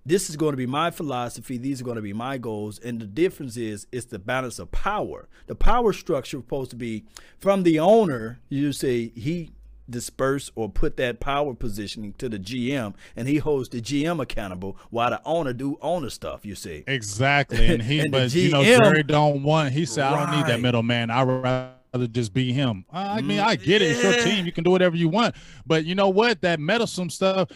this 0.05 0.29
is 0.29 0.35
going 0.35 0.53
to 0.53 0.57
be 0.57 0.65
my 0.65 0.91
philosophy. 0.91 1.57
These 1.57 1.81
are 1.81 1.83
going 1.83 1.95
to 1.95 2.01
be 2.01 2.13
my 2.13 2.37
goals. 2.37 2.79
And 2.79 2.99
the 2.99 3.05
difference 3.05 3.57
is 3.57 3.87
it's 3.91 4.07
the 4.07 4.19
balance 4.19 4.59
of 4.59 4.71
power. 4.71 5.27
The 5.47 5.55
power 5.55 5.93
structure 5.93 6.37
is 6.37 6.43
supposed 6.43 6.71
to 6.71 6.75
be 6.75 7.05
from 7.39 7.63
the 7.63 7.79
owner. 7.79 8.39
You 8.49 8.73
say 8.73 9.09
he 9.09 9.51
disperse 9.89 10.51
or 10.55 10.69
put 10.69 10.97
that 10.97 11.19
power 11.19 11.53
positioning 11.53 12.13
to 12.13 12.29
the 12.29 12.39
GM 12.39 12.93
and 13.15 13.27
he 13.27 13.37
holds 13.37 13.69
the 13.69 13.81
GM 13.81 14.21
accountable 14.21 14.77
while 14.89 15.09
the 15.09 15.21
owner 15.25 15.53
do 15.53 15.77
owner 15.81 16.09
stuff, 16.09 16.45
you 16.45 16.55
see. 16.55 16.83
Exactly. 16.87 17.67
And 17.67 17.83
he 17.83 17.99
and 18.01 18.11
but 18.11 18.29
GM, 18.29 18.35
you 18.35 18.49
know, 18.51 18.63
Jerry 18.63 19.03
don't 19.03 19.43
want 19.43 19.73
he 19.73 19.85
said, 19.85 20.03
right. 20.03 20.13
I 20.13 20.25
don't 20.25 20.37
need 20.37 20.47
that 20.47 20.61
middleman. 20.61 21.11
I 21.11 21.23
rather 21.23 21.73
rather 21.93 22.07
just 22.07 22.33
be 22.33 22.53
him. 22.53 22.85
I 22.91 23.21
mean, 23.21 23.39
mm, 23.39 23.43
I 23.43 23.55
get 23.55 23.81
it. 23.81 23.91
It's 23.91 24.03
your 24.03 24.13
team. 24.13 24.45
You 24.45 24.51
can 24.51 24.63
do 24.63 24.71
whatever 24.71 24.95
you 24.95 25.09
want. 25.09 25.35
But 25.65 25.85
you 25.85 25.95
know 25.95 26.09
what? 26.09 26.41
That 26.41 26.59
meddlesome 26.59 27.09
stuff, 27.09 27.49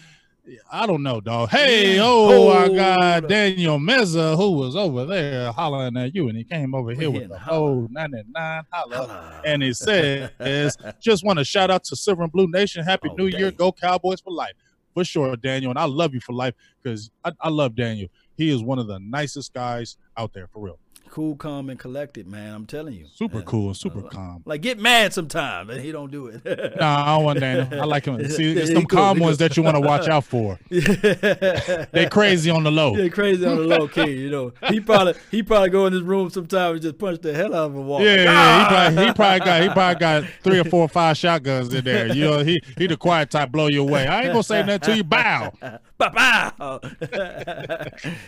I 0.71 0.86
don't 0.86 1.03
know, 1.03 1.21
dog. 1.21 1.49
Hey, 1.49 1.95
mm, 1.97 2.01
oh, 2.03 2.49
I 2.49 2.67
got 2.69 3.29
Daniel 3.29 3.77
Meza 3.79 4.36
who 4.36 4.51
was 4.51 4.75
over 4.75 5.05
there 5.05 5.51
hollering 5.51 5.97
at 5.97 6.13
you, 6.13 6.27
and 6.27 6.38
he 6.38 6.43
came 6.43 6.75
over 6.75 6.91
here 6.91 7.09
with 7.09 7.29
the 7.29 7.39
whole 7.39 7.88
99 7.89 8.63
holla. 8.71 9.41
And 9.45 9.63
he 9.63 9.73
says, 9.73 10.77
just 10.99 11.23
want 11.23 11.39
to 11.39 11.45
shout 11.45 11.71
out 11.71 11.83
to 11.86 11.95
Silver 11.95 12.23
and 12.23 12.31
Blue 12.31 12.47
Nation. 12.47 12.83
Happy 12.83 13.09
oh, 13.09 13.15
New 13.15 13.31
dang. 13.31 13.39
Year. 13.39 13.51
Go 13.51 13.71
Cowboys 13.71 14.21
for 14.21 14.31
life. 14.31 14.53
For 14.93 15.03
sure, 15.03 15.36
Daniel. 15.36 15.71
And 15.71 15.79
I 15.79 15.86
love 15.86 16.13
you 16.13 16.21
for 16.21 16.31
life 16.31 16.53
because 16.81 17.09
I, 17.25 17.31
I 17.41 17.49
love 17.49 17.75
Daniel. 17.75 18.07
He 18.38 18.49
is 18.49 18.63
one 18.63 18.79
of 18.79 18.88
the 18.88 18.99
nicest 18.99 19.53
guys 19.53 19.97
out 20.17 20.33
there, 20.33 20.47
for 20.47 20.61
real 20.61 20.79
cool, 21.16 21.34
calm, 21.38 21.70
and 21.70 21.80
collected, 21.80 22.28
man. 22.28 22.53
I'm 22.53 22.66
telling 22.66 22.93
you. 22.93 23.05
Super 23.16 23.41
cool, 23.41 23.74
super 23.74 24.05
uh, 24.05 24.09
calm. 24.09 24.43
Like 24.45 24.61
get 24.61 24.78
mad 24.78 25.13
sometime, 25.13 25.70
and 25.70 25.80
he 25.80 25.93
don't 25.93 26.11
do 26.11 26.28
it. 26.28 26.43
nah, 26.78 27.03
I 27.03 27.16
don't 27.16 27.24
want 27.24 27.39
Daniel. 27.39 27.82
I 27.82 27.86
like 27.86 28.03
him. 28.03 28.28
See, 28.30 28.51
it's 28.51 28.74
them 28.74 28.86
cool, 28.86 28.99
calm 28.99 29.20
ones 29.20 29.38
that 29.38 29.55
you 29.55 29.63
want 29.63 29.78
to 29.78 29.80
watch 29.80 30.09
out 30.09 30.26
for. 30.26 30.59
they 30.70 32.09
crazy 32.11 32.51
on 32.51 32.63
the 32.63 32.72
low. 32.72 32.97
They 32.97 33.09
crazy 33.09 33.45
on 33.45 33.55
the 33.55 33.63
low 33.63 33.88
key. 33.88 34.11
You 34.11 34.30
know, 34.30 34.51
he 34.68 34.82
probably 34.82 35.13
he 35.32 35.41
probably 35.41 35.70
go 35.70 35.86
in 35.86 35.93
his 35.93 36.01
room 36.01 36.30
sometime 36.30 36.74
and 36.74 36.82
just 36.82 36.97
punch 36.97 37.22
the 37.22 37.34
hell 37.34 37.55
out 37.55 37.68
of 37.68 37.76
a 37.78 37.82
wall. 37.82 38.01
Yeah, 38.01 38.24
yeah, 38.24 38.34
ah! 38.36 38.89
he 38.89 38.95
probably 38.95 39.05
he 39.05 39.13
probably 39.13 39.39
got 39.45 39.61
he 39.61 39.70
probably 39.70 39.99
got 40.01 40.24
three 40.43 40.59
or 40.59 40.66
four 40.66 40.82
or 40.82 40.89
five 40.89 41.16
shotguns 41.16 41.74
in 41.74 41.86
there. 41.86 42.07
You 42.13 42.26
know, 42.26 42.43
he 42.43 42.61
he 42.78 42.88
the 42.88 42.97
quiet 42.97 43.32
type, 43.32 43.53
blow 43.53 43.68
you 43.68 43.84
away. 43.84 44.05
I 44.05 44.24
ain't 44.24 44.34
gonna 44.34 44.43
say 44.43 44.63
nothing 44.63 44.91
to 44.91 44.97
you. 44.97 45.05
Bow. 45.05 45.53
Bow. 45.98 46.52
bow. 46.58 46.80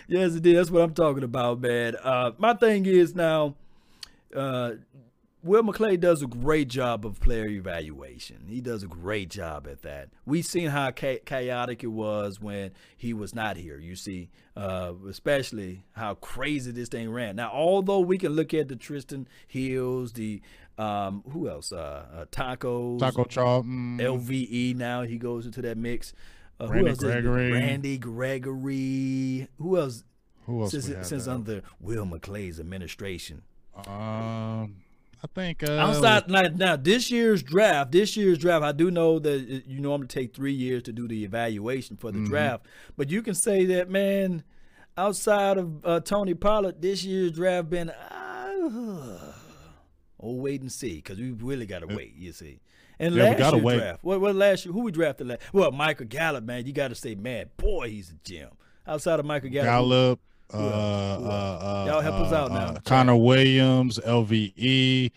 yes, 0.07 0.35
indeed. 0.35 0.53
That's 0.55 0.71
what 0.71 0.81
I'm 0.81 0.93
talking 0.93 1.23
about, 1.23 1.59
man. 1.59 1.95
Uh, 2.01 2.31
my 2.37 2.53
thing 2.53 2.85
is 2.85 3.15
now 3.15 3.55
uh, 4.35 4.71
Will 5.43 5.63
McClay 5.63 5.99
does 5.99 6.21
a 6.21 6.27
great 6.27 6.67
job 6.67 7.05
of 7.05 7.19
player 7.19 7.47
evaluation. 7.47 8.47
He 8.49 8.59
does 8.59 8.83
a 8.83 8.87
great 8.87 9.29
job 9.29 9.67
at 9.67 9.81
that. 9.83 10.09
We've 10.25 10.45
seen 10.45 10.69
how 10.69 10.91
chaotic 10.91 11.83
it 11.83 11.87
was 11.87 12.41
when 12.41 12.71
he 12.97 13.13
was 13.13 13.33
not 13.35 13.55
here. 13.55 13.79
You 13.79 13.95
see, 13.95 14.29
uh, 14.55 14.93
especially 15.07 15.83
how 15.93 16.15
crazy 16.15 16.71
this 16.71 16.89
thing 16.89 17.09
ran. 17.11 17.35
Now, 17.35 17.51
although 17.53 17.99
we 17.99 18.17
can 18.17 18.33
look 18.33 18.53
at 18.53 18.67
the 18.67 18.75
Trysten 18.75 19.25
Hills, 19.47 20.13
the 20.13 20.41
um, 20.77 21.23
who 21.31 21.49
else? 21.49 21.71
Uh, 21.71 22.05
uh, 22.13 22.25
Tacos, 22.25 22.99
Taco 22.99 23.23
mm. 23.23 23.99
LVE. 23.99 24.75
Now 24.75 25.03
he 25.03 25.17
goes 25.17 25.45
into 25.45 25.61
that 25.61 25.77
mix. 25.77 26.13
Uh, 26.59 26.67
Randy 26.67 26.95
Gregory, 26.95 27.51
Randy 27.51 27.97
Gregory. 27.97 29.47
Who 29.59 29.77
else? 29.77 30.03
Who 30.45 30.61
else? 30.61 30.71
Since, 30.71 31.07
since 31.07 31.27
under 31.27 31.61
Will 31.79 32.05
McClay's 32.05 32.59
administration. 32.59 33.43
Um, 33.75 34.77
I 35.23 35.27
think 35.33 35.63
uh, 35.63 35.73
outside 35.73 36.29
now, 36.29 36.43
now 36.53 36.75
this 36.75 37.11
year's 37.11 37.43
draft. 37.43 37.91
This 37.91 38.17
year's 38.17 38.37
draft, 38.37 38.63
I 38.63 38.71
do 38.71 38.89
know 38.89 39.19
that 39.19 39.63
you 39.67 39.79
normally 39.79 40.07
take 40.07 40.35
three 40.35 40.53
years 40.53 40.83
to 40.83 40.91
do 40.91 41.07
the 41.07 41.23
evaluation 41.23 41.97
for 41.97 42.11
the 42.11 42.19
mm-hmm. 42.19 42.29
draft, 42.29 42.65
but 42.95 43.09
you 43.09 43.21
can 43.21 43.35
say 43.35 43.65
that 43.65 43.89
man, 43.89 44.43
outside 44.97 45.57
of 45.57 45.85
uh, 45.85 45.99
Tony 45.99 46.33
Pollard, 46.33 46.81
this 46.81 47.03
year's 47.03 47.31
draft 47.31 47.69
been. 47.69 47.89
Uh, 47.89 49.33
oh, 50.19 50.33
wait 50.33 50.61
and 50.61 50.71
see, 50.71 50.95
because 50.95 51.19
we 51.19 51.31
really 51.31 51.65
got 51.65 51.79
to 51.79 51.95
wait. 51.95 52.15
You 52.15 52.31
see. 52.31 52.59
And 52.99 53.15
yeah, 53.15 53.23
last 53.31 53.39
year's 53.53 53.63
wait. 53.63 53.77
draft, 53.77 54.03
what, 54.03 54.21
what 54.21 54.35
last 54.35 54.65
year? 54.65 54.73
Who 54.73 54.81
we 54.81 54.91
drafted 54.91 55.27
last? 55.27 55.41
Well, 55.53 55.71
Michael 55.71 56.07
Gallup, 56.07 56.43
man. 56.43 56.65
You 56.65 56.73
got 56.73 56.87
to 56.89 56.95
say, 56.95 57.15
man, 57.15 57.49
boy, 57.57 57.89
he's 57.89 58.11
a 58.11 58.15
gem. 58.23 58.49
Outside 58.87 59.19
of 59.19 59.25
Michael 59.25 59.49
Gallup, 59.49 59.67
Gallup, 59.67 60.19
uh, 60.53 60.57
uh, 60.57 60.59
uh, 60.59 61.85
Y'all 61.87 62.01
help 62.01 62.15
us 62.15 62.31
out 62.31 62.51
now. 62.51 62.75
Connor 62.85 63.17
Williams, 63.17 63.99
LVE, 63.99 65.11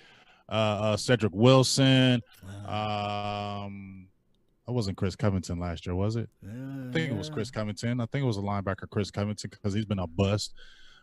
Cedric 0.99 1.33
Wilson. 1.33 2.20
Um, 2.66 4.09
I 4.66 4.72
wasn't 4.72 4.97
Chris 4.97 5.16
Covington 5.16 5.59
last 5.59 5.87
year, 5.87 5.95
was 5.95 6.16
it? 6.16 6.28
I 6.45 6.93
think 6.93 7.11
it 7.11 7.16
was 7.16 7.31
Chris 7.31 7.51
Covington. 7.51 8.01
I 8.01 8.07
think 8.07 8.24
it 8.24 8.26
was 8.26 8.39
a 8.39 8.43
linebacker, 8.43 8.91
Chris 8.91 9.11
Covington, 9.11 9.51
because 9.51 9.72
he's 9.72 9.85
been 9.85 9.99
a 10.01 10.07
bust. 10.07 10.53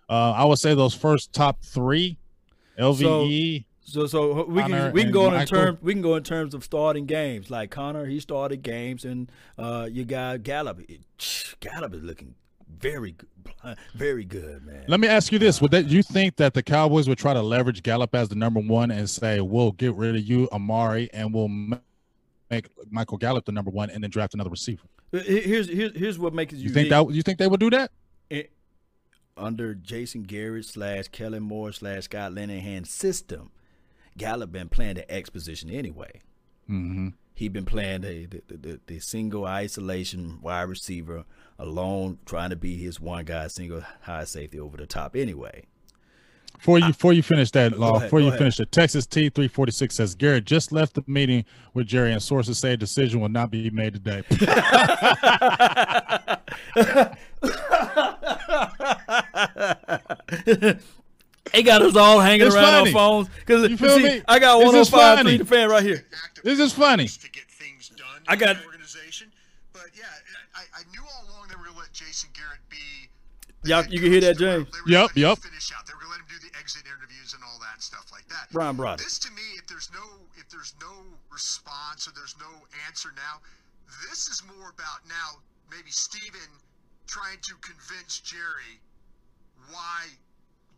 I 0.09 0.43
would 0.43 0.59
say 0.59 0.73
those 0.73 0.93
first 0.93 1.33
top 1.33 1.63
three, 1.63 2.17
LVE. 2.77 3.59
So, 3.59 3.65
so 3.87 4.05
so 4.05 4.45
we 4.45 4.61
can 4.63 4.91
we 4.91 5.03
can 5.03 5.11
go 5.11 5.33
in 5.33 5.45
terms 5.45 5.79
we 5.81 5.93
can 5.93 6.01
go 6.01 6.15
in 6.15 6.23
terms 6.23 6.53
of 6.53 6.63
starting 6.63 7.05
games. 7.05 7.49
Like 7.49 7.71
Connor, 7.71 8.05
he 8.05 8.19
started 8.19 8.61
games, 8.61 9.05
and 9.05 9.31
uh, 9.57 9.87
you 9.89 10.03
got 10.03 10.43
Gallup. 10.43 10.81
Gallup 11.61 11.93
is 11.93 12.03
looking 12.03 12.35
very 12.69 13.13
good, 13.13 13.77
very 13.95 14.25
good, 14.25 14.65
man. 14.65 14.83
Let 14.89 14.99
me 14.99 15.07
ask 15.07 15.31
you 15.31 15.39
this: 15.39 15.61
Would 15.61 15.71
that 15.71 15.85
you 15.85 16.03
think 16.03 16.35
that 16.35 16.53
the 16.53 16.61
Cowboys 16.61 17.07
would 17.07 17.17
try 17.17 17.33
to 17.33 17.41
leverage 17.41 17.81
Gallup 17.81 18.13
as 18.13 18.27
the 18.27 18.35
number 18.35 18.59
one 18.59 18.91
and 18.91 19.09
say, 19.09 19.39
"We'll 19.39 19.71
get 19.71 19.93
rid 19.95 20.17
of 20.17 20.21
you, 20.21 20.49
Amari, 20.51 21.09
and 21.13 21.33
we'll 21.33 21.47
make 21.47 22.67
Michael 22.89 23.17
Gallup 23.17 23.45
the 23.45 23.53
number 23.53 23.71
one, 23.71 23.89
and 23.89 24.03
then 24.03 24.09
draft 24.09 24.33
another 24.33 24.49
receiver"? 24.49 24.83
Here's 25.13 25.69
here's 25.69 25.95
here's 25.95 26.19
what 26.19 26.33
makes 26.33 26.53
you, 26.53 26.63
you 26.63 26.69
think 26.71 26.89
that 26.89 27.09
you 27.09 27.21
think 27.21 27.39
they 27.39 27.47
would 27.47 27.61
do 27.61 27.69
that? 27.69 27.91
It, 28.29 28.51
under 29.37 29.73
Jason 29.73 30.23
Garrett 30.23 30.65
slash 30.65 31.07
Kellen 31.07 31.43
Moore 31.43 31.71
slash 31.71 32.03
Scott 32.03 32.33
Linehan 32.33 32.85
system, 32.85 33.51
Gallup 34.17 34.51
been 34.51 34.69
playing 34.69 34.95
the 34.95 35.11
X 35.11 35.29
position 35.29 35.69
anyway. 35.69 36.21
Mm-hmm. 36.69 37.09
He 37.33 37.49
been 37.49 37.65
playing 37.65 38.01
the 38.01 38.25
the, 38.25 38.57
the 38.57 38.79
the, 38.87 38.99
single 38.99 39.45
isolation 39.45 40.39
wide 40.41 40.63
receiver 40.63 41.23
alone, 41.59 42.17
trying 42.25 42.49
to 42.49 42.55
be 42.55 42.77
his 42.77 42.99
one 42.99 43.25
guy 43.25 43.47
single 43.47 43.83
high 44.01 44.25
safety 44.25 44.59
over 44.59 44.75
the 44.75 44.87
top 44.87 45.15
anyway. 45.15 45.65
Before 46.57 46.79
you 46.79 46.87
before 46.87 47.13
you 47.13 47.21
finish 47.21 47.51
that, 47.51 47.77
Law, 47.77 47.97
ahead, 47.97 48.07
before 48.07 48.19
you 48.19 48.29
ahead. 48.29 48.39
finish 48.39 48.59
it, 48.59 48.71
Texas 48.71 49.05
T 49.05 49.29
three 49.29 49.47
forty 49.47 49.71
six 49.71 49.95
says 49.95 50.15
Garrett 50.15 50.45
just 50.45 50.71
left 50.71 50.95
the 50.95 51.03
meeting 51.05 51.45
with 51.75 51.85
Jerry, 51.85 52.11
and 52.11 52.21
sources 52.21 52.57
say 52.57 52.73
a 52.73 52.77
decision 52.77 53.21
will 53.21 53.29
not 53.29 53.51
be 53.51 53.69
made 53.69 53.93
today. 53.93 54.23
They 61.53 61.63
got 61.63 61.81
us 61.81 61.95
all 61.95 62.19
hanging 62.19 62.47
it's 62.47 62.55
around 62.55 62.85
funny. 62.85 62.89
our 62.89 62.93
phones 62.93 63.29
because 63.29 63.69
you 63.69 63.77
see, 63.77 64.03
me? 64.03 64.21
I 64.27 64.39
got 64.39 64.61
105.3 64.61 65.37
the 65.37 65.45
fan 65.45 65.69
right 65.69 65.83
here. 65.83 66.05
This 66.43 66.59
is 66.59 66.73
funny. 66.73 67.07
To 67.07 67.31
get 67.31 67.43
things 67.45 67.89
done 67.89 68.21
I 68.27 68.35
got 68.35 68.63
organization, 68.65 69.31
but 69.73 69.87
yeah, 69.95 70.03
I, 70.55 70.61
I 70.79 70.81
knew 70.91 71.01
all 71.01 71.25
along 71.29 71.47
they 71.49 71.55
were 71.55 71.63
going 71.63 71.75
to 71.75 71.79
let 71.79 71.93
Jason 71.93 72.29
Garrett 72.33 72.61
be. 72.69 73.09
Y'all, 73.63 73.85
you 73.85 73.99
can 73.99 74.11
hear 74.11 74.21
that, 74.21 74.37
James. 74.37 74.67
Yep, 74.87 75.11
yep. 75.15 75.37
Finish 75.39 75.73
out. 75.75 75.85
They 75.87 75.93
were 75.93 76.05
going 76.05 76.13
to 76.13 76.23
let 76.23 76.23
him 76.23 76.31
do 76.31 76.39
the 76.47 76.53
exit 76.59 76.83
interviews 76.87 77.33
and 77.33 77.43
all 77.43 77.59
that 77.59 77.81
stuff 77.81 78.07
like 78.11 78.27
that. 78.29 78.47
Brian 78.51 78.75
brought 78.75 78.99
This 78.99 79.19
to 79.19 79.31
me, 79.31 79.43
if 79.57 79.67
there's 79.67 79.89
no, 79.91 80.05
if 80.37 80.47
there's 80.49 80.75
no 80.79 80.93
response 81.31 82.07
or 82.07 82.11
there's 82.15 82.35
no 82.39 82.51
answer 82.87 83.09
now, 83.15 83.43
this 84.07 84.27
is 84.27 84.43
more 84.45 84.69
about 84.71 85.03
now 85.07 85.41
maybe 85.71 85.91
Steven 85.91 86.51
trying 87.07 87.39
to 87.41 87.55
convince 87.59 88.19
Jerry 88.19 88.79
why 89.71 90.07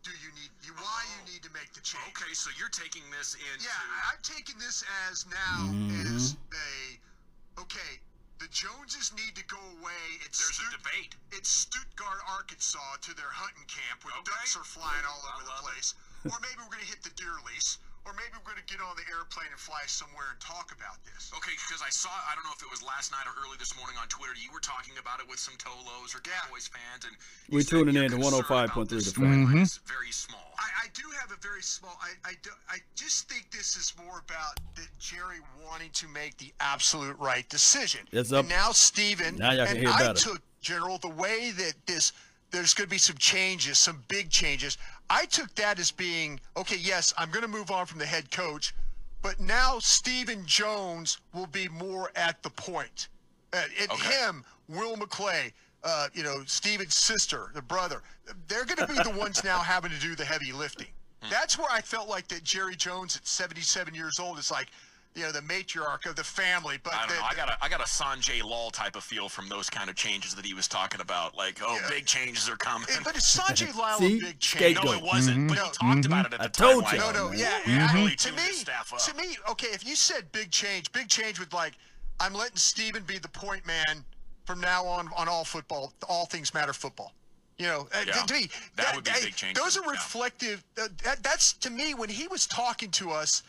do 0.02 0.10
you 0.22 0.30
need 0.36 0.50
you 0.64 0.72
why 0.80 1.02
oh. 1.04 1.10
you 1.16 1.32
need 1.32 1.42
to 1.44 1.52
make 1.52 1.72
the 1.76 1.80
change. 1.84 2.04
Okay, 2.16 2.32
so 2.32 2.48
you're 2.58 2.72
taking 2.72 3.02
this 3.12 3.34
into 3.36 3.64
Yeah, 3.68 4.08
I'm 4.12 4.20
taking 4.22 4.56
this 4.58 4.84
as 5.10 5.26
now 5.28 5.68
mm-hmm. 5.68 6.16
is 6.16 6.36
a 6.52 7.60
okay, 7.60 8.00
The 8.40 8.48
Joneses 8.48 9.12
need 9.12 9.36
to 9.36 9.44
go 9.44 9.60
away. 9.80 10.04
It's 10.24 10.40
There's 10.40 10.60
a 10.64 10.76
debate. 10.80 11.12
It's 11.32 11.48
Stuttgart, 11.52 12.24
Arkansas, 12.28 13.04
to 13.04 13.12
their 13.12 13.28
hunting 13.28 13.68
camp 13.68 14.00
where 14.04 14.16
Okay. 14.24 14.32
ducks 14.32 14.56
are 14.56 14.64
flying 14.64 15.04
all 15.04 15.20
I 15.20 15.36
over 15.36 15.44
the 15.44 15.50
love 15.52 15.60
it. 15.60 15.76
place. 15.76 15.92
or 16.24 16.36
maybe 16.40 16.56
we're 16.64 16.72
going 16.72 16.84
to 16.84 16.88
hit 16.88 17.02
the 17.04 17.12
deer 17.20 17.36
lease. 17.44 17.76
Or 18.10 18.18
maybe 18.18 18.34
we're 18.42 18.50
going 18.50 18.58
to 18.58 18.66
get 18.66 18.82
on 18.82 18.98
the 18.98 19.06
airplane 19.06 19.46
and 19.54 19.60
fly 19.62 19.86
somewhere 19.86 20.34
and 20.34 20.38
talk 20.42 20.74
about 20.74 20.98
this. 21.06 21.30
Okay, 21.30 21.54
because 21.54 21.78
I 21.78 21.94
saw, 21.94 22.10
I 22.10 22.34
don't 22.34 22.42
know 22.42 22.50
if 22.50 22.58
it 22.58 22.66
was 22.66 22.82
last 22.82 23.14
night 23.14 23.22
or 23.22 23.38
early 23.38 23.54
this 23.62 23.70
morning 23.78 23.94
on 24.02 24.10
Twitter, 24.10 24.34
you 24.34 24.50
were 24.50 24.58
talking 24.58 24.98
about 24.98 25.22
it 25.22 25.30
with 25.30 25.38
some 25.38 25.54
Tolos 25.62 26.10
or 26.10 26.18
Yeah. 26.26 26.42
Cowboys 26.42 26.66
fans, 26.66 27.06
and 27.06 27.14
We 27.54 27.62
you 27.62 27.62
said 27.62 27.86
tuning 27.86 27.94
in 27.94 28.10
to 28.10 28.18
105.3 28.18 28.74
about 28.74 28.90
this 28.90 29.14
The 29.14 29.22
Fan. 29.22 29.46
storyline 29.46 29.62
Mhm. 29.62 29.86
very 29.86 30.10
small. 30.10 30.42
I, 30.58 30.66
I 30.82 30.86
do 30.90 31.06
have 31.22 31.30
a 31.30 31.38
very 31.38 31.62
small. 31.62 31.94
I, 32.02 32.10
I, 32.26 32.34
do, 32.42 32.50
I 32.66 32.82
just 32.98 33.30
think 33.30 33.46
this 33.54 33.78
is 33.78 33.94
more 33.94 34.18
about 34.18 34.58
that 34.74 34.90
Jerry 34.98 35.38
wanting 35.62 35.94
to 36.02 36.08
make 36.10 36.34
the 36.42 36.50
absolute 36.58 37.14
right 37.22 37.46
decision. 37.46 38.10
It's 38.10 38.32
up- 38.34 38.40
And 38.40 38.48
now 38.50 38.72
Steven, 38.74 39.36
Now 39.38 39.54
y'all 39.54 39.70
can 39.70 39.76
and 39.78 39.86
hear 39.86 39.94
I 39.94 39.98
better. 40.10 40.18
took 40.18 40.42
General 40.60 40.98
the 40.98 41.14
way 41.14 41.52
that 41.52 41.74
this 41.86 42.10
there's 42.50 42.74
going 42.74 42.86
to 42.86 42.90
be 42.90 42.98
some 42.98 43.16
changes, 43.16 43.78
some 43.78 44.02
big 44.08 44.30
changes. 44.30 44.78
I 45.08 45.26
took 45.26 45.54
that 45.56 45.78
as 45.78 45.90
being 45.90 46.40
okay. 46.56 46.76
Yes, 46.80 47.12
I'm 47.18 47.30
going 47.30 47.42
to 47.42 47.48
move 47.48 47.70
on 47.70 47.86
from 47.86 47.98
the 47.98 48.06
head 48.06 48.30
coach, 48.30 48.74
but 49.22 49.38
now 49.40 49.78
Stephen 49.78 50.44
Jones 50.46 51.18
will 51.34 51.46
be 51.46 51.68
more 51.68 52.10
at 52.16 52.42
the 52.42 52.50
point. 52.50 53.08
Uh, 53.52 53.62
and 53.80 53.90
Okay. 53.90 54.08
him, 54.14 54.44
Will 54.68 54.96
McClay, 54.96 55.52
uh, 55.82 56.08
you 56.14 56.22
know, 56.22 56.42
Stephen's 56.46 56.94
sister, 56.94 57.50
the 57.54 57.62
brother, 57.62 58.02
they're 58.48 58.64
going 58.64 58.78
to 58.78 58.86
be 58.86 59.02
the 59.02 59.18
ones 59.18 59.42
now 59.42 59.58
having 59.58 59.90
to 59.90 59.98
do 59.98 60.14
the 60.14 60.24
heavy 60.24 60.52
lifting. 60.52 60.86
Hmm. 61.22 61.30
That's 61.30 61.58
where 61.58 61.68
I 61.70 61.80
felt 61.80 62.08
like 62.08 62.28
that 62.28 62.44
Jerry 62.44 62.76
Jones 62.76 63.16
at 63.16 63.26
77 63.26 63.94
years 63.94 64.18
old 64.20 64.38
is 64.38 64.50
like, 64.50 64.68
you 65.14 65.22
know, 65.22 65.32
the 65.32 65.40
matriarch 65.40 66.06
of 66.06 66.14
the 66.16 66.22
family. 66.24 66.76
But 66.82 66.94
I 66.94 66.98
don't 67.00 67.08
the, 67.08 67.14
know. 67.14 67.26
I 67.30 67.34
got 67.34 67.48
a 67.50 67.58
I 67.64 67.68
got 67.68 67.80
a 67.80 67.84
Sanjay 67.84 68.42
Lal 68.44 68.70
type 68.70 68.94
of 68.96 69.02
feel 69.02 69.28
from 69.28 69.48
those 69.48 69.68
kind 69.68 69.90
of 69.90 69.96
changes 69.96 70.34
that 70.36 70.44
he 70.46 70.54
was 70.54 70.68
talking 70.68 71.00
about. 71.00 71.36
Like, 71.36 71.58
oh, 71.62 71.78
Yeah. 71.82 71.88
big 71.88 72.06
changes 72.06 72.48
are 72.48 72.56
coming. 72.56 72.88
It- 72.90 73.02
but 73.04 73.16
it's 73.16 73.36
Sanjay 73.36 73.74
Lyle 73.78 73.98
See? 73.98 74.18
a 74.18 74.20
big 74.20 74.38
change? 74.38 74.78
no, 74.84 74.92
it 74.92 75.02
wasn't. 75.02 75.48
But 75.48 75.58
he 75.58 75.70
talked 75.72 76.06
about 76.06 76.26
it 76.26 76.34
at 76.34 76.38
the 76.38 76.44
I 76.44 76.48
time. 76.48 76.72
told 76.72 76.84
like, 76.84 76.92
you. 76.94 76.98
No, 77.00 77.12
no, 77.12 77.32
yeah. 77.32 77.60
he 77.64 77.72
yeah. 77.72 77.92
really 77.92 78.14
To 78.16 78.32
me, 78.32 78.42
his 78.42 78.60
staff 78.60 78.92
up. 78.92 79.00
to 79.00 79.14
me, 79.16 79.36
okay, 79.50 79.68
if 79.68 79.86
you 79.86 79.96
said 79.96 80.30
big 80.32 80.50
change, 80.50 80.90
big 80.92 81.08
change 81.08 81.38
would 81.40 81.52
like, 81.52 81.74
I'm 82.20 82.34
letting 82.34 82.56
Stephen 82.56 83.02
be 83.02 83.18
the 83.18 83.28
point 83.28 83.66
man 83.66 84.04
from 84.44 84.60
now 84.60 84.84
on 84.86 85.08
on 85.16 85.28
all 85.28 85.44
football, 85.44 85.92
all 86.08 86.26
things 86.26 86.54
matter 86.54 86.72
football. 86.72 87.12
You 87.58 87.66
know, 87.66 87.88
uh, 87.94 88.04
Yeah. 88.06 88.12
to, 88.12 88.26
to 88.26 88.34
me, 88.34 88.48
That 88.76 88.94
would 88.94 89.04
be 89.04 89.10
big 89.22 89.34
change 89.36 89.58
Those 89.58 89.74
too, 89.74 89.80
are 89.82 89.86
yeah. 89.86 89.90
reflective. 89.92 90.64
Uh, 90.80 90.88
that, 91.04 91.22
that's 91.22 91.52
to 91.54 91.68
me 91.70 91.94
when 91.94 92.08
he 92.08 92.26
was 92.28 92.46
talking 92.46 92.90
to 92.92 93.10
us 93.10 93.42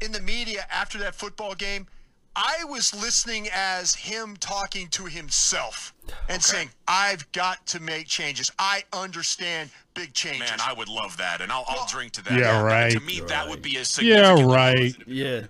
in 0.00 0.12
the 0.12 0.20
media 0.20 0.66
after 0.70 0.98
that 0.98 1.14
football 1.14 1.54
game. 1.54 1.86
I 2.36 2.64
was 2.64 2.92
listening 2.92 3.48
as 3.54 3.94
him 3.94 4.36
talking 4.40 4.88
to 4.88 5.04
himself 5.04 5.94
and 6.28 6.42
saying, 6.42 6.70
"I've 6.88 7.30
got 7.30 7.64
to 7.68 7.80
make 7.80 8.08
changes. 8.08 8.50
I 8.58 8.82
understand 8.92 9.70
big 9.94 10.14
changes." 10.14 10.50
Man, 10.50 10.58
I 10.60 10.72
would 10.72 10.88
love 10.88 11.16
that, 11.18 11.40
and 11.40 11.52
I'll, 11.52 11.64
I'll 11.68 11.86
drink 11.86 12.12
to 12.14 12.24
that. 12.24 12.36
Yeah, 12.36 12.60
but 12.60 12.64
right. 12.64 12.90
To 12.90 13.00
me, 13.00 13.20
that 13.28 13.48
would 13.48 13.62
be 13.62 13.76
a 13.76 13.84
significant. 13.84 14.50
Yeah, 14.50 14.54
right. 14.54 14.94
Yeah. 15.06 15.42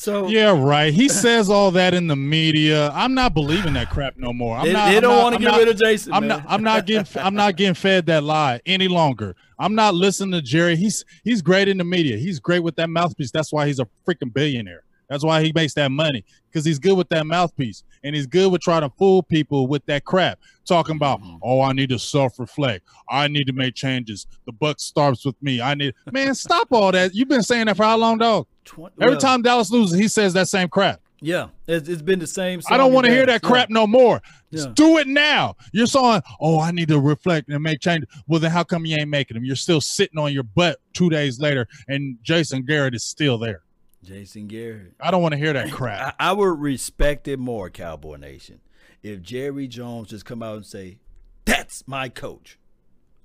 So 0.00 0.28
Yeah, 0.28 0.58
right. 0.58 0.94
He 0.94 1.10
says 1.10 1.50
all 1.50 1.70
that 1.72 1.92
in 1.92 2.06
the 2.06 2.16
media. 2.16 2.88
I'm 2.94 3.12
not 3.12 3.34
believing 3.34 3.74
that 3.74 3.90
crap 3.90 4.16
no 4.16 4.32
more. 4.32 4.56
I'm 4.56 4.64
they, 4.64 4.72
not, 4.72 4.90
they 4.90 4.98
don't 4.98 5.22
want 5.22 5.34
to 5.34 5.40
get 5.42 5.50
not- 5.50 5.58
rid 5.58 5.68
of 5.68 5.76
Jason. 5.76 6.14
I'm 6.14 6.26
man. 6.26 6.38
not. 6.38 6.44
I'm 6.48 6.62
not 6.62 6.86
getting. 6.86 7.22
I'm 7.22 7.34
not 7.34 7.56
getting 7.56 7.74
fed 7.74 8.06
that 8.06 8.24
lie 8.24 8.62
any 8.64 8.88
longer. 8.88 9.36
I'm 9.58 9.74
not 9.74 9.94
listening 9.94 10.32
to 10.32 10.40
Jerry. 10.40 10.76
He's 10.76 11.04
he's 11.22 11.42
great 11.42 11.68
in 11.68 11.76
the 11.76 11.84
media. 11.84 12.16
He's 12.16 12.40
great 12.40 12.60
with 12.60 12.76
that 12.76 12.88
mouthpiece. 12.88 13.30
That's 13.30 13.52
why 13.52 13.66
he's 13.66 13.78
a 13.78 13.86
freaking 14.08 14.32
billionaire. 14.32 14.84
That's 15.10 15.24
why 15.24 15.42
he 15.42 15.52
makes 15.54 15.74
that 15.74 15.90
money 15.90 16.24
because 16.48 16.64
he's 16.64 16.78
good 16.78 16.96
with 16.96 17.08
that 17.10 17.26
mouthpiece 17.26 17.82
and 18.04 18.14
he's 18.14 18.26
good 18.26 18.50
with 18.50 18.62
trying 18.62 18.82
to 18.82 18.90
fool 18.96 19.22
people 19.22 19.66
with 19.66 19.84
that 19.86 20.04
crap. 20.04 20.38
Talking 20.64 20.96
about, 20.96 21.20
Mhm. 21.20 21.40
oh, 21.42 21.60
I 21.60 21.72
need 21.72 21.88
to 21.90 21.98
self-reflect. 21.98 22.86
I 23.10 23.26
need 23.28 23.44
to 23.48 23.52
make 23.52 23.74
changes. 23.74 24.26
The 24.46 24.52
buck 24.52 24.78
starts 24.80 25.24
with 25.26 25.34
me. 25.42 25.60
I 25.60 25.74
need 25.74 25.94
man, 26.12 26.34
stop 26.34 26.68
all 26.70 26.92
that. 26.92 27.14
You've 27.14 27.28
been 27.28 27.42
saying 27.42 27.66
that 27.66 27.76
for 27.76 27.82
how 27.84 27.96
long, 27.98 28.18
dog? 28.18 28.46
Twen- 28.64 28.92
Every 29.00 29.14
well, 29.14 29.20
time 29.20 29.42
Dallas 29.42 29.70
loses, 29.70 29.98
he 29.98 30.06
says 30.08 30.32
that 30.34 30.48
same 30.48 30.68
crap. 30.68 31.00
Yeah, 31.22 31.48
it's, 31.66 31.86
it's 31.86 32.00
been 32.00 32.18
the 32.18 32.26
same. 32.26 32.62
I 32.70 32.78
don't 32.78 32.94
want 32.94 33.04
to 33.04 33.12
hear 33.12 33.26
that 33.26 33.42
crap 33.42 33.68
no 33.68 33.86
more. 33.86 34.22
Yeah. 34.50 34.66
Do 34.72 34.96
it 34.96 35.06
now. 35.06 35.54
You're 35.70 35.86
saying, 35.86 36.22
oh, 36.40 36.58
I 36.60 36.70
need 36.70 36.88
to 36.88 36.98
reflect 36.98 37.50
and 37.50 37.62
make 37.62 37.80
change. 37.80 38.04
Well, 38.26 38.40
then 38.40 38.50
how 38.50 38.64
come 38.64 38.86
you 38.86 38.96
ain't 38.96 39.10
making 39.10 39.34
them? 39.34 39.44
You're 39.44 39.56
still 39.56 39.82
sitting 39.82 40.18
on 40.18 40.32
your 40.32 40.44
butt 40.44 40.78
two 40.94 41.10
days 41.10 41.38
later, 41.38 41.68
and 41.88 42.16
Jason 42.22 42.64
Garrett 42.64 42.94
is 42.94 43.04
still 43.04 43.36
there. 43.36 43.60
Jason 44.02 44.46
Garrett. 44.46 44.94
I 45.00 45.10
don't 45.10 45.22
want 45.22 45.32
to 45.32 45.38
hear 45.38 45.52
that 45.52 45.70
crap. 45.70 46.16
I, 46.18 46.30
I 46.30 46.32
would 46.32 46.58
respect 46.58 47.28
it 47.28 47.38
more, 47.38 47.70
Cowboy 47.70 48.16
Nation, 48.16 48.60
if 49.02 49.22
Jerry 49.22 49.68
Jones 49.68 50.08
just 50.08 50.24
come 50.24 50.42
out 50.42 50.56
and 50.56 50.66
say, 50.66 50.98
"That's 51.44 51.86
my 51.86 52.08
coach. 52.08 52.58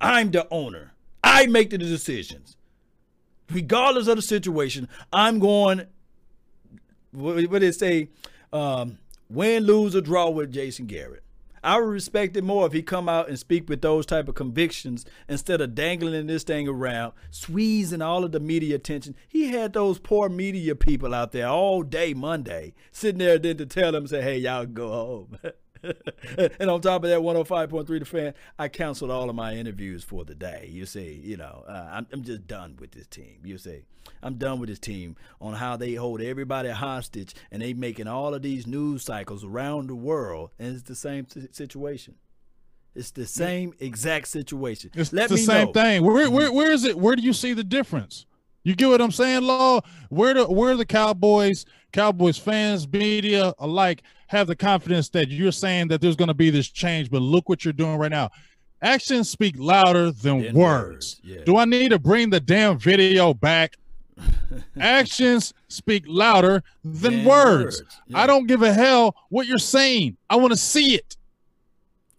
I'm 0.01 0.31
the 0.31 0.47
owner. 0.51 0.93
I 1.23 1.47
make 1.47 1.69
the 1.69 1.77
decisions, 1.77 2.57
regardless 3.51 4.07
of 4.07 4.17
the 4.17 4.21
situation. 4.21 4.87
I'm 5.11 5.39
going. 5.39 5.85
What 7.11 7.35
what 7.47 7.59
did 7.59 7.69
it 7.69 7.75
say? 7.75 8.09
Um, 8.51 8.99
win, 9.29 9.63
lose, 9.63 9.95
or 9.95 10.01
draw 10.01 10.29
with 10.29 10.51
Jason 10.51 10.85
Garrett. 10.85 11.23
I 11.65 11.79
would 11.79 11.89
respect 11.89 12.37
it 12.37 12.43
more 12.43 12.67
if 12.67 12.73
he 12.73 12.83
come 12.83 13.09
out 13.09 13.27
and 13.27 13.39
speak 13.39 13.67
with 13.67 13.81
those 13.81 14.05
type 14.05 14.29
of 14.29 14.35
convictions 14.35 15.03
instead 15.27 15.61
of 15.61 15.73
dangling 15.73 16.27
this 16.27 16.43
thing 16.43 16.67
around, 16.67 17.13
squeezing 17.31 18.03
all 18.03 18.23
of 18.23 18.31
the 18.31 18.39
media 18.39 18.75
attention. 18.75 19.15
He 19.27 19.47
had 19.47 19.73
those 19.73 19.97
poor 19.97 20.29
media 20.29 20.75
people 20.75 21.15
out 21.15 21.31
there 21.31 21.47
all 21.47 21.81
day 21.81 22.13
Monday, 22.13 22.75
sitting 22.91 23.17
there 23.17 23.39
then 23.39 23.57
to 23.57 23.65
tell 23.65 23.91
them, 23.91 24.05
say, 24.05 24.21
hey, 24.21 24.37
y'all 24.37 24.67
go 24.67 24.89
home. 24.89 25.39
and 26.59 26.69
on 26.69 26.81
top 26.81 27.03
of 27.03 27.09
that, 27.09 27.19
105.3 27.19 27.99
The 27.99 28.05
Fan, 28.05 28.33
I 28.57 28.67
canceled 28.67 29.11
all 29.11 29.29
of 29.29 29.35
my 29.35 29.53
interviews 29.55 30.03
for 30.03 30.25
the 30.25 30.35
day. 30.35 30.69
You 30.71 30.85
see, 30.85 31.21
you 31.23 31.37
know, 31.37 31.63
uh, 31.67 31.89
I'm, 31.91 32.07
I'm 32.11 32.23
just 32.23 32.47
done 32.47 32.75
with 32.79 32.91
this 32.91 33.07
team. 33.07 33.39
You 33.43 33.57
see, 33.57 33.83
I'm 34.23 34.35
done 34.35 34.59
with 34.59 34.69
this 34.69 34.79
team 34.79 35.15
on 35.39 35.53
how 35.55 35.77
they 35.77 35.93
hold 35.95 36.21
everybody 36.21 36.69
hostage 36.69 37.33
and 37.51 37.61
they 37.61 37.73
making 37.73 38.07
all 38.07 38.33
of 38.33 38.41
these 38.41 38.65
news 38.67 39.03
cycles 39.03 39.43
around 39.43 39.87
the 39.87 39.95
world, 39.95 40.51
and 40.59 40.73
it's 40.73 40.83
the 40.83 40.95
same 40.95 41.27
si- 41.29 41.47
situation. 41.51 42.15
It's 42.95 43.11
the 43.11 43.25
same 43.25 43.73
exact 43.79 44.29
situation. 44.29 44.89
It's 44.93 45.11
Let 45.11 45.27
the 45.29 45.35
me 45.35 45.41
same 45.41 45.65
know. 45.67 45.73
thing. 45.73 46.03
Where, 46.03 46.29
where, 46.31 46.51
where 46.51 46.71
is 46.71 46.85
it? 46.85 46.97
Where 46.97 47.15
do 47.17 47.21
you 47.23 47.33
see 47.33 47.51
the 47.53 47.63
difference? 47.63 48.25
You 48.65 48.75
get 48.75 48.89
what 48.89 48.99
I'm 48.99 49.11
saying, 49.11 49.43
Law? 49.43 49.79
Where 50.09 50.33
the 50.33 50.45
where 50.45 50.75
the 50.75 50.85
Cowboys, 50.85 51.65
Cowboys 51.93 52.37
fans, 52.37 52.87
media 52.87 53.53
alike 53.59 54.01
have 54.27 54.47
the 54.47 54.55
confidence 54.55 55.07
that 55.09 55.29
you're 55.29 55.51
saying 55.51 55.87
that 55.89 56.01
there's 56.01 56.15
going 56.15 56.29
to 56.29 56.33
be 56.33 56.49
this 56.49 56.67
change, 56.67 57.09
but 57.11 57.21
look 57.21 57.47
what 57.47 57.63
you're 57.63 57.71
doing 57.73 57.95
right 57.97 58.11
now. 58.11 58.31
Actions 58.81 59.29
speak 59.29 59.55
louder 59.57 60.11
than 60.11 60.41
Than 60.41 60.53
words. 60.55 60.55
words, 60.55 61.21
yeah. 61.23 61.43
Do 61.45 61.57
I 61.57 61.65
need 61.65 61.89
to 61.89 61.99
bring 61.99 62.31
the 62.31 62.39
damn 62.39 62.77
video 62.79 63.33
back? 63.33 63.75
Actions 64.79 65.53
speak 65.67 66.03
louder 66.07 66.63
than 66.83 67.17
Than 67.17 67.25
words. 67.25 67.81
words, 67.81 68.01
yeah. 68.07 68.19
I 68.19 68.27
don't 68.27 68.47
give 68.47 68.63
a 68.63 68.73
hell 68.73 69.15
what 69.29 69.47
you're 69.47 69.57
saying. 69.57 70.17
I 70.29 70.35
want 70.37 70.51
to 70.53 70.57
see 70.57 70.95
it. 70.95 71.15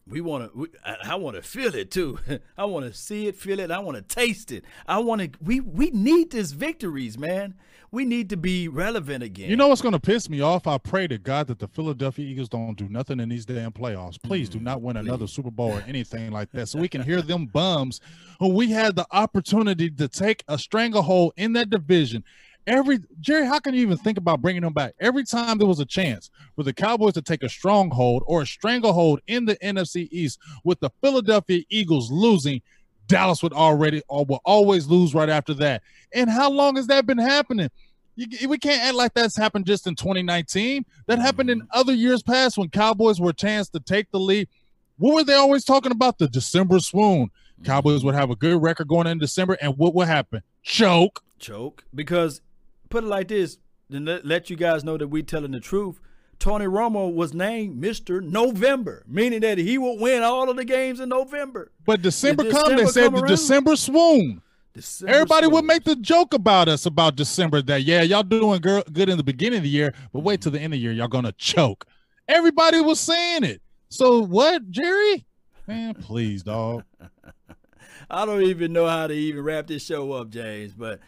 We 0.09 0.21
want 0.21 0.53
to. 0.53 0.69
I, 0.85 0.97
I 1.13 1.15
want 1.17 1.37
to 1.37 1.43
feel 1.43 1.75
it 1.75 1.91
too. 1.91 2.19
I 2.59 2.65
want 2.65 2.87
to 2.87 2.95
see 2.95 3.27
it, 3.27 3.37
feel 3.37 3.59
it. 3.59 3.71
I 3.71 3.81
want 3.81 3.97
to 3.97 4.03
taste 4.03 4.53
it. 4.53 4.65
I 4.87 4.99
want 4.99 5.21
to. 5.21 5.31
We 5.41 5.61
we 5.61 5.91
need 5.91 6.31
these 6.31 6.53
victories, 6.53 7.19
man. 7.19 7.55
We 7.91 8.05
need 8.05 8.31
to 8.31 8.37
be 8.37 8.69
relevant 8.69 9.23
again. 9.23 9.49
You 9.49 9.57
know 9.57 9.69
what's 9.69 9.81
going 9.81 9.93
to 9.93 10.01
piss 10.01 10.29
me 10.29 10.41
off? 10.41 10.67
I 10.67 10.77
pray 10.77 11.07
to 11.07 11.19
God 11.19 11.47
that 11.47 11.61
the 11.61 11.69
Philadelphia 11.69 12.27
Eagles 12.27 12.49
don't 12.49 12.77
do 12.77 12.89
nothing 12.89 13.21
in 13.21 13.29
these 13.29 13.47
damn 13.47 13.73
playoffs. 13.73 14.21
Please 14.21 14.49
do 14.49 14.59
mm, 14.59 14.63
not 14.63 14.83
win 14.83 14.97
another 14.97 15.27
Super 15.27 15.51
Bowl 15.51 15.73
or 15.73 15.83
anything 15.87 16.33
like 16.33 16.51
that 16.51 16.69
so 16.69 16.81
we 16.81 16.89
can 16.89 17.03
hear 17.05 17.23
them 17.23 17.47
bums 17.47 18.01
who 18.41 18.49
we 18.49 18.71
had 18.71 18.97
the 18.97 19.07
opportunity 19.13 19.89
to 19.91 20.09
take 20.09 20.45
a 20.49 20.59
stranglehold 20.59 21.33
in 21.37 21.53
that 21.55 21.71
division. 21.71 22.25
Every 22.67 22.99
Jerry, 23.21 23.47
how 23.47 23.61
can 23.61 23.75
you 23.75 23.83
even 23.83 23.97
think 23.97 24.19
about 24.19 24.43
bringing 24.43 24.62
them 24.62 24.73
back? 24.73 24.95
Every 25.01 25.25
time 25.25 25.59
there 25.59 25.69
was 25.69 25.79
a 25.79 25.85
chance 25.85 26.31
for 26.57 26.64
the 26.64 26.73
Cowboys 26.73 27.14
to 27.14 27.23
take 27.23 27.45
a 27.45 27.49
stronghold 27.49 28.25
or 28.27 28.43
a 28.43 28.47
stranglehold 28.47 29.21
in 29.29 29.45
the 29.45 29.57
NFC 29.57 30.09
East 30.11 30.41
with 30.64 30.81
the 30.81 30.91
Philadelphia 31.01 31.62
Eagles 31.71 32.11
losing, 32.11 32.61
Dallas 33.07 33.43
would 33.43 33.53
already 33.53 34.03
or 34.09 34.25
will 34.25 34.41
always 34.45 34.89
lose 34.89 35.14
right 35.14 35.29
after 35.29 35.55
that. 35.55 35.83
And 36.12 36.29
how 36.29 36.51
long 36.51 36.77
has 36.77 36.89
that 36.89 37.07
been 37.07 37.19
happening? 37.19 37.71
You, 38.17 38.49
we 38.49 38.59
can't 38.59 38.83
act 38.83 38.95
like 38.95 39.14
that's 39.14 39.37
happened 39.37 39.67
just 39.67 39.87
in 39.87 39.95
2019. 39.95 40.85
That 41.07 41.19
happened 41.19 41.51
in 41.51 41.61
mm-hmm. 41.61 41.79
other 41.79 41.93
years 41.93 42.23
past 42.23 42.59
when 42.59 42.71
Cowboys 42.71 43.21
were 43.21 43.31
a 43.31 43.35
chance 43.35 43.69
to 43.71 43.81
take 43.81 44.11
the 44.11 44.19
lead. 44.19 44.49
What 44.99 45.14
were 45.14 45.25
they 45.25 45.35
always 45.35 45.64
talking 45.64 45.93
about? 45.93 46.19
The 46.19 46.27
December 46.27 46.81
swoon. 46.81 47.27
Mm-hmm. 47.27 47.64
Cowboys 47.64 48.03
would 48.03 48.14
have 48.14 48.31
a 48.31 48.37
good 48.37 48.61
record 48.61 48.89
going 48.89 49.07
in 49.07 49.19
December, 49.19 49.57
and 49.61 49.77
what 49.77 49.95
would 49.95 50.09
happen? 50.09 50.43
Choke. 50.62 51.23
choke 51.39 51.85
because 51.95 52.41
put 52.91 53.05
it 53.05 53.07
like 53.09 53.28
this 53.28 53.59
then 53.89 54.05
let, 54.05 54.24
let 54.26 54.51
you 54.51 54.57
guys 54.57 54.82
know 54.84 54.97
that 54.97 55.09
we 55.09 55.22
telling 55.22 55.53
the 55.53 55.61
truth 55.61 56.01
tony 56.39 56.66
romo 56.66 57.12
was 57.12 57.32
named 57.32 57.82
mr 57.82 58.22
november 58.22 59.05
meaning 59.07 59.41
that 59.41 59.59
he 59.59 59.78
will 59.78 59.99
win 59.99 60.22
all 60.22 60.51
of 60.51 60.57
the 60.57 60.64
games 60.64 61.01
in 61.01 61.09
november 61.09 61.70
But 61.84 62.03
December 62.03 62.43
Did 62.45 62.53
come, 62.53 62.76
they 62.76 62.87
said 62.87 63.12
the? 63.14 63.22
December 63.22 63.76
swoon. 63.76 64.43
December 64.74 65.14
Everybody 65.14 65.47
would 65.47 65.64
make 65.64 65.84
the 65.84 65.97
joke 65.97 66.34
about 66.34 66.68
us 66.68 66.84
about 66.84 67.16
December 67.16 67.62
that, 67.62 67.84
yeah, 67.84 68.03
y'all 68.03 68.22
doing 68.22 68.61
good 68.61 69.09
in 69.09 69.16
the 69.16 69.24
beginning 69.24 69.57
of 69.59 69.62
the 69.62 69.70
year, 69.70 69.95
but 70.12 70.20
wait 70.20 70.43
till 70.43 70.53
the 70.53 70.59
end 70.61 70.74
of 70.74 70.78
the 70.78 70.82
year, 70.82 70.93
y'all 70.93 71.09
going 71.09 71.24
to 71.24 71.32
choke. 71.32 71.87
Everybody 72.28 72.80
was 72.82 73.01
saying 73.01 73.45
it. 73.45 73.62
So 73.89 74.20
what, 74.22 74.70
Jerry? 74.70 75.24
Man, 75.66 75.95
please, 75.95 76.43
dog. 76.43 76.84
I 78.11 78.26
don't 78.26 78.43
even 78.43 78.74
know 78.74 78.87
how 78.87 79.07
to 79.07 79.14
even 79.14 79.43
wrap 79.43 79.66
this 79.66 79.82
show 79.82 80.12
up, 80.12 80.28
James. 80.28 80.74
But 80.74 81.01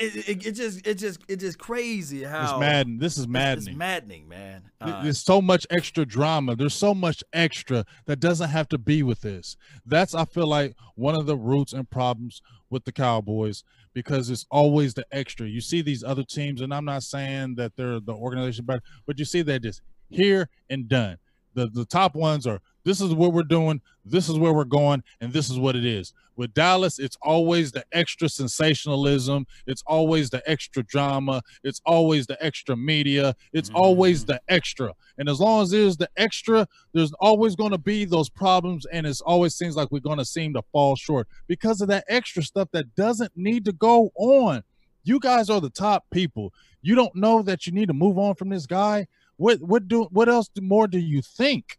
it, 0.00 0.28
it, 0.28 0.46
it 0.46 0.52
just 0.52 0.86
it 0.86 0.94
just 0.94 1.20
it 1.28 1.36
just 1.36 1.58
crazy 1.58 2.24
how 2.24 2.42
It's 2.42 2.60
maddening. 2.60 2.98
This 2.98 3.18
is 3.18 3.28
maddening. 3.28 3.68
It's 3.68 3.76
maddening, 3.76 4.28
man. 4.28 4.70
Uh, 4.80 5.02
There's 5.02 5.20
so 5.20 5.40
much 5.40 5.66
extra 5.70 6.04
drama. 6.04 6.56
There's 6.56 6.74
so 6.74 6.94
much 6.94 7.22
extra 7.32 7.84
that 8.06 8.20
doesn't 8.20 8.50
have 8.50 8.68
to 8.68 8.78
be 8.78 9.02
with 9.02 9.20
this. 9.20 9.56
That's 9.86 10.14
I 10.14 10.24
feel 10.24 10.46
like 10.46 10.74
one 10.94 11.14
of 11.14 11.26
the 11.26 11.36
roots 11.36 11.72
and 11.72 11.88
problems 11.88 12.40
with 12.70 12.84
the 12.84 12.92
Cowboys 12.92 13.64
because 13.92 14.30
it's 14.30 14.46
always 14.50 14.94
the 14.94 15.06
extra. 15.12 15.46
You 15.46 15.60
see 15.60 15.82
these 15.82 16.02
other 16.02 16.24
teams, 16.24 16.60
and 16.60 16.74
I'm 16.74 16.84
not 16.84 17.02
saying 17.02 17.54
that 17.56 17.76
they're 17.76 18.00
the 18.00 18.14
organization 18.14 18.64
better, 18.64 18.82
but 19.06 19.18
you 19.18 19.24
see 19.24 19.42
they're 19.42 19.58
just 19.58 19.82
here 20.10 20.48
and 20.68 20.88
done. 20.88 21.18
The 21.54 21.68
the 21.68 21.84
top 21.84 22.14
ones 22.14 22.46
are 22.46 22.60
this 22.84 23.00
is 23.00 23.14
what 23.14 23.32
we're 23.32 23.42
doing, 23.42 23.80
this 24.04 24.28
is 24.28 24.38
where 24.38 24.52
we're 24.52 24.64
going, 24.64 25.02
and 25.20 25.32
this 25.32 25.48
is 25.48 25.58
what 25.58 25.74
it 25.74 25.86
is. 25.86 26.12
With 26.36 26.52
Dallas, 26.52 26.98
it's 26.98 27.16
always 27.22 27.72
the 27.72 27.84
extra 27.92 28.28
sensationalism, 28.28 29.46
it's 29.66 29.82
always 29.86 30.30
the 30.30 30.42
extra 30.48 30.82
drama, 30.82 31.42
it's 31.62 31.80
always 31.86 32.26
the 32.26 32.42
extra 32.44 32.76
media, 32.76 33.34
it's 33.52 33.70
mm-hmm. 33.70 33.78
always 33.78 34.24
the 34.24 34.40
extra. 34.48 34.92
And 35.16 35.28
as 35.28 35.40
long 35.40 35.62
as 35.62 35.70
there's 35.70 35.96
the 35.96 36.10
extra, 36.16 36.68
there's 36.92 37.12
always 37.20 37.56
going 37.56 37.70
to 37.70 37.78
be 37.78 38.04
those 38.04 38.28
problems, 38.28 38.84
and 38.86 39.06
it 39.06 39.18
always 39.24 39.54
seems 39.54 39.76
like 39.76 39.90
we're 39.90 40.00
going 40.00 40.18
to 40.18 40.24
seem 40.24 40.52
to 40.54 40.62
fall 40.72 40.96
short 40.96 41.26
because 41.46 41.80
of 41.80 41.88
that 41.88 42.04
extra 42.08 42.42
stuff 42.42 42.68
that 42.72 42.94
doesn't 42.96 43.32
need 43.34 43.64
to 43.64 43.72
go 43.72 44.10
on. 44.16 44.62
You 45.04 45.20
guys 45.20 45.48
are 45.50 45.60
the 45.60 45.70
top 45.70 46.04
people. 46.10 46.52
You 46.82 46.94
don't 46.94 47.14
know 47.14 47.42
that 47.42 47.66
you 47.66 47.72
need 47.72 47.88
to 47.88 47.94
move 47.94 48.18
on 48.18 48.34
from 48.34 48.50
this 48.50 48.66
guy. 48.66 49.06
What 49.36 49.60
what 49.60 49.88
do 49.88 50.04
what 50.04 50.28
else 50.28 50.50
more 50.60 50.86
do 50.86 50.98
you 50.98 51.22
think? 51.22 51.78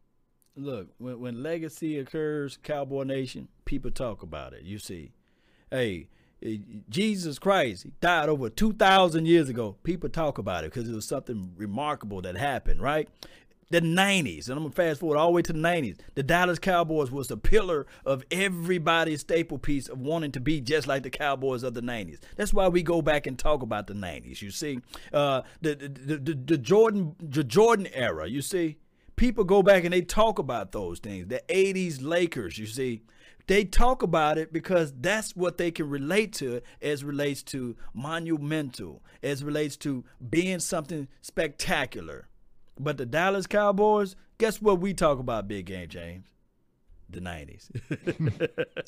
look, 0.56 0.88
when 0.98 1.20
when 1.20 1.44
legacy 1.44 2.00
occurs, 2.00 2.58
Cowboy 2.64 3.04
Nation, 3.04 3.48
people 3.66 3.92
talk 3.92 4.24
about 4.24 4.54
it. 4.54 4.64
You 4.64 4.80
see, 4.80 5.12
hey, 5.70 6.08
eh, 6.42 6.58
Jesus 6.90 7.40
Christ 7.40 7.84
he 7.84 7.92
died 8.02 8.30
over 8.30 8.50
two 8.50 8.74
thousand 8.74 9.28
years 9.28 9.50
ago. 9.50 9.76
People 9.84 10.10
talk 10.10 10.38
about 10.38 10.64
it 10.64 10.74
because 10.74 10.90
it 10.90 10.96
was 10.96 11.08
something 11.08 11.54
remarkable 11.58 12.22
that 12.22 12.38
happened, 12.38 12.82
right? 12.82 13.10
The 13.72 13.82
'90s, 13.82 14.48
and 14.48 14.58
I'm 14.58 14.64
gonna 14.64 14.72
fast 14.72 15.00
forward 15.00 15.18
all 15.18 15.28
the 15.28 15.34
way 15.34 15.42
to 15.42 15.54
the 15.54 15.60
'90s. 15.60 15.98
The 16.14 16.24
Dallas 16.24 16.60
Cowboys 16.60 17.12
was 17.12 17.28
the 17.28 17.38
pillar 17.38 17.88
of 18.06 18.24
everybody's 18.30 19.22
staple 19.22 19.58
piece 19.58 19.90
of 19.90 20.00
wanting 20.00 20.32
to 20.34 20.40
be 20.40 20.62
just 20.62 20.86
like 20.88 21.04
the 21.04 21.10
Cowboys 21.10 21.64
of 21.64 21.74
the 21.74 21.82
'90s. 21.82 22.20
That's 22.36 22.54
why 22.54 22.68
we 22.68 22.84
go 22.84 23.02
back 23.02 23.26
and 23.26 23.40
talk 23.40 23.64
about 23.64 23.88
the 23.88 23.96
'90s. 23.96 24.42
You 24.42 24.52
see, 24.52 24.80
uh, 25.12 25.42
the, 25.62 25.76
the 25.76 26.18
the 26.18 26.34
the 26.36 26.58
Jordan 26.58 27.16
the 27.20 27.44
Jordan 27.44 27.88
era. 27.94 28.28
You 28.28 28.44
see, 28.44 28.78
people 29.16 29.44
go 29.44 29.64
back 29.64 29.84
and 29.84 29.94
they 29.94 30.02
talk 30.02 30.40
about 30.40 30.72
those 30.72 31.00
things. 31.00 31.28
The 31.28 31.42
80s 31.50 32.00
Lakers, 32.02 32.58
you 32.58 32.68
see, 32.68 33.02
they 33.48 33.64
talk 33.64 34.02
about 34.02 34.38
it 34.38 34.52
because 34.52 34.94
that's 35.00 35.36
what 35.36 35.58
they 35.58 35.72
can 35.72 35.90
relate 35.90 36.34
to 36.34 36.62
as 36.82 37.04
relates 37.04 37.44
to 37.44 37.76
monumental, 37.94 39.04
as 39.22 39.44
relates 39.44 39.78
to 39.78 40.04
being 40.30 40.60
something 40.60 41.08
spectacular. 41.22 42.28
But 42.80 42.98
the 42.98 43.06
Dallas 43.06 43.48
Cowboys, 43.48 44.16
guess 44.38 44.62
what 44.62 44.80
we 44.80 44.94
talk 44.94 45.20
about, 45.20 45.48
Big 45.48 45.66
Game 45.66 45.88
James? 45.88 46.26
The 47.10 47.22
90s. 47.22 47.70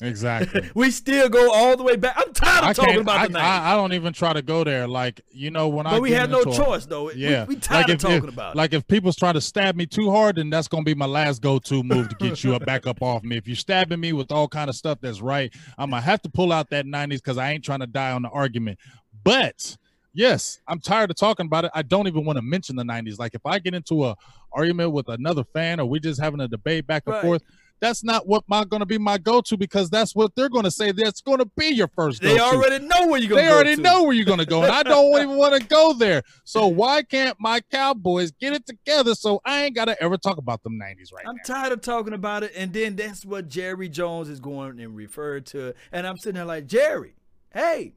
Exactly. 0.00 0.70
we 0.74 0.90
still 0.90 1.28
go 1.28 1.52
all 1.52 1.76
the 1.76 1.82
way 1.82 1.96
back. 1.96 2.14
I'm 2.16 2.32
tired 2.32 2.62
of 2.64 2.68
I 2.68 2.72
talking 2.72 3.00
about 3.00 3.18
I, 3.20 3.26
the 3.28 3.34
90s. 3.34 3.40
I, 3.40 3.72
I 3.72 3.76
don't 3.76 3.92
even 3.92 4.12
try 4.12 4.32
to 4.32 4.42
go 4.42 4.64
there. 4.64 4.86
Like 4.86 5.20
you 5.30 5.50
know 5.50 5.68
when 5.68 5.86
I. 5.86 5.92
but 5.92 6.02
we 6.02 6.10
had 6.12 6.30
no 6.30 6.38
into 6.40 6.50
a- 6.50 6.54
choice, 6.54 6.86
though. 6.86 7.10
Yeah, 7.10 7.44
We, 7.44 7.56
tired 7.56 7.82
like 7.82 7.88
of 7.88 7.94
if, 7.94 8.00
talking 8.00 8.16
if- 8.28 8.34
about 8.34 8.54
it. 8.54 8.56
Like 8.56 8.72
if 8.72 8.86
people's 8.86 9.16
trying 9.16 9.34
to 9.34 9.40
stab 9.40 9.76
me 9.76 9.86
too 9.86 10.10
hard, 10.10 10.36
then 10.36 10.50
that's 10.50 10.68
gonna 10.68 10.82
be 10.84 10.94
my 10.94 11.06
last 11.06 11.42
go-to 11.42 11.82
move 11.82 12.08
to 12.10 12.14
get 12.16 12.42
you 12.44 12.54
up 12.54 12.64
back 12.66 12.86
up 12.86 13.02
off 13.02 13.22
me. 13.22 13.36
If 13.36 13.46
you're 13.46 13.56
stabbing 13.56 14.00
me 14.00 14.12
with 14.12 14.30
all 14.32 14.48
kind 14.48 14.68
of 14.68 14.76
stuff 14.76 14.98
that's 15.00 15.20
right, 15.20 15.52
I'm 15.78 15.90
gonna 15.90 16.02
have 16.02 16.22
to 16.22 16.28
pull 16.28 16.52
out 16.52 16.70
that 16.70 16.86
'90s 16.86 17.16
because 17.16 17.38
I 17.38 17.52
ain't 17.52 17.64
trying 17.64 17.80
to 17.80 17.86
die 17.86 18.10
on 18.12 18.22
the 18.22 18.30
argument. 18.30 18.78
But 19.24 19.76
yes, 20.18 20.60
I'm 20.68 20.80
tired 20.80 21.10
of 21.10 21.16
talking 21.16 21.46
about 21.46 21.64
it. 21.64 21.70
I 21.74 21.82
don't 21.82 22.06
even 22.08 22.24
want 22.26 22.36
to 22.36 22.42
mention 22.42 22.76
the 22.76 22.82
'90s. 22.84 23.18
Like 23.18 23.34
if 23.34 23.46
I 23.46 23.58
get 23.58 23.72
into 23.74 24.04
a 24.04 24.16
argument 24.52 24.92
with 24.92 25.08
another 25.08 25.44
fan 25.54 25.78
or 25.80 25.86
we 25.86 26.00
just 26.00 26.20
having 26.20 26.40
a 26.40 26.48
debate 26.48 26.86
back 26.86 27.04
and 27.06 27.14
Right. 27.14 27.22
forth. 27.22 27.42
That's 27.80 28.02
not 28.02 28.26
what 28.26 28.42
my 28.48 28.64
going 28.64 28.80
to 28.80 28.86
be 28.86 28.98
my 28.98 29.18
go-to 29.18 29.56
because 29.56 29.88
that's 29.88 30.12
what 30.12 30.34
they're 30.34 30.48
going 30.48 30.64
to 30.64 30.70
say. 30.70 30.90
That's 30.90 31.20
going 31.20 31.38
to 31.38 31.48
be 31.56 31.66
your 31.66 31.86
first. 31.94 32.20
they 32.20 32.36
go-to 32.36 32.42
already 32.56 32.84
know 32.84 33.06
where 33.06 33.20
you're 33.20 33.28
going 33.28 33.44
they 33.44 33.48
to 33.48 33.54
already 33.54 33.80
know 33.80 34.02
where 34.02 34.14
you're 34.14 34.24
going 34.24 34.40
to 34.40 34.46
go, 34.46 34.64
and 34.64 34.72
I 34.72 34.82
don't 34.82 35.14
even 35.22 35.36
want 35.36 35.54
to 35.54 35.64
go 35.64 35.92
there. 35.92 36.24
So 36.42 36.66
why 36.66 37.02
can't 37.04 37.36
my 37.38 37.60
Cowboys 37.70 38.32
get 38.32 38.52
it 38.52 38.66
together 38.66 39.14
so 39.14 39.40
I 39.44 39.62
ain't 39.66 39.76
got 39.76 39.84
to 39.84 40.02
ever 40.02 40.16
talk 40.16 40.38
about 40.38 40.64
them 40.64 40.72
'90s 40.76 41.12
right 41.12 41.24
I'm 41.24 41.36
now? 41.36 41.42
tired 41.44 41.72
of 41.72 41.80
talking 41.80 42.14
about 42.14 42.42
it, 42.42 42.50
and 42.56 42.72
then 42.72 42.96
that's 42.96 43.24
what 43.24 43.46
Jerry 43.46 43.88
Jones 43.88 44.28
is 44.28 44.40
going 44.40 44.80
and 44.80 44.96
referred 44.96 45.46
to. 45.46 45.72
And 45.92 46.04
I'm 46.04 46.18
sitting 46.18 46.34
there 46.34 46.44
like, 46.46 46.66
Jerry, 46.66 47.14
hey, 47.54 47.92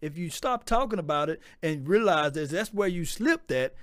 if 0.00 0.16
you 0.16 0.30
stop 0.30 0.64
talking 0.64 0.98
about 0.98 1.28
it 1.28 1.40
and 1.62 1.88
realize 1.88 2.32
that 2.32 2.50
that's 2.50 2.72
where 2.72 2.88
you 2.88 3.04
slipped 3.04 3.50
at, 3.50 3.74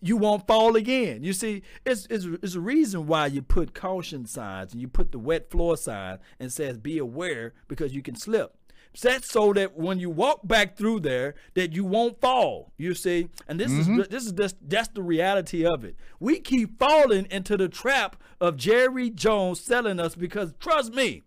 you 0.00 0.16
won't 0.16 0.46
fall 0.46 0.74
again. 0.74 1.22
You 1.22 1.32
see, 1.32 1.62
it's, 1.86 2.06
it's, 2.10 2.26
it's 2.42 2.54
a 2.56 2.60
reason 2.60 3.06
why 3.06 3.26
you 3.26 3.40
put 3.40 3.72
caution 3.72 4.26
signs 4.26 4.72
and 4.72 4.80
you 4.80 4.88
put 4.88 5.12
the 5.12 5.18
wet 5.18 5.50
floor 5.50 5.76
sign 5.76 6.18
and 6.40 6.52
says 6.52 6.76
be 6.76 6.98
aware 6.98 7.54
because 7.68 7.94
you 7.94 8.02
can 8.02 8.16
slip. 8.16 8.56
That's 9.00 9.30
so 9.30 9.52
that 9.54 9.76
when 9.76 9.98
you 9.98 10.10
walk 10.10 10.46
back 10.46 10.76
through 10.76 11.00
there, 11.00 11.34
that 11.54 11.72
you 11.72 11.84
won't 11.84 12.20
fall. 12.20 12.72
You 12.76 12.94
see, 12.94 13.28
and 13.48 13.58
this 13.58 13.72
is 13.72 13.88
mm-hmm. 13.88 14.02
this 14.10 14.26
is 14.26 14.32
just 14.32 14.56
that's 14.68 14.88
the 14.88 15.02
reality 15.02 15.64
of 15.64 15.82
it. 15.82 15.96
We 16.20 16.40
keep 16.40 16.78
falling 16.78 17.26
into 17.30 17.56
the 17.56 17.68
trap 17.68 18.16
of 18.38 18.56
Jerry 18.58 19.08
Jones 19.08 19.60
selling 19.60 19.98
us 19.98 20.14
because 20.14 20.52
trust 20.60 20.92
me, 20.92 21.22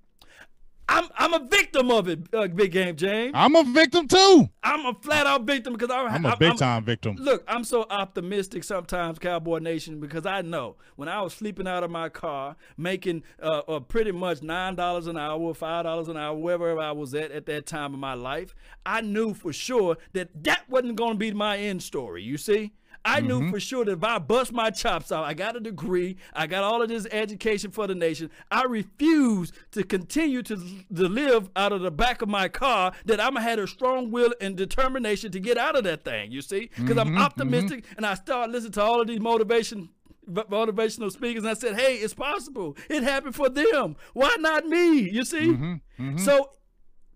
I'm 0.88 1.10
I'm 1.18 1.34
a 1.34 1.40
victim 1.48 1.90
of 1.90 2.08
it, 2.08 2.20
uh, 2.34 2.48
Big 2.48 2.72
Game 2.72 2.96
James. 2.96 3.32
I'm 3.34 3.56
a 3.56 3.64
victim 3.64 4.08
too. 4.08 4.50
I'm 4.64 4.86
a 4.86 4.94
flat 4.94 5.26
out 5.26 5.44
victim 5.44 5.74
because 5.74 5.90
I, 5.90 6.00
I'm 6.06 6.26
a 6.26 6.38
big 6.38 6.50
I'm- 6.50 6.58
time 6.58 6.84
victim. 6.84 7.16
Look, 7.18 7.44
I'm 7.48 7.64
so 7.64 7.86
optimistic 7.90 8.64
sometimes, 8.64 9.18
Cowboy 9.18 9.60
Nation, 9.60 10.00
because 10.00 10.26
I 10.26 10.42
know 10.42 10.76
when 10.96 11.10
I 11.10 11.22
was 11.22 11.34
sleeping 11.34 11.68
out 11.68 11.84
of 11.84 11.90
my 11.92 12.10
car, 12.10 12.56
making 12.78 13.24
uh, 13.42 13.62
uh, 13.68 13.80
pretty 13.80 14.12
much 14.12 14.44
nine 14.44 14.76
dollars 14.76 15.08
an 15.08 15.18
hour, 15.18 15.54
five 15.54 15.86
dollars 15.86 16.08
an 16.08 16.18
hour, 16.18 16.36
wherever 16.38 16.80
I 16.80 16.92
was 16.92 17.14
at 17.16 17.32
at 17.32 17.46
that 17.48 17.66
time 17.66 17.94
of 17.94 18.00
my 18.00 18.14
life, 18.14 18.54
I 18.86 19.02
knew 19.02 19.34
for 19.34 19.52
sure 19.52 19.98
that 20.14 20.44
that 20.44 20.70
wasn't 20.70 20.98
going 20.98 21.14
to 21.14 21.18
be 21.20 21.32
my 21.32 21.58
end 21.58 21.82
story. 21.84 22.22
You 22.24 22.38
see. 22.38 22.74
I 23.06 23.22
knew 23.22 23.40
mm-hmm. 23.40 23.52
for 23.52 23.60
sure 23.60 23.86
that 23.86 23.92
if 23.92 24.04
I 24.04 24.18
bust 24.18 24.52
my 24.52 24.72
chops 24.72 25.12
out, 25.12 25.24
I 25.24 25.36
got 25.36 25.56
a 25.56 25.60
degree, 25.60 26.18
I 26.34 26.48
got 26.48 26.64
all 26.64 26.82
of 26.82 26.90
this 26.90 27.06
education 27.12 27.70
for 27.70 27.86
the 27.86 27.94
nation. 27.94 28.32
I 28.50 28.64
refuse 28.64 29.52
to 29.72 29.84
continue 29.84 30.42
to, 30.42 30.56
to 30.58 31.08
live 31.08 31.50
out 31.56 31.72
of 31.72 31.82
the 31.82 31.92
back 31.92 32.24
of 32.24 32.30
my 32.30 32.48
car. 32.48 32.94
That 33.06 33.22
I'm 33.22 33.36
have 33.36 33.60
a 33.60 33.68
strong 33.68 34.10
will 34.10 34.34
and 34.42 34.56
determination 34.56 35.32
to 35.32 35.40
get 35.40 35.58
out 35.58 35.76
of 35.76 35.84
that 35.84 36.04
thing. 36.04 36.32
You 36.32 36.42
see, 36.42 36.72
because 36.76 36.98
I'm 36.98 37.08
mm-hmm, 37.08 37.16
mm-hmm. 37.16 37.24
optimistic 37.24 37.86
and 37.96 38.06
I 38.06 38.16
start 38.16 38.50
listening 38.50 38.74
to 38.74 38.82
all 38.82 39.02
of 39.02 39.08
these 39.08 39.20
motivation 39.20 39.90
motivational 40.28 41.12
speakers 41.12 41.44
and 41.44 41.52
I 41.52 41.54
said, 41.54 41.80
"Hey, 41.80 41.98
it's 41.98 42.16
possible. 42.16 42.76
It 42.90 43.04
happened 43.04 43.36
for 43.36 43.50
them. 43.50 43.96
Why 44.14 44.36
not 44.40 44.66
me?" 44.66 45.10
You 45.10 45.24
see. 45.24 45.80
So 46.18 46.50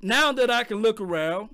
now 0.01 0.31
that 0.33 0.51
I 0.51 0.63
can 0.63 0.77
look 0.77 1.01
around 1.01 1.49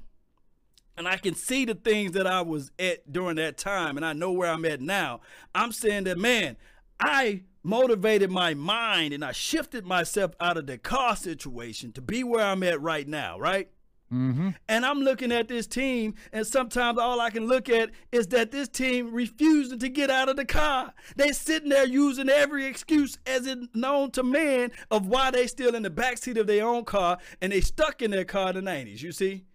and 0.97 1.07
I 1.07 1.17
can 1.17 1.35
see 1.35 1.65
the 1.65 1.75
things 1.75 2.13
that 2.13 2.27
I 2.27 2.41
was 2.41 2.71
at 2.79 3.11
during 3.11 3.35
that 3.37 3.57
time, 3.57 3.97
and 3.97 4.05
I 4.05 4.13
know 4.13 4.31
where 4.31 4.51
I'm 4.51 4.65
at 4.65 4.81
now. 4.81 5.21
I'm 5.53 5.71
saying 5.71 6.05
that, 6.05 6.17
man, 6.17 6.57
I 6.99 7.43
motivated 7.63 8.29
my 8.29 8.53
mind 8.53 9.13
and 9.13 9.25
I 9.25 9.31
shifted 9.31 9.85
myself 9.85 10.31
out 10.39 10.57
of 10.57 10.67
the 10.67 10.77
car 10.77 11.15
situation 11.15 11.91
to 11.93 12.01
be 12.01 12.23
where 12.23 12.45
I'm 12.45 12.63
at 12.63 12.79
right 12.79 13.07
now, 13.07 13.39
right? 13.39 13.69
Mm-hmm. 14.13 14.49
And 14.69 14.85
I'm 14.85 14.99
looking 14.99 15.31
at 15.31 15.47
this 15.47 15.65
team, 15.65 16.13
and 16.31 16.45
sometimes 16.45 16.99
all 16.99 17.19
I 17.19 17.31
can 17.31 17.47
look 17.47 17.69
at 17.69 17.89
is 18.11 18.27
that 18.27 18.51
this 18.51 18.67
team 18.67 19.11
refusing 19.11 19.79
to 19.79 19.89
get 19.89 20.11
out 20.11 20.29
of 20.29 20.35
the 20.35 20.45
car. 20.45 20.93
They 21.15 21.31
sitting 21.31 21.69
there 21.69 21.87
using 21.87 22.29
every 22.29 22.65
excuse 22.65 23.17
as 23.25 23.47
it 23.47 23.57
known 23.73 24.11
to 24.11 24.23
man 24.23 24.71
of 24.91 25.07
why 25.07 25.31
they 25.31 25.47
still 25.47 25.73
in 25.73 25.83
the 25.83 25.89
backseat 25.89 26.39
of 26.39 26.45
their 26.47 26.65
own 26.65 26.85
car 26.85 27.17
and 27.41 27.51
they 27.51 27.61
stuck 27.61 28.01
in 28.01 28.11
their 28.11 28.25
car 28.25 28.49
in 28.49 28.63
the 28.63 28.71
90s, 28.71 29.01
you 29.01 29.11
see? 29.11 29.45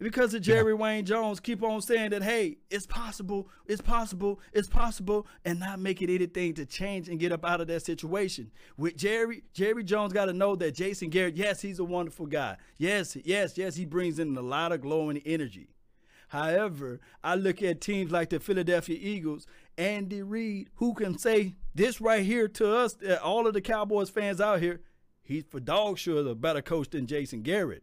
Because 0.00 0.32
of 0.32 0.40
Jerry 0.40 0.72
Wayne 0.72 1.04
Jones 1.04 1.40
keep 1.40 1.62
on 1.62 1.82
saying 1.82 2.10
that, 2.10 2.22
hey, 2.22 2.56
it's 2.70 2.86
possible, 2.86 3.50
it's 3.66 3.82
possible, 3.82 4.40
it's 4.54 4.66
possible, 4.66 5.26
and 5.44 5.60
not 5.60 5.78
making 5.78 6.08
anything 6.08 6.54
to 6.54 6.64
change 6.64 7.10
and 7.10 7.20
get 7.20 7.32
up 7.32 7.44
out 7.44 7.60
of 7.60 7.66
that 7.66 7.84
situation. 7.84 8.50
With 8.78 8.96
Jerry, 8.96 9.42
Jerry 9.52 9.84
Jones 9.84 10.14
got 10.14 10.24
to 10.24 10.32
know 10.32 10.56
that 10.56 10.74
Jason 10.74 11.10
Garrett, 11.10 11.36
yes, 11.36 11.60
he's 11.60 11.78
a 11.78 11.84
wonderful 11.84 12.24
guy. 12.24 12.56
Yes, 12.78 13.14
yes, 13.24 13.58
yes, 13.58 13.76
he 13.76 13.84
brings 13.84 14.18
in 14.18 14.34
a 14.34 14.40
lot 14.40 14.72
of 14.72 14.80
glowing 14.80 15.18
energy. 15.26 15.68
However, 16.28 17.00
I 17.22 17.34
look 17.34 17.62
at 17.62 17.82
teams 17.82 18.10
like 18.10 18.30
the 18.30 18.40
Philadelphia 18.40 18.96
Eagles, 18.98 19.46
Andy 19.76 20.22
Reid, 20.22 20.70
who 20.76 20.94
can 20.94 21.18
say 21.18 21.56
this 21.74 22.00
right 22.00 22.24
here 22.24 22.48
to 22.48 22.74
us, 22.74 22.96
uh, 23.06 23.16
all 23.22 23.46
of 23.46 23.52
the 23.52 23.60
Cowboys 23.60 24.08
fans 24.08 24.40
out 24.40 24.60
here, 24.60 24.80
he's 25.22 25.44
for 25.44 25.60
dog 25.60 25.98
sure 25.98 26.26
a 26.26 26.34
better 26.34 26.62
coach 26.62 26.88
than 26.88 27.06
Jason 27.06 27.42
Garrett. 27.42 27.82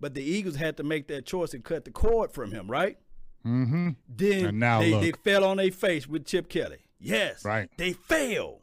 But 0.00 0.14
the 0.14 0.22
Eagles 0.22 0.56
had 0.56 0.76
to 0.76 0.82
make 0.82 1.08
that 1.08 1.26
choice 1.26 1.54
and 1.54 1.64
cut 1.64 1.84
the 1.84 1.90
cord 1.90 2.32
from 2.32 2.52
him, 2.52 2.70
right? 2.70 2.98
Mm-hmm. 3.46 3.90
Then 4.08 4.44
And 4.46 4.60
now 4.60 4.80
they, 4.80 4.90
look. 4.92 5.02
they 5.02 5.12
fell 5.12 5.44
on 5.44 5.56
their 5.56 5.70
face 5.72 6.06
with 6.06 6.24
Chip 6.26 6.48
Kelly. 6.48 6.78
Yes. 7.00 7.44
Right. 7.44 7.68
They 7.76 7.92
failed. 7.92 8.60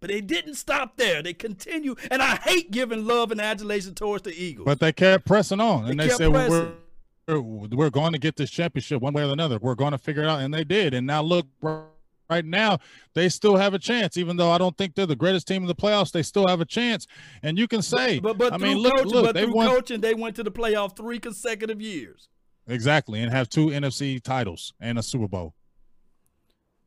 But 0.00 0.10
they 0.10 0.20
didn't 0.20 0.54
stop 0.54 0.96
there. 0.96 1.22
They 1.22 1.32
continue. 1.32 1.94
And 2.10 2.22
I 2.22 2.36
hate 2.36 2.70
giving 2.70 3.06
love 3.06 3.32
and 3.32 3.40
adulation 3.40 3.94
towards 3.94 4.24
the 4.24 4.32
Eagles. 4.32 4.66
But 4.66 4.78
they 4.80 4.92
kept 4.92 5.24
pressing 5.24 5.58
on, 5.60 5.86
and 5.86 5.98
They 5.98 6.08
they, 6.08 6.14
said 6.14 6.30
pressing. 6.32 6.72
we're, 7.28 7.40
we're 7.40 7.68
we're 7.70 7.90
going 7.90 8.12
to 8.12 8.18
get 8.18 8.36
this 8.36 8.50
championship 8.50 9.00
one 9.00 9.14
way 9.14 9.22
or 9.24 9.32
another. 9.32 9.58
We're 9.58 9.74
going 9.74 9.92
to 9.92 9.98
figure 9.98 10.22
it 10.22 10.28
out, 10.28 10.40
and 10.42 10.52
they 10.52 10.64
did. 10.64 10.92
And 10.94 11.06
now 11.06 11.22
look, 11.22 11.46
right 12.28 12.44
now 12.44 12.78
they 13.14 13.28
still 13.28 13.56
have 13.56 13.74
a 13.74 13.78
chance, 13.78 14.16
even 14.16 14.36
though 14.36 14.50
I 14.50 14.58
don't 14.58 14.76
think 14.76 14.94
they're 14.94 15.06
the 15.06 15.16
greatest 15.16 15.46
team 15.46 15.62
in 15.62 15.68
the 15.68 15.74
playoffs. 15.74 16.12
They 16.12 16.22
still 16.22 16.46
have 16.48 16.60
a 16.60 16.64
chance, 16.64 17.06
and 17.42 17.58
you 17.58 17.68
can 17.68 17.82
say, 17.82 18.18
but 18.18 18.38
but 18.38 18.52
I 18.52 18.58
through 18.58 18.68
mean, 18.68 18.78
look, 18.78 18.96
coaching, 18.96 19.12
look, 19.12 19.24
but 19.26 19.34
they 19.34 19.46
won 19.46 19.68
coaching, 19.68 20.00
they 20.00 20.14
went 20.14 20.36
to 20.36 20.42
the 20.42 20.52
playoff 20.52 20.96
three 20.96 21.18
consecutive 21.18 21.80
years. 21.80 22.28
exactly, 22.66 23.20
and 23.20 23.32
have 23.32 23.48
two 23.48 23.66
NFC 23.66 24.22
titles 24.22 24.74
and 24.80 24.98
a 24.98 25.02
Super 25.02 25.28
Bowl. 25.28 25.54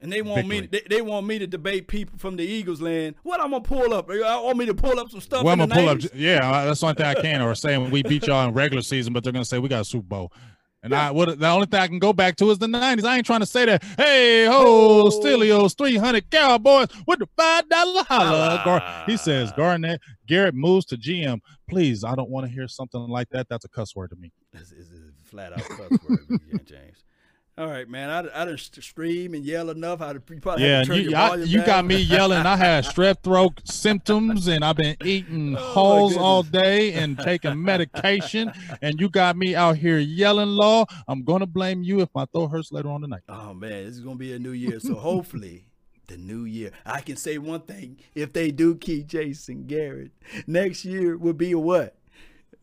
And 0.02 0.12
they 0.12 0.22
want 0.22 0.48
me. 0.48 0.62
They, 0.62 0.82
they 0.90 1.02
want 1.02 1.28
me 1.28 1.40
to 1.40 1.48
debate 1.48 1.88
people 1.90 2.18
from 2.18 2.38
the 2.38 2.44
Eagles 2.44 2.80
land. 2.80 3.16
What 3.24 3.42
I'm 3.42 3.52
gonna 3.52 3.62
pull 3.62 3.94
up? 3.94 4.10
I 4.10 4.40
want 4.40 4.58
me 4.58 4.66
to 4.66 4.74
pull 4.74 4.98
up 4.98 5.10
some 5.12 5.20
stuff. 5.20 5.44
Well, 5.44 5.52
I'm 5.52 5.60
gonna 5.60 5.76
pull 5.76 5.90
up. 5.90 6.00
Yeah, 6.14 6.66
that's 6.66 6.80
the 6.80 6.86
only 6.86 6.96
thing 6.96 7.06
I 7.06 7.16
can. 7.16 7.42
Or 7.42 7.54
saying 7.54 7.92
we 7.92 8.02
beat 8.04 8.26
y'all 8.26 8.48
in 8.48 8.54
regular 8.54 8.82
season, 8.82 9.12
but 9.12 9.24
they're 9.24 9.34
gonna 9.34 9.44
say 9.44 9.60
we 9.60 9.68
got 9.68 9.82
a 9.82 9.86
Super 9.86 10.08
Bowl. 10.08 10.32
And 10.82 10.96
I 10.96 11.12
what 11.12 11.38
the 11.40 11.48
only 11.50 11.66
thing 11.66 11.80
I 11.82 11.88
can 11.88 12.00
go 12.00 12.14
back 12.14 12.38
to 12.38 12.50
is 12.52 12.58
the 12.58 12.68
'90s. 12.68 13.04
I 13.04 13.18
ain't 13.18 13.26
trying 13.26 13.42
to 13.42 13.46
say 13.46 13.66
that. 13.66 13.84
Hey 13.98 14.46
ho, 14.46 15.08
Oh. 15.08 15.10
Stelios, 15.10 15.78
300 15.78 16.30
Cowboys 16.32 16.88
with 17.06 17.20
the 17.20 17.28
five 17.38 17.68
dollar 17.68 18.04
holla. 18.08 18.62
Gar- 18.64 19.04
he 19.06 19.18
says 19.18 19.52
Garnett 19.58 20.00
Garrett 20.26 20.56
moves 20.56 20.86
to 20.86 20.98
GM. 20.98 21.40
Please, 21.70 22.04
I 22.06 22.16
don't 22.16 22.30
want 22.30 22.46
to 22.46 22.52
hear 22.52 22.68
something 22.68 23.02
like 23.02 23.28
that. 23.32 23.48
That's 23.50 23.66
a 23.66 23.70
cuss 23.70 23.94
word 23.96 24.12
to 24.12 24.16
me. 24.16 24.32
It's, 24.54 24.72
it's 24.72 24.90
a 24.90 25.30
flat 25.30 25.52
out 25.52 25.60
cuss 25.60 25.92
word, 26.08 26.20
yeah, 26.52 26.60
James. 26.66 27.04
All 27.60 27.68
right, 27.68 27.90
man. 27.90 28.10
I, 28.10 28.20
I 28.42 28.46
done 28.46 28.58
st- 28.58 28.82
stream 28.82 29.34
and 29.34 29.44
yell 29.44 29.70
enough. 29.70 30.00
I 30.00 30.14
you 30.14 30.22
probably 30.42 30.64
Yeah, 30.64 30.78
had 30.78 30.86
to 30.86 30.88
turn 30.88 31.04
you 31.04 31.10
your 31.10 31.20
I, 31.20 31.36
you 31.36 31.66
got 31.66 31.84
me 31.84 31.98
yelling. 31.98 32.46
I 32.46 32.56
had 32.56 32.86
strep 32.86 33.22
throat 33.22 33.60
symptoms, 33.66 34.48
and 34.48 34.64
I've 34.64 34.78
been 34.78 34.96
eating 35.04 35.56
Oh, 35.60 35.60
Halls 35.60 36.16
all 36.16 36.42
day 36.42 36.94
and 36.94 37.20
taking 37.20 37.62
medication. 37.62 38.50
And 38.82 38.98
you 38.98 39.10
got 39.10 39.36
me 39.36 39.56
out 39.56 39.76
here 39.76 39.98
yelling, 39.98 40.48
"Law!" 40.48 40.86
I'm 41.06 41.26
gonna 41.26 41.46
blame 41.46 41.84
you 41.84 42.00
if 42.00 42.08
my 42.16 42.24
throat 42.28 42.48
hurts 42.48 42.72
later 42.72 42.88
on 42.88 43.02
tonight. 43.02 43.24
Oh 43.28 43.54
man, 43.54 43.84
this 43.88 43.96
is 43.96 44.00
gonna 44.00 44.16
be 44.16 44.32
a 44.32 44.40
new 44.40 44.52
year. 44.52 44.80
So 44.80 44.96
hopefully, 44.96 45.66
the 46.08 46.16
new 46.16 46.46
year, 46.46 46.72
I 46.86 47.02
can 47.02 47.18
say 47.18 47.40
one 47.40 47.64
thing: 47.64 48.00
if 48.16 48.32
they 48.32 48.52
do 48.52 48.76
keep 48.76 49.08
Jason 49.08 49.66
Garrett, 49.66 50.12
next 50.48 50.86
year 50.86 51.18
will 51.18 51.34
be 51.34 51.52
a 51.52 51.60
what? 51.60 51.99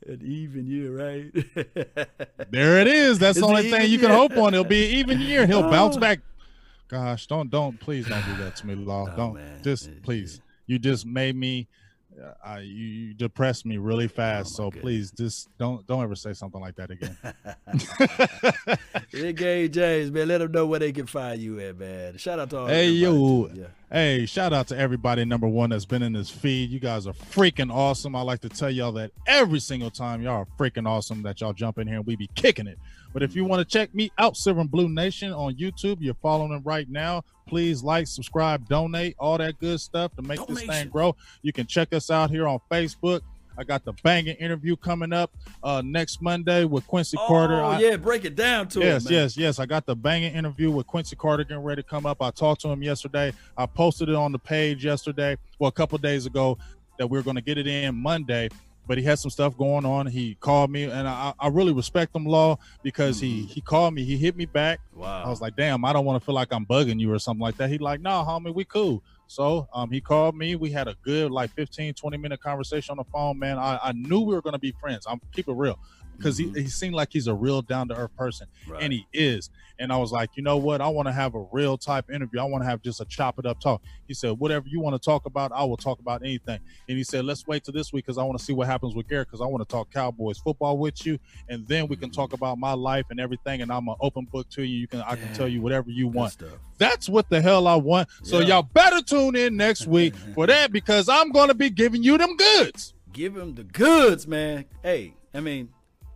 An 0.06 0.20
even 0.24 0.66
year, 0.66 0.96
right? 0.96 1.32
There 2.50 2.78
it 2.80 2.86
is. 2.86 3.18
That's 3.18 3.36
It's 3.38 3.44
the 3.46 3.50
only 3.50 3.62
thing 3.70 3.80
even 3.82 3.90
you 3.90 3.98
can 3.98 4.10
hope 4.10 4.36
on. 4.36 4.54
It'll 4.54 4.64
be 4.64 4.84
an 4.88 4.94
even 4.96 5.20
year. 5.20 5.46
He'll 5.46 5.62
bounce 5.70 5.96
Oh. 5.96 6.00
back. 6.00 6.20
Gosh, 6.88 7.26
don't 7.26 7.50
don't 7.50 7.78
please 7.80 8.06
don't 8.06 8.24
do 8.24 8.36
that 8.44 8.54
to 8.56 8.66
me, 8.66 8.74
Law. 8.76 9.06
Oh, 9.12 9.16
don't 9.16 9.34
man. 9.34 9.62
just 9.62 9.88
It- 9.88 10.02
please. 10.02 10.40
You 10.66 10.78
just 10.78 11.06
made 11.06 11.34
me. 11.36 11.66
Uh, 12.18 12.32
I, 12.42 12.58
you, 12.60 12.66
you 12.86 13.14
depressed 13.14 13.66
me 13.66 13.76
really 13.76 14.08
fast. 14.08 14.58
Oh, 14.58 14.70
my 14.70 14.70
so 14.76 14.80
please, 14.80 15.10
just 15.10 15.48
don't 15.58 15.86
don't 15.86 16.02
ever 16.02 16.14
say 16.14 16.32
something 16.32 16.60
like 16.60 16.74
that 16.76 16.90
again. 16.90 17.16
Big 19.12 19.36
Game 19.36 19.70
James, 19.70 20.10
man, 20.10 20.28
let 20.28 20.38
them 20.38 20.52
know 20.52 20.66
where 20.66 20.78
they 20.80 20.92
can 20.92 21.06
find 21.06 21.40
you 21.40 21.60
at, 21.60 21.76
man. 21.78 22.16
Shout 22.16 22.38
out 22.38 22.50
to 22.50 22.58
all. 22.58 22.66
Hey, 22.68 22.88
everybody, 22.88 23.02
yo. 23.02 23.50
Yeah. 23.54 23.66
Hey, 23.92 24.26
shout 24.26 24.52
out 24.52 24.66
to 24.68 24.76
everybody, 24.76 25.24
number 25.24 25.46
one, 25.46 25.70
that's 25.70 25.84
been 25.84 26.02
in 26.02 26.12
this 26.12 26.28
feed. 26.28 26.70
You 26.70 26.80
guys 26.80 27.06
are 27.06 27.12
freaking 27.12 27.72
awesome. 27.72 28.16
I 28.16 28.22
like 28.22 28.40
to 28.40 28.48
tell 28.48 28.68
y'all 28.68 28.90
that 28.92 29.12
every 29.28 29.60
single 29.60 29.90
time 29.90 30.20
y'all 30.20 30.38
are 30.38 30.46
freaking 30.58 30.88
awesome 30.88 31.22
that 31.22 31.40
y'all 31.40 31.52
jump 31.52 31.78
in 31.78 31.86
here 31.86 31.98
and 31.98 32.06
we 32.06 32.16
be 32.16 32.28
kicking 32.34 32.66
it. 32.66 32.80
But 33.12 33.22
if 33.22 33.36
you 33.36 33.44
want 33.44 33.60
to 33.60 33.64
check 33.64 33.94
me 33.94 34.10
out, 34.18 34.36
Silver 34.36 34.62
and 34.62 34.70
Blue 34.70 34.88
Nation 34.88 35.32
on 35.32 35.54
YouTube, 35.54 35.98
you're 36.00 36.14
following 36.14 36.50
them 36.50 36.62
right 36.64 36.88
now. 36.90 37.22
Please 37.46 37.84
like, 37.84 38.08
subscribe, 38.08 38.68
donate, 38.68 39.14
all 39.20 39.38
that 39.38 39.60
good 39.60 39.80
stuff 39.80 40.12
to 40.16 40.22
make 40.22 40.44
this 40.48 40.64
thing 40.64 40.88
grow. 40.88 41.14
You 41.42 41.52
can 41.52 41.68
check 41.68 41.92
us 41.92 42.10
out 42.10 42.30
here 42.30 42.48
on 42.48 42.58
Facebook. 42.68 43.20
I 43.58 43.64
got 43.64 43.84
the 43.84 43.92
banging 44.02 44.36
interview 44.36 44.76
coming 44.76 45.12
up 45.12 45.30
uh, 45.62 45.82
next 45.84 46.20
Monday 46.22 46.64
with 46.64 46.86
Quincy 46.86 47.16
Carter. 47.16 47.60
Oh 47.60 47.78
yeah, 47.78 47.96
break 47.96 48.24
it 48.24 48.36
down 48.36 48.68
to 48.68 48.80
Yes, 48.80 49.06
him, 49.06 49.12
yes, 49.12 49.36
yes. 49.36 49.58
I 49.58 49.66
got 49.66 49.86
the 49.86 49.96
banging 49.96 50.34
interview 50.34 50.70
with 50.70 50.86
Quincy 50.86 51.16
Carter 51.16 51.44
getting 51.44 51.62
ready 51.62 51.82
to 51.82 51.88
come 51.88 52.06
up. 52.06 52.20
I 52.20 52.30
talked 52.30 52.60
to 52.62 52.68
him 52.68 52.82
yesterday. 52.82 53.32
I 53.56 53.66
posted 53.66 54.08
it 54.08 54.14
on 54.14 54.32
the 54.32 54.38
page 54.38 54.84
yesterday, 54.84 55.36
well, 55.58 55.68
a 55.68 55.72
couple 55.72 55.98
days 55.98 56.26
ago, 56.26 56.58
that 56.98 57.06
we 57.06 57.18
are 57.18 57.22
going 57.22 57.36
to 57.36 57.42
get 57.42 57.58
it 57.58 57.66
in 57.66 57.94
Monday. 57.94 58.48
But 58.88 58.98
he 58.98 59.04
had 59.04 59.18
some 59.18 59.32
stuff 59.32 59.58
going 59.58 59.84
on. 59.84 60.06
He 60.06 60.36
called 60.36 60.70
me, 60.70 60.84
and 60.84 61.08
I, 61.08 61.34
I 61.40 61.48
really 61.48 61.72
respect 61.72 62.14
him, 62.14 62.24
Law, 62.24 62.58
because 62.84 63.18
he 63.18 63.42
he 63.42 63.60
called 63.60 63.94
me. 63.94 64.04
He 64.04 64.16
hit 64.16 64.36
me 64.36 64.46
back. 64.46 64.78
Wow. 64.94 65.24
I 65.24 65.28
was 65.28 65.40
like, 65.40 65.56
damn, 65.56 65.84
I 65.84 65.92
don't 65.92 66.04
want 66.04 66.22
to 66.22 66.24
feel 66.24 66.36
like 66.36 66.52
I'm 66.52 66.64
bugging 66.64 67.00
you 67.00 67.12
or 67.12 67.18
something 67.18 67.40
like 67.40 67.56
that. 67.56 67.68
He 67.68 67.78
like, 67.78 68.00
no, 68.00 68.10
homie, 68.10 68.54
we 68.54 68.64
cool. 68.64 69.02
So 69.26 69.68
um, 69.74 69.90
he 69.90 70.00
called 70.00 70.36
me. 70.36 70.56
We 70.56 70.70
had 70.70 70.88
a 70.88 70.96
good 71.02 71.30
like 71.30 71.50
15, 71.52 71.94
20 71.94 72.16
minute 72.16 72.40
conversation 72.40 72.92
on 72.92 72.98
the 72.98 73.10
phone, 73.12 73.38
man. 73.38 73.58
I, 73.58 73.78
I 73.82 73.92
knew 73.92 74.20
we 74.20 74.34
were 74.34 74.42
going 74.42 74.54
to 74.54 74.58
be 74.58 74.72
friends. 74.80 75.06
I'm 75.08 75.20
keep 75.32 75.48
it 75.48 75.54
real 75.54 75.78
because 76.16 76.38
Mhm. 76.38 76.56
he, 76.56 76.62
he 76.62 76.68
seemed 76.68 76.94
like 76.94 77.08
he's 77.12 77.26
a 77.26 77.34
real 77.34 77.62
down 77.62 77.88
to 77.88 77.94
earth 77.96 78.14
person 78.16 78.46
Right. 78.68 78.82
and 78.82 78.92
he 78.92 79.06
is. 79.12 79.50
And 79.78 79.92
I 79.92 79.98
was 79.98 80.10
like, 80.10 80.30
you 80.36 80.42
know 80.42 80.56
what? 80.56 80.80
I 80.80 80.88
want 80.88 81.06
to 81.06 81.12
have 81.12 81.34
a 81.34 81.46
real 81.52 81.76
type 81.76 82.08
interview. 82.10 82.40
I 82.40 82.44
want 82.44 82.64
to 82.64 82.68
have 82.70 82.80
just 82.82 83.00
a 83.02 83.04
chop 83.04 83.38
it 83.38 83.44
up 83.44 83.60
talk. 83.60 83.82
He 84.08 84.14
said, 84.14 84.30
whatever 84.38 84.66
you 84.68 84.80
want 84.80 84.94
to 84.94 85.04
talk 85.04 85.26
about, 85.26 85.52
I 85.52 85.64
will 85.64 85.76
talk 85.76 85.98
about 86.00 86.22
anything. 86.22 86.58
And 86.88 86.96
he 86.96 87.04
said, 87.04 87.26
let's 87.26 87.46
wait 87.46 87.62
till 87.64 87.74
this 87.74 87.92
week 87.92 88.06
because 88.06 88.16
I 88.16 88.22
want 88.22 88.38
to 88.38 88.44
see 88.44 88.54
what 88.54 88.66
happens 88.68 88.94
with 88.94 89.06
Garrett 89.06 89.28
because 89.28 89.42
I 89.42 89.46
want 89.46 89.68
to 89.68 89.70
talk 89.70 89.90
Cowboys 89.92 90.38
football 90.38 90.78
with 90.78 91.04
you, 91.04 91.18
and 91.50 91.66
then 91.68 91.88
we 91.88 91.96
can 91.96 92.10
talk 92.10 92.32
about 92.32 92.56
my 92.58 92.72
life 92.72 93.04
and 93.10 93.20
everything. 93.20 93.60
And 93.60 93.70
I'm 93.70 93.86
an 93.88 93.96
open 94.00 94.24
book 94.32 94.48
to 94.50 94.62
you. 94.62 94.78
You 94.78 94.88
can 94.88 95.02
I 95.02 95.14
can 95.16 95.34
tell 95.34 95.46
you 95.48 95.60
whatever 95.60 95.90
you 95.90 96.08
want. 96.08 96.32
stuff. 96.32 96.58
That's 96.78 97.06
what 97.08 97.28
the 97.28 97.42
hell 97.42 97.66
I 97.66 97.76
want. 97.76 98.08
So 98.22 98.38
Yeah. 98.40 98.46
y'all 98.48 98.62
better 98.62 99.02
tune 99.02 99.36
in 99.36 99.56
next 99.58 99.86
week 99.86 100.14
for 100.34 100.46
that 100.46 100.72
because 100.72 101.08
I'm 101.10 101.32
going 101.32 101.48
to 101.48 101.54
be 101.54 101.68
giving 101.68 102.02
you 102.02 102.16
them 102.16 102.34
goods. 102.36 102.94
Give 103.12 103.36
him 103.36 103.54
the 103.54 103.64
goods, 103.64 104.26
man. 104.26 104.64
Hey, 104.82 105.14
I 105.34 105.40
mean, 105.40 105.68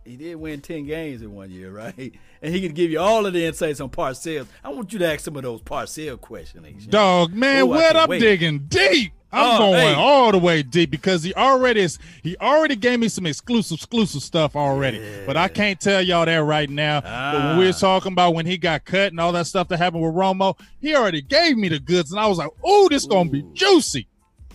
he 0.05 0.15
did 0.17 0.35
win 0.35 0.61
10 0.61 0.85
games 0.85 1.21
in 1.21 1.33
one 1.33 1.51
year, 1.51 1.71
right? 1.83 2.13
And 2.41 2.53
he 2.55 2.61
can 2.61 2.73
give 2.73 2.91
you 2.91 2.99
all 2.99 3.25
of 3.25 3.33
the 3.33 3.45
insights 3.45 3.79
on 3.79 3.89
Parcells. 3.89 4.47
I 4.63 4.69
want 4.69 4.91
you 4.93 4.99
to 4.99 5.07
ask 5.13 5.21
some 5.21 5.35
of 5.35 5.43
those 5.43 5.61
Parcell 5.61 6.17
questions. 6.17 6.87
Dog, 6.87 7.33
man, 7.33 7.63
Ooh, 7.63 7.67
what 7.67 7.95
I'm 7.95 8.09
wait. 8.09 8.19
digging 8.19 8.65
deep. 8.67 9.13
I'm 9.33 9.55
Oh, 9.55 9.57
going 9.59 9.79
hey. 9.79 9.93
all 9.93 10.33
the 10.33 10.37
way 10.37 10.61
deep 10.61 10.91
because 10.91 11.23
he 11.23 11.33
already 11.35 11.79
is, 11.79 11.97
he 12.21 12.35
already 12.41 12.75
gave 12.75 12.99
me 12.99 13.07
some 13.07 13.25
exclusive 13.25 13.77
exclusive 13.77 14.21
stuff 14.21 14.57
already. 14.57 15.01
But 15.25 15.37
I 15.37 15.47
can't 15.47 15.79
tell 15.79 16.01
y'all 16.01 16.25
that 16.25 16.43
right 16.43 16.69
now. 16.69 16.99
But 16.99 17.35
when 17.35 17.57
we 17.59 17.63
Ah. 17.63 17.67
were 17.67 17.73
talking 17.73 18.11
about 18.11 18.33
when 18.35 18.45
he 18.45 18.57
got 18.57 18.83
cut 18.83 19.11
and 19.13 19.21
all 19.21 19.31
that 19.31 19.47
stuff 19.47 19.69
that 19.69 19.77
happened 19.77 20.03
with 20.03 20.13
Romo, 20.13 20.59
he 20.81 20.93
already 20.95 21.21
gave 21.21 21.55
me 21.57 21.69
the 21.69 21.79
goods, 21.79 22.11
and 22.11 22.19
I 22.19 22.27
was 22.27 22.39
like, 22.39 22.49
"Oh, 22.61 22.89
this 22.89 23.05
gonna 23.05 23.29
be 23.29 23.45
juicy. 23.53 24.05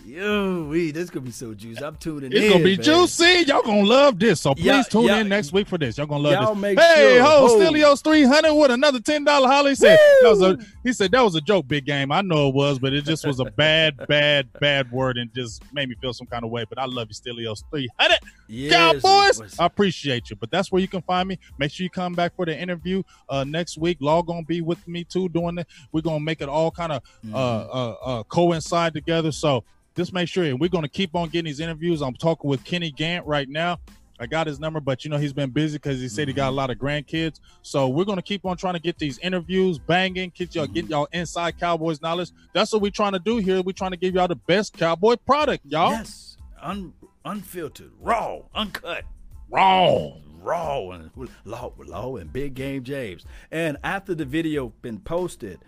Yo, 0.07 0.63
wee, 0.69 0.93
this 0.93 1.11
gonna 1.11 1.27
be 1.27 1.33
so 1.33 1.53
juicy. 1.53 1.83
I'm 1.85 1.97
tuning 1.97 2.31
It's 2.31 2.37
in. 2.37 2.43
It's 2.45 2.53
gonna 2.53 2.65
be 2.65 2.77
man. 2.77 2.85
juicy. 2.85 3.45
Y'all 3.49 3.61
gonna 3.63 3.83
love 3.83 4.21
this. 4.21 4.41
So 4.41 4.55
please 4.55 4.65
Yeah, 4.67 4.83
tune 4.85 5.07
yeah. 5.07 5.19
in 5.19 5.29
next 5.29 5.53
week 5.53 5.67
for 5.67 5.79
this. 5.79 5.99
Y'all 5.99 6.07
gonna 6.07 6.23
love 6.23 6.33
Y'all 6.35 6.55
this. 6.55 6.63
make 6.63 6.79
hey, 6.79 7.17
sure. 7.17 7.23
ho, 7.25 7.49
Ho. 7.49 7.97
Three 7.97 8.23
hundred 8.23 8.55
with 8.55 8.71
another 8.71 9.01
ten 9.01 9.25
dollar 9.25 9.49
holly. 9.49 9.75
Said 9.75 9.99
that 10.23 10.29
was 10.31 10.43
a 10.43 10.59
he 10.85 10.93
said 10.93 11.11
that 11.11 11.25
was 11.25 11.35
a 11.35 11.41
joke, 11.41 11.67
big 11.67 11.87
game. 11.87 12.13
I 12.13 12.21
know 12.21 12.49
it 12.51 12.55
was, 12.55 12.79
but 12.79 12.93
it 12.93 13.05
just 13.05 13.27
was 13.27 13.41
a 13.41 13.45
bad, 13.57 13.97
bad, 14.07 14.49
bad 14.61 14.93
word 14.93 15.17
and 15.17 15.29
just 15.35 15.61
made 15.73 15.89
me 15.89 15.97
feel 16.01 16.13
some 16.13 16.29
kind 16.29 16.45
of 16.45 16.51
way. 16.53 16.65
But 16.69 16.79
I 16.79 16.85
love 16.85 17.09
you, 17.11 17.15
three 17.73 17.89
hundred. 17.99 18.19
Yes, 18.47 18.95
it 18.95 19.03
Cowboys, 19.03 19.59
I 19.59 19.67
appreciate 19.67 20.31
you. 20.31 20.37
But 20.37 20.53
that's 20.53 20.71
where 20.71 20.81
you 20.81 20.87
can 20.87 21.03
find 21.03 21.29
me. 21.29 21.37
Make 21.59 21.73
sure 21.73 21.83
you 21.83 21.91
come 21.91 22.13
back 22.13 22.37
for 22.37 22.47
the 22.47 22.57
interview 22.57 23.03
uh, 23.29 23.43
next 23.43 23.77
week. 23.77 23.99
Law 24.01 24.23
gonna 24.23 24.45
be 24.45 24.61
with 24.61 24.87
me 24.87 25.03
too 25.03 25.29
doing 25.31 25.59
it. 25.59 25.67
We're 25.91 26.03
gonna 26.03 26.21
make 26.21 26.41
it 26.41 26.49
all 26.49 26.71
kind 26.71 26.93
of 26.93 27.03
uh, 27.33 27.37
uh, 27.37 27.97
uh, 28.05 28.23
coincide 28.25 28.95
together. 28.95 29.33
So 29.33 29.65
just 29.97 30.13
make 30.13 30.29
sure, 30.29 30.45
and 30.45 30.61
we're 30.61 30.69
gonna 30.69 30.89
keep 30.89 31.15
on 31.15 31.29
getting 31.29 31.47
these 31.47 31.61
interviews. 31.61 32.03
I'm 32.03 32.15
talking 32.15 32.49
with 32.49 32.65
Kenny 32.65 32.91
Gant 32.91 33.27
right 33.27 33.49
now. 33.49 33.79
I 34.19 34.27
got 34.27 34.47
his 34.47 34.59
number, 34.59 34.81
but 34.81 35.05
you 35.05 35.11
know 35.11 35.19
he's 35.19 35.33
been 35.33 35.51
busy 35.51 35.77
because 35.77 36.01
he 36.01 36.09
said 36.09 36.29
he 36.29 36.35
got 36.35 36.47
a 36.47 36.49
mm-hmm. 36.49 36.57
lot 36.57 36.71
of 36.71 36.79
grandkids. 36.79 37.41
So 37.63 37.89
we're 37.89 38.05
gonna 38.05 38.23
keep 38.23 38.45
on 38.45 38.57
trying 38.57 38.75
to 38.75 38.81
get 38.81 38.99
these 38.99 39.19
interviews 39.19 39.79
banging, 39.79 40.33
get 40.35 40.55
y'all 40.55 40.67
get 40.67 40.85
mm-hmm. 40.85 40.93
y'all 40.93 41.09
inside 41.13 41.59
Cowboys 41.59 42.01
knowledge. 42.01 42.31
That's 42.53 42.73
what 42.73 42.83
we're 42.83 42.91
trying 42.91 43.13
to 43.13 43.19
do 43.19 43.39
here. 43.39 43.63
We're 43.63 43.73
trying 43.73 43.93
to 43.93 43.97
give 43.97 44.15
y'all 44.15 44.29
the 44.29 44.37
best 44.37 44.77
Cowboy 44.77 45.17
product, 45.17 45.65
y'all. 45.67 45.93
Yes, 45.93 46.37
Un, 46.63 46.93
unfiltered, 47.25 47.91
raw, 48.01 48.41
uncut. 48.55 49.05
Raw. 49.49 50.13
raw 50.41 50.91
and 50.91 51.11
low, 51.45 51.75
low 51.79 52.17
and 52.17 52.33
big 52.33 52.55
game 52.55 52.83
James. 52.85 53.25
And 53.51 53.77
after 53.85 54.15
the 54.15 54.25
video 54.25 54.73
been 54.83 54.99
posted, 54.99 55.61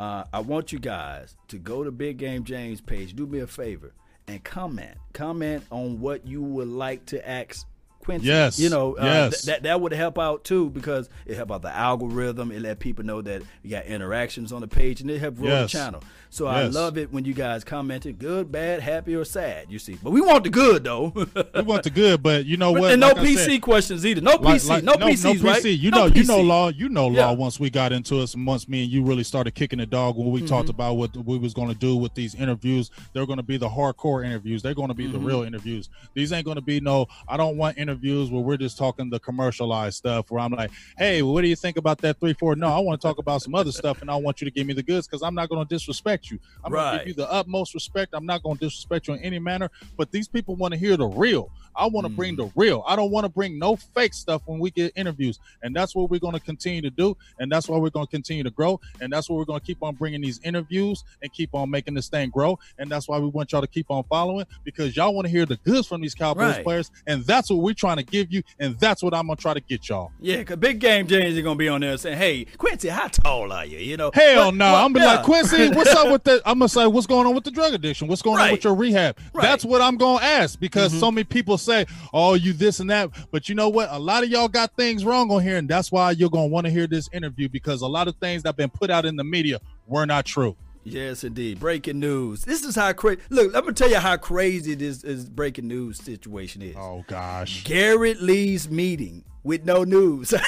uh, 0.00 0.24
I 0.32 0.40
want 0.40 0.72
you 0.72 0.78
guys 0.78 1.36
to 1.48 1.58
go 1.58 1.84
to 1.84 1.90
Big 1.90 2.16
Game 2.18 2.44
James 2.44 2.80
page. 2.80 3.14
Do 3.14 3.26
me 3.26 3.40
a 3.40 3.46
favor 3.46 3.92
and 4.26 4.42
comment. 4.42 4.96
Comment 5.12 5.62
on 5.70 6.00
what 6.00 6.26
you 6.26 6.42
would 6.42 6.68
like 6.68 7.06
to 7.06 7.28
ask 7.28 7.66
Quincy. 8.00 8.26
Yes, 8.26 8.58
You 8.58 8.68
know, 8.68 8.96
uh, 8.98 9.04
yes. 9.04 9.30
th- 9.42 9.44
that 9.54 9.62
that 9.62 9.80
would 9.80 9.92
help 9.92 10.18
out 10.18 10.44
too 10.44 10.68
because 10.70 11.08
it 11.26 11.36
help 11.36 11.50
out 11.50 11.62
the 11.62 11.74
algorithm. 11.74 12.52
It 12.52 12.60
let 12.60 12.78
people 12.78 13.04
know 13.04 13.22
that 13.22 13.42
you 13.62 13.70
got 13.70 13.86
interactions 13.86 14.52
on 14.52 14.60
the 14.60 14.68
page 14.68 15.00
and 15.00 15.10
it 15.10 15.18
help 15.20 15.36
grow 15.36 15.48
Yes. 15.48 15.72
the 15.72 15.78
channel. 15.78 16.02
So 16.34 16.48
I 16.48 16.64
love 16.64 16.98
it 16.98 17.12
when 17.12 17.24
you 17.24 17.32
guys 17.32 17.62
commented 17.62 18.18
good, 18.18 18.50
bad, 18.50 18.80
happy, 18.80 19.14
or 19.14 19.24
sad. 19.24 19.66
You 19.70 19.78
see, 19.78 19.96
but 20.02 20.10
we 20.10 20.20
want 20.20 20.42
the 20.42 20.50
good 20.50 20.82
though. 20.82 21.12
we 21.54 21.62
want 21.62 21.84
the 21.84 21.90
good, 21.90 22.24
but 22.24 22.44
you 22.44 22.56
know 22.56 22.72
what? 22.72 22.90
and 22.90 23.00
no 23.00 23.10
I 23.10 23.14
PC 23.14 23.36
said, 23.36 23.62
questions 23.62 24.04
either. 24.04 24.20
No 24.20 24.32
like- 24.32 24.60
PC. 24.60 24.68
like- 24.68 24.82
no, 24.82 24.94
PCs, 24.94 25.44
right? 25.44 25.62
No 25.62 25.70
pc. 25.70 25.78
You 25.78 25.90
No 25.92 25.96
know, 25.98 26.06
you 26.12 26.24
know 26.24 26.40
law. 26.40 26.68
You 26.70 26.88
know 26.88 27.06
law. 27.06 27.30
Yeah. 27.30 27.36
Once 27.36 27.60
we 27.60 27.70
got 27.70 27.92
into 27.92 28.20
it, 28.20 28.34
and 28.34 28.44
once 28.44 28.68
me 28.68 28.82
and 28.82 28.90
you 28.90 29.04
really 29.04 29.22
started 29.22 29.54
kicking 29.54 29.78
the 29.78 29.86
dog 29.86 30.16
when 30.16 30.28
we 30.32 30.40
Mm-hmm. 30.40 30.48
talked 30.48 30.68
about 30.70 30.94
what 30.94 31.16
we 31.16 31.38
was 31.38 31.54
going 31.54 31.68
to 31.68 31.74
do 31.76 31.94
with 31.94 32.12
these 32.14 32.34
interviews, 32.34 32.90
they're 33.12 33.26
going 33.26 33.36
to 33.36 33.44
be 33.44 33.56
the 33.56 33.68
hardcore 33.68 34.24
interviews. 34.26 34.60
They're 34.60 34.74
going 34.74 34.88
to 34.88 34.94
be 34.94 35.04
Mm-hmm. 35.04 35.12
the 35.12 35.18
real 35.20 35.42
interviews. 35.44 35.88
These 36.14 36.32
ain't 36.32 36.44
going 36.46 36.56
to 36.56 36.62
be 36.62 36.80
no. 36.80 37.06
I 37.28 37.36
don't 37.36 37.56
want 37.56 37.78
interviews 37.78 38.32
where 38.32 38.42
we're 38.42 38.56
just 38.56 38.76
talking 38.76 39.08
the 39.08 39.20
commercialized 39.20 39.98
stuff. 39.98 40.32
Where 40.32 40.40
I'm 40.40 40.50
like, 40.50 40.72
hey, 40.98 41.22
what 41.22 41.42
do 41.42 41.46
you 41.48 41.54
think 41.54 41.76
about 41.76 41.98
that 41.98 42.18
three 42.18 42.32
four? 42.32 42.56
No, 42.56 42.66
I 42.66 42.80
want 42.80 43.00
to 43.00 43.06
talk 43.06 43.18
about 43.18 43.40
some 43.40 43.54
other 43.54 43.70
stuff, 43.70 44.00
and 44.02 44.10
I 44.10 44.16
want 44.16 44.40
you 44.40 44.46
to 44.46 44.50
give 44.50 44.66
me 44.66 44.74
the 44.74 44.82
goods 44.82 45.06
because 45.06 45.22
I'm 45.22 45.36
not 45.36 45.48
going 45.48 45.64
to 45.64 45.72
disrespect 45.72 46.23
you. 46.30 46.38
I'm 46.64 46.72
going 46.72 46.92
to 46.92 46.98
give 46.98 47.08
you 47.08 47.14
the 47.14 47.30
utmost 47.30 47.74
respect. 47.74 48.14
I'm 48.14 48.26
not 48.26 48.42
going 48.42 48.56
to 48.56 48.64
disrespect 48.64 49.08
you 49.08 49.14
in 49.14 49.20
any 49.20 49.38
manner. 49.38 49.70
But 49.96 50.10
these 50.10 50.28
people 50.28 50.56
want 50.56 50.72
to 50.72 50.78
hear 50.78 50.96
the 50.96 51.06
real. 51.06 51.50
I 51.76 51.86
want 51.86 52.06
to 52.06 52.12
Mm. 52.12 52.16
bring 52.16 52.36
the 52.36 52.50
real. 52.54 52.84
I 52.86 52.96
don't 52.96 53.10
want 53.10 53.24
to 53.24 53.28
bring 53.28 53.58
no 53.58 53.76
fake 53.76 54.14
stuff 54.14 54.42
when 54.46 54.58
we 54.58 54.70
get 54.70 54.92
interviews. 54.96 55.38
And 55.62 55.74
that's 55.74 55.94
what 55.94 56.10
we're 56.10 56.18
going 56.20 56.34
to 56.34 56.40
continue 56.40 56.82
to 56.82 56.90
do. 56.90 57.16
And 57.38 57.50
that's 57.50 57.68
why 57.68 57.76
we're 57.78 57.90
going 57.90 58.06
to 58.06 58.10
continue 58.10 58.42
to 58.44 58.50
grow. 58.50 58.80
And 59.00 59.12
that's 59.12 59.28
why 59.28 59.36
we're 59.36 59.44
going 59.44 59.60
to 59.60 59.66
keep 59.66 59.82
on 59.82 59.94
bringing 59.94 60.20
these 60.20 60.40
interviews 60.44 61.04
and 61.22 61.32
keep 61.32 61.54
on 61.54 61.70
making 61.70 61.94
this 61.94 62.08
thing 62.08 62.30
grow. 62.30 62.58
And 62.78 62.90
that's 62.90 63.08
why 63.08 63.18
we 63.18 63.28
want 63.28 63.52
y'all 63.52 63.60
to 63.60 63.66
keep 63.66 63.90
on 63.90 64.04
following 64.04 64.46
because 64.64 64.96
y'all 64.96 65.14
want 65.14 65.26
to 65.26 65.30
hear 65.30 65.46
the 65.46 65.56
goods 65.56 65.86
from 65.88 66.00
these 66.00 66.14
Cowboys 66.14 66.54
Right. 66.56 66.64
players. 66.64 66.90
And 67.06 67.24
that's 67.24 67.50
what 67.50 67.60
we're 67.60 67.74
trying 67.74 67.96
to 67.96 68.02
give 68.04 68.32
you. 68.32 68.42
And 68.58 68.78
that's 68.78 69.02
what 69.02 69.14
I'm 69.14 69.26
going 69.26 69.36
to 69.36 69.42
try 69.42 69.54
to 69.54 69.60
get 69.60 69.88
y'all. 69.88 70.10
Yeah, 70.20 70.36
because 70.38 70.56
Big 70.56 70.78
Game 70.78 71.06
James 71.06 71.36
is 71.36 71.42
gonna 71.42 71.56
be 71.56 71.68
on 71.68 71.80
there 71.80 71.96
saying, 71.96 72.16
"Hey, 72.18 72.44
Quincy, 72.56 72.88
how 72.88 73.08
tall 73.08 73.52
are 73.52 73.64
you?" 73.66 73.78
You 73.78 73.96
know, 73.96 74.10
Hell 74.14 74.52
no. 74.52 74.72
what- 74.72 74.84
I'm 74.84 74.92
gonna 74.92 75.04
be 75.04 75.16
like, 75.16 75.24
Quincy, 75.24 75.68
what's 75.74 75.90
up 75.94 76.10
with 76.10 76.24
that? 76.24 76.42
I'm 76.46 76.58
gonna 76.58 76.68
say, 76.68 76.86
what's 76.86 77.06
going 77.06 77.26
on 77.26 77.34
with 77.34 77.44
the 77.44 77.50
drug 77.50 77.74
addiction? 77.74 78.08
What's 78.08 78.22
going 78.22 78.40
on 78.40 78.52
with 78.52 78.64
your 78.64 78.74
rehab? 78.74 79.16
Right. 79.32 79.42
That's 79.42 79.64
what 79.64 79.80
I'm 79.82 79.96
gonna 79.96 80.24
ask 80.24 80.58
because 80.58 80.98
so 80.98 81.10
many 81.10 81.24
people 81.24 81.58
say, 81.64 81.86
Oh, 82.12 82.34
you 82.34 82.52
this 82.52 82.80
and 82.80 82.90
that. 82.90 83.10
But 83.30 83.48
you 83.48 83.54
know 83.54 83.68
what? 83.68 83.88
A 83.90 83.98
lot 83.98 84.22
of 84.22 84.30
y'all 84.30 84.48
got 84.48 84.76
things 84.76 85.04
wrong 85.04 85.30
on 85.30 85.42
here, 85.42 85.56
and 85.56 85.68
that's 85.68 85.90
why 85.90 86.12
you're 86.12 86.30
gonna 86.30 86.46
want 86.46 86.66
to 86.66 86.72
hear 86.72 86.86
this 86.86 87.08
interview 87.12 87.48
because 87.48 87.82
a 87.82 87.86
lot 87.86 88.08
of 88.08 88.16
things 88.16 88.42
that 88.42 88.50
have 88.50 88.56
been 88.56 88.70
put 88.70 88.90
out 88.90 89.04
in 89.04 89.16
the 89.16 89.24
media 89.24 89.60
were 89.86 90.06
not 90.06 90.24
true. 90.24 90.56
Yes, 90.84 91.24
indeed. 91.24 91.58
Breaking 91.58 91.98
news. 91.98 92.44
This 92.44 92.62
is 92.62 92.76
how 92.76 92.92
crazy. 92.92 93.20
Look, 93.30 93.52
let 93.54 93.64
me 93.64 93.72
tell 93.72 93.88
you 93.88 93.98
how 93.98 94.16
crazy 94.18 94.74
this 94.74 95.02
is. 95.02 95.28
Breaking 95.28 95.66
news 95.66 95.98
situation 95.98 96.62
is. 96.62 96.76
Oh 96.76 97.04
gosh. 97.06 97.64
Garrett 97.64 98.20
Lee's 98.20 98.70
meeting 98.70 99.24
with 99.42 99.64
no 99.64 99.84
news. 99.84 100.34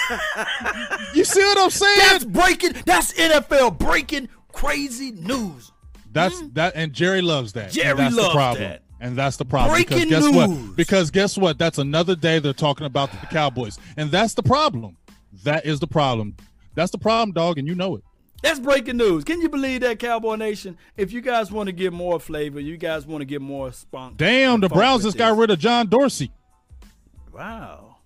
You 1.14 1.24
see 1.24 1.40
what 1.40 1.58
I'm 1.58 1.70
saying? 1.70 1.98
that's 1.98 2.24
breaking. 2.24 2.72
That's 2.84 3.14
NFL 3.14 3.78
breaking 3.78 4.28
crazy 4.52 5.12
news. 5.12 5.72
That's 6.12 6.38
hmm? 6.38 6.48
that, 6.52 6.74
and 6.76 6.92
Jerry 6.92 7.22
loves 7.22 7.54
that. 7.54 7.72
Jerry 7.72 7.96
that's 7.96 8.14
loves 8.14 8.28
the 8.28 8.34
problem. 8.34 8.62
that. 8.64 8.82
And 9.00 9.16
that's 9.16 9.36
the 9.36 9.44
problem. 9.44 9.74
Breaking 9.74 10.08
because 10.08 10.24
guess 10.24 10.32
news. 10.32 10.48
what? 10.66 10.76
Because 10.76 11.10
guess 11.10 11.36
what? 11.36 11.58
That's 11.58 11.78
another 11.78 12.16
day 12.16 12.38
they're 12.38 12.52
talking 12.52 12.86
about 12.86 13.10
the 13.10 13.26
Cowboys, 13.26 13.78
and 13.96 14.10
that's 14.10 14.34
the 14.34 14.42
problem. 14.42 14.96
That 15.44 15.66
is 15.66 15.80
the 15.80 15.86
problem. 15.86 16.36
That's 16.74 16.90
the 16.90 16.98
problem, 16.98 17.32
dog, 17.32 17.58
and 17.58 17.68
you 17.68 17.74
know 17.74 17.96
it. 17.96 18.02
That's 18.42 18.60
breaking 18.60 18.96
news. 18.96 19.24
Can 19.24 19.40
you 19.40 19.48
believe 19.48 19.80
that, 19.80 19.98
Cowboy 19.98 20.36
Nation? 20.36 20.78
If 20.96 21.12
you 21.12 21.20
guys 21.20 21.50
want 21.50 21.68
to 21.68 21.72
get 21.72 21.92
more 21.92 22.20
flavor, 22.20 22.60
you 22.60 22.76
guys 22.76 23.06
want 23.06 23.22
to 23.22 23.24
get 23.24 23.40
more 23.40 23.72
spunk. 23.72 24.18
Damn, 24.18 24.60
the 24.60 24.68
Browns 24.68 25.02
just 25.02 25.18
got 25.18 25.36
rid 25.36 25.50
of 25.50 25.58
John 25.58 25.88
Dorsey. 25.88 26.30
Wow. 27.32 27.96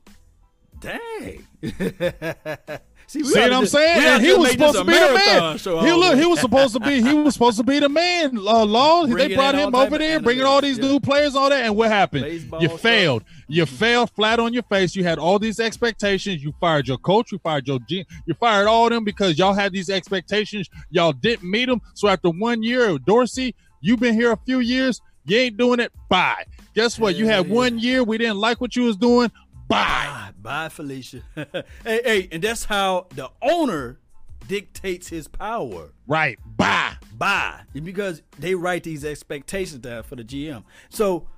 Dang. 0.81 1.47
See, 3.11 3.24
See 3.24 3.41
what 3.41 3.53
I'm 3.53 3.62
just- 3.62 3.73
saying? 3.73 4.20
He 4.20 4.32
was 4.35 4.53
supposed 4.53 4.78
to 4.78 4.85
be 4.85 4.93
the 4.93 5.12
man. 5.15 5.59
show 5.59 5.81
He 5.81 5.93
look, 5.93 6.16
he 6.16 6.27
was 6.27 6.39
supposed 6.39 6.74
to 6.74 6.78
be. 6.81 7.03
He 7.03 7.12
was 7.12 7.35
supposed 7.35 7.57
to 7.59 7.65
be 7.65 7.81
the 7.81 7.89
man. 7.89 8.39
Uh, 8.39 8.65
Law. 8.65 9.05
They 9.05 9.35
brought 9.35 9.57
him 9.57 9.74
over 9.74 9.99
there, 9.99 10.20
bringing 10.20 10.45
all 10.45 10.61
these 10.61 10.78
analytics, 10.78 10.82
new 10.82 11.01
players, 11.01 11.35
all 11.35 11.51
that. 11.51 11.65
And 11.65 11.74
what 11.74 11.89
happened? 11.89 12.23
Baseball 12.23 12.62
you 12.62 12.69
stuff. 12.69 12.81
failed. 12.81 13.24
You 13.49 13.66
failed 13.66 14.11
flat 14.11 14.39
on 14.39 14.53
your 14.53 14.62
face. 14.62 14.95
You 14.95 15.03
had 15.03 15.19
all 15.19 15.41
these 15.41 15.59
expectations. 15.59 16.41
You 16.41 16.55
fired 16.61 16.87
your 16.87 16.99
coach. 16.99 17.32
You 17.32 17.39
fired 17.39 17.66
your 17.66 17.81
G. 17.81 18.07
You 18.27 18.35
fired 18.35 18.69
all 18.69 18.85
of 18.87 18.93
them 18.93 19.03
because 19.03 19.37
y'all 19.37 19.55
had 19.55 19.73
these 19.73 19.91
expectations. 19.91 20.70
Y'all 20.91 21.12
didn't 21.12 21.51
meet 21.51 21.65
them. 21.65 21.81
So 21.95 22.07
after 22.07 22.28
one 22.31 22.62
year 22.62 22.91
of 22.91 23.05
Dorsey, 23.05 23.57
you've 23.81 23.99
been 23.99 24.15
here 24.15 24.31
a 24.31 24.39
few 24.47 24.61
years. 24.61 25.01
You 25.24 25.37
ain't 25.37 25.57
doing 25.57 25.81
it. 25.81 25.91
Bye. 26.09 26.45
Guess 26.77 27.01
what? 27.01 27.16
You 27.16 27.27
had 27.27 27.49
Yeah. 27.49 27.55
one 27.55 27.78
year. 27.81 28.05
We 28.05 28.19
didn't 28.19 28.37
like 28.39 28.61
what 28.61 28.77
you 28.77 28.85
was 28.85 28.97
doing. 28.97 29.32
Bye. 29.70 30.32
Bye, 30.32 30.32
bye, 30.42 30.68
Felicia. 30.68 31.22
hey, 31.34 31.64
hey, 31.84 32.28
and 32.32 32.42
that's 32.42 32.64
how 32.64 33.06
the 33.14 33.30
owner 33.40 34.01
dictates 34.48 35.09
his 35.09 35.28
power. 35.28 35.92
Right. 36.09 36.38
Bye. 36.56 36.97
Bye, 37.16 37.60
because 37.72 38.22
they 38.38 38.55
write 38.56 38.82
these 38.82 39.05
expectations 39.05 39.80
down 39.80 40.02
for 40.02 40.16
the 40.16 40.24
GM. 40.24 40.64
So, 40.88 41.28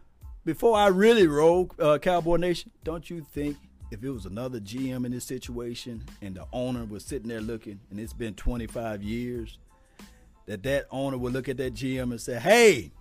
before 0.46 0.76
I 0.78 0.86
really 0.86 1.26
roll, 1.26 1.70
uh, 1.78 1.98
Cowboy 1.98 2.36
Nation, 2.36 2.70
don't 2.84 3.10
you 3.10 3.26
think 3.32 3.58
if 3.90 4.02
it 4.02 4.10
was 4.10 4.24
another 4.24 4.60
GM 4.60 5.04
in 5.04 5.12
this 5.12 5.24
situation 5.24 6.02
and 6.22 6.34
the 6.34 6.46
owner 6.52 6.84
was 6.86 7.04
sitting 7.04 7.28
there 7.28 7.42
looking, 7.42 7.80
and 7.90 8.00
it's 8.00 8.14
been 8.14 8.34
25 8.34 9.02
years, 9.02 9.58
that 10.46 10.62
that 10.62 10.86
owner 10.90 11.18
would 11.18 11.34
look 11.34 11.48
at 11.50 11.58
that 11.58 11.74
GM 11.74 12.12
and 12.12 12.20
say, 12.20 12.38
"Hey, 12.38 12.92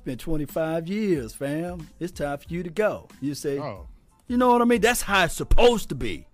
it's 0.00 0.04
been 0.06 0.16
25 0.18 0.88
years, 0.88 1.34
fam. 1.34 1.88
It's 1.98 2.12
time 2.12 2.38
for 2.38 2.46
you 2.48 2.62
to 2.62 2.70
go." 2.70 3.06
You 3.20 3.34
say, 3.34 3.58
Oh. 3.58 3.86
you 4.28 4.38
know 4.38 4.50
what 4.50 4.62
I 4.62 4.64
mean? 4.64 4.80
That's 4.80 5.02
how 5.02 5.24
it's 5.24 5.34
supposed 5.34 5.90
to 5.90 5.94
be. 5.94 6.26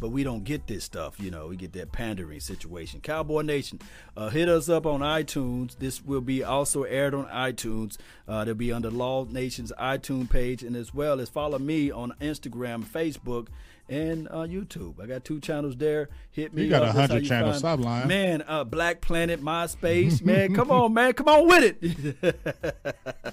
But 0.00 0.10
we 0.10 0.22
don't 0.22 0.44
get 0.44 0.68
this 0.68 0.84
stuff, 0.84 1.18
you 1.18 1.32
know. 1.32 1.48
We 1.48 1.56
get 1.56 1.72
that 1.72 1.90
pandering 1.90 2.38
situation. 2.38 3.00
Cowboy 3.00 3.42
Nation, 3.42 3.80
uh, 4.16 4.28
hit 4.30 4.48
us 4.48 4.68
up 4.68 4.86
on 4.86 5.00
iTunes. 5.00 5.76
This 5.76 6.00
will 6.00 6.20
be 6.20 6.44
also 6.44 6.84
aired 6.84 7.12
on 7.12 7.26
iTunes. 7.26 7.96
Uh, 8.28 8.42
it'll 8.42 8.54
be 8.54 8.70
under 8.72 8.88
Law 8.88 9.24
Nation's 9.24 9.72
iTunes 9.76 10.30
page, 10.30 10.62
and 10.62 10.76
as 10.76 10.94
well 10.94 11.18
as 11.20 11.28
follow 11.28 11.58
me 11.58 11.90
on 11.90 12.12
Instagram, 12.20 12.84
Facebook, 12.84 13.48
and 13.88 14.28
uh, 14.28 14.46
YouTube. 14.46 15.02
I 15.02 15.06
got 15.06 15.24
two 15.24 15.40
channels 15.40 15.76
there. 15.76 16.08
Hit 16.30 16.52
me. 16.54 16.64
You 16.64 16.70
got 16.70 16.82
a 16.82 16.92
hundred 16.92 17.24
channels. 17.24 17.60
find- 17.60 17.78
Stop 17.78 17.80
lying. 17.80 18.08
Man, 18.08 18.42
uh, 18.46 18.64
Black 18.64 19.00
Planet, 19.00 19.42
MySpace, 19.42 20.22
man. 20.24 20.54
Come 20.54 20.70
on, 20.70 20.92
man. 20.94 21.12
Come 21.14 21.28
on 21.28 21.46
with 21.48 21.76
it. 21.82 22.36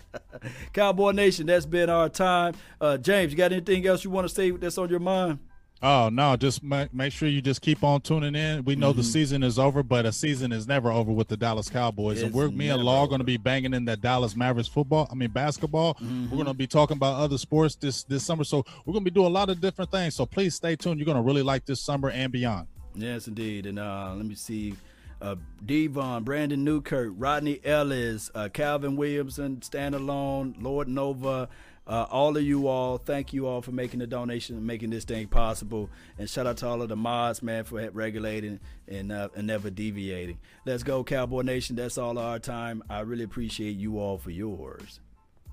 Cowboy 0.74 1.12
Nation, 1.12 1.48
that's 1.48 1.66
been 1.66 1.90
our 1.90 2.10
time. 2.10 2.54
Uh, 2.80 2.98
James, 2.98 3.32
you 3.32 3.38
got 3.38 3.52
anything 3.52 3.86
else 3.88 4.04
you 4.04 4.10
want 4.10 4.28
to 4.28 4.34
say 4.34 4.52
that's 4.52 4.78
on 4.78 4.90
your 4.90 5.00
mind? 5.00 5.40
Oh 5.88 6.10
no! 6.10 6.36
Just 6.36 6.64
make, 6.64 6.92
make 6.96 7.14
sure 7.14 7.30
you 7.30 7.44
just 7.44 7.62
keep 7.62 7.84
on 7.84 8.02
tuning 8.02 8.34
in. 8.34 8.64
We 8.66 8.76
know 8.76 8.92
the 8.92 9.04
Mm-hmm. 9.04 9.12
season 9.12 9.44
is 9.44 9.60
over, 9.60 9.84
but 9.84 10.08
a 10.08 10.12
season 10.12 10.52
is 10.52 10.68
never 10.68 10.92
over 10.92 11.12
with 11.12 11.28
the 11.28 11.38
Dallas 11.38 11.70
Cowboys. 11.70 12.24
and 12.24 12.34
we're 12.34 12.50
me 12.50 12.70
and 12.70 12.82
Law 12.84 13.06
going 13.06 13.20
to 13.20 13.26
be 13.26 13.38
banging 13.38 13.76
in 13.76 13.86
that 13.86 14.02
Dallas 14.02 14.36
Mavericks 14.36 14.68
football. 14.68 15.08
I 15.12 15.14
mean 15.14 15.30
basketball. 15.30 15.94
Mm-hmm. 15.96 16.24
We're 16.32 16.38
going 16.38 16.48
to 16.48 16.56
be 16.56 16.66
talking 16.66 16.98
about 16.98 17.18
other 17.18 17.38
sports 17.38 17.76
this 17.76 18.04
this 18.04 18.26
summer. 18.26 18.44
So 18.44 18.66
we're 18.86 18.94
going 18.94 19.06
to 19.06 19.12
be 19.12 19.14
doing 19.14 19.28
a 19.28 19.30
lot 19.30 19.50
of 19.52 19.62
different 19.62 19.92
things. 19.92 20.16
So 20.16 20.26
please 20.26 20.56
stay 20.56 20.76
tuned. 20.76 20.98
You're 21.00 21.06
going 21.06 21.18
to 21.18 21.22
really 21.24 21.44
like 21.44 21.66
this 21.68 21.82
summer 21.82 22.10
and 22.10 22.32
beyond. 22.32 22.66
Yes, 22.96 23.28
indeed. 23.28 23.68
And 23.68 23.78
uh, 23.78 24.14
let 24.16 24.26
me 24.26 24.34
see. 24.34 24.74
Uh, 25.22 25.36
Devon, 25.66 26.24
Brandon 26.24 26.62
Newkirk, 26.64 27.14
Rodney 27.16 27.60
Ellis, 27.64 28.30
uh, 28.36 28.50
Calvin 28.52 28.96
Williamson, 28.96 29.62
Stand 29.62 29.96
Alone, 29.96 30.56
Lord 30.60 30.88
Nova, 30.90 31.48
uh, 31.88 32.08
all 32.10 32.36
of 32.36 32.44
you 32.44 32.68
all, 32.68 32.98
thank 32.98 33.32
you 33.32 33.46
all 33.46 33.62
for 33.62 33.72
making 33.72 34.00
the 34.00 34.08
donation 34.08 34.58
and 34.58 34.66
making 34.66 34.90
this 34.90 35.04
thing 35.04 35.28
possible. 35.28 35.90
And 36.18 36.30
shout 36.30 36.48
out 36.48 36.58
to 36.58 36.68
all 36.68 36.82
of 36.82 36.90
the 36.90 36.96
mods, 36.96 37.44
man, 37.44 37.64
for 37.64 37.88
regulating 37.92 38.60
and, 38.88 39.12
uh, 39.12 39.30
and 39.36 39.46
never 39.48 39.70
deviating. 39.70 40.40
Let's 40.66 40.84
go, 40.84 41.04
Cowboy 41.04 41.42
Nation. 41.42 41.76
That's 41.76 41.98
all 41.98 42.18
our 42.18 42.40
time. 42.40 42.84
I 42.90 43.02
really 43.02 43.24
appreciate 43.24 43.78
you 43.78 44.00
all 44.00 44.18
for 44.18 44.32
yours. 44.32 45.00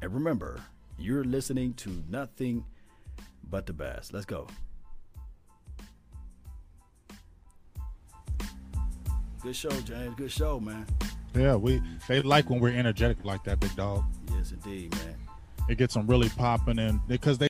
And 0.01 0.15
remember, 0.15 0.61
you're 0.99 1.25
listening 1.25 1.75
to 1.75 2.03
nothing 2.09 2.65
but 3.49 3.67
the 3.67 3.75
best. 3.75 4.15
Let's 4.15 4.27
go. 4.27 4.47
Good 9.43 9.57
show, 9.57 9.71
James. 9.71 10.15
Good 10.15 10.31
show, 10.31 10.61
man. 10.61 10.87
Yeah, 11.35 11.57
we 11.57 11.83
they 12.07 12.23
like 12.23 12.49
when 12.49 12.61
we're 12.61 12.77
energetic 12.77 13.25
like 13.25 13.43
that, 13.45 13.59
big 13.59 13.75
dog. 13.75 14.05
Yes, 14.33 14.53
indeed, 14.53 14.93
man. 14.93 15.17
It 15.69 15.79
gets 15.79 15.95
them 15.95 16.07
really 16.07 16.29
popping 16.31 16.79
and 16.79 17.07
because 17.09 17.39
they 17.39 17.41